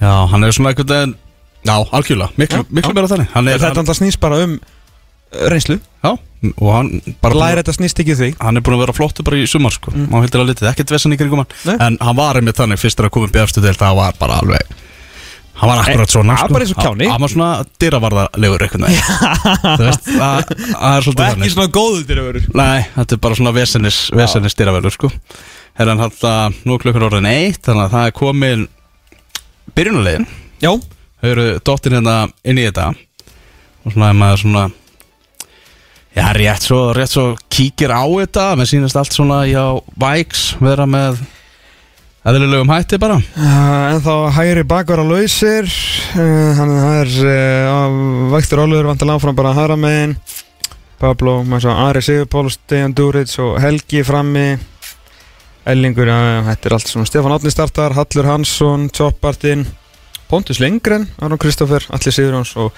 Já, 0.00 0.12
hann 0.30 0.44
er 0.46 0.54
svona 0.56 0.72
einhvern 0.72 0.94
veginn 0.94 1.18
Já, 1.60 1.74
algjörlega, 1.92 2.32
miklu, 2.40 2.62
miklu 2.72 2.94
meira 2.96 3.08
þannig. 3.10 3.32
Hann 3.34 3.48
er, 3.50 3.60
Þetta 3.60 3.82
hann, 3.82 3.96
snýst 3.98 4.20
bara 4.22 4.38
um 4.46 4.54
reynslu. 5.50 5.78
Já, 6.04 6.10
og 6.56 6.68
hann 6.74 6.90
að- 7.34 7.40
Læra 7.40 7.62
þetta 7.62 7.74
snýst 7.76 8.00
ekki 8.02 8.14
því 8.18 8.28
hann 8.40 8.56
er 8.56 8.62
búin 8.64 8.76
að 8.78 8.84
vera 8.86 8.92
flottu 8.96 9.22
bara 9.26 9.36
í 9.36 9.46
sumar 9.50 9.70
sko. 9.74 9.92
Mm. 9.92 10.08
á 10.10 10.16
hildilega 10.24 10.48
litið, 10.50 10.68
ekkert 10.72 10.90
í 11.14 11.18
kringum 11.20 11.42
Nei. 11.66 11.76
hann 11.76 11.86
en 11.86 11.98
hann 12.00 12.16
var 12.16 12.34
einmitt 12.40 12.56
þannig 12.56 12.80
fyrst 12.80 12.98
að 13.00 13.10
koma 13.10 13.28
í 13.28 13.34
björstu 13.34 13.60
til 13.62 13.74
það 13.76 13.96
var 14.00 14.14
bara 14.18 14.38
alveg 14.40 14.64
hann 15.60 15.68
var 15.68 15.82
akkurat 15.82 16.08
Eh, 16.08 16.12
svona 16.14 16.36
hann 16.40 16.48
var 16.48 16.54
bara 16.56 16.64
eins 16.64 16.72
og 16.72 16.80
kjáni. 16.80 17.08
hann 17.12 17.20
var 17.20 17.28
svona 17.28 17.64
þú 19.76 19.84
veist, 19.84 20.06
það, 20.08 20.54
það 20.72 20.96
er 20.96 21.04
svolítið 21.04 21.26
þannig 21.34 21.52
svona 21.52 21.72
góður 21.76 22.06
til 22.08 22.16
að 22.16 22.28
vera 22.30 22.40
nei, 22.62 22.80
þetta 22.96 23.12
er 23.18 23.20
bara 23.26 23.34
svona 23.42 23.52
vesennis, 23.52 23.98
vesennis 24.16 24.56
dyraverður 24.56 24.96
sko. 24.96 25.10
Herra 25.76 25.92
hann 25.92 26.00
hann 26.00 26.14
nú 26.64 26.74
er 26.74 26.82
klukkur 26.86 27.04
orðin 27.10 27.28
eitt 27.28 27.60
þannig 27.68 27.84
að 27.84 27.92
það 27.98 28.06
er 28.08 28.16
komin 28.16 28.64
byrjunulegin 29.76 30.26
Já, 30.60 30.72
þau 31.20 31.28
eru 31.30 31.44
dottin 31.64 31.94
hérna 31.96 32.16
inn 32.44 32.58
í 32.60 32.64
þetta. 32.66 32.88
Og 33.84 33.92
svona 33.94 34.10
ef 34.12 34.16
maður 34.20 34.40
svona 34.42 34.64
já, 36.16 36.26
rétt 36.36 36.64
svo, 36.66 36.80
rétt 36.96 37.12
svo 37.12 37.34
kíkir 37.52 37.92
á 37.92 38.02
þetta, 38.04 38.46
mér 38.58 38.70
sýnist 38.70 38.98
allt 38.98 39.14
svona 39.14 39.44
já, 39.48 39.62
Vikes 40.00 40.54
vera 40.62 40.86
með 40.90 41.20
eðlilegum 42.26 42.70
hætti 42.72 42.98
bara. 43.00 43.16
En 43.36 44.02
þá 44.04 44.14
hægri 44.36 44.64
bakvara 44.68 45.04
lausir. 45.06 45.68
Uh, 46.12 46.50
hann 46.58 46.74
er 46.76 47.12
uh, 47.24 48.32
Væktur 48.34 48.64
Ólfur 48.64 48.90
vantilega 48.90 49.20
áfram 49.20 49.38
bara 49.38 49.54
hæra 49.56 49.78
megin. 49.80 50.16
Pablo, 51.00 51.38
maður 51.48 51.64
svo 51.64 51.76
Ari 51.86 52.02
Sigurpól 52.04 52.50
Stejan 52.52 52.92
Dúrits 52.96 53.38
og 53.40 53.56
Helgi 53.62 54.02
frammi. 54.04 54.48
Ellingur, 55.70 56.10
uh, 56.12 56.42
þetta 56.50 56.68
er 56.68 56.76
allt 56.76 56.92
svona. 56.92 57.08
Stefán 57.08 57.36
Átni 57.36 57.52
startar, 57.54 57.96
Hallur 57.96 58.28
Hansson 58.28 58.90
Toppartinn, 58.92 59.64
Pontus 60.28 60.60
Lengren 60.60 61.08
Aron 61.24 61.40
Kristoffer, 61.40 61.88
Alli 61.90 62.12
Sigurjóns 62.12 62.52
og 62.60 62.76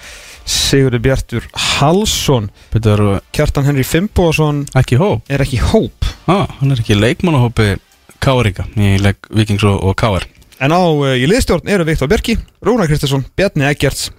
Sigurður 0.49 1.03
Bjartur 1.05 1.47
Halsson 1.53 2.49
Þetta 2.73 2.93
eru 2.97 3.09
Kjartan 3.35 3.67
Henry 3.69 3.85
Fimboðsson 3.87 4.65
ekki 4.77 4.99
er 4.99 5.45
ekki 5.45 5.61
hóp 5.71 6.11
ah, 6.27 6.47
hann 6.59 6.71
er 6.73 6.83
ekki 6.83 6.99
leikmannahópi 6.99 7.75
Káringa 8.23 8.67
í 8.79 8.95
leik 9.03 9.27
Vikings 9.31 9.65
og, 9.67 9.79
og 9.83 9.97
Káar 9.99 10.27
En 10.63 10.71
á 10.71 10.79
uh, 10.79 11.11
í 11.17 11.25
liðstjórn 11.27 11.67
eru 11.67 11.83
Viktor 11.87 12.07
Björki, 12.07 12.37
Rúnar 12.63 12.87
Kristinsson, 12.87 13.25
Bjarni 13.35 13.65
Eggerts, 13.67 14.11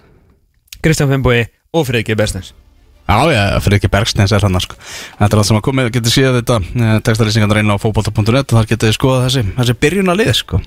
Kristján 0.83 1.09
Femboi 1.09 1.47
og 1.73 1.87
Freyki 1.87 2.13
Berstens. 2.17 2.51
Já, 3.05 3.17
já, 3.29 3.41
fyrir 3.61 3.79
ekki 3.79 3.89
Bergstens 3.93 4.33
er 4.33 4.45
hann 4.45 4.61
sko. 4.61 4.77
Þetta 5.19 5.29
er 5.29 5.41
allt 5.41 5.49
sem 5.49 5.59
að 5.59 5.65
komið, 5.67 5.91
getur 5.93 6.13
séð 6.13 6.39
þetta 6.39 6.57
eh, 6.61 6.95
textalýsingarnar 7.05 7.61
inn 7.61 7.73
á 7.73 7.77
fókbalta.net 7.81 8.49
og 8.49 8.57
þar 8.57 8.69
getur 8.71 8.89
þið 8.89 8.97
skoða 8.97 9.23
þessi, 9.27 9.45
þessi 9.59 9.77
byrjun 9.85 10.13
að 10.13 10.21
lið 10.21 10.31
sko. 10.41 10.61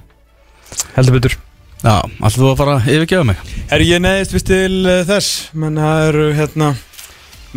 Heldur 0.95 1.19
betur. 1.19 1.39
Já, 1.79 2.03
alltaf 2.03 2.41
þú 2.41 2.49
að 2.51 2.59
fara 2.59 2.73
að 2.75 2.87
yfirgefa 2.91 3.27
mig? 3.29 3.43
Er 3.71 3.83
ég 3.87 4.01
neðist 4.03 4.33
vist 4.35 4.49
til 4.51 4.81
uh, 4.83 5.03
þess, 5.07 5.35
menn 5.55 5.79
það 5.79 6.07
eru 6.09 6.25
hérna, 6.35 6.71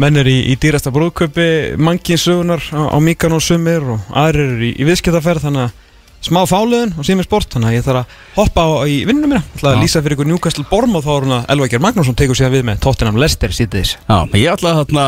menn 0.03 0.21
er 0.21 0.29
í, 0.29 0.35
í 0.53 0.57
dýrasta 0.61 0.93
brúðköpi, 0.93 1.47
mannkinsögunar 1.81 2.61
á, 2.69 2.93
á 2.93 2.97
Míkanó 3.01 3.39
sumir 3.41 3.87
og 3.95 4.11
aðrir 4.13 4.53
eru 4.53 4.67
í, 4.67 4.75
í 4.77 4.85
viðskiptaferð, 4.85 5.47
þannig 5.47 5.65
að 5.65 5.79
smá 6.21 6.43
fáliðun 6.45 6.93
og 6.99 7.05
sími 7.07 7.23
sport, 7.25 7.49
þannig 7.49 7.71
að 7.71 7.75
ég 7.75 7.85
þarf 7.85 8.01
að 8.01 8.17
hoppa 8.35 8.63
á, 8.63 8.69
í 8.85 8.97
vinnunum 9.09 9.31
mína, 9.33 9.41
ætla 9.55 9.71
að 9.71 9.77
Já. 9.77 9.81
lýsa 9.81 10.01
fyrir 10.05 10.15
ykkur 10.15 10.29
Newcastle 10.29 10.65
Bormóð 10.69 11.07
þá 11.07 11.11
er 11.13 11.25
hún 11.25 11.33
að 11.37 11.47
Elvækjar 11.55 11.81
Magnússon 11.81 12.17
tekur 12.19 12.37
sér 12.37 12.51
við 12.53 12.65
með 12.67 12.81
Tottenham 12.85 13.17
Leicester 13.17 13.55
sítiðis. 13.55 13.95
Já, 14.05 14.17
ég 14.37 14.53
ætla 14.53 14.75
þarna 14.77 15.05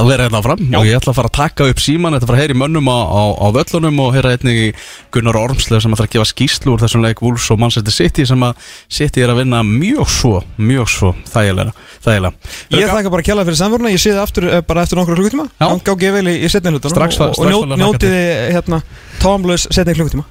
að 0.00 0.10
vera 0.10 0.26
hérna 0.26 0.42
fram 0.44 0.64
Já. 0.64 0.78
og 0.80 0.88
ég 0.88 0.98
ætla 0.98 1.14
að 1.14 1.20
fara 1.20 1.30
að 1.30 1.36
taka 1.38 1.68
upp 1.70 1.82
síman 1.84 2.16
þetta 2.16 2.30
fara 2.30 2.40
að 2.40 2.42
heyra 2.44 2.56
í 2.56 2.60
mönnum 2.64 2.90
á, 2.90 2.98
á, 2.98 3.22
á 3.38 3.46
völlunum 3.54 4.02
og 4.02 4.10
heyra 4.16 4.34
einnig 4.34 4.80
Gunnar 5.14 5.38
Ormslev 5.38 5.84
sem 5.84 5.94
ætla 5.94 6.08
að 6.08 6.16
gefa 6.16 6.28
skýslu 6.32 6.74
úr 6.74 6.82
þessum 6.82 7.06
leik 7.06 7.22
Wolves 7.22 7.46
og 7.54 7.62
Manchester 7.62 7.94
City 7.94 8.26
sem 8.26 8.42
að 8.46 8.74
City 8.90 9.22
er 9.22 9.32
að 9.32 9.44
vinna 9.44 9.62
mjög 9.66 10.10
svo, 10.10 10.34
mjög 10.58 10.90
svo 10.90 11.12
þægilega, 11.30 11.74
þægilega. 12.02 12.52
Ég 12.74 12.90
þakka 12.90 13.14
bara 13.14 13.26
kjalla 13.26 13.46
fyrir 13.46 13.60
samveruna, 13.60 13.94
ég 13.94 14.02
sé 14.02 14.14
það 14.14 14.24
aftur, 14.26 14.48
eh, 14.50 14.64
bara 14.66 14.84
eftir 14.84 15.00
nokkru 15.00 15.18
klukkutíma. 15.18 15.48
Gáði 15.60 16.08
ég 16.08 16.16
vel 16.18 16.26
í, 16.30 16.36
setni 16.50 16.74
hlutunum 16.74 17.00
og, 17.00 17.38
og, 17.38 17.46
hlakka 17.46 17.80
njótiði 17.80 18.22
hérna 18.56 18.82
tómlaus 19.22 19.68
setni 19.70 19.96
klukkutíma 19.98 20.26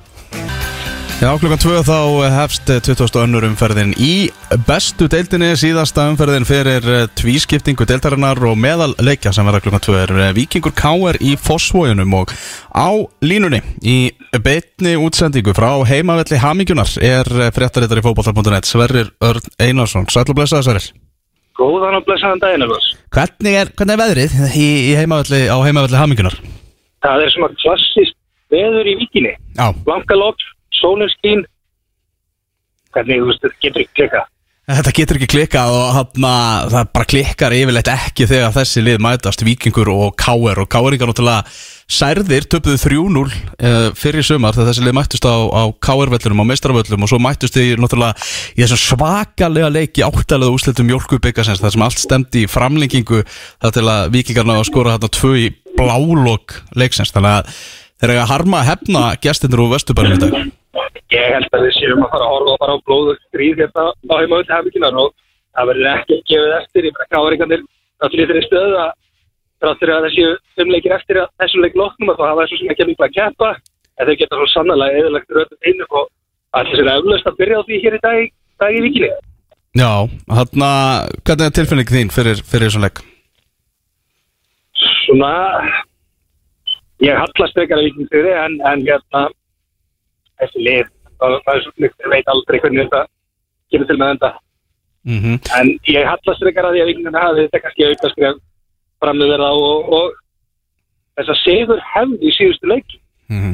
Já, 1.20 1.34
klukkan 1.36 1.60
tvö 1.60 1.82
þá 1.84 1.98
hefst 2.32 2.70
22. 2.70 3.40
umferðin 3.44 3.90
í 4.00 4.30
bestu 4.64 5.10
deildinni 5.12 5.50
síðasta 5.60 6.06
umferðin 6.08 6.46
fyrir 6.48 6.86
eh, 6.88 7.08
tvískiptingu 7.20 7.84
deildarinnar 7.90 8.40
og 8.48 8.54
meðal 8.56 8.94
leikja 9.04 9.34
sem 9.36 9.44
verða 9.44 9.60
klukkan 9.66 9.84
tvö 9.84 9.98
er 10.00 10.14
eh, 10.16 10.30
Víkingur 10.38 10.72
K.R. 10.80 11.18
í 11.20 11.34
Fossvójunum 11.36 12.14
og 12.22 12.32
á 12.72 12.96
línunni 13.20 13.60
í 13.84 13.98
beitni 14.46 14.94
útsendingu 14.96 15.52
frá 15.58 15.74
heimavelli 15.90 16.40
Hamingjunar 16.40 16.94
er 17.04 17.28
eh, 17.36 17.50
fréttarittar 17.52 18.00
í 18.00 18.06
fótbollar.net 18.06 18.70
Sverrir 18.70 19.10
Örn 19.20 19.52
Einarsson, 19.60 20.08
sæl 20.08 20.24
og 20.24 20.38
blessaða 20.40 20.70
Sverrir 20.70 20.88
Góðan 21.60 21.98
og 22.00 22.06
blessaðan 22.08 22.40
daginn. 22.46 22.64
Hvernig 23.12 23.58
er, 23.60 23.74
hvernig 23.76 23.98
er 23.98 24.02
veðrið 24.06 24.38
í, 24.56 24.70
í 24.94 24.96
heimavelli, 24.96 25.42
á 25.52 25.58
heimavelli 25.68 26.00
Hamingjunar? 26.00 26.40
Það 27.04 27.26
er 27.26 27.36
svona 27.36 27.52
klassist 27.60 28.16
veður 28.56 28.88
í 28.88 28.96
vikinni. 29.04 29.36
Já, 29.60 29.68
Blankalótt, 29.84 30.48
sólin 30.80 31.14
skín. 31.18 31.46
Hvernig, 32.96 33.22
þú 33.22 33.32
veist, 33.32 33.46
þetta 33.46 33.66
getur 33.68 33.86
ekki 33.86 33.98
klika. 34.02 34.26
Þetta 34.70 34.92
getur 34.94 35.18
ekki 35.18 35.28
klikkað 35.32 35.72
og 35.74 35.88
hana, 35.96 36.32
það 36.70 36.90
bara 36.94 37.08
klikkar 37.10 37.54
yfirleitt 37.58 37.88
ekki 37.90 38.28
þegar 38.30 38.52
þessi 38.54 38.84
lið 38.86 39.00
mætast 39.02 39.42
Víkingur 39.42 39.90
og 39.90 40.12
Káer 40.20 40.62
og 40.62 40.70
Káeringar 40.70 41.10
náttúrulega 41.10 41.56
særðir 41.90 42.46
töpuðu 42.54 42.78
3-0 42.84 43.24
uh, 43.24 43.88
fyrir 43.98 44.28
sumar 44.28 44.54
þegar 44.54 44.70
þessi 44.70 44.86
lið 44.86 44.96
mættust 45.00 45.26
á, 45.26 45.34
á 45.42 45.64
Káervöllunum 45.82 46.44
og 46.44 46.50
meistaravöllum 46.52 47.08
og 47.08 47.10
svo 47.10 47.18
mættust 47.26 47.58
þið 47.58 47.82
náttúrulega 47.82 48.30
í 48.54 48.62
þessum 48.62 48.82
svakalega 48.84 49.72
leiki 49.74 50.06
áttalega 50.06 50.54
úslitum 50.54 50.94
Jólkubikarsins 50.94 51.66
þar 51.66 51.74
sem 51.74 51.88
allt 51.88 52.06
stemdi 52.06 52.46
í 52.46 52.54
framlengingu 52.54 53.24
þar 53.26 53.74
til 53.74 53.88
að 53.90 54.22
að 54.22 54.64
skora 54.70 55.00
þarna 55.00 55.14
tvö 55.18 55.34
í 55.48 55.50
blálokk 55.80 56.60
leiksins 56.78 57.10
þannig 57.18 57.40
að 57.40 57.60
þeir 57.98 58.14
eiga 58.14 58.24
að 58.28 58.32
harma 58.36 58.66
hefna 58.70 59.06
gestindur 59.18 59.66
úr 59.66 59.74
Vesturbænum 59.80 60.20
í 60.20 60.26
dag 60.28 60.59
Ég 61.14 61.34
held 61.36 61.50
að 61.56 61.66
við 61.66 61.76
séum 61.78 62.06
að 62.06 62.14
fara 62.14 62.28
að 62.28 62.34
horfa 62.36 62.56
bara 62.64 62.76
á 62.78 62.86
blóðu 62.88 63.16
stríð 63.28 63.64
hérna 63.64 63.86
á 63.94 64.14
heimaðundi 64.20 64.56
hefninginar 64.56 65.00
og 65.02 65.12
það 65.58 65.70
verður 65.72 65.92
ekki 65.94 66.20
gefið 66.32 66.56
eftir. 66.60 66.88
Ég 66.90 66.98
bara 66.98 67.12
káringarnir 67.16 67.66
allir 68.06 68.32
þeirri 68.32 68.46
stöðu 68.48 68.80
að 68.84 68.92
þráttur 69.60 69.94
að 69.96 70.08
þessi 70.08 70.28
umleikir 70.64 70.96
eftir 70.96 71.22
að 71.24 71.30
þessu 71.44 71.64
leik 71.64 71.78
loknum 71.80 72.14
að 72.14 72.22
þá 72.22 72.26
hafa 72.30 72.46
þessu 72.46 72.62
sem 72.62 72.74
ekki 72.74 72.90
mikla 72.90 73.10
að 73.10 73.18
keppa 73.18 73.52
en 74.00 74.10
þau 74.10 74.16
geta 74.22 74.40
svo 74.40 74.50
sannlega 74.54 75.02
eðalegt 75.02 75.36
röðum 75.36 75.68
einu 75.68 75.90
og 75.90 76.10
allir 76.60 76.80
sér 76.80 76.94
eflaust 76.96 77.30
að 77.30 77.40
byrja 77.44 77.60
á 77.60 77.68
því 77.68 77.82
hér 77.84 77.98
í 77.98 78.04
dag, 78.06 78.34
dag 78.64 78.78
í 78.80 78.84
vikinni. 78.88 79.12
Já, 79.78 79.92
þarna, 80.32 80.70
hvernig 81.28 81.46
er 81.50 81.56
tilfinning 81.60 81.92
þín 81.92 82.14
fyrir, 82.14 82.40
fyrir 82.48 82.70
þessum 82.70 82.88
leik? 82.88 83.04
svona 85.10 85.34
ég 87.02 87.18
hallast 87.18 87.56
frekar 87.58 87.80
að 87.80 87.90
viking 87.90 88.10
fyrir 88.14 88.38
en, 88.38 88.58
en 88.68 88.86
hérna 88.86 89.28
þessi 90.42 90.66
lið, 90.68 90.86
það, 91.20 91.36
það 91.46 91.56
er 91.56 91.66
svona 91.66 91.90
ég 91.90 92.14
veit 92.14 92.32
aldrei 92.34 92.60
hvernig 92.64 92.86
þetta 92.86 93.02
kemur 93.72 93.90
til 93.92 94.00
með 94.02 94.14
þetta 94.16 94.32
Mm 95.10 95.38
en 95.58 95.70
ég 95.88 96.04
hallast 96.06 96.42
frekar 96.44 96.66
að 96.68 96.74
því 96.76 96.82
að 96.84 96.90
vikinguna 96.90 97.22
hafi 97.24 97.44
þetta 97.46 97.60
kannski 97.64 97.86
auka 97.88 98.10
skref 98.12 98.40
fram 99.00 99.18
með 99.18 99.30
þeirra 99.32 99.52
og, 99.56 99.94
og 99.96 100.18
þessa 101.20 101.36
sigur 101.40 101.80
hefði 101.94 102.20
í 102.20 102.34
síðustu 102.36 102.68
leiki. 102.68 103.00
Mhm. 103.32 103.54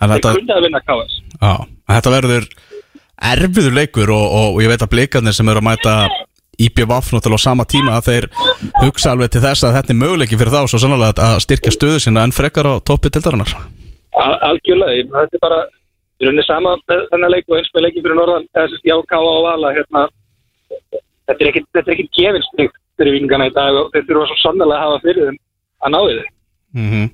En 0.00 0.08
þeir 0.08 0.14
þetta, 0.14 0.32
kunni 0.38 0.54
að 0.56 0.64
vinna 0.64 0.80
já, 0.86 1.52
en 1.60 1.94
þetta 1.98 2.14
verður 2.16 2.48
erfiður 3.32 3.76
leikur 3.76 4.10
og, 4.16 4.24
og, 4.24 4.48
og 4.56 4.62
ég 4.64 4.72
veit 4.72 4.82
að 4.86 4.92
blikarnir 4.94 5.36
sem 5.36 5.48
eru 5.52 5.62
að 5.62 5.68
mæta 5.68 5.94
IPVF 6.56 7.12
náttúrulega 7.12 7.44
á 7.44 7.46
sama 7.46 7.64
tíma 7.68 7.96
að 7.98 8.06
þeir 8.08 8.26
hugsa 8.80 9.12
alveg 9.12 9.32
til 9.34 9.44
þess 9.44 9.64
að 9.68 9.76
þetta 9.76 9.92
er 9.92 10.00
möguleiki 10.00 10.38
fyrir 10.40 10.54
þá 10.54 10.60
svo 10.64 10.80
sannlega 10.80 11.12
að 11.28 11.40
styrkja 11.44 11.72
stöðu 11.76 12.00
sína 12.00 12.24
en 12.24 12.32
frekar 12.32 12.68
á 12.72 12.74
toppi 12.80 13.12
tildarinnar 13.12 13.52
Al- 14.16 14.40
algjörlega, 14.48 15.04
þetta 15.12 15.36
er 15.36 15.44
bara 15.44 15.60
í 16.16 16.26
rauninni 16.26 16.46
sama 16.46 16.74
með 16.88 17.04
þennan 17.12 17.34
leik 17.34 17.48
og 17.50 17.58
eins 17.58 17.70
með 17.74 17.86
leikin 17.86 18.04
fyrir 18.06 18.18
norðan 18.18 18.48
eða 18.54 18.72
sem 18.72 18.88
já, 18.88 18.96
K.A. 19.10 19.20
og 19.20 19.44
Vala 19.46 19.72
hérna, 19.76 20.02
þetta 21.28 21.38
er 21.38 21.50
ekkit, 21.52 21.68
þetta 21.76 21.90
er 21.90 21.94
ekkit 21.96 22.12
gefinstig 22.16 22.74
fyrir 22.96 23.16
vikingana 23.18 23.48
í 23.50 23.54
dag 23.56 23.78
og 23.80 23.90
þeir 23.92 24.06
þurfa 24.08 24.28
svo 24.30 24.38
sannlega 24.40 24.78
að 24.78 24.84
hafa 24.86 25.02
fyrir 25.04 25.30
þeim 25.30 25.40
að 25.84 25.94
ná 25.94 26.00
þau 26.02 26.26
mm 26.76 27.08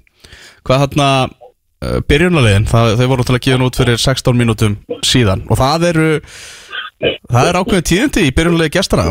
Hvað 0.62 0.82
þarna 0.84 1.06
uh, 1.26 1.98
byrjunarliðin, 2.06 2.66
það, 2.70 2.92
þau 3.00 3.06
voru 3.10 3.24
til 3.26 3.34
að 3.34 3.44
gefa 3.48 3.66
út 3.66 3.78
fyrir 3.80 3.98
16 3.98 4.38
mínútum 4.38 4.76
síðan 5.02 5.42
og 5.50 5.58
það 5.58 5.86
eru 5.88 6.08
það 7.02 7.48
er 7.48 7.58
ákveðið 7.58 7.88
tíðindi 7.90 8.26
í 8.28 8.34
byrjunarliði 8.36 8.74
gestana 8.76 9.08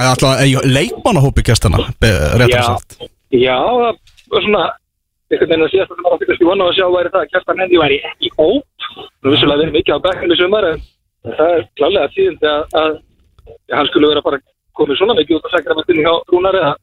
eða 0.00 0.10
alltaf 0.12 0.42
eh, 0.44 0.58
leikmannahópi 0.68 1.44
gestana 1.46 1.80
réttar 1.96 2.52
Já. 2.52 2.66
sagt 2.68 2.98
Já, 3.32 3.56
það 3.56 3.96
var 4.34 4.44
svona 4.44 4.66
einhvern 5.30 5.50
veginn 5.50 5.66
að 5.66 5.72
síðast 5.74 5.92
að 5.92 6.00
það 6.00 6.06
var 6.06 6.16
að 6.16 6.24
fyrst 6.26 6.42
í 6.42 6.48
vona 6.48 6.66
að 6.66 6.76
sjá 6.76 6.86
væri 6.90 7.12
það 7.12 7.22
að 7.22 7.30
Kjartan 7.30 7.60
Hendi 7.62 7.80
væri 7.80 7.98
ekki 8.08 8.26
í 8.26 8.32
hóp. 8.34 8.88
Nú 9.22 9.32
vissulega 9.34 9.60
verið 9.60 9.76
mikið 9.76 9.94
á 9.94 10.04
bekkinu 10.06 10.38
sumar 10.38 10.66
en 10.70 10.82
það 11.36 11.54
er 11.54 11.64
klálega 11.78 12.10
tíðindi 12.16 12.50
að, 12.50 12.62
að 12.80 12.90
ja, 13.70 13.76
hann 13.76 13.90
skulle 13.90 14.10
vera 14.10 14.24
bara 14.26 14.40
komið 14.80 15.00
svona 15.00 15.16
mikið 15.18 15.38
út 15.38 15.46
að 15.46 15.54
segja 15.54 15.76
með 15.78 16.02
hjá 16.02 16.12
Rúnar 16.32 16.60
eða 16.60 16.74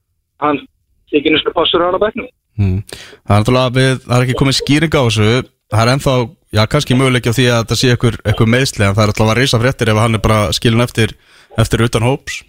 hann 0.45 0.63
ekki 1.11 1.33
nýstu 1.33 1.53
passur 1.55 1.83
á 1.83 1.87
hann 1.87 1.99
á 1.99 2.05
bekknum. 2.05 2.31
Mm. 2.57 2.79
Það 3.27 3.53
er 3.53 3.75
við, 3.75 3.93
það 4.07 4.17
er 4.17 4.25
ekki 4.25 4.39
komið 4.41 4.59
skýring 4.61 4.95
á 4.95 5.01
þessu. 5.03 5.29
Það 5.67 5.83
er 5.83 5.93
ennþá, 5.93 6.15
já 6.55 6.63
kannski 6.71 6.95
möguleiki 6.95 7.31
á 7.31 7.37
því 7.37 7.47
að 7.51 7.63
það 7.67 7.79
sé 7.81 7.87
einhver 7.91 8.51
meðsli 8.53 8.85
en 8.87 8.95
það 8.95 9.03
er 9.03 9.11
alltaf 9.11 9.31
að 9.31 9.39
reysa 9.41 9.59
fréttir 9.59 9.91
ef 9.91 9.99
hann 9.99 10.15
er 10.15 10.23
bara 10.23 10.39
skilin 10.55 10.85
eftir 10.85 11.17
eftir 11.59 11.83
utan 11.83 12.05
hóps. 12.07 12.39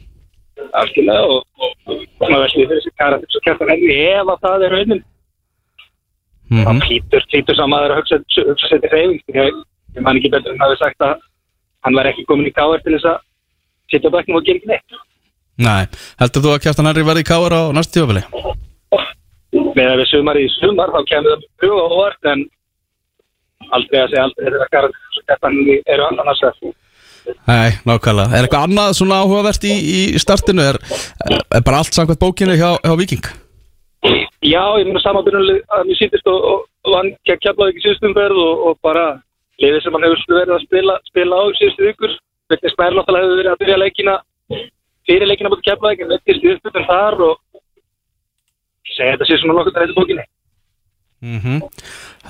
Algjörlega 0.78 1.26
og, 1.26 1.42
og, 1.58 1.70
og 1.90 2.02
svona 2.22 2.42
veldi 2.44 2.62
fyrir 2.62 2.78
þessi 2.78 2.92
kæra 2.94 3.18
til 3.18 3.26
þess 3.26 3.40
að 3.40 3.44
Kjartan 3.48 3.70
Hendi 3.72 5.00
að 6.48 6.56
það 6.56 6.60
er 6.60 6.72
mm 6.72 6.80
þá 6.80 6.86
klítur, 6.86 7.26
klítur 7.32 7.58
sá 7.58 7.64
maður 7.68 7.94
að 7.94 8.00
hugsa, 8.00 8.18
til 8.68 8.90
reyfing 8.92 9.36
ég, 9.36 9.58
ég 9.96 10.02
man 10.04 10.16
ekki 10.16 10.32
betur 10.32 10.54
en 10.54 10.62
hafi 10.64 10.78
sagt 10.80 11.04
að 11.04 11.18
hann 11.84 11.98
var 11.98 12.08
ekki 12.10 12.26
komin 12.28 12.48
í 12.48 12.54
káar 12.54 12.82
til 12.84 12.94
þess 12.96 13.10
að 13.12 13.20
sitja 13.92 14.10
á 14.10 14.14
bekknum 14.16 14.40
og 14.40 14.48
gera 14.48 14.60
ekki 14.60 14.72
neitt 14.72 15.04
Nei, 15.58 15.88
heldur 16.20 16.44
þú 16.44 16.50
að 16.54 16.60
Kjartan 16.62 16.86
Henry 16.86 17.02
verði 17.02 17.24
í 17.24 17.28
káar 17.28 17.54
á 17.54 17.62
næstu 17.74 17.98
tífabili? 17.98 18.22
með 19.78 19.88
að 19.92 20.00
við 20.00 20.10
sumar 20.12 20.38
í 20.38 20.46
sumar 20.58 20.92
þá 20.94 21.00
kemur 21.08 21.40
það 21.60 21.72
og 21.74 21.94
óvart 21.96 22.28
en 22.32 22.44
aldrei 23.74 24.02
að 24.02 24.12
segja 24.12 24.26
aldrei 24.28 24.52
þegar 24.52 24.70
Kjartan 24.74 25.00
Kjartan 25.28 25.58
eru 25.76 26.06
annars 26.08 26.44
að 26.46 26.62
Nei, 27.44 27.74
nákvæmlega. 27.84 28.32
Er 28.32 28.46
eitthvað 28.46 28.62
annað 28.68 28.94
svona 28.96 29.18
áhugavert 29.20 29.64
í, 29.68 29.74
í 30.16 30.20
startinu? 30.22 30.64
Er, 30.64 30.78
er 31.28 31.64
bara 31.66 31.82
allt 31.82 31.92
samkvæmt 31.92 32.22
bókinu 32.22 32.56
hjá, 32.56 32.70
hjá 32.80 32.94
Viking? 32.96 33.28
Já, 34.44 34.62
ég 34.78 34.86
meina 34.86 35.02
samanbyrjunlega 35.02 35.64
að 35.74 35.88
mér 35.88 35.98
sýttist 35.98 36.28
og, 36.30 36.44
og, 36.46 36.66
og 36.86 36.94
hann 36.94 37.08
kemlaði 37.26 37.72
ekki 37.72 37.84
síðustum 37.84 38.14
verð 38.14 38.38
og, 38.38 38.60
og 38.68 38.78
bara 38.86 39.06
liðið 39.58 39.82
sem 39.82 39.96
hann 39.96 40.06
hefur 40.06 40.22
verið 40.36 40.54
að 40.54 40.64
spila, 40.66 40.94
spila 41.10 41.40
á 41.42 41.44
síðustu 41.58 41.86
vikur. 41.88 42.14
Vegna 42.48 42.72
Smær 42.72 42.94
náttúrulega 42.94 43.26
hefur 43.26 43.40
verið 43.40 43.52
að 43.52 43.62
byrja 43.64 43.80
leikina 43.82 44.14
fyrir 45.08 45.30
leikina 45.30 45.50
búin 45.52 45.64
kemlaði 45.66 45.96
ekki 45.96 46.10
vettist 46.12 46.46
í 46.46 46.54
uppbytun 46.54 46.88
þar 46.88 47.18
og 47.26 47.34
segi 48.94 49.10
þetta 49.10 49.28
svona 49.32 49.58
nokkuð 49.58 49.74
að 49.74 49.84
þetta 49.84 49.98
bókinni. 49.98 50.26
Mm 51.18 51.40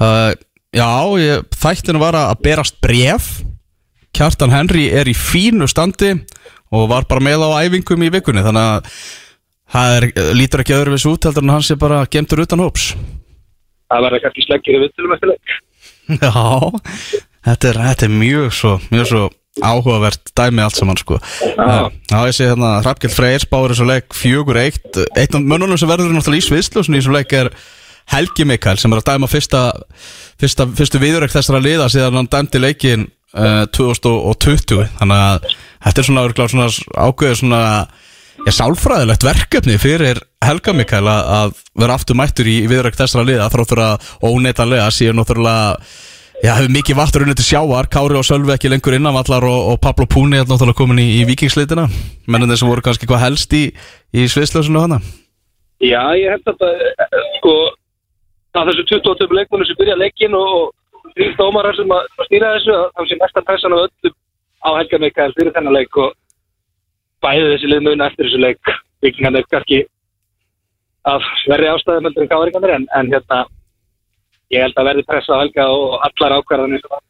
uh, 0.00 0.32
já, 0.72 0.90
þættinu 1.60 2.00
var 2.00 2.16
að 2.16 2.42
berast 2.44 2.80
bref. 2.80 3.30
Kjartan 4.16 4.54
Henry 4.54 4.88
er 4.88 5.08
í 5.08 5.14
fínu 5.14 5.68
standi 5.68 6.14
og 6.72 6.88
var 6.88 7.04
bara 7.08 7.24
með 7.24 7.44
á 7.44 7.60
æfingum 7.64 8.02
í 8.02 8.12
vikunni, 8.12 8.42
þannig 8.44 8.64
að 8.64 8.92
það 9.72 9.96
er, 9.96 10.06
lítur 10.36 10.64
ekki 10.64 10.76
öðruvis 10.76 11.06
út 11.10 11.28
heldur 11.28 11.46
en 11.46 11.54
hann 11.56 11.66
sé 11.66 11.78
bara 11.80 12.04
gemtur 12.10 12.44
utan 12.44 12.62
hóps. 12.64 12.92
Það 13.88 14.04
verður 14.04 14.24
kannski 14.26 14.44
sleggir 14.44 14.78
í 14.78 14.82
vittilum 14.84 15.16
eftir 15.16 15.32
leik. 15.32 15.56
Já, 16.22 16.32
þetta 17.48 17.70
er, 17.72 17.82
þetta 17.88 18.08
er 18.08 18.14
mjög 18.14 18.54
svo, 18.56 18.74
mjög 18.92 19.10
svo 19.12 19.24
áhugavert 19.64 20.30
dæmi 20.38 20.62
allt 20.62 20.78
saman 20.78 21.00
sko. 21.00 21.18
Já, 21.42 21.88
Já, 22.10 22.18
ég 22.28 22.36
sé 22.36 22.46
hérna 22.46 22.76
Hrafkjöld 22.84 23.14
Freyr 23.16 23.42
spáður 23.42 23.74
þessu 23.74 23.88
leik 23.88 24.14
fjögur 24.16 24.60
eitt. 24.60 24.88
Eitt 25.18 25.34
af 25.34 25.42
mönnunum 25.42 25.80
sem 25.80 25.90
verður 25.90 26.12
náttúrulega 26.14 26.44
í 26.44 26.48
sviðsljósun 26.48 26.96
í 26.96 27.02
þessu 27.02 27.14
leik 27.16 27.34
er 27.36 27.52
Helgi 28.08 28.46
Mikael 28.48 28.78
sem 28.80 28.92
er 28.94 29.02
að 29.02 29.10
dæma 29.10 29.28
fyrsta, 29.28 29.62
fyrsta, 30.40 30.66
fyrstu 30.78 31.00
viðurreik 31.02 31.34
þessara 31.34 31.60
liða 31.60 31.88
síðan 31.92 32.22
hann 32.22 32.30
dæmdi 32.32 32.60
leikin 32.62 33.08
uh, 33.36 33.66
2020 33.76 34.86
þannig 35.00 35.24
að 35.24 35.48
þetta 35.84 36.02
er 36.02 36.08
svona, 36.08 36.48
svona 36.54 36.68
ákveður 37.08 37.40
svona 37.42 37.62
Já, 38.48 38.52
sálfræðilegt 38.64 39.24
verkefni 39.26 39.74
fyrir 39.76 40.22
Helga 40.40 40.72
Mikael 40.72 41.04
að, 41.04 41.26
að 41.36 41.50
vera 41.82 41.96
aftur 41.98 42.16
mættur 42.16 42.46
í 42.48 42.54
viðræk 42.70 42.94
þessara 42.96 43.26
liða 43.28 43.48
þráttur 43.52 43.80
að 43.84 44.06
óneitanlega 44.24 44.86
séu 44.94 45.12
náttúrulega 45.12 45.74
Já, 46.38 46.54
hefur 46.54 46.70
mikið 46.72 46.96
vattur 46.96 47.24
unnið 47.26 47.42
til 47.42 47.44
sjáar 47.44 47.90
Kári 47.92 48.16
og 48.16 48.24
Sölvi 48.24 48.54
ekki 48.54 48.70
lengur 48.72 48.94
innanvallar 48.96 49.44
og, 49.44 49.58
og 49.74 49.76
Pablo 49.84 50.06
Púni 50.08 50.38
er 50.38 50.46
náttúrulega 50.48 50.78
komin 50.78 51.02
í, 51.02 51.04
í 51.18 51.26
vikingsleitina 51.28 51.84
Mennin 52.24 52.56
sem 52.56 52.70
voru 52.70 52.84
kannski 52.86 53.08
hvað 53.10 53.20
helst 53.26 53.52
í, 53.52 53.66
í 54.16 54.24
sviðslösunu 54.32 54.80
hana. 54.80 55.02
Já, 55.84 56.00
ég 56.16 56.32
held 56.32 56.48
að 56.48 56.62
það, 56.62 56.86
sko, 57.34 57.54
það 58.56 58.70
þessu 58.70 58.86
28 58.94 59.28
leikmunum 59.42 59.68
sem 59.68 59.80
byrja 59.82 59.98
leikin 60.00 60.38
og, 60.38 60.70
þrýr 61.18 61.36
dómarar 61.36 61.76
sem 61.76 61.92
að, 61.98 62.08
að 62.16 62.30
stýra 62.30 62.54
þessu, 62.56 62.78
að 62.78 62.88
það 62.96 63.12
sé 63.12 63.20
mesta 63.20 63.44
pressan 63.44 63.76
af 63.76 63.84
öllum 63.90 64.16
á 64.64 64.68
Helga 64.78 65.02
Mikael 65.04 65.36
fyrir 65.36 65.52
þennan 65.58 65.76
leik 65.76 66.00
og 66.00 66.16
bæði 67.24 67.52
þessi 67.52 67.70
lið 67.72 67.84
mun 67.86 68.04
eftir 68.06 68.28
þessu 68.28 68.42
leik, 68.42 68.72
vikingarnir 69.04 69.46
kannski 69.52 69.82
af 71.08 71.24
verri 71.48 71.70
ástæðum 71.72 72.08
heldur 72.08 72.24
en 72.24 72.32
káringarnir, 72.32 72.74
en, 72.76 72.86
en 72.98 73.10
hérna, 73.12 73.42
ég 74.54 74.64
held 74.64 74.80
að 74.80 74.88
verði 74.90 75.06
pressa 75.08 75.38
á 75.38 75.42
Helga 75.42 75.68
og 75.72 75.98
allar 76.08 76.38
ákvarðanir 76.38 76.82
sem 76.82 76.96
að 76.96 77.04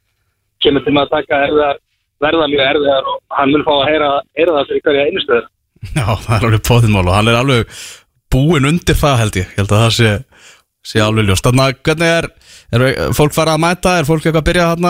kemur 0.65 0.85
til 0.85 0.95
með 0.95 1.07
að 1.07 1.15
taka 1.17 1.45
erfiðar, 1.47 1.81
verða 2.25 2.51
mjög 2.51 2.65
erfiðar 2.67 3.13
og 3.13 3.39
hann 3.39 3.55
mun 3.55 3.67
fá 3.67 3.73
að 3.77 3.87
heyra, 3.91 4.11
heyra 4.39 4.57
það 4.59 4.71
fyrir 4.73 4.85
hverja 4.89 5.07
einustuður. 5.09 5.49
Já, 5.95 6.07
það 6.25 6.35
er 6.37 6.47
alveg 6.49 6.65
póðinmál 6.67 7.05
og 7.07 7.15
hann 7.15 7.31
er 7.31 7.39
alveg 7.39 7.77
búinn 8.33 8.67
undir 8.69 8.99
það 8.99 9.21
held 9.23 9.39
ég 9.39 9.53
Ég 9.53 9.61
held 9.61 9.73
að 9.73 9.85
það 9.85 9.93
sé, 9.95 10.11
sé 10.91 11.03
alveg 11.05 11.29
ljóst 11.29 11.47
Þannig 11.47 11.65
að 11.65 11.79
hvernig 11.87 12.15
er, 12.17 12.29
er 12.75 13.15
fólk 13.15 13.37
fara 13.37 13.55
að 13.55 13.63
mæta 13.63 13.95
Er 14.01 14.09
fólk 14.09 14.27
eitthvað 14.27 14.43
að 14.43 14.49
byrja 14.49 14.67
að, 14.75 14.89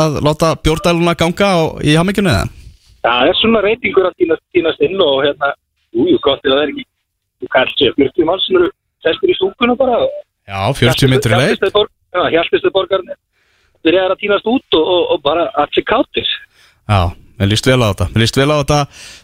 að 0.00 0.18
láta 0.24 0.54
bjórdæluna 0.64 1.14
ganga 1.20 1.50
á, 1.52 1.60
í 1.84 1.98
hamingjunu 2.00 2.32
eða? 2.32 2.61
Það 3.02 3.30
er 3.30 3.38
svona 3.40 3.62
reytingur 3.64 4.08
að 4.08 4.18
týnast, 4.20 4.44
týnast 4.54 4.84
inn 4.86 5.00
og 5.02 5.24
hérna, 5.24 5.52
újú, 5.96 6.18
gott 6.22 6.44
er 6.46 6.52
að 6.52 6.60
það 6.60 6.62
er 6.64 6.72
ekki, 6.74 6.86
þú 7.42 7.50
kallt 7.56 7.80
sér 7.80 7.96
40 7.98 8.28
mann 8.28 8.44
sem 8.44 8.60
eru 8.60 8.70
sestir 9.02 9.32
í 9.32 9.36
stúkuna 9.38 9.76
bara. 9.78 9.98
Já, 10.46 10.60
40 10.78 11.10
myndur 11.10 11.34
í 11.34 11.40
leik 11.42 11.66
Hjaltistu 12.12 12.70
borgarnir 12.74 13.16
byrjaði 13.82 14.14
að 14.14 14.20
týnast 14.20 14.48
út 14.52 14.78
og, 14.78 14.86
og, 14.94 15.02
og 15.14 15.22
bara 15.24 15.48
allir 15.58 15.84
káttir. 15.88 16.28
Já, 16.86 17.10
mér 17.40 17.50
líst 17.50 17.66
vel 17.66 17.80
á 17.82 17.90
þetta. 17.90 18.08
Mér 18.12 18.22
líst 18.22 18.38
vel 18.38 18.48
á 18.52 18.56
þetta. 18.60 18.80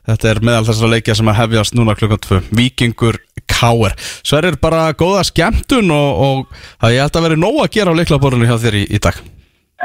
Þetta 0.09 0.31
er 0.31 0.41
meðal 0.49 0.67
þessara 0.67 0.93
leikja 0.95 1.19
sem 1.19 1.31
að 1.31 1.41
hefjast 1.43 1.77
núna 1.79 1.97
klukkan 1.99 2.23
2 2.25 2.41
Víkingur 2.59 3.21
Káer 3.49 3.95
Sverrir 3.99 4.59
bara 4.61 4.93
góða 4.99 5.25
skemmtun 5.27 5.91
og, 5.95 6.23
og 6.27 6.63
það 6.83 6.95
ég 6.95 7.05
held 7.07 7.19
að 7.19 7.27
veri 7.29 7.41
nóg 7.41 7.61
að 7.65 7.73
gera 7.79 7.95
á 7.95 7.99
leiklaborinu 7.99 8.49
hjá 8.49 8.57
þér 8.65 8.79
í, 8.83 8.85
í 8.93 9.03
dag 9.03 9.19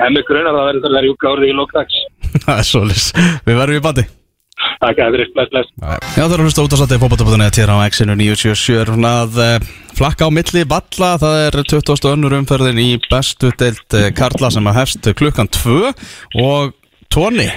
En 0.02 0.14
mig 0.16 0.26
grunar 0.26 0.50
að 0.50 0.58
það 0.58 0.68
verður 0.72 0.86
það 0.90 1.00
að 1.00 1.08
júka 1.12 1.32
árið 1.34 1.50
í 1.52 1.56
lókdags. 1.60 2.02
Það 2.44 2.60
er 2.60 2.68
svolítið 2.72 3.32
Við 3.46 3.58
verðum 3.60 3.78
í 3.78 3.88
bandi 3.88 4.06
Takk 4.84 5.00
að 5.00 5.16
þið 5.16 5.32
bless, 5.36 5.50
bless. 5.52 5.70
Já, 5.80 6.24
það 6.24 6.34
er 6.34 6.42
að 6.42 6.48
hlusta 6.48 6.64
út 6.64 6.76
á 6.76 6.78
satt 6.80 6.94
í 6.96 7.00
fótbolta.net 7.02 7.60
hér 7.60 7.72
á 7.72 7.78
X-inu 7.88 8.16
977 8.20 8.90
svona 8.90 9.12
að 9.24 9.40
uh, 9.44 9.68
flakka 9.98 10.28
á 10.28 10.36
milli 10.36 10.64
valla, 10.70 11.10
það 11.22 11.40
er 11.46 11.58
20. 11.72 12.08
önnur 12.12 12.36
umferðin 12.40 12.82
í 12.84 12.90
bestu 13.08 13.52
deilt 13.60 13.98
uh, 13.98 14.10
Karla 14.16 14.52
sem 14.54 14.70
að 14.70 14.80
hefst 14.82 15.10
klukkan 15.20 15.52
2 15.56 15.80
og 16.44 16.76
Tóni, 17.14 17.50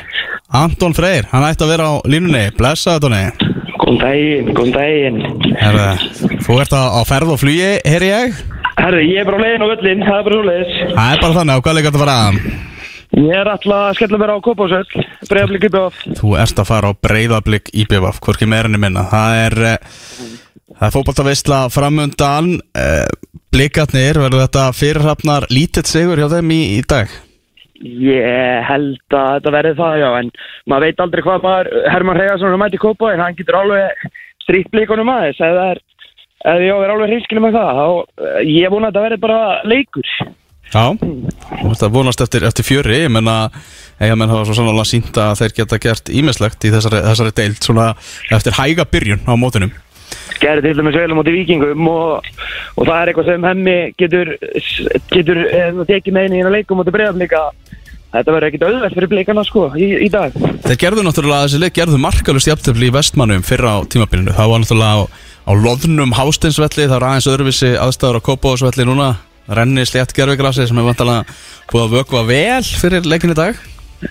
Anton 0.55 0.97
Freyr 0.97 1.29
hann 1.33 1.47
ætti 1.47 1.67
að 1.67 1.73
vera 1.75 1.91
á 1.91 1.95
línunni, 2.07 2.47
blessaði 2.59 3.07
Tóni 3.07 3.23
Góðan 3.77 3.99
daginn, 4.03 4.49
góðan 4.57 4.73
daginn. 4.75 5.19
Herra, 5.61 5.89
Þú 6.43 6.61
ert 6.63 6.73
á, 6.75 7.01
ferð 7.07 7.37
og 7.37 7.43
flugi, 7.43 7.75
heyri 7.87 8.09
ég 8.11 8.39
Herri, 8.77 9.05
ég 9.11 9.23
er 9.23 9.29
bara 9.29 9.41
á 9.41 9.45
leiðin 9.45 9.65
á 9.65 9.69
völlin, 9.73 10.07
það 10.07 10.19
er 10.19 10.25
bara 10.27 10.39
svo 10.39 10.47
leiðis. 10.47 10.81
Það 10.93 11.13
er 11.13 11.21
bara 11.23 11.37
þannig, 11.41 11.57
á 11.57 11.63
hvað 11.65 11.77
leik 11.79 11.87
ert 11.89 11.97
að 11.97 12.03
fara 12.05 12.17
að 12.27 12.41
Ég 13.17 13.33
er 13.33 13.49
alltaf 13.49 13.73
að 13.73 13.95
skella 13.97 14.19
mér 14.21 14.33
á 14.35 14.45
Kópásöll, 14.45 15.05
bregðarblík 15.31 15.69
upp 15.69 15.77
á. 15.79 15.85
Þú 16.19 16.33
ert 16.43 16.59
að 16.61 16.69
fara 16.69 16.91
á 16.91 16.99
breyðablík 17.07 17.71
í 17.73 17.87
BVF, 17.89 18.19
hvorki 18.21 18.49
meirinni 18.51 18.81
minna 18.83 19.07
Það 19.09 19.37
er, 19.45 19.57
uh, 19.71 20.27
það 20.75 20.89
er 20.89 20.95
fótboltaveistla 20.97 21.61
framundan 21.73 22.51
uh, 22.77 23.07
Blikarnir, 23.55 24.21
verður 24.21 24.45
þetta 24.45 24.67
fyrirhafnar 24.77 25.47
lítill 25.55 25.87
sigur 25.89 26.21
hjá 26.21 26.29
þeim 26.35 26.53
í, 26.53 26.61
í 26.77 26.83
dag? 26.85 27.15
Ég 27.81 28.69
held 28.69 29.17
að 29.17 29.33
þetta 29.39 29.55
verði 29.55 29.75
það, 29.81 29.99
já, 30.03 30.09
en 30.21 30.31
maður 30.69 30.89
veit 30.89 31.03
aldrei 31.07 31.25
hvað 31.25 31.47
maður, 31.47 31.73
Herman 31.93 32.21
Hregarsson 32.21 32.53
sem 32.53 32.65
mæti 32.67 32.83
Kópá, 32.83 33.11
en 33.15 33.25
hann 33.25 33.39
getur 33.39 33.61
alveg 33.63 34.07
stríkt 34.45 34.73
blíkonum 34.75 35.13
aðeins, 35.15 35.41
ef 35.41 35.57
það 35.57 35.73
er, 35.73 35.83
ef 36.47 36.65
ég 36.65 36.73
á 36.73 36.77
að 36.77 36.83
vera 36.85 36.97
alveg 36.97 37.13
hreinskilin 37.13 37.47
með 37.47 37.57
það, 37.59 37.81
þá 37.81 37.87
eh, 38.27 38.43
ég 38.55 38.75
vona 38.75 38.89
að 38.89 38.93
þetta 38.93 39.07
verði 39.07 39.23
bara 39.27 39.41
leikur. 39.67 40.13
Já, 40.67 40.85
þetta 40.99 41.89
vonast 41.95 42.23
eftir, 42.25 42.45
eftir 42.49 42.67
fjöri 42.67 43.03
ég 43.05 43.11
menna, 43.15 43.37
eiga 44.03 44.17
menn 44.19 44.33
hafa 44.33 44.49
svo 44.49 44.57
sannlega 44.59 44.87
sínt 44.89 45.19
að 45.23 45.37
þeir 45.41 45.57
geta 45.61 45.79
gert 45.83 46.11
ímislegt 46.11 46.67
í 46.67 46.73
þessari, 46.75 47.05
þessari 47.07 47.35
deild 47.39 47.61
svona 47.63 47.93
eftir 48.35 48.57
hæga 48.59 48.87
byrjun 48.91 49.23
á 49.31 49.35
mótunum 49.39 49.71
Gerði 50.41 50.69
til 50.69 50.81
dæmis 50.81 50.97
vel 50.99 51.15
á 51.15 51.19
móti 51.19 51.33
vikingum 51.35 51.89
og, 51.91 52.27
og 52.77 52.89
það 52.89 52.99
er 52.99 53.11
eitthvað 53.11 53.29
sem 53.31 53.47
hemmi 53.47 53.77
getur, 53.99 54.33
getur 55.13 55.41
eh, 55.47 55.79
tekið 55.89 56.17
með 56.17 56.29
inn 56.29 56.37
í 56.37 56.43
eina 56.43 56.53
leikum 56.53 56.81
móti 56.81 56.95
bregðarleika. 56.95 57.47
Þetta 58.17 58.35
verður 58.35 58.49
ekkit 58.49 58.67
auðvelt 58.67 58.97
fyrir 58.97 59.11
bleikana 59.13 59.45
sko 59.47 59.65
í, 59.77 59.89
í 60.07 60.11
dag. 60.13 60.37
Þeir 60.67 60.79
gerðu 60.83 61.07
náttúrulega 61.07 61.47
þessi 61.47 61.63
leik, 61.63 61.75
gerðu 61.79 62.03
markalust 62.03 62.51
jafntöfli 62.51 62.91
í 62.91 62.95
vestmannum 62.95 63.43
fyrra 63.47 63.77
á 63.77 63.79
tímabilinu 63.93 64.37
Það 64.37 64.53
var 64.53 64.63
náttúrulega 64.63 65.09
á, 65.47 65.53
loðnum 65.55 66.13
hásteinsvelli, 66.17 66.89
það 66.89 66.97
var 66.99 67.09
aðeins 67.11 67.31
öðruvísi 67.31 67.73
aðstæður 67.79 68.21
á 68.21 68.27
Kópavóðsvelli 68.27 68.89
núna 68.89 69.15
Renni 69.47 69.85
slétt 69.87 70.11
gerfugrasi 70.15 70.67
sem 70.67 70.79
er 70.81 70.87
vantalega 70.89 71.23
búið 71.71 71.85
að 71.85 71.97
vökva 72.01 72.23
vel 72.27 72.67
fyrir 72.67 73.07
leikin 73.07 73.31
í 73.31 73.39
dag 73.39 73.59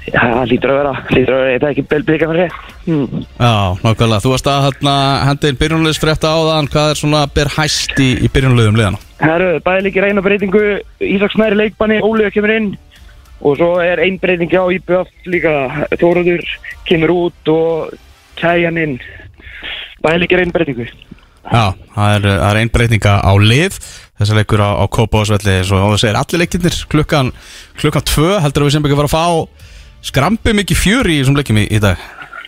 Já, 0.09 0.17
það 0.17 0.47
lítur 0.49 0.71
að 0.73 0.79
vera, 0.79 0.91
lítur 1.13 1.35
að 1.35 1.41
vera, 1.43 1.49
þetta 1.53 1.67
er 1.67 1.73
ekki 1.75 2.05
bleika 2.07 2.27
fyrir. 2.31 2.53
Hmm. 2.85 3.19
Já, 3.37 3.51
nákvæmlega, 3.83 4.21
þú 4.23 4.31
varst 4.31 4.47
að 4.49 4.63
hérna, 4.65 4.93
henda 5.27 5.51
inn 5.51 5.59
byrjunliðsfrétta 5.59 6.31
á 6.33 6.39
þann, 6.47 6.69
hvað 6.73 6.89
er 6.89 6.99
svona 6.99 7.21
ber 7.35 7.51
hæst 7.53 8.01
í, 8.01 8.07
í 8.25 8.31
byrjunliðum 8.33 8.79
liðana? 8.79 9.01
Herru, 9.21 9.51
bæði 9.65 9.85
líkir 9.85 10.07
eina 10.09 10.23
breytingu, 10.25 10.63
Ísak 11.05 11.35
Snæri 11.35 11.59
leikbanni, 11.59 11.99
Óliða 12.01 12.33
kemur 12.33 12.55
inn 12.55 12.71
og 13.45 13.59
svo 13.59 13.69
er 13.83 14.01
ein 14.01 14.17
breyting 14.21 14.57
á 14.57 14.65
IBF 14.73 15.29
líka, 15.29 15.53
Þóruður 16.01 16.49
kemur 16.89 17.13
út 17.13 17.53
og 17.53 17.93
Kæjan 18.41 18.81
inn. 18.81 18.97
Bæði 20.01 20.23
líkir 20.25 20.41
eina 20.41 20.55
breytingu. 20.55 20.89
Já, 21.45 21.65
það 21.95 22.15
er, 22.15 22.27
það 22.27 22.49
er 22.49 22.59
ein 22.61 22.73
breytinga 22.73 23.13
á 23.21 23.33
lið 23.37 23.79
þessi 24.15 24.37
leikur 24.39 24.63
á, 24.65 24.69
á 24.81 24.85
Kópavóðsvelli 24.89 25.57
og 25.61 25.93
þú 25.93 25.99
segir 26.01 26.19
allir 26.19 26.41
leikinnir 26.41 26.77
klukkan 26.91 27.31
klukkan 27.79 28.07
tvö, 28.07 28.31
heldur 28.41 28.65
að 28.65 28.69
við 28.69 28.77
sem 28.77 28.87
ekki 28.87 28.99
fara 29.01 29.11
að 29.11 29.15
fá 29.15 30.05
skrambi 30.05 30.55
mikið 30.61 30.81
fjöri 30.81 31.17
í 31.17 31.21
þessum 31.21 31.37
leikjum 31.37 31.61
í, 31.61 31.67
í 31.69 31.81
dag 31.83 32.01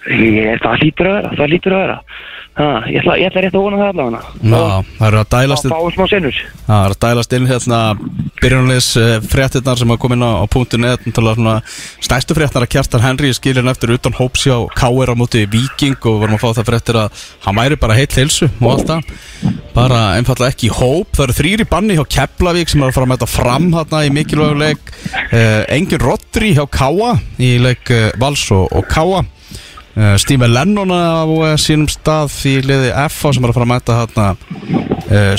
Ég, 0.07 0.61
það 0.64 0.84
lítur 0.86 1.10
að 1.10 1.15
vera, 1.18 1.32
það 1.36 1.49
lítur 1.52 1.76
að 1.76 1.82
vera. 1.84 1.95
Ha, 2.58 2.68
ég, 2.90 3.04
ætla, 3.04 3.18
ég 3.22 3.30
ætla 3.30 3.44
rétt 3.46 3.56
að 3.58 3.66
vona 3.68 3.78
það 3.78 3.90
allavega. 3.92 4.22
Já, 4.42 4.86
það 4.98 5.08
eru 5.08 5.20
að 5.22 5.28
dælast 5.36 5.68
Það 5.68 5.76
fáum 5.76 5.94
smá 5.94 6.06
sinnur. 6.10 6.40
Það 6.66 6.86
er 6.88 6.96
að 6.96 7.02
dælast 7.06 7.36
inn 7.38 7.50
hérna 7.52 7.82
byrjunleis 8.42 8.88
fréttinnar 9.30 9.82
sem 9.82 9.94
að 9.94 10.00
koma 10.02 10.18
inn 10.18 10.26
á, 10.26 10.32
á 10.42 10.46
punktunett 10.50 11.06
svona 11.38 11.60
stærstu 12.04 12.38
fréttar 12.38 12.66
að 12.66 12.72
Kjartan 12.74 13.04
Henry 13.06 13.32
skilin 13.36 13.70
eftir 13.70 13.94
utan 13.94 14.16
hóps 14.18 14.48
hjá 14.48 14.58
K.R. 14.78 15.14
á 15.14 15.16
móti 15.18 15.46
Viking 15.50 15.98
og 16.02 16.22
vorum 16.24 16.38
að 16.38 16.44
fá 16.44 16.50
það 16.60 16.70
fréttir 16.72 17.00
að 17.04 17.24
hann 17.46 17.58
væri 17.58 17.80
bara 17.82 17.98
heill 17.98 18.10
heilsu 18.18 18.50
og 18.58 18.70
allt 18.74 18.92
það 18.92 19.56
bara 19.78 20.02
einfallega 20.18 20.54
ekki 20.56 20.74
hóp 20.74 21.14
það 21.14 21.28
eru 21.28 21.38
þrýri 21.38 21.70
banni 21.70 21.98
hjá 21.98 22.06
Keflavík 22.18 22.72
sem 22.72 22.82
er 22.82 22.90
að 22.90 22.98
fara 22.98 23.08
að 23.08 23.14
mæta 23.14 23.30
fram 23.30 23.68
hérna 23.76 24.04
í 24.08 24.14
mikilvægu 24.16 24.58
leik 24.62 24.94
eh, 25.30 25.64
engin 25.78 26.02
Rodri 26.02 26.54
hjá 26.58 26.66
K.A. 26.66 27.14
í 27.38 27.58
leik 27.62 27.94
eh, 27.94 28.10
Vals 28.22 28.48
og, 28.56 28.66
og 28.74 28.88
K.A. 28.90 29.22
Uh, 29.98 30.14
Steve 30.22 30.45
Lennon 30.45 30.91
á 30.94 31.26
sínum 31.57 31.88
stað 31.90 32.34
í 32.45 32.60
liði 32.61 32.91
FA 33.10 33.32
sem 33.34 33.45
er 33.45 33.49
að 33.49 33.57
fara 33.57 33.65
að 33.65 33.72
mæta 33.72 33.95
hérna 33.98 34.26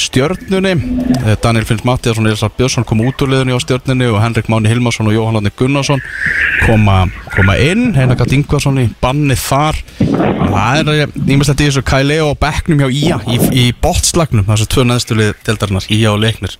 stjörnunni. 0.02 0.72
Uh, 1.20 1.34
Daniel 1.44 1.66
Finns 1.68 1.84
Mattiasson 1.86 2.26
og 2.26 2.32
Elisar 2.32 2.50
Björnsson 2.56 2.86
kom 2.88 3.04
út 3.06 3.22
úr 3.22 3.30
liðunni 3.30 3.54
á 3.54 3.62
stjörnunni 3.62 4.08
og 4.10 4.18
Henrik 4.18 4.50
Máni 4.50 4.72
Hilmarsson 4.72 5.06
og 5.06 5.14
Jóhann 5.14 5.38
Átni 5.38 5.52
Gunnarsson 5.54 6.02
koma, 6.64 7.04
koma 7.36 7.54
inn. 7.62 7.92
Heinar 7.94 8.18
Ingvarsson 8.34 8.82
í 8.82 8.88
banni 8.98 9.38
þar. 9.38 9.78
Það 10.00 10.92
er 10.96 11.14
ímestlega 11.14 11.62
í 11.62 11.70
þessu. 11.70 11.84
Kæleo 11.86 12.32
og 12.32 12.42
Becknum 12.42 12.82
hjá 12.82 12.90
Ía 12.90 13.20
í, 13.30 13.38
í 13.62 13.68
botslagnum 13.78 14.48
þessu 14.48 14.66
tvö 14.74 14.88
neðstu 14.88 15.20
lið 15.20 15.32
deldarinnar 15.46 15.86
Ía 15.86 16.10
og 16.16 16.22
Leiknir 16.24 16.58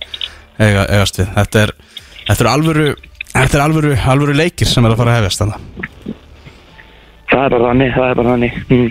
við. 0.55 1.27
Þetta 1.35 1.67
er, 1.67 1.75
þetta 2.29 2.43
er 2.45 2.53
alvöru 2.55 2.89
Þetta 3.29 3.59
er 3.59 3.61
alvöru, 3.63 3.93
alvöru 4.09 4.33
leikir 4.33 4.67
sem 4.67 4.85
er 4.85 4.95
að 4.95 5.03
fara 5.03 5.13
að 5.13 5.19
hefjast 5.19 5.43
þannig. 5.43 6.15
Það 7.29 7.43
er 7.45 7.53
bara 7.53 7.67
þannig, 7.69 7.91
það 7.93 8.09
er 8.09 8.17
bara 8.19 8.31
þannig. 8.33 8.55
Mm. 8.69 8.89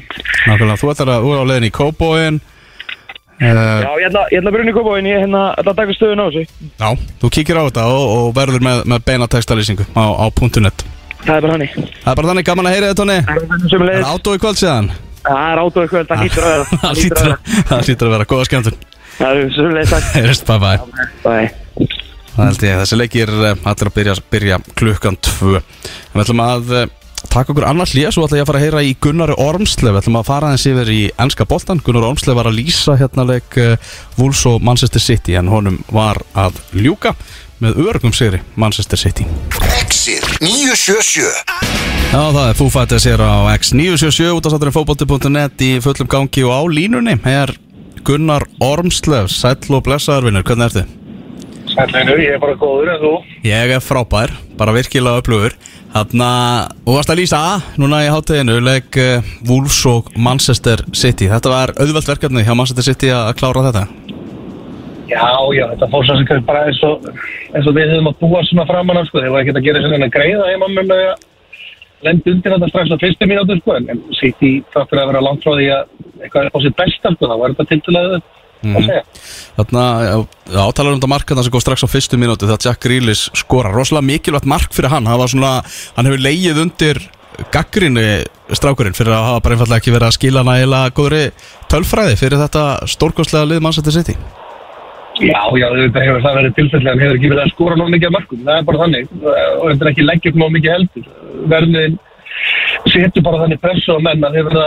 Nákvæmlega, 0.49 0.79
þú 0.83 0.91
ætlar 0.93 1.11
að, 1.15 1.25
þú 1.27 1.33
er 1.35 1.41
á 1.43 1.45
leiðin 1.51 1.69
í 1.69 1.73
Kóbóin 1.75 2.37
uh, 2.39 3.81
Já, 3.83 3.91
ég 3.99 4.07
ætla, 4.09 4.23
ég 4.33 4.39
ætla 4.41 4.51
að 4.51 4.55
brunni 4.57 4.75
kópáin, 4.77 5.09
ég 5.09 5.21
hérna, 5.23 5.43
ætla 5.59 5.73
að 5.75 5.81
taka 5.81 5.97
stöðun 5.97 6.23
á 6.23 6.27
þessu. 6.29 6.71
Já, 6.79 6.89
þú 7.23 7.31
kíkir 7.37 7.59
á 7.59 7.63
þetta 7.69 7.85
og, 7.93 8.05
og 8.19 8.31
verður 8.39 8.65
með, 8.67 8.85
með 8.93 9.05
beina 9.11 9.29
textalýsingu 9.31 9.87
á, 9.95 10.05
á 10.19 10.27
.net 10.63 10.87
Það 11.19 11.35
er 11.35 11.43
bara 11.45 11.55
þannig. 11.57 11.73
Það 11.75 12.11
er 12.13 12.19
bara 12.21 12.31
þannig 12.31 12.47
gaman 12.47 12.69
að 12.69 12.75
heyra 12.77 12.91
þetta, 12.91 13.01
Tony 13.03 13.17
Það 13.27 13.39
er 13.39 13.47
þannig 13.53 13.71
sem 13.73 13.83
Er 13.83 13.89
leiðis. 13.91 14.11
átó 14.13 14.35
í 14.35 14.43
kvöld 14.43 14.61
síðan? 14.61 14.91
Það 15.29 15.47
er 15.53 15.61
átóðu 15.63 15.89
kvöld, 15.93 16.09
það 16.09 16.23
lítur 16.25 16.47
að 16.47 16.53
vera. 16.55 16.79
Það 16.83 17.01
hlýtur 17.03 17.33
að, 17.33 17.49
það 17.69 17.83
hlýtur 17.89 18.09
að 18.09 18.15
vera, 18.15 18.29
góða 18.33 18.47
skemmtun 18.49 18.79
Það 19.19 19.41
er 19.43 19.51
sem 19.57 19.73
leiðis, 19.75 19.91
takk. 19.93 20.13
Heyrist, 20.19 20.47
bye 20.47 20.61
bye 20.63 20.79
Bye. 21.25 21.89
Það 22.39 22.45
held 22.47 22.65
ég, 22.69 22.79
þessi 22.85 22.99
leikir 23.01 23.33
eh, 23.35 23.67
allir 23.67 23.91
að 23.91 23.97
byrja, 23.99 24.15
byrja 24.31 24.59
klukkan 24.79 25.19
tvö 25.27 25.57
En 25.59 26.15
Við 26.15 26.23
ætlum 26.23 26.45
að 26.47 26.73
taka 27.27 27.53
okkur 27.53 27.67
annar 27.69 27.91
hlýja 27.91 28.13
Svo 28.15 28.27
ætlum 28.27 28.41
ég 28.41 28.47
að 28.47 28.51
fara 28.53 28.61
að 28.63 28.67
heyra 28.67 28.85
í 28.87 28.95
Gunnari 29.03 29.37
Ormslev 29.43 29.97
Við 29.97 30.03
ætlum 30.03 30.21
að 30.21 30.31
fara 30.31 30.53
aðeins 30.53 30.69
yfir 30.71 30.93
í 30.95 31.03
ennska 31.19 31.49
boltan 31.51 31.83
Gunnar 31.85 32.09
Ormslev 32.13 32.39
var 32.39 32.51
að 32.51 32.61
lýsa 32.61 32.97
hérna 33.01 33.27
leik 33.29 33.59
Wolves 34.21 34.47
og 34.51 34.63
Manchester 34.65 35.03
City 35.03 35.39
En 35.39 35.51
honum 35.53 35.83
var 35.95 36.23
að 36.39 36.61
ljúka 36.77 37.17
með 37.63 37.81
örgum 37.89 38.13
sigri 38.15 38.39
Manchester 38.55 38.99
City. 39.01 39.27
Exit 39.81 40.27
977 40.43 41.27
Já, 42.09 42.21
það 42.33 42.45
er 42.45 42.59
Fighters 42.59 43.07
hér 43.09 43.23
á 43.23 43.51
X977 43.57 44.37
út 44.37 44.47
af 44.47 44.55
satturinn 44.55 44.77
fótbolti.net 44.77 45.65
í 45.67 45.73
fullum 45.85 46.11
gangi 46.11 46.45
og 46.47 46.55
á 46.55 46.63
línunni 46.71 47.19
er 47.29 47.53
Gunnar 48.07 48.47
Ormslev, 48.63 49.29
sæll 49.29 49.75
og 49.75 49.83
blessaður 49.85 50.31
vinnur, 50.31 50.47
hvernig 50.47 50.71
ertu? 50.71 50.85
Sælleinu, 51.69 52.15
ég 52.23 52.39
er 52.39 52.41
bara 52.41 52.55
góður 52.57 52.95
en 52.95 53.03
þú. 53.03 53.11
Ég 53.45 53.75
er 53.75 53.83
frábær, 53.85 54.33
bara 54.57 54.73
virkilega 54.73 55.21
upplöfur 55.21 55.59
Að, 55.97 56.13
þú 56.85 56.95
varst 56.99 57.11
að 57.11 57.21
lýsa 57.23 57.39
núna 57.81 58.03
í 58.05 58.11
hátteginu, 58.13 58.59
leik 58.61 58.99
uh, 59.01 59.31
Wolves 59.49 59.79
og 59.89 60.11
Manchester 60.21 60.83
City 60.93 61.31
Þetta 61.31 61.53
var 61.55 61.73
auðvelt 61.81 62.11
verkefni 62.11 62.45
hjá 62.45 62.53
Manchester 62.53 62.85
City 62.85 63.09
að 63.15 63.33
klára 63.41 63.65
þetta 63.71 63.87
Já, 65.09 65.25
já, 65.57 65.65
þetta 65.73 65.89
fór 65.89 66.05
svo 66.05 66.17
sem 66.21 66.45
bara 66.45 66.67
eins 66.69 66.81
og, 66.85 67.07
eins 67.57 67.69
og 67.69 67.77
við 67.77 67.95
höfum 67.95 68.11
að 68.11 68.19
búa 68.21 68.43
svona 68.45 68.67
framan 68.69 69.01
af, 69.01 69.07
sko. 69.09 69.23
Þeir 69.23 69.33
var 69.33 69.45
ekkert 69.45 69.61
að 69.61 69.69
gera 69.69 69.81
svona 69.85 70.09
greiða 70.13 70.49
heima 70.51 70.69
með 70.75 70.93
að 70.99 71.07
lenda 72.05 72.33
undir 72.35 72.55
þetta 72.55 72.69
strax 72.69 72.93
á 72.93 73.03
fyrstu 73.05 73.29
mínútu, 73.31 73.57
sko. 73.63 73.79
En, 73.79 74.03
það 74.13 74.91
fyrir 74.91 75.03
að 75.03 75.09
vera 75.13 75.23
langt 75.25 75.47
frá 75.47 75.55
því 75.55 75.71
að 75.79 75.95
eitthvað 76.21 76.43
er 76.43 76.53
á 76.53 76.59
sitt 76.65 76.77
besta, 76.83 77.15
sko. 77.15 77.31
Það 77.31 77.41
var 77.41 77.55
þetta 77.55 77.69
tiltulega 77.73 78.19
að 78.19 78.29
segja. 78.63 79.03
Þarna, 79.59 79.85
átalar 80.65 80.95
um 80.95 80.99
þetta 80.99 81.13
mark 81.13 81.31
þarna 81.31 81.45
sem 81.47 81.55
góð 81.55 81.65
strax 81.67 81.87
á 81.87 81.89
fyrstu 81.91 82.19
mínútu 82.21 82.49
þegar 82.49 82.65
Jack 82.67 82.83
Grealish 82.85 83.29
skora 83.39 83.73
Rosalega 83.75 84.09
mikilvægt 84.09 84.49
mark 84.51 84.75
fyrir 84.75 84.93
hann. 84.95 85.09
Hann, 85.11 85.29
svona, 85.31 85.59
hann 85.97 86.11
hefur 86.11 86.25
leigið 86.25 86.63
undir 86.65 87.03
gaggrinni 87.55 88.09
strákurinn 88.57 88.97
fyrir 88.97 89.15
að 89.15 89.29
hafa 89.29 89.45
bara 89.45 89.57
einfallega 89.57 89.83
ekki 89.83 89.95
verið 89.95 90.09
að 90.09 90.17
skila 90.17 90.45
nægilega 90.47 90.95
góðri 90.97 91.23
tölfræði 91.71 92.19
fyrir 92.19 92.43
þetta 92.43 92.65
stórkostlega 92.91 93.51
lið 93.53 93.65
Manchester 93.67 93.95
City. 93.95 94.17
Já, 95.19 95.41
já, 95.59 95.67
þetta 95.75 96.03
hefur 96.05 96.23
það 96.23 96.37
verið 96.39 96.53
tilfellega, 96.59 96.93
hann 96.93 97.03
hefur 97.03 97.17
ekki 97.19 97.31
verið 97.33 97.45
að 97.45 97.55
skora 97.55 97.79
náðu 97.79 97.95
mikið 97.95 98.09
af 98.09 98.15
mörgum, 98.15 98.43
það 98.47 98.61
er 98.61 98.67
bara 98.69 98.83
þannig. 98.85 99.09
Og 99.19 99.65
þetta 99.65 99.85
er 99.85 99.91
ekki 99.91 100.07
leggjum 100.07 100.39
náðu 100.39 100.55
mikið 100.57 100.75
heldur. 100.77 101.09
Verðin 101.53 101.97
setur 102.93 103.25
bara 103.27 103.41
þannig 103.43 103.61
pressu 103.63 103.97
á 103.99 104.05
menn 104.05 104.25
að 104.25 104.39
þeir 104.39 104.47
verða 104.49 104.67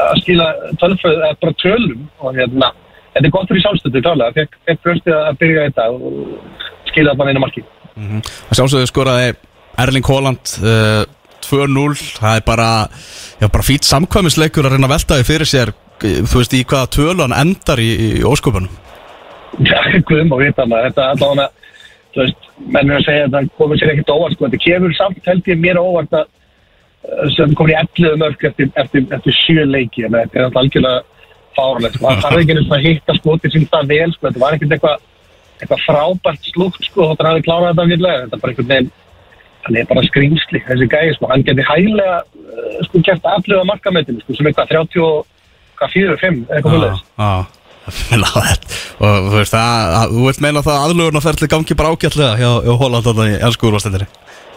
að 0.00 0.22
skila 0.22 0.46
tölfræð, 0.80 1.18
eða 1.18 1.38
bara 1.44 1.58
tölum 1.60 2.06
og 2.24 2.38
hérna, 2.38 2.70
þetta 3.16 3.28
er 3.28 3.34
gott 3.34 3.50
fyrir 3.50 3.64
sjálfstöðu 3.64 4.02
klálega, 4.04 4.34
fekk, 4.36 4.56
fekk 4.68 4.82
fröstið 4.84 5.16
að 5.16 5.42
byrja 5.42 5.66
þetta 5.70 5.88
og 5.96 6.88
skila 6.90 7.16
bara 7.18 7.32
einu 7.32 7.42
marki. 7.42 7.64
Það 7.96 8.58
sjálfsögðu 8.60 8.90
skoraði 8.90 9.28
Erling 9.80 10.08
Haaland 10.08 10.56
uh, 10.60 11.04
2-0 11.46 11.96
Það 12.18 12.38
er 12.38 12.44
bara, 12.46 12.68
já, 13.40 13.46
bara 13.46 13.66
fýtt 13.66 13.88
samkvæmisleikur 13.88 14.66
að 14.66 14.76
reyna 14.76 14.88
að 14.88 14.94
velta 14.96 15.18
því 15.18 15.26
fyrir 15.28 15.50
sér 15.50 15.72
eh, 15.72 16.22
Þú 16.26 16.40
veist 16.40 16.56
í 16.56 16.62
hvaða 16.64 16.92
tölu 16.96 17.24
hann 17.24 17.36
endar 17.36 17.82
í, 17.82 17.90
í 18.18 18.24
ósköpunum. 18.26 18.72
Já, 19.64 19.78
guðum 20.08 20.34
og 20.36 20.42
vita 20.42 20.66
maður, 20.68 20.90
þetta 20.90 21.10
allavega, 21.14 21.76
þú 22.12 22.22
veist, 22.22 22.48
menn 22.74 22.90
er 22.90 22.98
að 22.98 23.06
segja 23.06 23.26
að 23.28 23.36
það 23.36 23.52
komið 23.60 23.80
sér 23.80 23.92
ekkert 23.94 24.12
óvart, 24.12 24.36
sko, 24.36 24.48
þetta 24.48 24.64
kemur 24.66 24.96
samt 24.98 25.30
held 25.30 25.52
ég 25.52 25.62
mér 25.62 25.80
á 25.80 25.82
óvart 25.84 26.16
að 26.18 26.26
uh, 26.26 27.28
sem 27.32 27.54
komið 27.56 27.72
í 27.72 27.78
11 27.80 28.18
mörg 28.20 28.44
eftir, 28.50 28.72
eftir, 28.82 29.06
eftir 29.16 29.38
sjö 29.38 29.64
leiki, 29.64 30.04
en 30.04 30.18
þetta 30.18 30.40
er 30.40 30.48
alltaf 30.48 30.60
algjörlega 30.64 31.15
fáralegt, 31.56 31.98
sko, 31.98 32.06
það 32.06 32.22
þarf 32.24 32.42
ekki 32.42 32.56
og 32.60 32.76
að 32.76 32.86
hitta 32.86 33.16
skotið 33.18 33.54
sín 33.56 33.68
það 33.72 33.90
vel, 33.92 34.08
sko, 34.14 34.28
þetta 34.28 34.42
var 34.44 34.56
ekkert 34.56 34.76
eitthvað 34.76 35.04
eitthvað 35.56 35.84
frábært 35.86 36.48
slúkt, 36.52 36.86
sko, 36.86 37.10
þóttan 37.10 37.30
hafi 37.30 37.44
klárað 37.46 37.70
þetta 37.72 37.90
villega, 37.92 38.22
þetta 38.24 38.36
er 38.36 38.42
bara 38.42 38.52
einhvern 38.52 38.72
veginn 38.72 38.90
hann 39.66 39.78
er 39.80 39.86
bara 39.90 40.06
skrýmsli, 40.06 40.62
þessi 40.66 40.88
gæði, 40.92 41.14
sko, 41.16 41.30
hann 41.32 41.44
geti 41.46 41.64
hæglega, 41.66 42.18
uh, 42.22 42.80
sko, 42.86 43.02
gert 43.06 43.30
aflöða 43.32 43.68
markametinu, 43.72 44.20
sko, 44.22 44.36
sem 44.36 44.50
eitthvað 44.50 44.74
30 44.74 45.06
og, 45.06 45.22
hvað, 45.80 45.94
4 45.96 46.16
og 46.16 46.20
5, 46.24 46.42
eitthvað 46.58 47.54
Meina, 48.10 48.26
og 48.98 49.28
þú 49.30 49.36
veist 49.36 49.54
það, 49.54 49.92
þú 50.10 50.24
veist 50.26 50.40
meina 50.42 50.62
það 50.66 50.74
að 50.74 50.86
aðlugurnaferðli 50.88 51.48
gangi 51.52 51.76
bara 51.78 51.92
ágætlega 51.94 52.32
hjá, 52.40 52.48
hjá 52.66 52.72
Haaland 52.80 53.06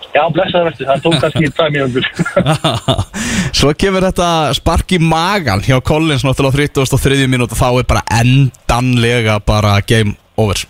Já, 0.10 0.24
blessaður 0.34 0.72
verður, 0.72 0.88
það 0.90 1.04
tók 1.06 1.18
kannski 1.22 1.50
tvær 1.58 1.74
mínútur. 1.76 2.08
Svo 3.60 3.74
kemur 3.78 4.06
þetta 4.08 4.30
spark 4.58 4.96
í 4.98 5.00
magan 5.04 5.62
hjá 5.66 5.78
Collins 5.86 6.26
náttúrulega 6.26 6.66
á 6.74 6.90
33. 6.90 7.28
mínútu 7.30 7.58
þá 7.60 7.68
er 7.82 7.88
bara 7.90 8.06
endanlega 8.20 9.40
bara 9.46 9.78
game 9.86 10.16
over 10.40 10.66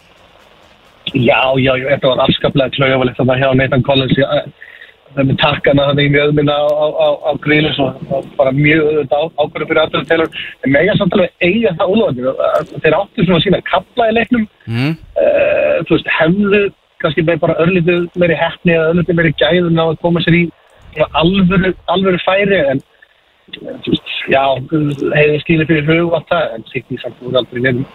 Já, 1.13 1.41
já, 1.57 1.71
já, 1.79 1.85
þetta 1.95 2.09
var 2.11 2.25
afskaplega 2.27 2.73
klauðvalið 2.75 3.15
þannig 3.17 3.39
hjá 3.41 3.53
Nathan 3.57 3.85
Collins. 3.87 4.19
Það 5.09 5.25
með 5.25 5.37
takkana 5.41 5.85
þannig 5.87 6.05
í 6.05 6.11
mjöðminna 6.13 6.53
á, 6.53 6.69
á, 6.69 6.85
á, 6.85 7.07
á 7.25 7.31
grílis 7.41 7.79
og 7.81 7.97
og 8.13 8.27
bara 8.37 8.51
mjög 8.53 8.83
auðvitað 8.85 9.23
ákvörðu 9.41 9.67
fyrir 9.71 9.81
aðtöðu 9.83 10.09
telur. 10.11 10.43
En 10.61 10.73
mega 10.75 10.93
samt 10.99 11.15
alveg 11.17 11.47
eiga 11.47 11.71
það 11.79 11.93
úlvandir. 11.95 12.43
Þeir 12.83 12.97
áttu 12.99 13.25
svona 13.25 13.41
sína 13.41 13.61
kapla 13.71 14.09
í 14.11 14.15
leiknum. 14.19 14.45
mm. 14.69 14.93
Uh, 15.17 15.73
þú 15.87 15.95
veist, 15.95 16.11
hefðu 16.19 16.61
kannski 17.01 17.25
með 17.25 17.41
bara 17.43 17.57
örlítið 17.63 18.07
meiri 18.19 18.37
hefni 18.39 18.75
eða 18.75 18.93
örlítið 18.93 19.19
meiri 19.19 19.35
gæðun 19.39 19.81
á 19.81 19.85
að 19.87 19.99
koma 20.03 20.23
sér 20.23 20.39
í 20.39 20.43
alvöru, 21.21 21.73
alvöru 21.87 22.19
færi 22.25 22.59
en 22.73 22.81
eh, 22.81 23.77
veist, 23.87 24.15
já, 24.31 24.43
hefði 24.59 25.43
skilið 25.43 25.71
fyrir 25.71 25.89
hug 25.91 26.09
og 26.09 26.19
allt 26.19 26.33
það, 26.33 26.49
en 26.55 26.67
sitt 26.71 26.91
í 26.91 26.99
samt 27.01 27.21
úr 27.25 27.39
aldrei 27.39 27.61
nefnum 27.63 27.87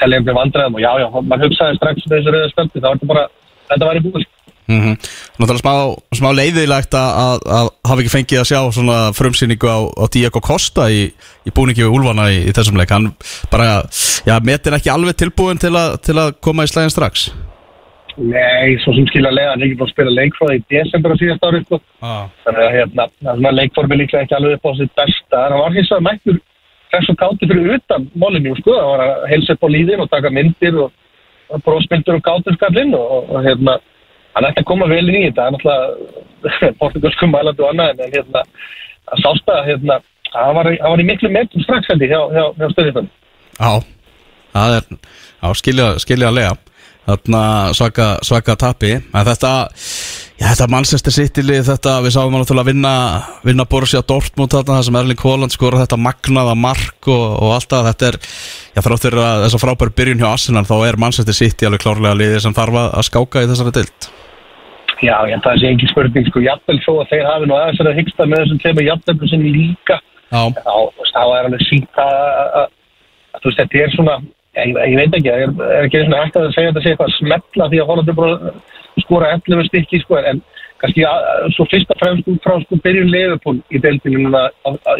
teljandi 0.00 0.36
vandræðum 0.36 0.78
og 0.78 0.84
já, 0.84 0.90
já, 1.02 1.08
mann 1.20 1.44
hugsaði 1.44 1.78
strax 1.80 2.06
um 2.06 2.14
þessu 2.14 2.32
rauða 2.34 2.48
spöldi, 2.52 2.80
það 2.80 2.88
var 2.88 2.98
þetta 2.98 3.12
bara, 3.12 3.28
þetta 3.72 3.90
var 3.90 4.00
í 4.00 4.04
búið. 4.06 4.26
Mm 4.66 4.80
-hmm. 4.82 4.94
Náttúrulega 5.38 5.62
smá, 5.62 5.74
smá 6.18 6.28
leiðilegt 6.34 6.94
að, 6.98 7.68
hafa 7.86 8.02
ekki 8.02 8.14
fengið 8.16 8.40
að 8.40 8.48
sjá 8.50 8.60
svona 8.74 8.96
frumsýningu 9.14 9.68
á, 9.70 9.78
á 9.94 10.04
Diego 10.10 10.40
Costa 10.42 10.88
í, 10.90 11.06
í 11.46 11.54
búningi 11.54 11.86
við 11.86 11.94
Úlfana 11.94 12.32
í, 12.34 12.40
í 12.50 12.54
þessum 12.56 12.80
leik 12.80 12.90
hann 12.90 13.12
bara, 13.50 13.86
já, 14.26 14.34
metin 14.42 14.74
ekki 14.74 14.90
alveg 14.90 15.14
tilbúin 15.14 15.62
til, 15.62 15.70
a, 15.78 15.94
til 16.02 16.18
að 16.18 16.34
koma 16.42 16.66
í 16.66 16.72
slæðin 16.72 16.90
strax 16.90 17.30
Nei, 18.16 18.76
svo 18.80 18.94
sem 18.96 19.04
skilja 19.10 19.28
lega, 19.34 19.52
hann 19.52 19.60
er 19.60 19.68
ekki 19.68 19.76
búin 19.76 19.90
að 19.90 19.92
spila 19.92 20.12
leikfráði 20.14 20.56
í 20.56 20.62
desember 20.72 21.12
á 21.12 21.20
síðast 21.20 21.42
ári, 21.44 21.58
sko. 21.66 21.78
ah. 22.00 22.28
þannig 22.46 22.62
að 22.64 22.76
hérna, 22.76 23.04
er 23.12 23.26
svona 23.26 23.52
leikformi 23.52 23.98
líklega 24.00 24.24
ekki 24.24 24.36
alveg 24.38 24.54
upp 24.56 24.68
á 24.68 24.72
sitt 24.78 24.92
besta, 24.96 25.40
en 25.40 25.52
hann 25.52 25.60
var 25.60 25.74
hins 25.76 25.90
vegar 25.92 26.06
mættur 26.06 26.38
þess 26.94 27.10
og 27.12 27.18
káti 27.20 27.48
fyrir 27.50 27.74
utan 27.74 28.06
mólinu, 28.16 28.54
sko, 28.62 28.72
það 28.72 28.88
var 28.88 29.02
að 29.04 29.26
helsa 29.34 29.56
upp 29.56 29.66
á 29.68 29.74
líðin 29.74 30.04
og 30.04 30.08
taka 30.14 30.32
myndir 30.32 30.78
og, 30.80 30.94
og 31.52 31.64
brósmyndir 31.66 32.16
og 32.16 32.24
kátur 32.24 32.56
skallinn 32.56 32.96
og, 32.96 33.12
og, 33.18 33.34
og 33.36 33.44
hérna, 33.44 33.74
hann 34.38 34.48
ætti 34.48 34.64
að 34.64 34.68
koma 34.70 34.88
vel 34.88 35.02
inn 35.04 35.18
í 35.18 35.24
þetta, 35.26 35.48
hann 35.50 35.58
náttúrulega 35.58 36.72
portugalskum 36.80 37.36
mælandi 37.36 37.66
og 37.66 37.74
annað, 37.74 38.00
en 38.06 38.16
hérna, 38.16 38.46
að 39.12 39.26
sást 39.26 39.52
að, 39.52 39.60
hérna, 39.68 39.98
hann 40.32 40.56
var, 40.56 40.70
var 40.72 41.04
í 41.04 41.10
miklu 41.10 41.32
meðtum 41.36 41.68
strax 41.68 41.92
hendi 41.92 42.08
hjá, 42.08 42.22
hjá, 42.32 42.46
hjá 42.56 42.72
stöðifann. 42.72 43.12
Já, 43.60 43.72
það 44.56 44.78
er 44.78 44.88
já, 44.96 45.52
skilja, 45.60 45.90
skilja 46.06 46.32
að 46.32 46.40
svaka, 47.76 48.18
svaka 48.26 48.56
tapi. 48.58 48.96
En 48.98 49.26
þetta, 49.26 49.52
já, 50.40 50.46
þetta 50.50 50.68
Manchester 50.72 51.14
City 51.14 51.44
lið 51.46 51.68
þetta, 51.70 52.00
við 52.02 52.16
sáum 52.16 52.34
hann 52.34 52.42
náttúrulega 52.42 52.70
vinna 52.70 52.94
vinna 53.46 53.64
Borussia 53.64 54.02
Dortmund 54.02 54.50
þarna 54.50 54.80
það 54.80 54.84
sem 54.88 54.98
Erling 55.00 55.22
Haaland 55.22 55.54
skora 55.54 55.82
þetta 55.84 56.00
magnaða 56.02 56.56
mark 56.58 57.08
og, 57.08 57.24
og 57.42 57.54
allt 57.54 57.70
það, 57.70 57.90
þetta 57.92 58.10
er 58.10 58.20
já, 58.74 58.82
þráttur 58.82 59.18
að 59.22 59.46
þess 59.46 59.58
að 59.58 59.64
frábæri 59.64 59.96
byrjun 60.00 60.22
hjá 60.24 60.28
Arsenal 60.32 60.66
þá 60.66 60.76
er 60.88 61.00
Manchester 61.00 61.36
City 61.36 61.68
alveg 61.68 61.86
klárlega 61.86 62.18
liðið 62.18 62.44
sem 62.44 62.56
þarf 62.56 62.80
að 62.82 62.94
að 62.98 63.10
skáka 63.10 63.44
í 63.44 63.50
þessari 63.52 63.76
dild 63.78 64.14
Já, 65.04 65.16
ég 65.28 65.36
að 65.36 65.44
það 65.44 65.58
sé 65.60 65.70
ekki 65.74 65.88
spurning, 65.90 66.28
sko, 66.30 66.40
jafnvel 66.40 66.78
svo 66.80 66.94
að 67.02 67.10
þeir 67.10 67.26
hafi 67.28 67.48
nú 67.48 67.56
aðeins 67.56 67.80
að 67.82 67.98
hyggsta 67.98 68.26
með 68.30 68.42
þessum 68.42 68.60
tveimur 68.62 68.86
jafnvel 68.86 69.28
sinni 69.28 69.50
líka, 69.52 69.98
þá, 70.32 70.40
er 71.20 71.48
alveg 71.48 71.64
sínt 71.66 72.00
að, 72.00 72.14
að, 72.16 72.48
að, 72.60 72.70
að 73.36 73.42
þú 73.42 73.50
veist, 73.50 73.60
þetta 73.60 73.82
er 73.82 73.92
svona, 73.92 74.14
ég, 74.56 74.76
ég 74.90 74.98
veit 75.00 75.16
ekki, 75.18 75.32
er, 75.32 75.54
er 75.66 75.86
ekki 75.86 76.02
hægt 76.04 76.38
að 76.40 76.52
segja 76.54 76.70
að 76.70 76.76
þetta 76.76 76.84
sé 76.84 76.92
eitthvað 76.92 77.10
að 77.10 77.16
smetla 77.16 77.70
því 77.72 77.80
að 77.82 77.90
Holland 77.90 78.12
er 78.12 78.18
bara 78.20 78.36
að 78.36 79.02
skora 79.04 79.32
11 79.36 79.68
stykki, 79.70 80.00
sko, 80.02 80.20
en 80.20 80.42
kannski 80.82 81.04
að, 81.08 81.26
að, 81.32 81.48
svo 81.56 81.66
fyrst 81.72 81.92
og 81.92 82.00
fremst 82.02 82.30
frá 82.44 82.54
sko 82.62 82.78
byrjun 82.84 83.12
leifupól 83.12 83.56
í 83.72 83.82
deildinu 83.82 84.32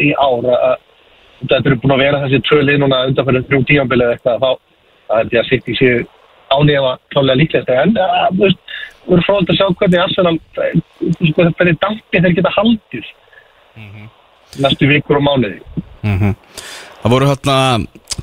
í 0.01 0.11
ár 0.17 0.51
að, 0.53 0.59
að 0.69 0.77
þetta 1.43 1.63
eru 1.63 1.81
búin 1.83 1.97
að 1.97 2.05
vera 2.05 2.23
þessi 2.25 2.43
tvö 2.49 2.61
lið 2.65 2.83
núna 2.83 3.03
undanfæri 3.11 3.45
þrjú 3.49 3.63
tímanbilið 3.71 4.13
eitthvað, 4.15 4.45
þá 4.45 4.51
það 5.07 5.21
held 5.21 5.37
ég 5.37 5.43
að 5.43 5.51
sitt 5.51 5.69
í 5.69 5.79
sér 5.81 6.05
ánefa 6.57 6.93
klálega 7.13 7.41
líklegt, 7.41 7.71
en 7.73 7.97
að, 8.01 8.29
þú 8.37 8.45
veist, 8.45 8.77
við 9.07 9.17
erum 9.17 9.27
fróðald 9.27 9.53
að 9.53 9.59
sjá 9.61 9.67
hvernig 9.81 10.03
Arsenal, 10.03 10.37
sko, 11.31 11.49
hvernig 11.59 11.81
dampi 11.83 12.23
þeir 12.23 12.37
geta 12.39 12.55
haldið 12.57 13.13
næstu 14.63 14.89
vikur 14.89 15.19
og 15.21 15.27
mánuði. 15.27 15.61
Mhm. 16.03 16.35
Það 17.03 17.13
voru 17.13 17.29
hérna 17.31 17.57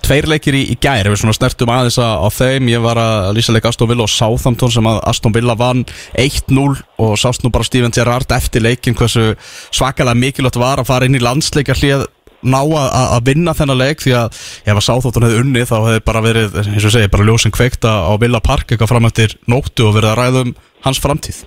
tveir 0.02 0.26
leikir 0.28 0.56
í, 0.58 0.64
í 0.74 0.78
gær, 0.82 1.06
við 1.12 1.22
svona 1.22 1.36
snertum 1.38 1.70
aðeins 1.74 2.00
að- 2.02 2.24
á 2.24 2.28
þeim, 2.34 2.70
ég 2.72 2.82
var 2.82 2.98
að 2.98 3.36
lýsa 3.38 3.54
leik 3.54 3.66
Aston 3.70 3.90
Villa 3.90 4.04
og 4.08 4.10
Southampton 4.10 4.72
sem 4.72 4.84
að 4.90 5.00
Aston 5.08 5.34
Villa 5.36 5.56
vann 5.56 5.86
1-0 6.18 6.82
og 6.98 7.14
sást 7.18 7.44
nú 7.44 7.52
bara 7.52 7.64
Steven 7.64 7.92
Gerrard 7.92 8.32
eftir 8.32 8.62
leikin 8.62 8.96
hversu 8.96 9.36
svakalega 9.72 10.18
mikilvægt 10.18 10.58
var 10.58 10.80
að 10.82 10.90
fara 10.90 11.06
inn 11.06 11.16
í 11.16 11.22
landsleika 11.24 11.74
hlið 11.78 12.08
ná 12.44 12.60
að, 12.60 13.24
vinna 13.24 13.54
þennan 13.56 13.78
leik. 13.80 14.02
Því 14.04 14.12
að 14.20 14.42
ef 14.68 14.76
að 14.76 14.84
Southampton 14.84 15.24
hefði 15.24 15.42
unnið 15.46 15.70
þá 15.70 15.78
hefði 15.88 16.02
bara 16.06 16.22
verið, 16.26 16.58
eins 16.74 16.86
og 16.90 16.92
segi, 16.92 17.12
bara 17.14 17.24
ljósin 17.30 17.54
kveikta 17.56 17.94
á 18.04 18.12
Villa 18.20 18.42
Park 18.44 18.68
eitthvað 18.74 18.92
fram 18.92 19.06
eftir 19.08 19.38
nóttu 19.48 19.88
og 19.88 19.96
verið 19.96 20.12
að 20.12 20.20
ræða 20.20 20.42
um 20.48 20.56
hans 20.84 21.00
framtíð. 21.00 21.46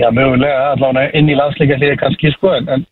Já, 0.00 0.08
mögulega, 0.08 0.72
allavega 0.72 1.12
inn 1.18 1.28
í 1.28 1.36
landsleika 1.36 1.76
hliði 1.76 1.98
kannski, 2.00 2.32
sko, 2.32 2.54
en 2.56 2.86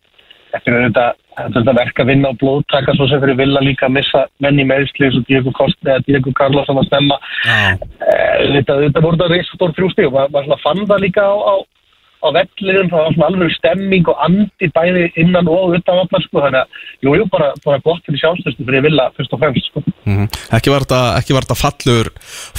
þetta 0.53 0.71
er 0.71 0.87
þetta 0.87 1.07
er 1.39 1.53
þetta 1.55 1.75
verk 1.77 2.01
að 2.03 2.09
vinna 2.11 2.31
á 2.31 2.39
blóðtaka 2.41 2.95
svo 2.97 3.07
sem 3.09 3.21
fyrir 3.23 3.39
vilja 3.39 3.63
líka 3.63 3.87
að 3.87 3.95
missa 3.97 4.23
menn 4.43 4.59
í 4.59 4.67
meðsli 4.67 5.07
eins 5.07 5.19
og 5.19 5.27
Diego 5.29 5.53
Costa 5.57 5.95
eða 5.95 6.05
Diego 6.07 6.33
Carlos 6.37 6.71
að 6.71 6.87
stemma. 6.89 7.19
Eh, 7.47 7.75
Þetta, 8.51 8.79
þetta 8.85 9.03
voru 9.03 9.19
það 9.21 9.35
reysastór 9.35 9.75
þrjústi 9.77 10.07
og 10.07 10.17
maður 10.17 10.47
svona 10.47 10.63
fann 10.63 10.87
það 10.89 11.03
líka 11.05 11.23
á, 11.23 11.33
á, 11.33 11.55
á 12.21 12.27
velliðum, 12.35 12.89
það 12.91 13.03
var 13.03 13.13
svona 13.15 13.27
alveg 13.29 13.53
stemming 13.55 14.09
og 14.11 14.23
andi 14.25 14.69
bæði 14.75 15.03
innan 15.21 15.49
og 15.51 15.75
utan 15.77 16.01
allar, 16.01 16.25
sko, 16.25 16.41
þannig 16.45 16.59
að, 16.61 16.81
jú, 17.05 17.13
jú, 17.19 17.27
bara, 17.33 17.51
bara 17.65 17.83
gott 17.85 18.01
fyrir 18.07 18.21
sjálfstöðstu 18.23 18.67
fyrir 18.67 18.85
vilja 18.87 19.07
fyrst 19.17 19.37
og 19.37 19.43
fremst, 19.43 19.69
sko. 19.71 19.83
Ekki 20.57 20.73
var 20.73 20.87
þetta, 20.87 21.01
ekki 21.21 21.37
var 21.37 21.47
þetta 21.47 21.59
fallur 21.61 22.11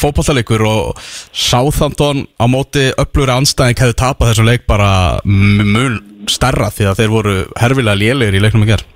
fótballtalegur 0.02 0.66
og 0.70 1.02
Southampton 1.02 2.24
á 2.38 2.46
móti 2.50 2.88
öflugri 2.94 3.36
anstæðing 3.36 3.82
hefði 3.82 3.98
tapað 4.04 4.32
þessum 4.32 4.50
leik 4.52 4.66
bara 4.70 4.92
mun 5.26 6.00
stærra 6.30 6.68
því 6.70 6.86
að 6.90 6.98
þeir 7.00 7.10
voru 7.14 7.34
herfilega 7.60 7.98
lélegir 8.02 8.38
í 8.38 8.42
leiknum 8.44 8.66
í 8.66 8.70
gerð 8.72 8.88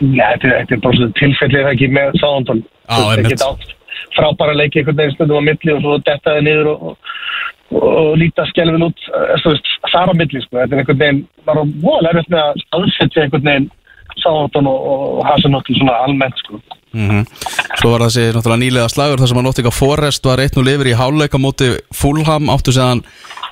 Já, 0.00 0.24
þetta, 0.32 0.46
er- 0.48 0.56
þetta 0.64 0.74
er 0.76 0.82
bara 0.86 1.08
tilfellið 1.18 1.64
það 1.66 1.72
ekki 1.74 1.88
með 1.92 2.12
Sáðantón. 2.22 2.60
Já, 2.88 2.96
Það 2.96 3.28
geta 3.28 3.48
átt 3.50 3.74
frábæra 4.16 4.54
leiki 4.56 4.80
einhvern 4.80 4.96
veginn 5.00 5.14
stundum 5.16 5.38
á 5.38 5.48
milli 5.48 5.72
og 5.74 5.82
svo 5.84 5.96
dettaði 6.06 6.44
niður 6.46 6.70
og, 6.70 6.80
og, 6.88 7.82
og 7.90 8.08
líta 8.18 8.46
skelfin 8.48 8.86
út 8.86 9.02
eh, 9.10 9.58
þar 9.92 10.10
á 10.10 10.14
milli, 10.16 10.40
sko. 10.42 10.56
Þetta 10.62 10.74
er 10.78 10.80
einhvern 10.82 11.02
veginn, 11.02 11.20
bara 11.46 11.64
voðalega 11.84 12.14
erfitt 12.16 12.32
með 12.32 12.42
að 12.46 12.64
aðsetja 12.78 13.26
einhvern 13.26 13.46
veginn 13.50 13.68
Sáðantón 14.20 14.66
og, 14.70 14.88
og 14.90 15.20
Hasenóttil 15.28 15.76
svona 15.78 15.98
almennt, 16.06 16.40
sko. 16.42 16.58
mm 16.96 17.20
Svo 17.80 17.92
var 17.94 18.02
þessi 18.06 18.24
náttúrulega 18.34 18.62
nýlega 18.64 18.88
slagur 18.90 19.20
þar 19.22 19.30
sem 19.30 19.38
að 19.42 19.46
Nottingham 19.46 19.76
Forest 19.76 20.26
var 20.26 20.42
eitt 20.42 20.56
nú 20.58 20.64
lifir 20.66 20.90
í 20.90 20.96
háleika 20.98 21.38
móti 21.38 21.68
Fulham 21.94 22.50
áttu 22.52 22.74
séðan 22.74 23.04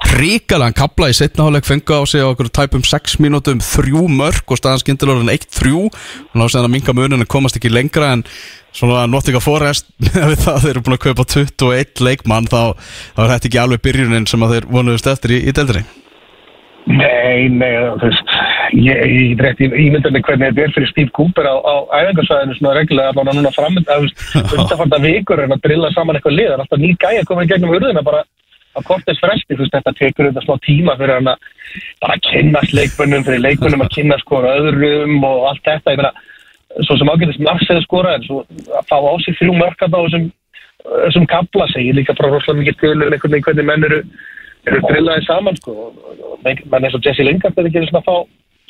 ríkalega 0.07 0.77
kapla 0.79 1.09
í 1.11 1.17
setna 1.17 1.49
háleik 1.49 1.67
fengu 1.67 1.99
á 1.99 2.03
sig 2.07 2.23
á 2.23 2.31
okkur 2.31 2.49
tæpum 2.55 2.85
6 2.87 3.19
mínútum 3.23 3.61
þrjú 3.65 4.07
mörg 4.13 4.47
og 4.47 4.61
staðan 4.61 4.83
skindilorðin 4.83 5.33
1-3 5.35 5.75
og 5.75 6.39
ná 6.39 6.45
séðan 6.47 6.69
að 6.69 6.75
minga 6.77 6.95
munin 6.95 7.25
en 7.25 7.31
komast 7.31 7.59
ekki 7.59 7.73
lengra 7.73 8.13
en 8.15 8.25
svona 8.73 9.07
Nottingham 9.11 9.43
Forest 9.43 9.91
við 10.31 10.39
það 10.45 10.61
þeir 10.65 10.75
eru 10.75 10.85
búin 10.87 10.99
að 10.99 11.05
kaupa 11.09 11.27
21 11.35 12.05
leikmann 12.07 12.51
þá, 12.51 12.79
þá 13.17 13.23
er 13.25 13.33
þetta 13.35 13.51
ekki 13.51 13.63
alveg 13.65 13.83
byrjunin 13.89 14.29
sem 14.31 14.45
að 14.47 14.55
þeir 14.55 14.69
vonuðust 14.77 15.11
eftir 15.11 15.35
í, 15.35 15.41
í 15.51 15.57
deildri 15.57 15.85
Nei, 16.89 17.51
nei, 17.53 17.75
þú 18.01 18.07
veist, 18.07 18.31
ég, 18.81 19.01
ég 19.13 19.33
get 19.35 19.43
rétt 19.45 19.59
ímynda 19.67 20.09
mig 20.15 20.23
hvernig 20.25 20.55
þetta 20.55 20.63
er 20.65 20.71
fyrir 20.73 20.89
Steve 20.89 21.13
Cooper 21.19 21.45
á, 21.45 21.61
á 21.61 21.75
æfingarsvæðinu 21.99 22.57
svona 22.57 22.79
reglulega 22.79 23.13
allan 23.13 23.29
að 23.29 23.37
núna 23.37 23.53
framönda, 23.53 23.99
þú 23.99 24.07
veist, 24.07 24.23
undanfarta 24.57 25.01
vikur 25.03 25.43
en 25.45 25.53
að 25.53 25.67
drilla 25.67 25.91
saman 25.93 26.17
eitthvað 26.17 26.39
lið, 26.39 26.49
það 26.49 26.55
er 26.55 26.63
alltaf 26.65 26.81
ný 26.81 26.95
gæja 26.95 27.21
að 27.21 27.29
koma 27.29 27.45
í 27.45 27.51
gegnum 27.51 27.75
hurðina 27.75 28.05
bara 28.07 28.23
á 28.79 28.81
kortis 28.87 29.21
fresti, 29.23 29.55
þú 29.55 29.65
veist, 29.65 29.75
þetta 29.75 29.95
tekur 29.99 30.31
þetta 30.31 30.45
smá 30.47 30.57
tíma 30.65 30.97
fyrir 31.01 31.19
hann 31.19 31.33
að 31.35 31.47
bara 32.03 32.19
kynnast 32.31 32.75
leikmönnum, 32.79 33.27
fyrir 33.27 33.45
leikmönnum 33.45 33.85
að 33.85 33.95
kynna 33.97 34.19
skora 34.23 34.57
öðrum 34.63 35.19
og 35.27 35.47
allt 35.51 35.65
þetta, 35.67 35.95
ég 35.95 36.03
meina, 36.03 36.13
svo 36.87 36.99
sem 36.99 37.13
ágætist 37.13 37.45
margseðu 37.45 37.85
skora 37.85 38.17
en 38.17 38.27
svo 38.27 38.43
að 38.79 38.91
fá 38.91 38.97
á 38.99 39.13
sig 39.25 39.39
þrjú 39.41 39.55
mörkat 39.59 39.95
á 39.95 40.01
þessum, 40.01 40.27
þessum 41.05 41.31
kapla 41.31 41.69
segir 41.75 41.99
líka 41.99 42.17
frá 42.17 42.31
rosalega 42.31 42.63
mikið 42.63 42.83
til 42.83 42.95
um 42.95 43.07
einhvern 43.09 43.35
veginn 43.35 43.49
hvernig 43.49 43.69
menn 43.69 43.89
eru 43.89 44.03
eru 44.69 44.83
drillaði 44.89 45.25
saman 45.27 45.59
sko. 45.59 45.75
Og, 45.89 46.39
menn 46.45 46.85
eins 46.85 46.97
og 46.97 47.05
Jesse 47.05 47.27
Lingard 47.27 47.59
er 47.59 47.69
ekki 47.69 47.85
svona 47.89 48.03
að 48.03 48.09
fá 48.09 48.17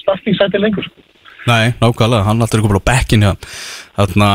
startingsæti 0.05 0.63
lengur 0.63 0.87
sko. 0.87 1.07
Nei, 1.49 1.73
nákvæmlega, 1.81 2.27
hann 2.27 2.43
alltaf 2.45 2.59
er 2.59 2.65
komin 2.65 2.83
á 2.83 2.89
bekkin 2.91 3.25
hjá 3.25 3.33
Þarna, 3.97 4.31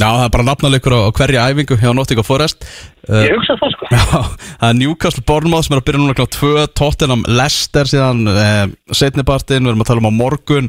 já, 0.00 0.08
það 0.08 0.24
er 0.24 0.32
bara 0.34 0.46
nafnalegur 0.48 0.96
á, 0.96 1.00
hverja 1.18 1.44
æfingu 1.50 1.78
hjá 1.80 1.92
Nottingham 1.94 2.26
Forest. 2.26 2.66
Ég 3.10 3.36
hugsa 3.36 3.56
það 3.60 3.74
sko. 3.74 3.88
Já, 3.94 4.02
það 4.60 4.66
er 4.68 4.76
Newcastle 4.78 5.24
Bournemouth 5.28 5.66
sem 5.66 5.76
er 5.76 5.80
að 5.80 5.86
byrja 5.88 6.00
núna 6.02 6.16
kláð 6.18 6.32
2, 6.36 6.66
Tottenham 6.78 7.24
Leicester 7.28 7.88
síðan 7.90 8.20
eh, 8.30 8.66
setnibartin, 8.94 9.64
við 9.64 9.72
erum 9.72 9.84
að 9.84 9.90
tala 9.90 10.02
um 10.04 10.10
á 10.12 10.20
morgun 10.20 10.68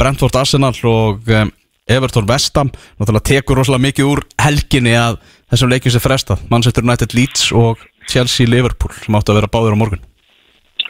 Brentford 0.00 0.38
Arsenal 0.40 0.72
og 0.88 1.28
eh, 1.30 1.50
Everton 1.90 2.28
Vestam, 2.28 2.70
náttúrulega 3.00 3.28
tekur 3.28 3.58
rosalega 3.58 3.88
mikið 3.88 4.08
úr 4.12 4.22
helginni 4.40 4.94
að 4.96 5.18
þessum 5.50 5.72
leikjum 5.72 5.96
sem 5.96 6.04
frestað, 6.04 6.46
Manchester 6.52 6.86
United 6.86 7.16
Leeds 7.18 7.50
og 7.58 7.82
Chelsea 8.10 8.48
Liverpool 8.48 8.94
sem 9.02 9.18
áttu 9.18 9.34
að 9.34 9.42
vera 9.42 9.52
báðir 9.52 9.76
á 9.76 9.82
morgun. 9.82 10.02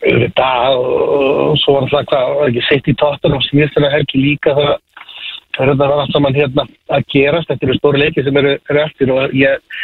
Auðvitað 0.02 0.78
og, 0.82 1.58
svo 1.62 1.76
var 1.76 1.84
alltaf 1.86 2.08
hvað, 2.10 2.38
ekki 2.48 2.64
sett 2.68 2.88
í 2.90 2.94
tóttan 2.98 3.36
og 3.36 3.44
síðastlega 3.46 3.92
helgi 3.94 4.22
líka 4.22 4.54
það 4.58 4.72
það 5.56 5.64
er 5.64 5.72
þetta 5.72 5.88
allt 5.96 6.14
saman 6.14 6.36
hérna 6.36 6.64
að 6.96 7.06
gerast. 7.12 7.50
Þetta 7.50 7.68
eru 7.68 7.78
stóri 7.78 8.02
leiki 8.02 8.24
sem 8.24 8.40
eru, 8.40 8.54
eftir 8.82 9.12
og 9.14 9.36
ég, 9.36 9.78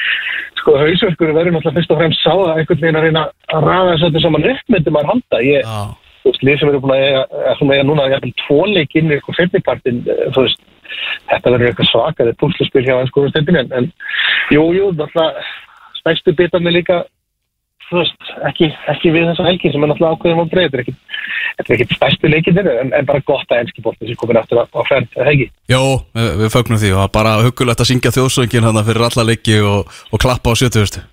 sko, 0.61 0.77
hausverkur 0.81 1.35
verður 1.37 1.57
náttúrulega 1.57 1.79
fyrst 1.79 1.95
og 1.95 2.03
fremst 2.03 2.25
sá 2.25 2.33
það 2.33 2.53
einhvern 2.55 2.83
veginn 2.85 3.01
að 3.01 3.07
reyna 3.09 3.25
að 3.53 3.69
ræða 3.69 3.91
þess 3.91 4.03
að 4.03 4.09
þetta 4.09 4.25
saman 4.27 4.49
upp 4.53 4.75
myndi 4.75 4.95
maður 4.95 5.13
handa 5.13 5.43
ég, 5.45 5.69
Já, 5.69 5.79
þú 6.23 6.33
veist, 6.33 6.47
lið 6.49 6.59
sem 6.61 6.73
eru 6.73 6.83
búin 6.85 6.95
að 6.97 7.05
eiga, 7.05 7.23
að 7.53 7.87
núna 7.91 8.09
jafnvel 8.15 8.35
tvo 8.45 8.59
leik 8.73 8.99
inn 8.99 9.13
í 9.13 9.17
eitthvað 9.19 9.39
fyrnipartin, 9.43 10.03
þú 10.35 10.47
veist, 10.47 10.67
þetta 11.29 11.55
verður 11.55 11.71
eitthvað 11.71 11.93
svakar, 11.93 12.31
þetta 12.31 12.43
púsluspil 12.43 12.85
hjá 12.87 12.95
hans 12.97 13.13
skoðum 13.13 13.33
stundin, 13.35 13.61
en, 13.63 13.73
en 13.79 13.91
jú, 14.55 14.65
jú, 14.77 14.91
náttúrulega 14.97 15.47
stæstu 16.01 16.35
bitarnir 16.37 16.79
líka, 16.79 17.03
þú 17.89 18.01
veist, 18.03 18.31
ekki, 18.51 18.71
ekki 18.93 19.13
við 19.15 19.29
þessa 19.31 19.47
helgi 19.49 19.73
sem 19.73 19.85
er 19.85 19.91
náttúrulega 19.91 20.17
ákveðum 20.17 20.43
á 20.45 20.51
breið, 20.53 20.69
þetta 20.69 20.79
er 20.79 20.83
ekki, 20.85 20.95
þetta 21.59 21.75
er 21.75 21.77
ekki 21.77 21.99
stæstu 21.99 22.33
leikinir, 22.33 22.71
en, 22.83 22.95
en 22.99 23.09
bara 23.09 23.25
gott 23.31 23.53
að 23.55 23.63
enski 23.65 23.85
bólti 23.85 24.09
sem 24.09 24.19
komin 24.21 24.41
aftur 24.41 24.61
á, 24.61 24.65
á 24.69 24.83
ferð, 24.89 25.13
eða 25.17 25.35
ekki. 25.35 25.47
Jó, 25.73 25.83
við, 26.19 26.49
fögnum 26.55 26.83
því 26.83 26.95
og 26.97 27.13
bara 27.15 27.37
huggulegt 27.47 27.85
að 27.85 27.91
syngja 27.93 28.15
þjóðsöngin 28.17 28.69
hann 28.69 28.83
fyrir 28.89 29.07
alla 29.09 29.29
leiki 29.31 29.61
og, 29.65 29.95
og 30.13 30.23
klappa 30.25 30.53
á 30.53 30.61
70. 30.61 31.07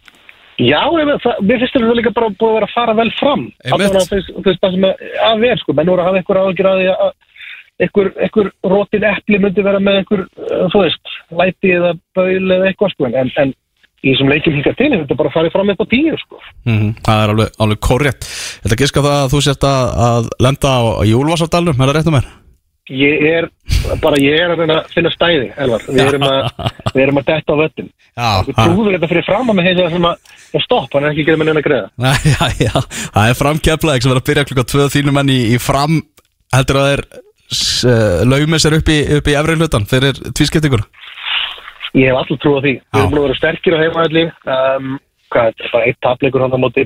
Já, 0.55 0.79
mér 0.87 1.59
finnst 1.59 1.73
þetta 1.75 1.95
líka 1.97 2.13
bara 2.15 2.31
búið 2.31 2.51
að 2.51 2.57
vera 2.59 2.67
að 2.69 2.75
fara 2.77 2.93
vel 2.95 3.09
fram. 3.19 3.41
Allavega 3.67 4.03
þú 4.07 4.43
veist- 4.45 4.61
það 4.63 4.75
sem 4.77 4.85
að, 4.87 5.01
að 5.27 5.41
ver, 5.43 5.59
sko, 5.59 5.75
menn 5.75 5.91
voru 5.91 6.03
að 6.03 6.07
hafa 6.07 6.21
einhver 6.21 6.39
áhyggjur 6.41 6.69
að 6.69 6.79
því 6.79 6.91
að 6.93 7.11
einhver, 7.83 8.51
rótin 8.63 9.03
epli 9.03 9.39
myndi 9.43 9.63
vera 9.65 9.81
með 9.83 9.99
einhver, 9.99 10.23
uh, 10.39 10.67
þú 10.71 10.83
veist, 10.85 11.13
læti 11.35 11.73
eða 11.75 11.91
baul 12.15 12.55
eða 12.55 12.69
eitthvað, 12.69 12.93
sko, 12.95 13.09
en, 13.11 13.31
en 13.35 13.53
í 14.05 14.13
þessum 14.13 14.31
leikjum 14.31 14.57
líka 14.59 14.73
til, 14.77 14.91
þetta 14.93 15.15
er 15.15 15.19
bara 15.19 15.31
að 15.31 15.35
fara 15.39 15.51
fram 15.53 15.73
á 15.73 15.85
tíu, 15.89 16.15
sko. 16.21 16.39
Mm 16.69 16.95
Það 17.05 17.21
er 17.23 17.33
alveg, 17.33 17.59
alveg 17.65 17.83
korrétt. 17.83 18.31
Þetta 18.63 18.79
giska 18.81 19.05
það 19.05 19.19
að 19.19 19.29
þú 19.33 19.43
sért 19.45 19.69
að, 19.69 19.93
að 20.07 20.31
lenda 20.45 20.73
á, 20.77 20.81
í 21.01 21.13
Úlfarsardalnum, 21.17 21.79
er 21.79 21.89
það 21.89 21.97
rétt 21.97 22.11
um 22.11 22.17
mér? 22.19 22.33
Ég 22.85 23.23
er, 23.25 23.47
bara 23.97 24.17
ég 24.21 24.37
er 24.37 24.51
að 24.53 24.59
finna 24.93 25.09
stæði, 25.09 25.47
Elvar, 25.57 25.85
við 25.89 26.03
erum 26.03 26.25
að, 26.27 26.49
við 26.93 27.01
erum 27.01 27.17
að 27.17 27.29
detta 27.31 27.55
á 27.57 27.61
vöttin. 27.63 27.87
Við 28.45 28.59
trúðum 28.59 28.91
þetta 28.93 29.09
fyrir 29.09 29.25
fram 29.25 29.49
að 29.49 29.57
með 29.57 29.69
heita 29.71 29.87
sem 29.89 30.05
að, 30.05 30.33
stopp, 30.67 30.91
hann 30.93 31.07
er 31.07 31.15
ekki 31.15 31.25
gera 31.25 31.41
með 31.41 31.49
neina 31.49 31.63
greiða. 31.65 31.87
Nei, 32.05 32.19
já, 32.29 32.43
já, 32.61 32.75
það 33.15 33.31
er 33.31 33.39
framkeflaðið 33.41 34.05
sem 34.05 34.13
verður 34.13 34.21
að 34.21 34.29
byrja 34.29 34.45
klukka 34.51 34.67
tvöð 34.69 34.91
þínum 34.93 35.21
enn 35.23 35.33
í, 35.33 35.39
í 35.49 35.57
fram 35.57 35.97
heldur 36.53 36.81
að 36.83 36.91
þeir 36.91 37.03
uh, 37.09 38.21
laumið 38.29 38.61
sér 38.61 38.77
upp 38.77 38.93
í, 38.93 38.99
upp 39.17 39.33
í 39.33 39.37
efri 39.41 39.57
hlutan 39.57 39.89
fyrir 39.89 40.21
tvískiptinguna 40.29 40.85
Ég 41.95 42.09
hef 42.11 42.17
alltaf 42.19 42.39
trú 42.43 42.57
á 42.59 42.61
því. 42.63 42.73
Við 42.75 42.99
erum 42.99 43.11
búin 43.11 43.21
að 43.21 43.25
vera 43.25 43.39
sterkir 43.39 43.75
á 43.75 43.83
heimaðalli. 43.83 44.23
Um, 44.51 44.87
hvað, 45.31 45.45
þetta 45.47 45.63
er 45.65 45.73
bara 45.75 45.87
eitt 45.89 46.01
tapleikur 46.03 46.43
hann 46.43 46.55
á 46.55 46.59
móti 46.59 46.83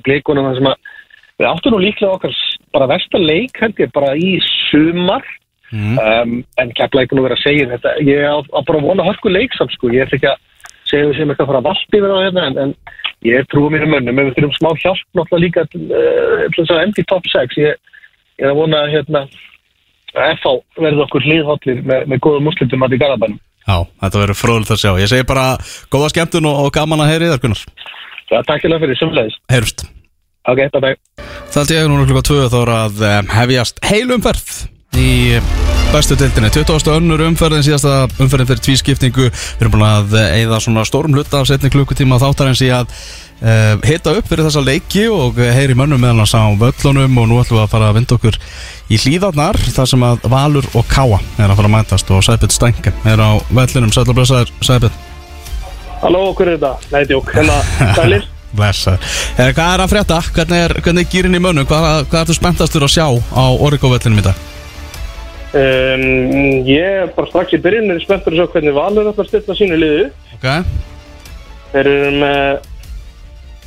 sem 0.60 0.70
að 0.70 0.92
við 1.40 1.48
áttum 1.50 1.74
nú 1.74 1.80
líklega 1.82 2.18
okkar 2.18 2.36
bara 2.76 2.90
versta 2.92 3.22
leik 3.22 3.58
held 3.64 3.82
ég 3.82 3.94
bara 3.96 4.12
í 4.20 4.36
sumar 4.70 5.26
um, 5.74 6.36
en 6.62 6.76
nú 7.18 7.26
verið 7.26 7.40
að 7.40 7.46
segja 7.48 7.72
þetta. 7.74 7.96
Ég 8.06 8.22
á, 8.30 8.38
á 8.38 8.60
bara 8.70 8.86
vona 8.86 9.08
hörku 9.08 9.34
leik 9.34 9.58
samt 9.58 9.74
sko. 9.74 9.90
Ég 9.96 10.06
ætla 10.06 10.20
ekki 10.20 10.30
að 10.30 10.46
segja 10.92 11.18
sem 11.18 11.34
eitthvað 11.34 11.46
að 11.48 11.52
fara 11.54 11.64
að 11.64 11.70
valda 11.72 12.02
yfir 12.02 12.14
á 12.14 12.24
hérna 12.28 12.48
en, 12.52 12.62
en 12.68 12.74
ég 13.26 13.42
er 13.42 13.50
trúið 13.50 13.76
mínum 13.80 13.94
mönnum. 13.96 14.22
Ef 14.22 14.30
við 14.30 14.38
þurfum 14.38 14.58
smá 14.60 14.72
hjálp 14.86 15.06
náttúrulega 15.18 15.46
líka 15.48 15.68
til 15.74 15.86
uh, 15.90 16.48
til 16.54 16.62
þess 16.62 16.76
að 16.78 16.86
endi 16.86 17.02
í 17.02 17.10
top 17.10 17.34
6. 17.34 17.62
Ég, 17.66 18.02
ég 18.38 18.46
er 18.46 18.54
að 18.54 18.62
vona 18.62 18.86
að 18.86 18.98
hérna 18.98 19.26
að 20.14 20.34
FH 20.38 20.58
verði 20.78 21.06
okkur 21.06 21.26
hliðhóllir 21.26 21.86
með, 21.86 22.10
með 22.10 22.26
góðum 22.26 22.50
muslitum 22.50 22.86
að 22.86 22.98
í 22.98 23.02
Garabænum. 23.02 23.46
Já, 23.70 23.78
þetta 24.02 24.24
verður 24.24 24.40
fróðilegt 24.40 24.74
að 24.74 24.82
sjá 24.82 24.92
Ég 24.98 25.12
segi 25.12 25.30
bara 25.30 25.46
góða 25.94 26.10
skemmtun 26.16 26.50
og, 26.50 26.66
og 26.66 26.74
gaman 26.74 27.06
að 27.06 27.14
heyri 27.14 27.30
þar 27.30 27.44
Gunnar 27.46 27.64
Já, 28.30 28.42
takk 28.46 28.62
fyrir 28.62 28.82
fyrir, 28.82 28.98
sömulegis. 28.98 29.38
Heyrust 29.50 29.86
Ok, 30.50 30.62
bye 30.74 30.82
bye. 30.82 30.98
Það 31.54 31.74
ég 31.76 31.88
núna 31.90 32.06
klukka 32.10 32.26
tvö 32.26 32.46
þá 32.50 32.60
er 32.60 32.72
að 32.74 33.02
um, 33.10 33.32
hefjast 33.36 33.82
heilumferð 33.86 34.54
í 34.98 35.10
bestu 35.90 36.16
deildinni 36.18 36.50
20. 36.54 36.90
önnur 36.96 37.24
umferðin 37.28 37.66
síðasta 37.66 38.08
umferðin 38.22 38.50
fyrir 38.50 38.64
tvískiptingu 38.66 39.28
við 39.30 39.62
erum 39.62 39.76
búin 39.76 39.86
að 39.88 40.16
eigða 40.22 40.62
svona 40.64 40.86
stórum 40.88 41.18
hluta 41.18 41.42
af 41.42 41.50
setni 41.50 41.72
klukkutíma 41.74 42.20
þáttarins 42.22 42.62
í 42.66 42.70
að 42.74 42.94
uh, 43.42 43.76
hita 43.86 44.16
upp 44.20 44.30
fyrir 44.30 44.48
þessa 44.48 44.64
leiki 44.66 45.06
og 45.12 45.40
heyri 45.40 45.78
mönnum 45.78 46.02
meðal 46.02 46.24
hans 46.24 46.36
á 46.36 46.44
völlunum 46.60 47.22
og 47.22 47.30
nú 47.30 47.40
ætlum 47.42 47.60
við 47.60 47.66
að 47.66 47.72
fara 47.74 47.92
að 47.92 48.00
vinda 48.00 48.18
okkur 48.18 48.40
í 48.90 49.00
hlýðarnar 49.04 49.60
þar 49.76 49.92
sem 49.92 50.08
að 50.08 50.26
Valur 50.34 50.68
og 50.74 50.90
Káa 50.90 51.20
er 51.38 51.48
að 51.48 51.56
fara 51.60 51.70
að 51.70 51.76
mætast 51.76 52.12
og 52.16 52.26
Sæbjörn 52.26 52.56
Stænken 52.56 53.08
er 53.10 53.22
á 53.22 53.32
vellunum 53.54 53.94
Sætla 53.94 54.18
blessaður 54.18 54.52
Sæbjörn 54.66 55.08
Halló, 56.00 56.30
hver 56.32 56.54
er 56.54 56.60
þetta? 56.60 56.92
Nei, 56.94 57.02
djók, 57.10 57.34
hérna, 57.36 57.58
sælir. 57.98 58.28
Blessaður 58.58 59.04
eh, 59.36 59.50
Hvað 59.52 59.74
er 59.74 59.84
að 59.84 59.92
frétta? 59.92 60.20
Hvernig 60.36 60.64
er, 60.64 60.76
hvernig 60.86 61.06
er 61.06 61.12
gýrin 61.12 61.38
í 61.38 61.42
mönnum? 61.44 61.68
Hvað, 61.70 62.06
hvað 62.10 62.22
ertu 62.24 62.38
spenntastur 62.38 62.86
að 62.88 62.94
sjá 62.96 63.06
á 63.10 63.44
Origo 63.52 63.92
vellinum 63.92 64.22
í 64.22 64.26
dag? 64.26 64.46
Um, 65.50 66.04
ég 66.70 66.86
er 67.04 67.12
bara 67.16 67.30
strax 67.30 67.56
í 67.58 67.62
byrjun 67.62 67.90
er 67.90 68.02
spenntur 68.04 68.36
að 68.36 68.44
sjá 68.44 68.54
hvernig 68.54 68.76
Valur 68.76 69.10
ætlar 69.10 69.26
að 69.26 69.32
stilla 69.32 69.56
sínu 69.58 69.80
liðu. 69.82 70.04
Ok 70.38 70.46
Þeir 71.70 71.90
eru 71.90 72.12
með 72.22 72.69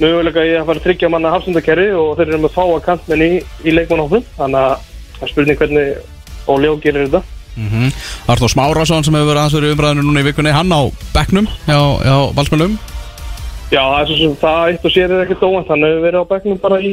möguleika 0.01 0.45
í 0.47 0.55
að 0.57 0.67
fara 0.71 0.79
að 0.81 0.87
tryggja 0.87 1.11
manna 1.13 1.33
hafsendakerri 1.35 1.91
og 1.99 2.17
þeir 2.19 2.29
eru 2.33 2.41
með 2.47 2.55
fáa 2.57 2.81
kantmenn 2.87 3.23
í, 3.27 3.31
í 3.67 3.75
leikmannhófum. 3.77 4.25
Þannig 4.39 4.63
að 4.63 4.89
það 5.19 5.27
er 5.27 5.33
spurning 5.35 5.61
hvernig 5.61 6.49
Óli 6.53 6.71
Ó 6.73 6.75
gerir 6.83 7.07
þetta. 7.09 7.23
mm 7.57 7.91
Arnór 8.33 8.49
Smárasson 8.51 9.05
sem 9.05 9.15
hefur 9.15 9.35
verið 9.37 9.69
í 9.69 9.73
umræðinu 9.77 10.03
núna 10.07 10.23
í 10.23 10.25
vikunni 10.25 10.53
Hann 10.57 10.73
á 10.73 10.81
bekknum 11.13 11.45
hjá, 11.67 11.77
hjá 12.01 12.17
Valsmjölum 12.39 12.79
Já, 13.73 13.81
það 13.83 13.99
er 14.01 14.07
svo 14.09 14.17
sem 14.21 14.37
það 14.41 14.71
eitt 14.71 14.85
og 14.89 14.93
sér 14.93 15.13
er 15.13 15.23
ekkert 15.25 15.45
óvænt. 15.49 15.69
Hann 15.73 15.85
hefur 15.87 16.03
verið 16.07 16.21
á 16.21 16.31
bekknum 16.33 16.59
bara 16.61 16.79
í, 16.85 16.91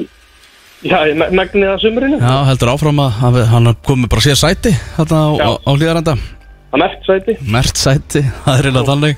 já, 0.88 0.98
í 1.12 1.16
me- 1.20 1.28
megnið 1.36 1.72
að 1.74 1.82
sumrinu. 1.84 2.20
Já, 2.24 2.36
heldur 2.48 2.72
áfram 2.72 3.02
að 3.04 3.10
hann, 3.20 3.40
hann 3.54 3.72
komið 3.88 4.12
bara 4.14 4.24
sér 4.24 4.40
sæti 4.40 4.72
á, 4.96 5.04
á, 5.04 5.50
á 5.60 5.72
hlýðaranda 5.76 6.16
mert 6.80 7.02
sæti. 7.08 7.36
Mert 7.50 7.76
sæti, 7.82 8.22
það 8.46 8.60
er 8.60 8.68
reyna 8.70 8.84
þannig 8.88 9.18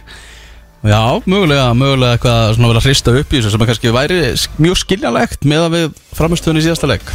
Já, 0.82 1.02
mögulega, 1.30 1.68
mögulega 1.78 2.16
eitthvað 2.18 2.56
svona 2.56 2.70
vel 2.72 2.80
að 2.80 2.86
hrista 2.88 3.14
upp 3.20 3.34
í 3.34 3.38
þessu 3.38 3.52
sem 3.54 3.62
að 3.62 3.70
kannski 3.70 3.92
væri 3.94 4.20
mjög 4.66 4.80
skiljanlegt 4.82 5.44
með 5.46 5.66
að 5.68 5.76
við 5.76 6.00
framistöðun 6.18 6.58
í 6.62 6.64
síðasta 6.66 6.90
leik 6.90 7.12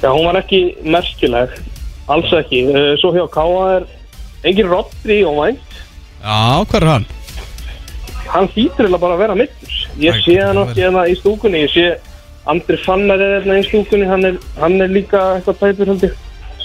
Já, 0.00 0.08
hún 0.08 0.24
var 0.24 0.38
ekki 0.40 0.60
merkileg. 0.88 1.50
Alls 2.08 2.30
ekki. 2.32 2.62
Eh, 2.72 2.94
Svo 3.02 3.10
hjá 3.12 3.26
Káa 3.28 3.64
er 3.74 3.84
engin 4.48 4.70
Rodri 4.70 5.18
óvænt. 5.28 5.74
Já, 6.24 6.64
hver 6.70 6.80
er 6.86 6.92
hann? 6.94 7.04
hann 8.30 8.46
hlýtur 8.54 8.86
eiginlega 8.86 9.02
bara 9.02 9.14
að 9.16 9.22
vera 9.24 9.34
mittur 9.34 9.76
ég 9.98 10.14
Æ, 10.14 10.22
sé 10.24 10.34
hann 10.38 10.56
það 10.56 10.68
ekki 10.70 10.82
hérna 10.84 11.02
í 11.10 11.14
stúkunni 11.18 11.60
ég 11.64 11.72
sé 11.74 11.86
Andri 12.50 12.76
Fannar 12.84 13.18
er 13.20 13.32
hérna 13.40 13.56
í 13.58 13.64
stúkunni 13.66 14.06
hann 14.06 14.24
er, 14.28 14.36
hann 14.60 14.76
er 14.84 14.92
líka 14.94 15.22
eitthvað 15.36 15.58
tæpur 15.64 15.90
held 15.90 16.04
ég 16.06 16.14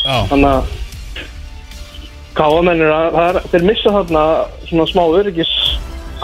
Já, 0.06 0.18
þannig 0.30 0.52
að 0.52 0.73
káamennir 2.38 2.91
að 2.94 3.07
það 3.15 3.30
er, 3.32 3.40
þeir 3.53 3.65
missa 3.72 3.94
þarna 3.95 4.26
svona 4.69 4.86
smá 4.91 5.03
öryggis 5.19 5.53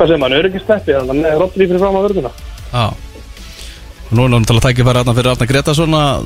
hvað 0.01 0.09
segir 0.09 0.21
mann, 0.23 0.37
öryggisteppi 0.39 0.97
þannig 0.97 1.13
að 1.13 1.21
með 1.21 1.39
Rodri 1.41 1.67
fyrir 1.69 1.81
fram 1.81 1.97
á 1.97 2.01
vörðuna. 2.01 2.31
Já. 2.71 2.85
Og 4.11 4.17
Nú 4.17 4.25
er 4.25 4.31
náttúrulega 4.33 4.71
tækifæri 4.71 5.01
þarna 5.01 5.15
fyrir 5.15 5.31
Arna 5.31 5.47
Gretarsson 5.51 5.95
að 5.95 6.25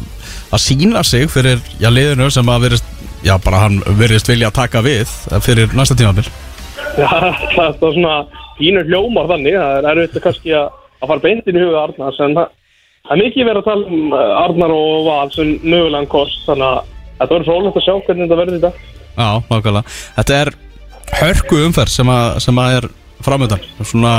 að 0.56 0.64
sína 0.64 1.04
sig 1.04 1.28
fyrir 1.32 1.62
já, 1.82 1.90
liðinu 1.92 2.30
sem 2.34 2.50
að 2.50 2.68
verist 2.70 2.90
já, 3.26 3.36
bara 3.42 3.66
hann 3.66 3.82
verist 4.00 4.30
vilja 4.30 4.50
að 4.52 4.60
taka 4.62 4.82
við 4.86 5.12
fyrir 5.44 5.76
næsta 5.76 5.98
tímabil. 5.98 6.26
Já, 6.96 7.10
það 7.56 7.68
er 7.68 7.96
svona 7.98 8.16
pínur 8.56 8.88
hljómar 8.88 9.30
þannig, 9.34 9.58
það 9.60 9.78
er 9.78 9.90
erfitt 9.92 10.20
að 10.20 10.26
kannski 10.30 10.56
að, 10.56 10.68
að 11.02 11.12
fara 11.12 11.26
beintin 11.26 11.60
í 11.60 11.64
huga 11.66 11.84
Arnars 11.84 12.20
en 12.24 12.36
það, 12.38 12.52
það 13.06 13.16
er 13.16 13.24
mikið 13.24 13.50
verið 13.50 13.62
að 13.62 13.70
tala 13.70 13.96
um 13.98 14.18
eh, 14.18 14.44
Arnar 14.44 14.76
og 14.76 15.08
Val 15.10 15.32
sem 15.36 15.56
mögulegan 15.66 16.12
kost 16.12 16.46
þannig 16.48 16.68
að 16.70 16.94
þetta 17.20 17.34
verður 17.34 17.50
frólægt 17.50 17.82
að 17.82 17.88
sjá 17.88 17.96
hvernig 17.96 18.26
þetta 18.26 18.40
verður 18.42 18.60
í 18.60 18.64
dag. 18.66 18.84
Já, 19.16 19.28
nákvæmlega. 19.50 19.98
Þetta 20.20 20.40
er 20.44 20.54
hörku 21.20 21.60
umferð 21.66 21.94
sem 21.94 22.14
að, 22.16 22.30
sem 22.46 22.62
að 22.62 22.78
er 22.80 22.88
framöndan 23.26 23.66
Svona, 23.82 24.14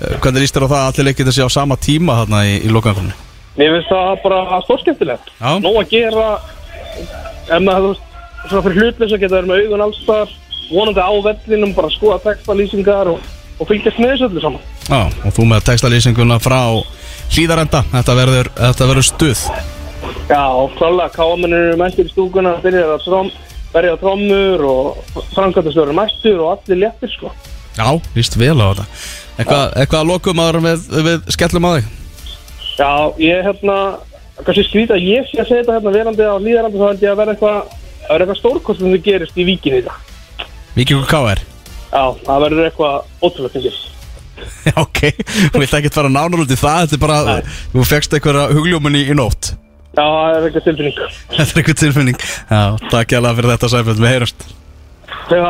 eh, 0.00 0.18
hvernig 0.20 0.44
líst 0.44 0.56
þér 0.56 0.66
á 0.66 0.72
það 0.72 0.80
að 0.82 0.90
allir 0.90 1.08
leikir 1.10 1.30
þessi 1.30 1.46
á 1.46 1.50
sama 1.50 1.78
tíma 1.80 2.20
þarna 2.22 2.42
í, 2.46 2.58
í 2.66 2.72
lokaðanfórni? 2.74 3.14
Mér 3.56 3.72
finnst 3.72 3.88
það 3.88 4.18
bara 4.22 4.58
stórskemmtilegt. 4.66 5.30
Já. 5.40 5.52
Nó 5.64 5.70
að 5.80 5.94
gera 5.94 6.26
maður, 7.62 7.86
þú 7.86 7.92
veist, 7.92 8.02
svona 8.50 8.64
fyrir 8.66 9.06
að 9.06 9.22
geta 9.22 9.36
verið 9.38 9.48
með 9.50 9.62
augun 9.64 9.84
alls 9.86 10.02
þar 10.06 10.34
vonandi 10.66 11.00
á 11.02 11.12
vellinum, 11.24 11.72
bara 11.76 11.92
skoða 11.94 12.18
textalýsingar 12.26 13.10
og, 13.14 13.32
og 13.56 13.70
fylgjast 13.70 14.02
með 14.02 14.12
þessu 14.12 14.28
öllu 14.28 14.44
saman. 14.44 14.68
Já, 14.90 15.00
og 15.06 15.34
þú 15.38 15.48
með 15.48 15.64
textalýsinguna 15.70 16.38
frá 16.42 16.60
hlýðarenda 17.32 17.82
Þetta 17.94 18.14
verður, 18.20 18.52
þetta 18.60 18.90
verður 18.92 19.08
stuð. 19.08 19.42
Já, 20.26 20.44
klálega 20.76 21.10
káamennir 21.14 21.68
eru 21.70 21.80
mættir 21.80 22.06
í 22.06 22.12
stúkuna 22.12 22.56
byrjar 22.62 22.96
að 22.96 23.04
trom, 23.06 23.32
berja 23.72 23.98
trommur 24.02 24.64
og 24.68 25.20
framkvæmtastöður 25.34 25.96
mættur 25.96 26.42
og 26.42 26.56
allir 26.56 26.84
léttir 26.84 27.14
sko 27.14 27.32
Já, 27.76 27.88
líst 28.16 28.36
vel 28.40 28.56
á 28.56 28.66
þetta. 28.72 28.86
Eitthvað, 29.36 29.64
eitthvað 29.76 30.00
að 30.00 30.10
lokum 30.10 30.42
aður 30.42 30.60
við, 30.64 30.84
við 31.06 31.32
skellum 31.36 31.68
á 31.68 31.70
þig? 31.76 31.88
Já, 32.76 32.92
ég 33.20 33.42
hérna 33.46 33.76
kannski 34.44 34.64
skrýta 34.66 34.96
að 34.96 35.08
ég 35.08 35.28
sé 35.28 35.40
að 35.40 35.50
segja 35.50 35.64
þetta 35.64 35.76
hérna 35.76 35.92
verandi 35.96 36.28
á 36.28 36.36
líðarandi 36.40 36.80
þá 36.80 36.86
held 36.90 37.04
ég 37.04 37.12
að 37.12 37.20
vera 37.20 37.34
eitthvað 37.34 37.58
að 38.06 38.12
vera 38.12 38.24
eitthvað 38.24 38.40
stórkost 38.40 38.80
sem 38.80 38.94
þið 38.94 39.04
gerist 39.06 39.36
í 39.36 39.46
víkinni 39.48 39.82
í 39.82 39.84
dag. 39.86 40.00
Víkingur 40.76 41.06
K.R. 41.10 41.42
Já, 41.86 42.02
það 42.26 42.42
verður 42.46 42.68
eitthvað 42.70 42.96
ótrúlega 43.24 43.54
fengið 43.54 43.84
Já, 44.68 44.74
ok, 44.82 45.00
þú 45.54 45.60
vilt 45.62 45.76
ekkert 45.78 45.96
fara 45.96 46.10
nánar 46.12 46.42
út 46.42 46.50
í 46.52 46.58
það 46.60 46.82
Þetta 46.82 46.96
er 46.98 47.02
bara, 47.06 47.36
þú 47.72 47.84
fegst 47.88 48.16
eitthvað 48.16 48.52
hugljóminni 48.56 49.06
í 49.06 49.16
nótt. 49.16 49.54
Já, 49.96 50.02
það 50.04 50.34
er 50.34 50.48
eitthvað 50.48 50.66
tilfinning. 50.66 50.98
Þetta 51.36 51.46
er 51.46 51.62
eitthvað 51.62 51.80
tilfinning. 51.80 52.26
Já, 52.50 52.60
takk 52.92 53.14
hjá 53.14 53.20
fyrir 53.24 53.50
þetta 53.54 53.70
Sæfjöld, 53.72 54.02
við 54.02 54.12
heyrumst. 54.12 54.46
Já, 55.32 55.46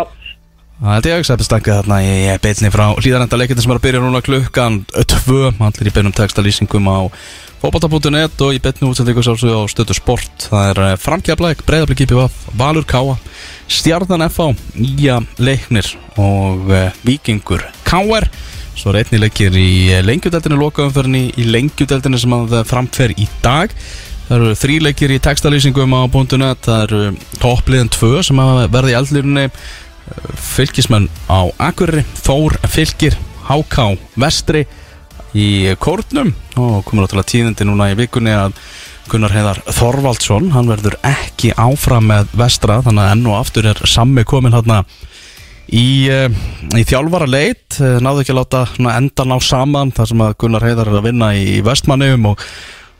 Það 0.76 0.92
held 0.92 1.06
ég 1.08 1.14
að 1.16 1.22
Sæfjöld 1.24 1.46
stankið 1.46 1.76
þarna 1.78 1.98
í 2.04 2.08
í 2.20 2.32
beinni 2.44 2.70
frá 2.74 2.82
hlýðarenda 2.98 3.36
leikindi 3.40 3.62
sem 3.64 3.70
er 3.72 3.78
að 3.78 3.84
byrja 3.86 4.00
núna 4.04 4.20
klukkan 4.20 4.74
2 4.92 5.36
Allir 5.64 5.88
í 5.88 5.92
beinum 5.94 6.12
textalýsingum 6.12 6.90
á 6.92 6.98
fótbolta.net 7.62 8.42
og 8.44 8.52
í 8.52 8.60
beinni 8.60 8.90
útsendingu 8.90 9.24
sálsög 9.24 9.56
á 9.56 9.64
stötu 9.72 9.96
sport. 9.96 10.50
Það 10.50 10.68
er 10.74 11.00
framkjafleik, 11.00 11.62
breyðablik 11.64 12.02
IPVF, 12.04 12.36
Valur 12.60 12.84
Káa 12.84 13.16
Stjarnan 13.72 14.26
FH, 14.28 14.50
Nýja 14.76 15.22
Leiknir 15.40 15.88
og 16.20 16.68
uh, 16.68 16.92
Víkingur 17.08 17.64
KR 17.88 18.28
Svo 18.76 18.92
er 18.92 19.00
einni 19.00 19.22
leikir 19.22 19.56
í 19.56 19.88
lengjudeldinu 20.04 20.58
lokaumferðinni 20.60 21.30
í 21.40 21.48
lengjudeldinu 21.48 22.20
sem 22.20 22.36
að 22.36 22.58
framfer 22.68 23.16
í 23.16 23.24
dag. 23.40 23.72
Það 24.26 24.36
eru 24.36 24.52
þrý 24.60 24.76
leikir 24.84 25.14
í 25.14 25.18
textalýsingum 25.24 25.96
á 25.96 26.04
.net. 26.36 26.68
Það 26.68 26.82
eru 26.84 27.00
toppliðin 27.40 27.92
tvö 27.96 28.20
sem 28.26 28.44
að 28.44 28.66
verða 28.74 28.92
í 28.92 28.98
eldlýrunni 29.00 29.46
Fylkismenn 30.38 31.08
á 31.26 31.50
Akureyri 31.58 32.04
Þór 32.22 32.58
Fylkir, 32.70 33.16
HK 33.48 33.96
Vestri 34.20 34.66
í 35.36 35.74
Kórnum. 35.82 36.32
Og 36.56 36.82
komur 36.86 37.06
áttalega 37.06 37.30
tíðindi 37.32 37.66
núna 37.68 37.90
í 37.92 37.98
vikunni 37.98 38.34
að 38.34 38.56
Gunnar 39.10 39.34
Heiðar 39.34 39.60
Þorvaldsson 39.70 40.50
hann 40.54 40.70
verður 40.70 40.96
ekki 41.06 41.52
áfram 41.54 42.08
með 42.10 42.32
Vestra 42.38 42.80
þannig 42.82 43.04
að 43.04 43.12
enn 43.14 43.28
og 43.30 43.36
aftur 43.38 43.68
er 43.70 43.82
sammi 43.86 44.24
komin 44.26 44.56
hérna 44.56 44.80
í, 45.70 46.08
uh, 46.10 46.26
í 46.74 46.82
þjálfara 46.86 47.28
leit 47.30 47.78
náðu 47.78 48.24
ekki 48.24 48.34
að 48.34 48.40
láta 48.40 48.64
svona, 48.72 48.96
enda 48.98 49.26
ná 49.28 49.36
saman 49.42 49.92
þar 49.94 50.10
sem 50.10 50.24
að 50.26 50.34
Gunnar 50.42 50.66
Heiðar 50.66 50.90
er 50.90 50.98
að 50.98 51.06
vinna 51.06 51.30
í 51.38 51.60
vestmannum 51.66 52.32
og, 52.32 52.42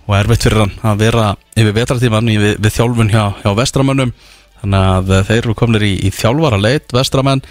og 0.07 0.17
erfitt 0.21 0.47
fyrir 0.47 0.63
hann 0.63 0.77
að 0.93 1.03
vera 1.03 1.27
yfir 1.59 1.77
vetratíman 1.81 2.33
við, 2.37 2.55
við 2.55 2.77
þjálfun 2.79 3.13
hjá, 3.15 3.25
hjá 3.43 3.51
vestramönnum 3.59 4.15
þannig 4.63 4.87
að 4.93 5.11
uh, 5.13 5.25
þeir 5.29 5.41
eru 5.43 5.57
kominir 5.59 5.87
í, 5.89 5.95
í 6.07 6.13
þjálfara 6.15 6.61
leit 6.61 6.95
vestramenn. 6.95 7.43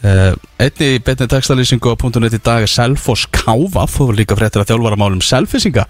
Uh, 0.00 0.32
einni 0.56 0.94
í 0.96 1.02
beinni 1.04 1.28
textalýsingu 1.28 1.92
á 1.92 1.96
.net 2.22 2.38
í 2.38 2.40
dag 2.40 2.64
er 2.64 2.72
Selfoss 2.72 3.26
Káfa 3.28 3.84
þú 3.90 4.06
var 4.08 4.16
líka 4.16 4.38
fréttir 4.38 4.62
að 4.62 4.70
þjálfara 4.72 4.96
málum 4.96 5.20
Selfissinga 5.20 5.84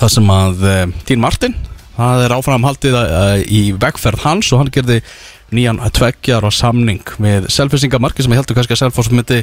þar 0.00 0.12
sem 0.14 0.30
að 0.32 0.64
uh, 0.64 0.94
Tín 1.04 1.20
Martin 1.20 1.52
það 1.98 2.24
er 2.24 2.34
áframhaldið 2.38 2.96
uh, 2.96 3.34
í 3.44 3.60
vegferð 3.76 4.24
hans 4.24 4.48
og 4.54 4.62
hann 4.62 4.72
gerði 4.72 5.02
nýjan 5.54 5.82
tveggjar 5.94 6.48
og 6.48 6.56
samning 6.56 7.04
með 7.20 7.50
selfisingamarki 7.52 8.24
sem 8.24 8.32
ég 8.32 8.40
heldur 8.40 8.56
kannski 8.56 8.72
að 8.78 8.82
Selfoss 8.86 9.12
myndi 9.12 9.42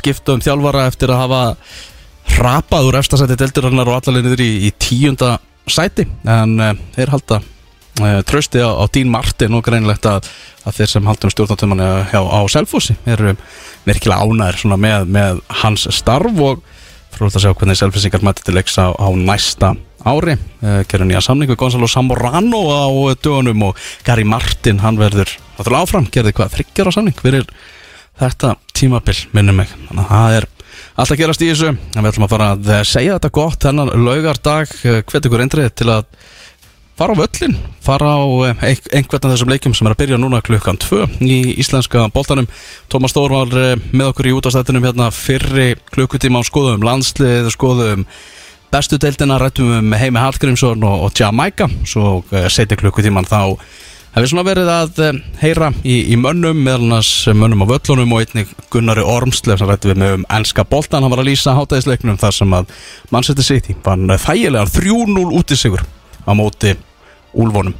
skipta 0.00 0.34
um 0.34 0.42
þjálfara 0.42 0.88
eftir 0.88 1.12
að 1.12 1.22
hafa 1.26 1.42
hrapað 2.38 2.88
úr 2.88 2.98
efstasæti 3.02 3.36
deltirinnar 3.38 3.88
og 3.88 4.00
allalinniður 4.00 4.42
í, 4.44 4.50
í 4.68 4.72
tíunda 4.80 5.36
sæti. 5.68 6.08
En 6.24 6.56
uh, 6.56 6.74
þeir 6.96 7.14
halda 7.14 7.42
trösti 8.28 8.62
á, 8.62 8.70
á 8.70 8.84
Dín 8.92 9.10
Martin 9.12 9.56
og 9.58 9.64
greinlegt 9.66 10.06
að, 10.08 10.28
að 10.64 10.80
þeir 10.80 10.92
sem 10.94 11.08
haldum 11.10 11.32
stjórnatömanni 11.34 11.88
á, 12.14 12.22
á 12.22 12.40
Selfossi 12.50 12.96
eru 13.08 13.34
virkilega 13.86 14.24
ánæður 14.24 14.76
með, 14.78 15.08
með 15.10 15.40
hans 15.62 15.86
starf 15.94 16.42
og 16.44 16.62
fróðast 17.14 17.40
að 17.40 17.44
sjá 17.46 17.54
hvernig 17.56 17.78
selfisingar 17.78 18.24
mæti 18.26 18.44
til 18.46 18.54
leiks 18.58 18.76
á, 18.78 18.92
á 18.94 19.08
næsta 19.16 19.72
ári. 20.06 20.36
Uh, 20.62 20.82
gerur 20.88 21.08
nýja 21.08 21.22
samning 21.24 21.50
við 21.50 21.58
Gonzalo 21.60 21.88
Samorano 21.90 22.60
á 22.70 22.86
dögunum 23.18 23.70
og 23.70 23.80
Gary 24.06 24.26
Martin 24.28 24.82
hann 24.84 25.00
verður 25.00 25.32
náttúrulega 25.56 25.82
áfram, 25.82 26.06
gerði 26.12 26.34
hvað 26.36 26.54
þryggjar 26.54 26.92
á 26.92 26.96
samning 26.96 27.18
fyrir 27.18 27.48
þetta 28.18 28.54
tímabil 28.78 29.16
minnum 29.34 29.60
mig, 29.62 29.72
þannig 29.88 30.04
að 30.04 30.12
það 30.12 30.36
er 30.38 30.48
allt 30.98 31.12
að 31.14 31.20
gerast 31.20 31.42
í 31.42 31.50
þessu, 31.50 31.72
en 31.74 32.02
við 32.02 32.10
ætlum 32.12 32.26
að 32.26 32.32
fara 32.34 32.48
að 32.54 32.70
eh, 32.74 32.84
segja 32.86 33.16
þetta 33.16 33.34
gott 33.34 33.64
þennan 33.66 33.92
laugardag. 34.06 34.72
Hvet 35.06 35.28
ykkur 35.28 35.44
eindrið 35.44 35.70
til 35.78 35.88
að 35.94 36.08
fara 36.98 37.14
á 37.14 37.20
völlin, 37.20 37.54
fara 37.84 38.08
á 38.18 38.22
eh, 38.50 38.54
ein- 38.72 38.90
einhvern 38.98 39.24
af 39.28 39.32
þessum 39.36 39.52
leikjum 39.52 39.74
sem 39.78 39.86
er 39.86 39.94
að 39.94 40.00
byrja 40.02 40.18
núna 40.18 40.40
klukkan 40.42 40.78
2 40.82 41.06
í 41.22 41.38
íslenska 41.62 42.08
boltanum. 42.14 42.48
Tómas 42.90 43.14
Stór 43.14 43.30
var 43.30 43.52
eh, 43.54 43.76
með 43.92 44.10
okkur 44.12 44.28
í 44.30 44.34
útastættinum 44.38 44.84
hérna 44.88 45.10
fyrri 45.14 45.76
klukkutíma 45.94 46.42
á 46.42 46.48
skoðum 46.48 46.82
landslið, 46.82 47.52
skoðum 47.54 48.02
bestu 48.72 48.98
deildina, 49.00 49.38
rættum 49.40 49.70
um 49.78 49.92
Heimi 49.96 50.18
Hallgrímsson 50.20 50.82
og, 50.84 51.06
og 51.06 51.14
Jamaica 51.16 51.70
svo 51.88 52.18
uh, 52.20 52.48
seti 52.52 52.76
klukkutíman 52.76 53.24
þá 53.24 53.54
hefur 54.12 54.28
svona 54.28 54.44
verið 54.44 54.68
að 54.68 54.98
heyra 55.40 55.70
í, 55.86 55.94
í 56.12 56.16
mönnum 56.20 56.58
meðal 56.66 56.82
annars 56.88 57.12
mönnum 57.32 57.62
á 57.64 57.70
völlunum 57.70 58.12
og 58.12 58.24
einnig 58.26 58.50
Gunnari 58.72 59.04
Ormslev 59.06 59.56
sem 59.62 59.70
rættum 59.70 59.94
við 59.94 60.02
með 60.02 60.14
um 60.18 60.26
enska 60.36 60.66
boltan, 60.68 61.00
hann 61.06 61.12
var 61.14 61.22
að 61.22 61.30
lýsa 61.30 61.54
hátæðisleiknum 61.56 62.18
þar 62.20 62.36
sem 62.42 62.56
að 62.58 62.74
Manchester 63.14 63.46
City 63.46 63.76
vann 63.86 64.04
þægilegar 64.18 64.68
3-0 64.74 65.24
út 65.38 65.54
í 65.54 65.60
sigur 65.60 65.84
á 66.28 66.32
móti 66.36 66.74
úlfónum 67.34 67.74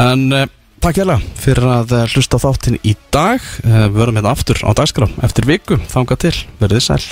en 0.00 0.26
uh, 0.32 0.46
takk 0.80 1.02
hérlega 1.02 1.20
fyrir 1.40 1.66
að 1.68 1.94
uh, 1.96 2.04
hlusta 2.08 2.40
þáttinn 2.40 2.78
í 2.86 2.94
dag. 3.12 3.42
Uh, 3.64 3.86
við 3.90 3.98
verðum 3.98 4.20
hérna 4.20 4.32
aftur 4.32 4.60
á 4.64 4.70
dagskrá 4.76 5.08
eftir 5.26 5.48
viku, 5.48 5.80
þanga 5.92 6.16
til, 6.24 6.34
verðið 6.62 6.86
sæl 6.86 7.02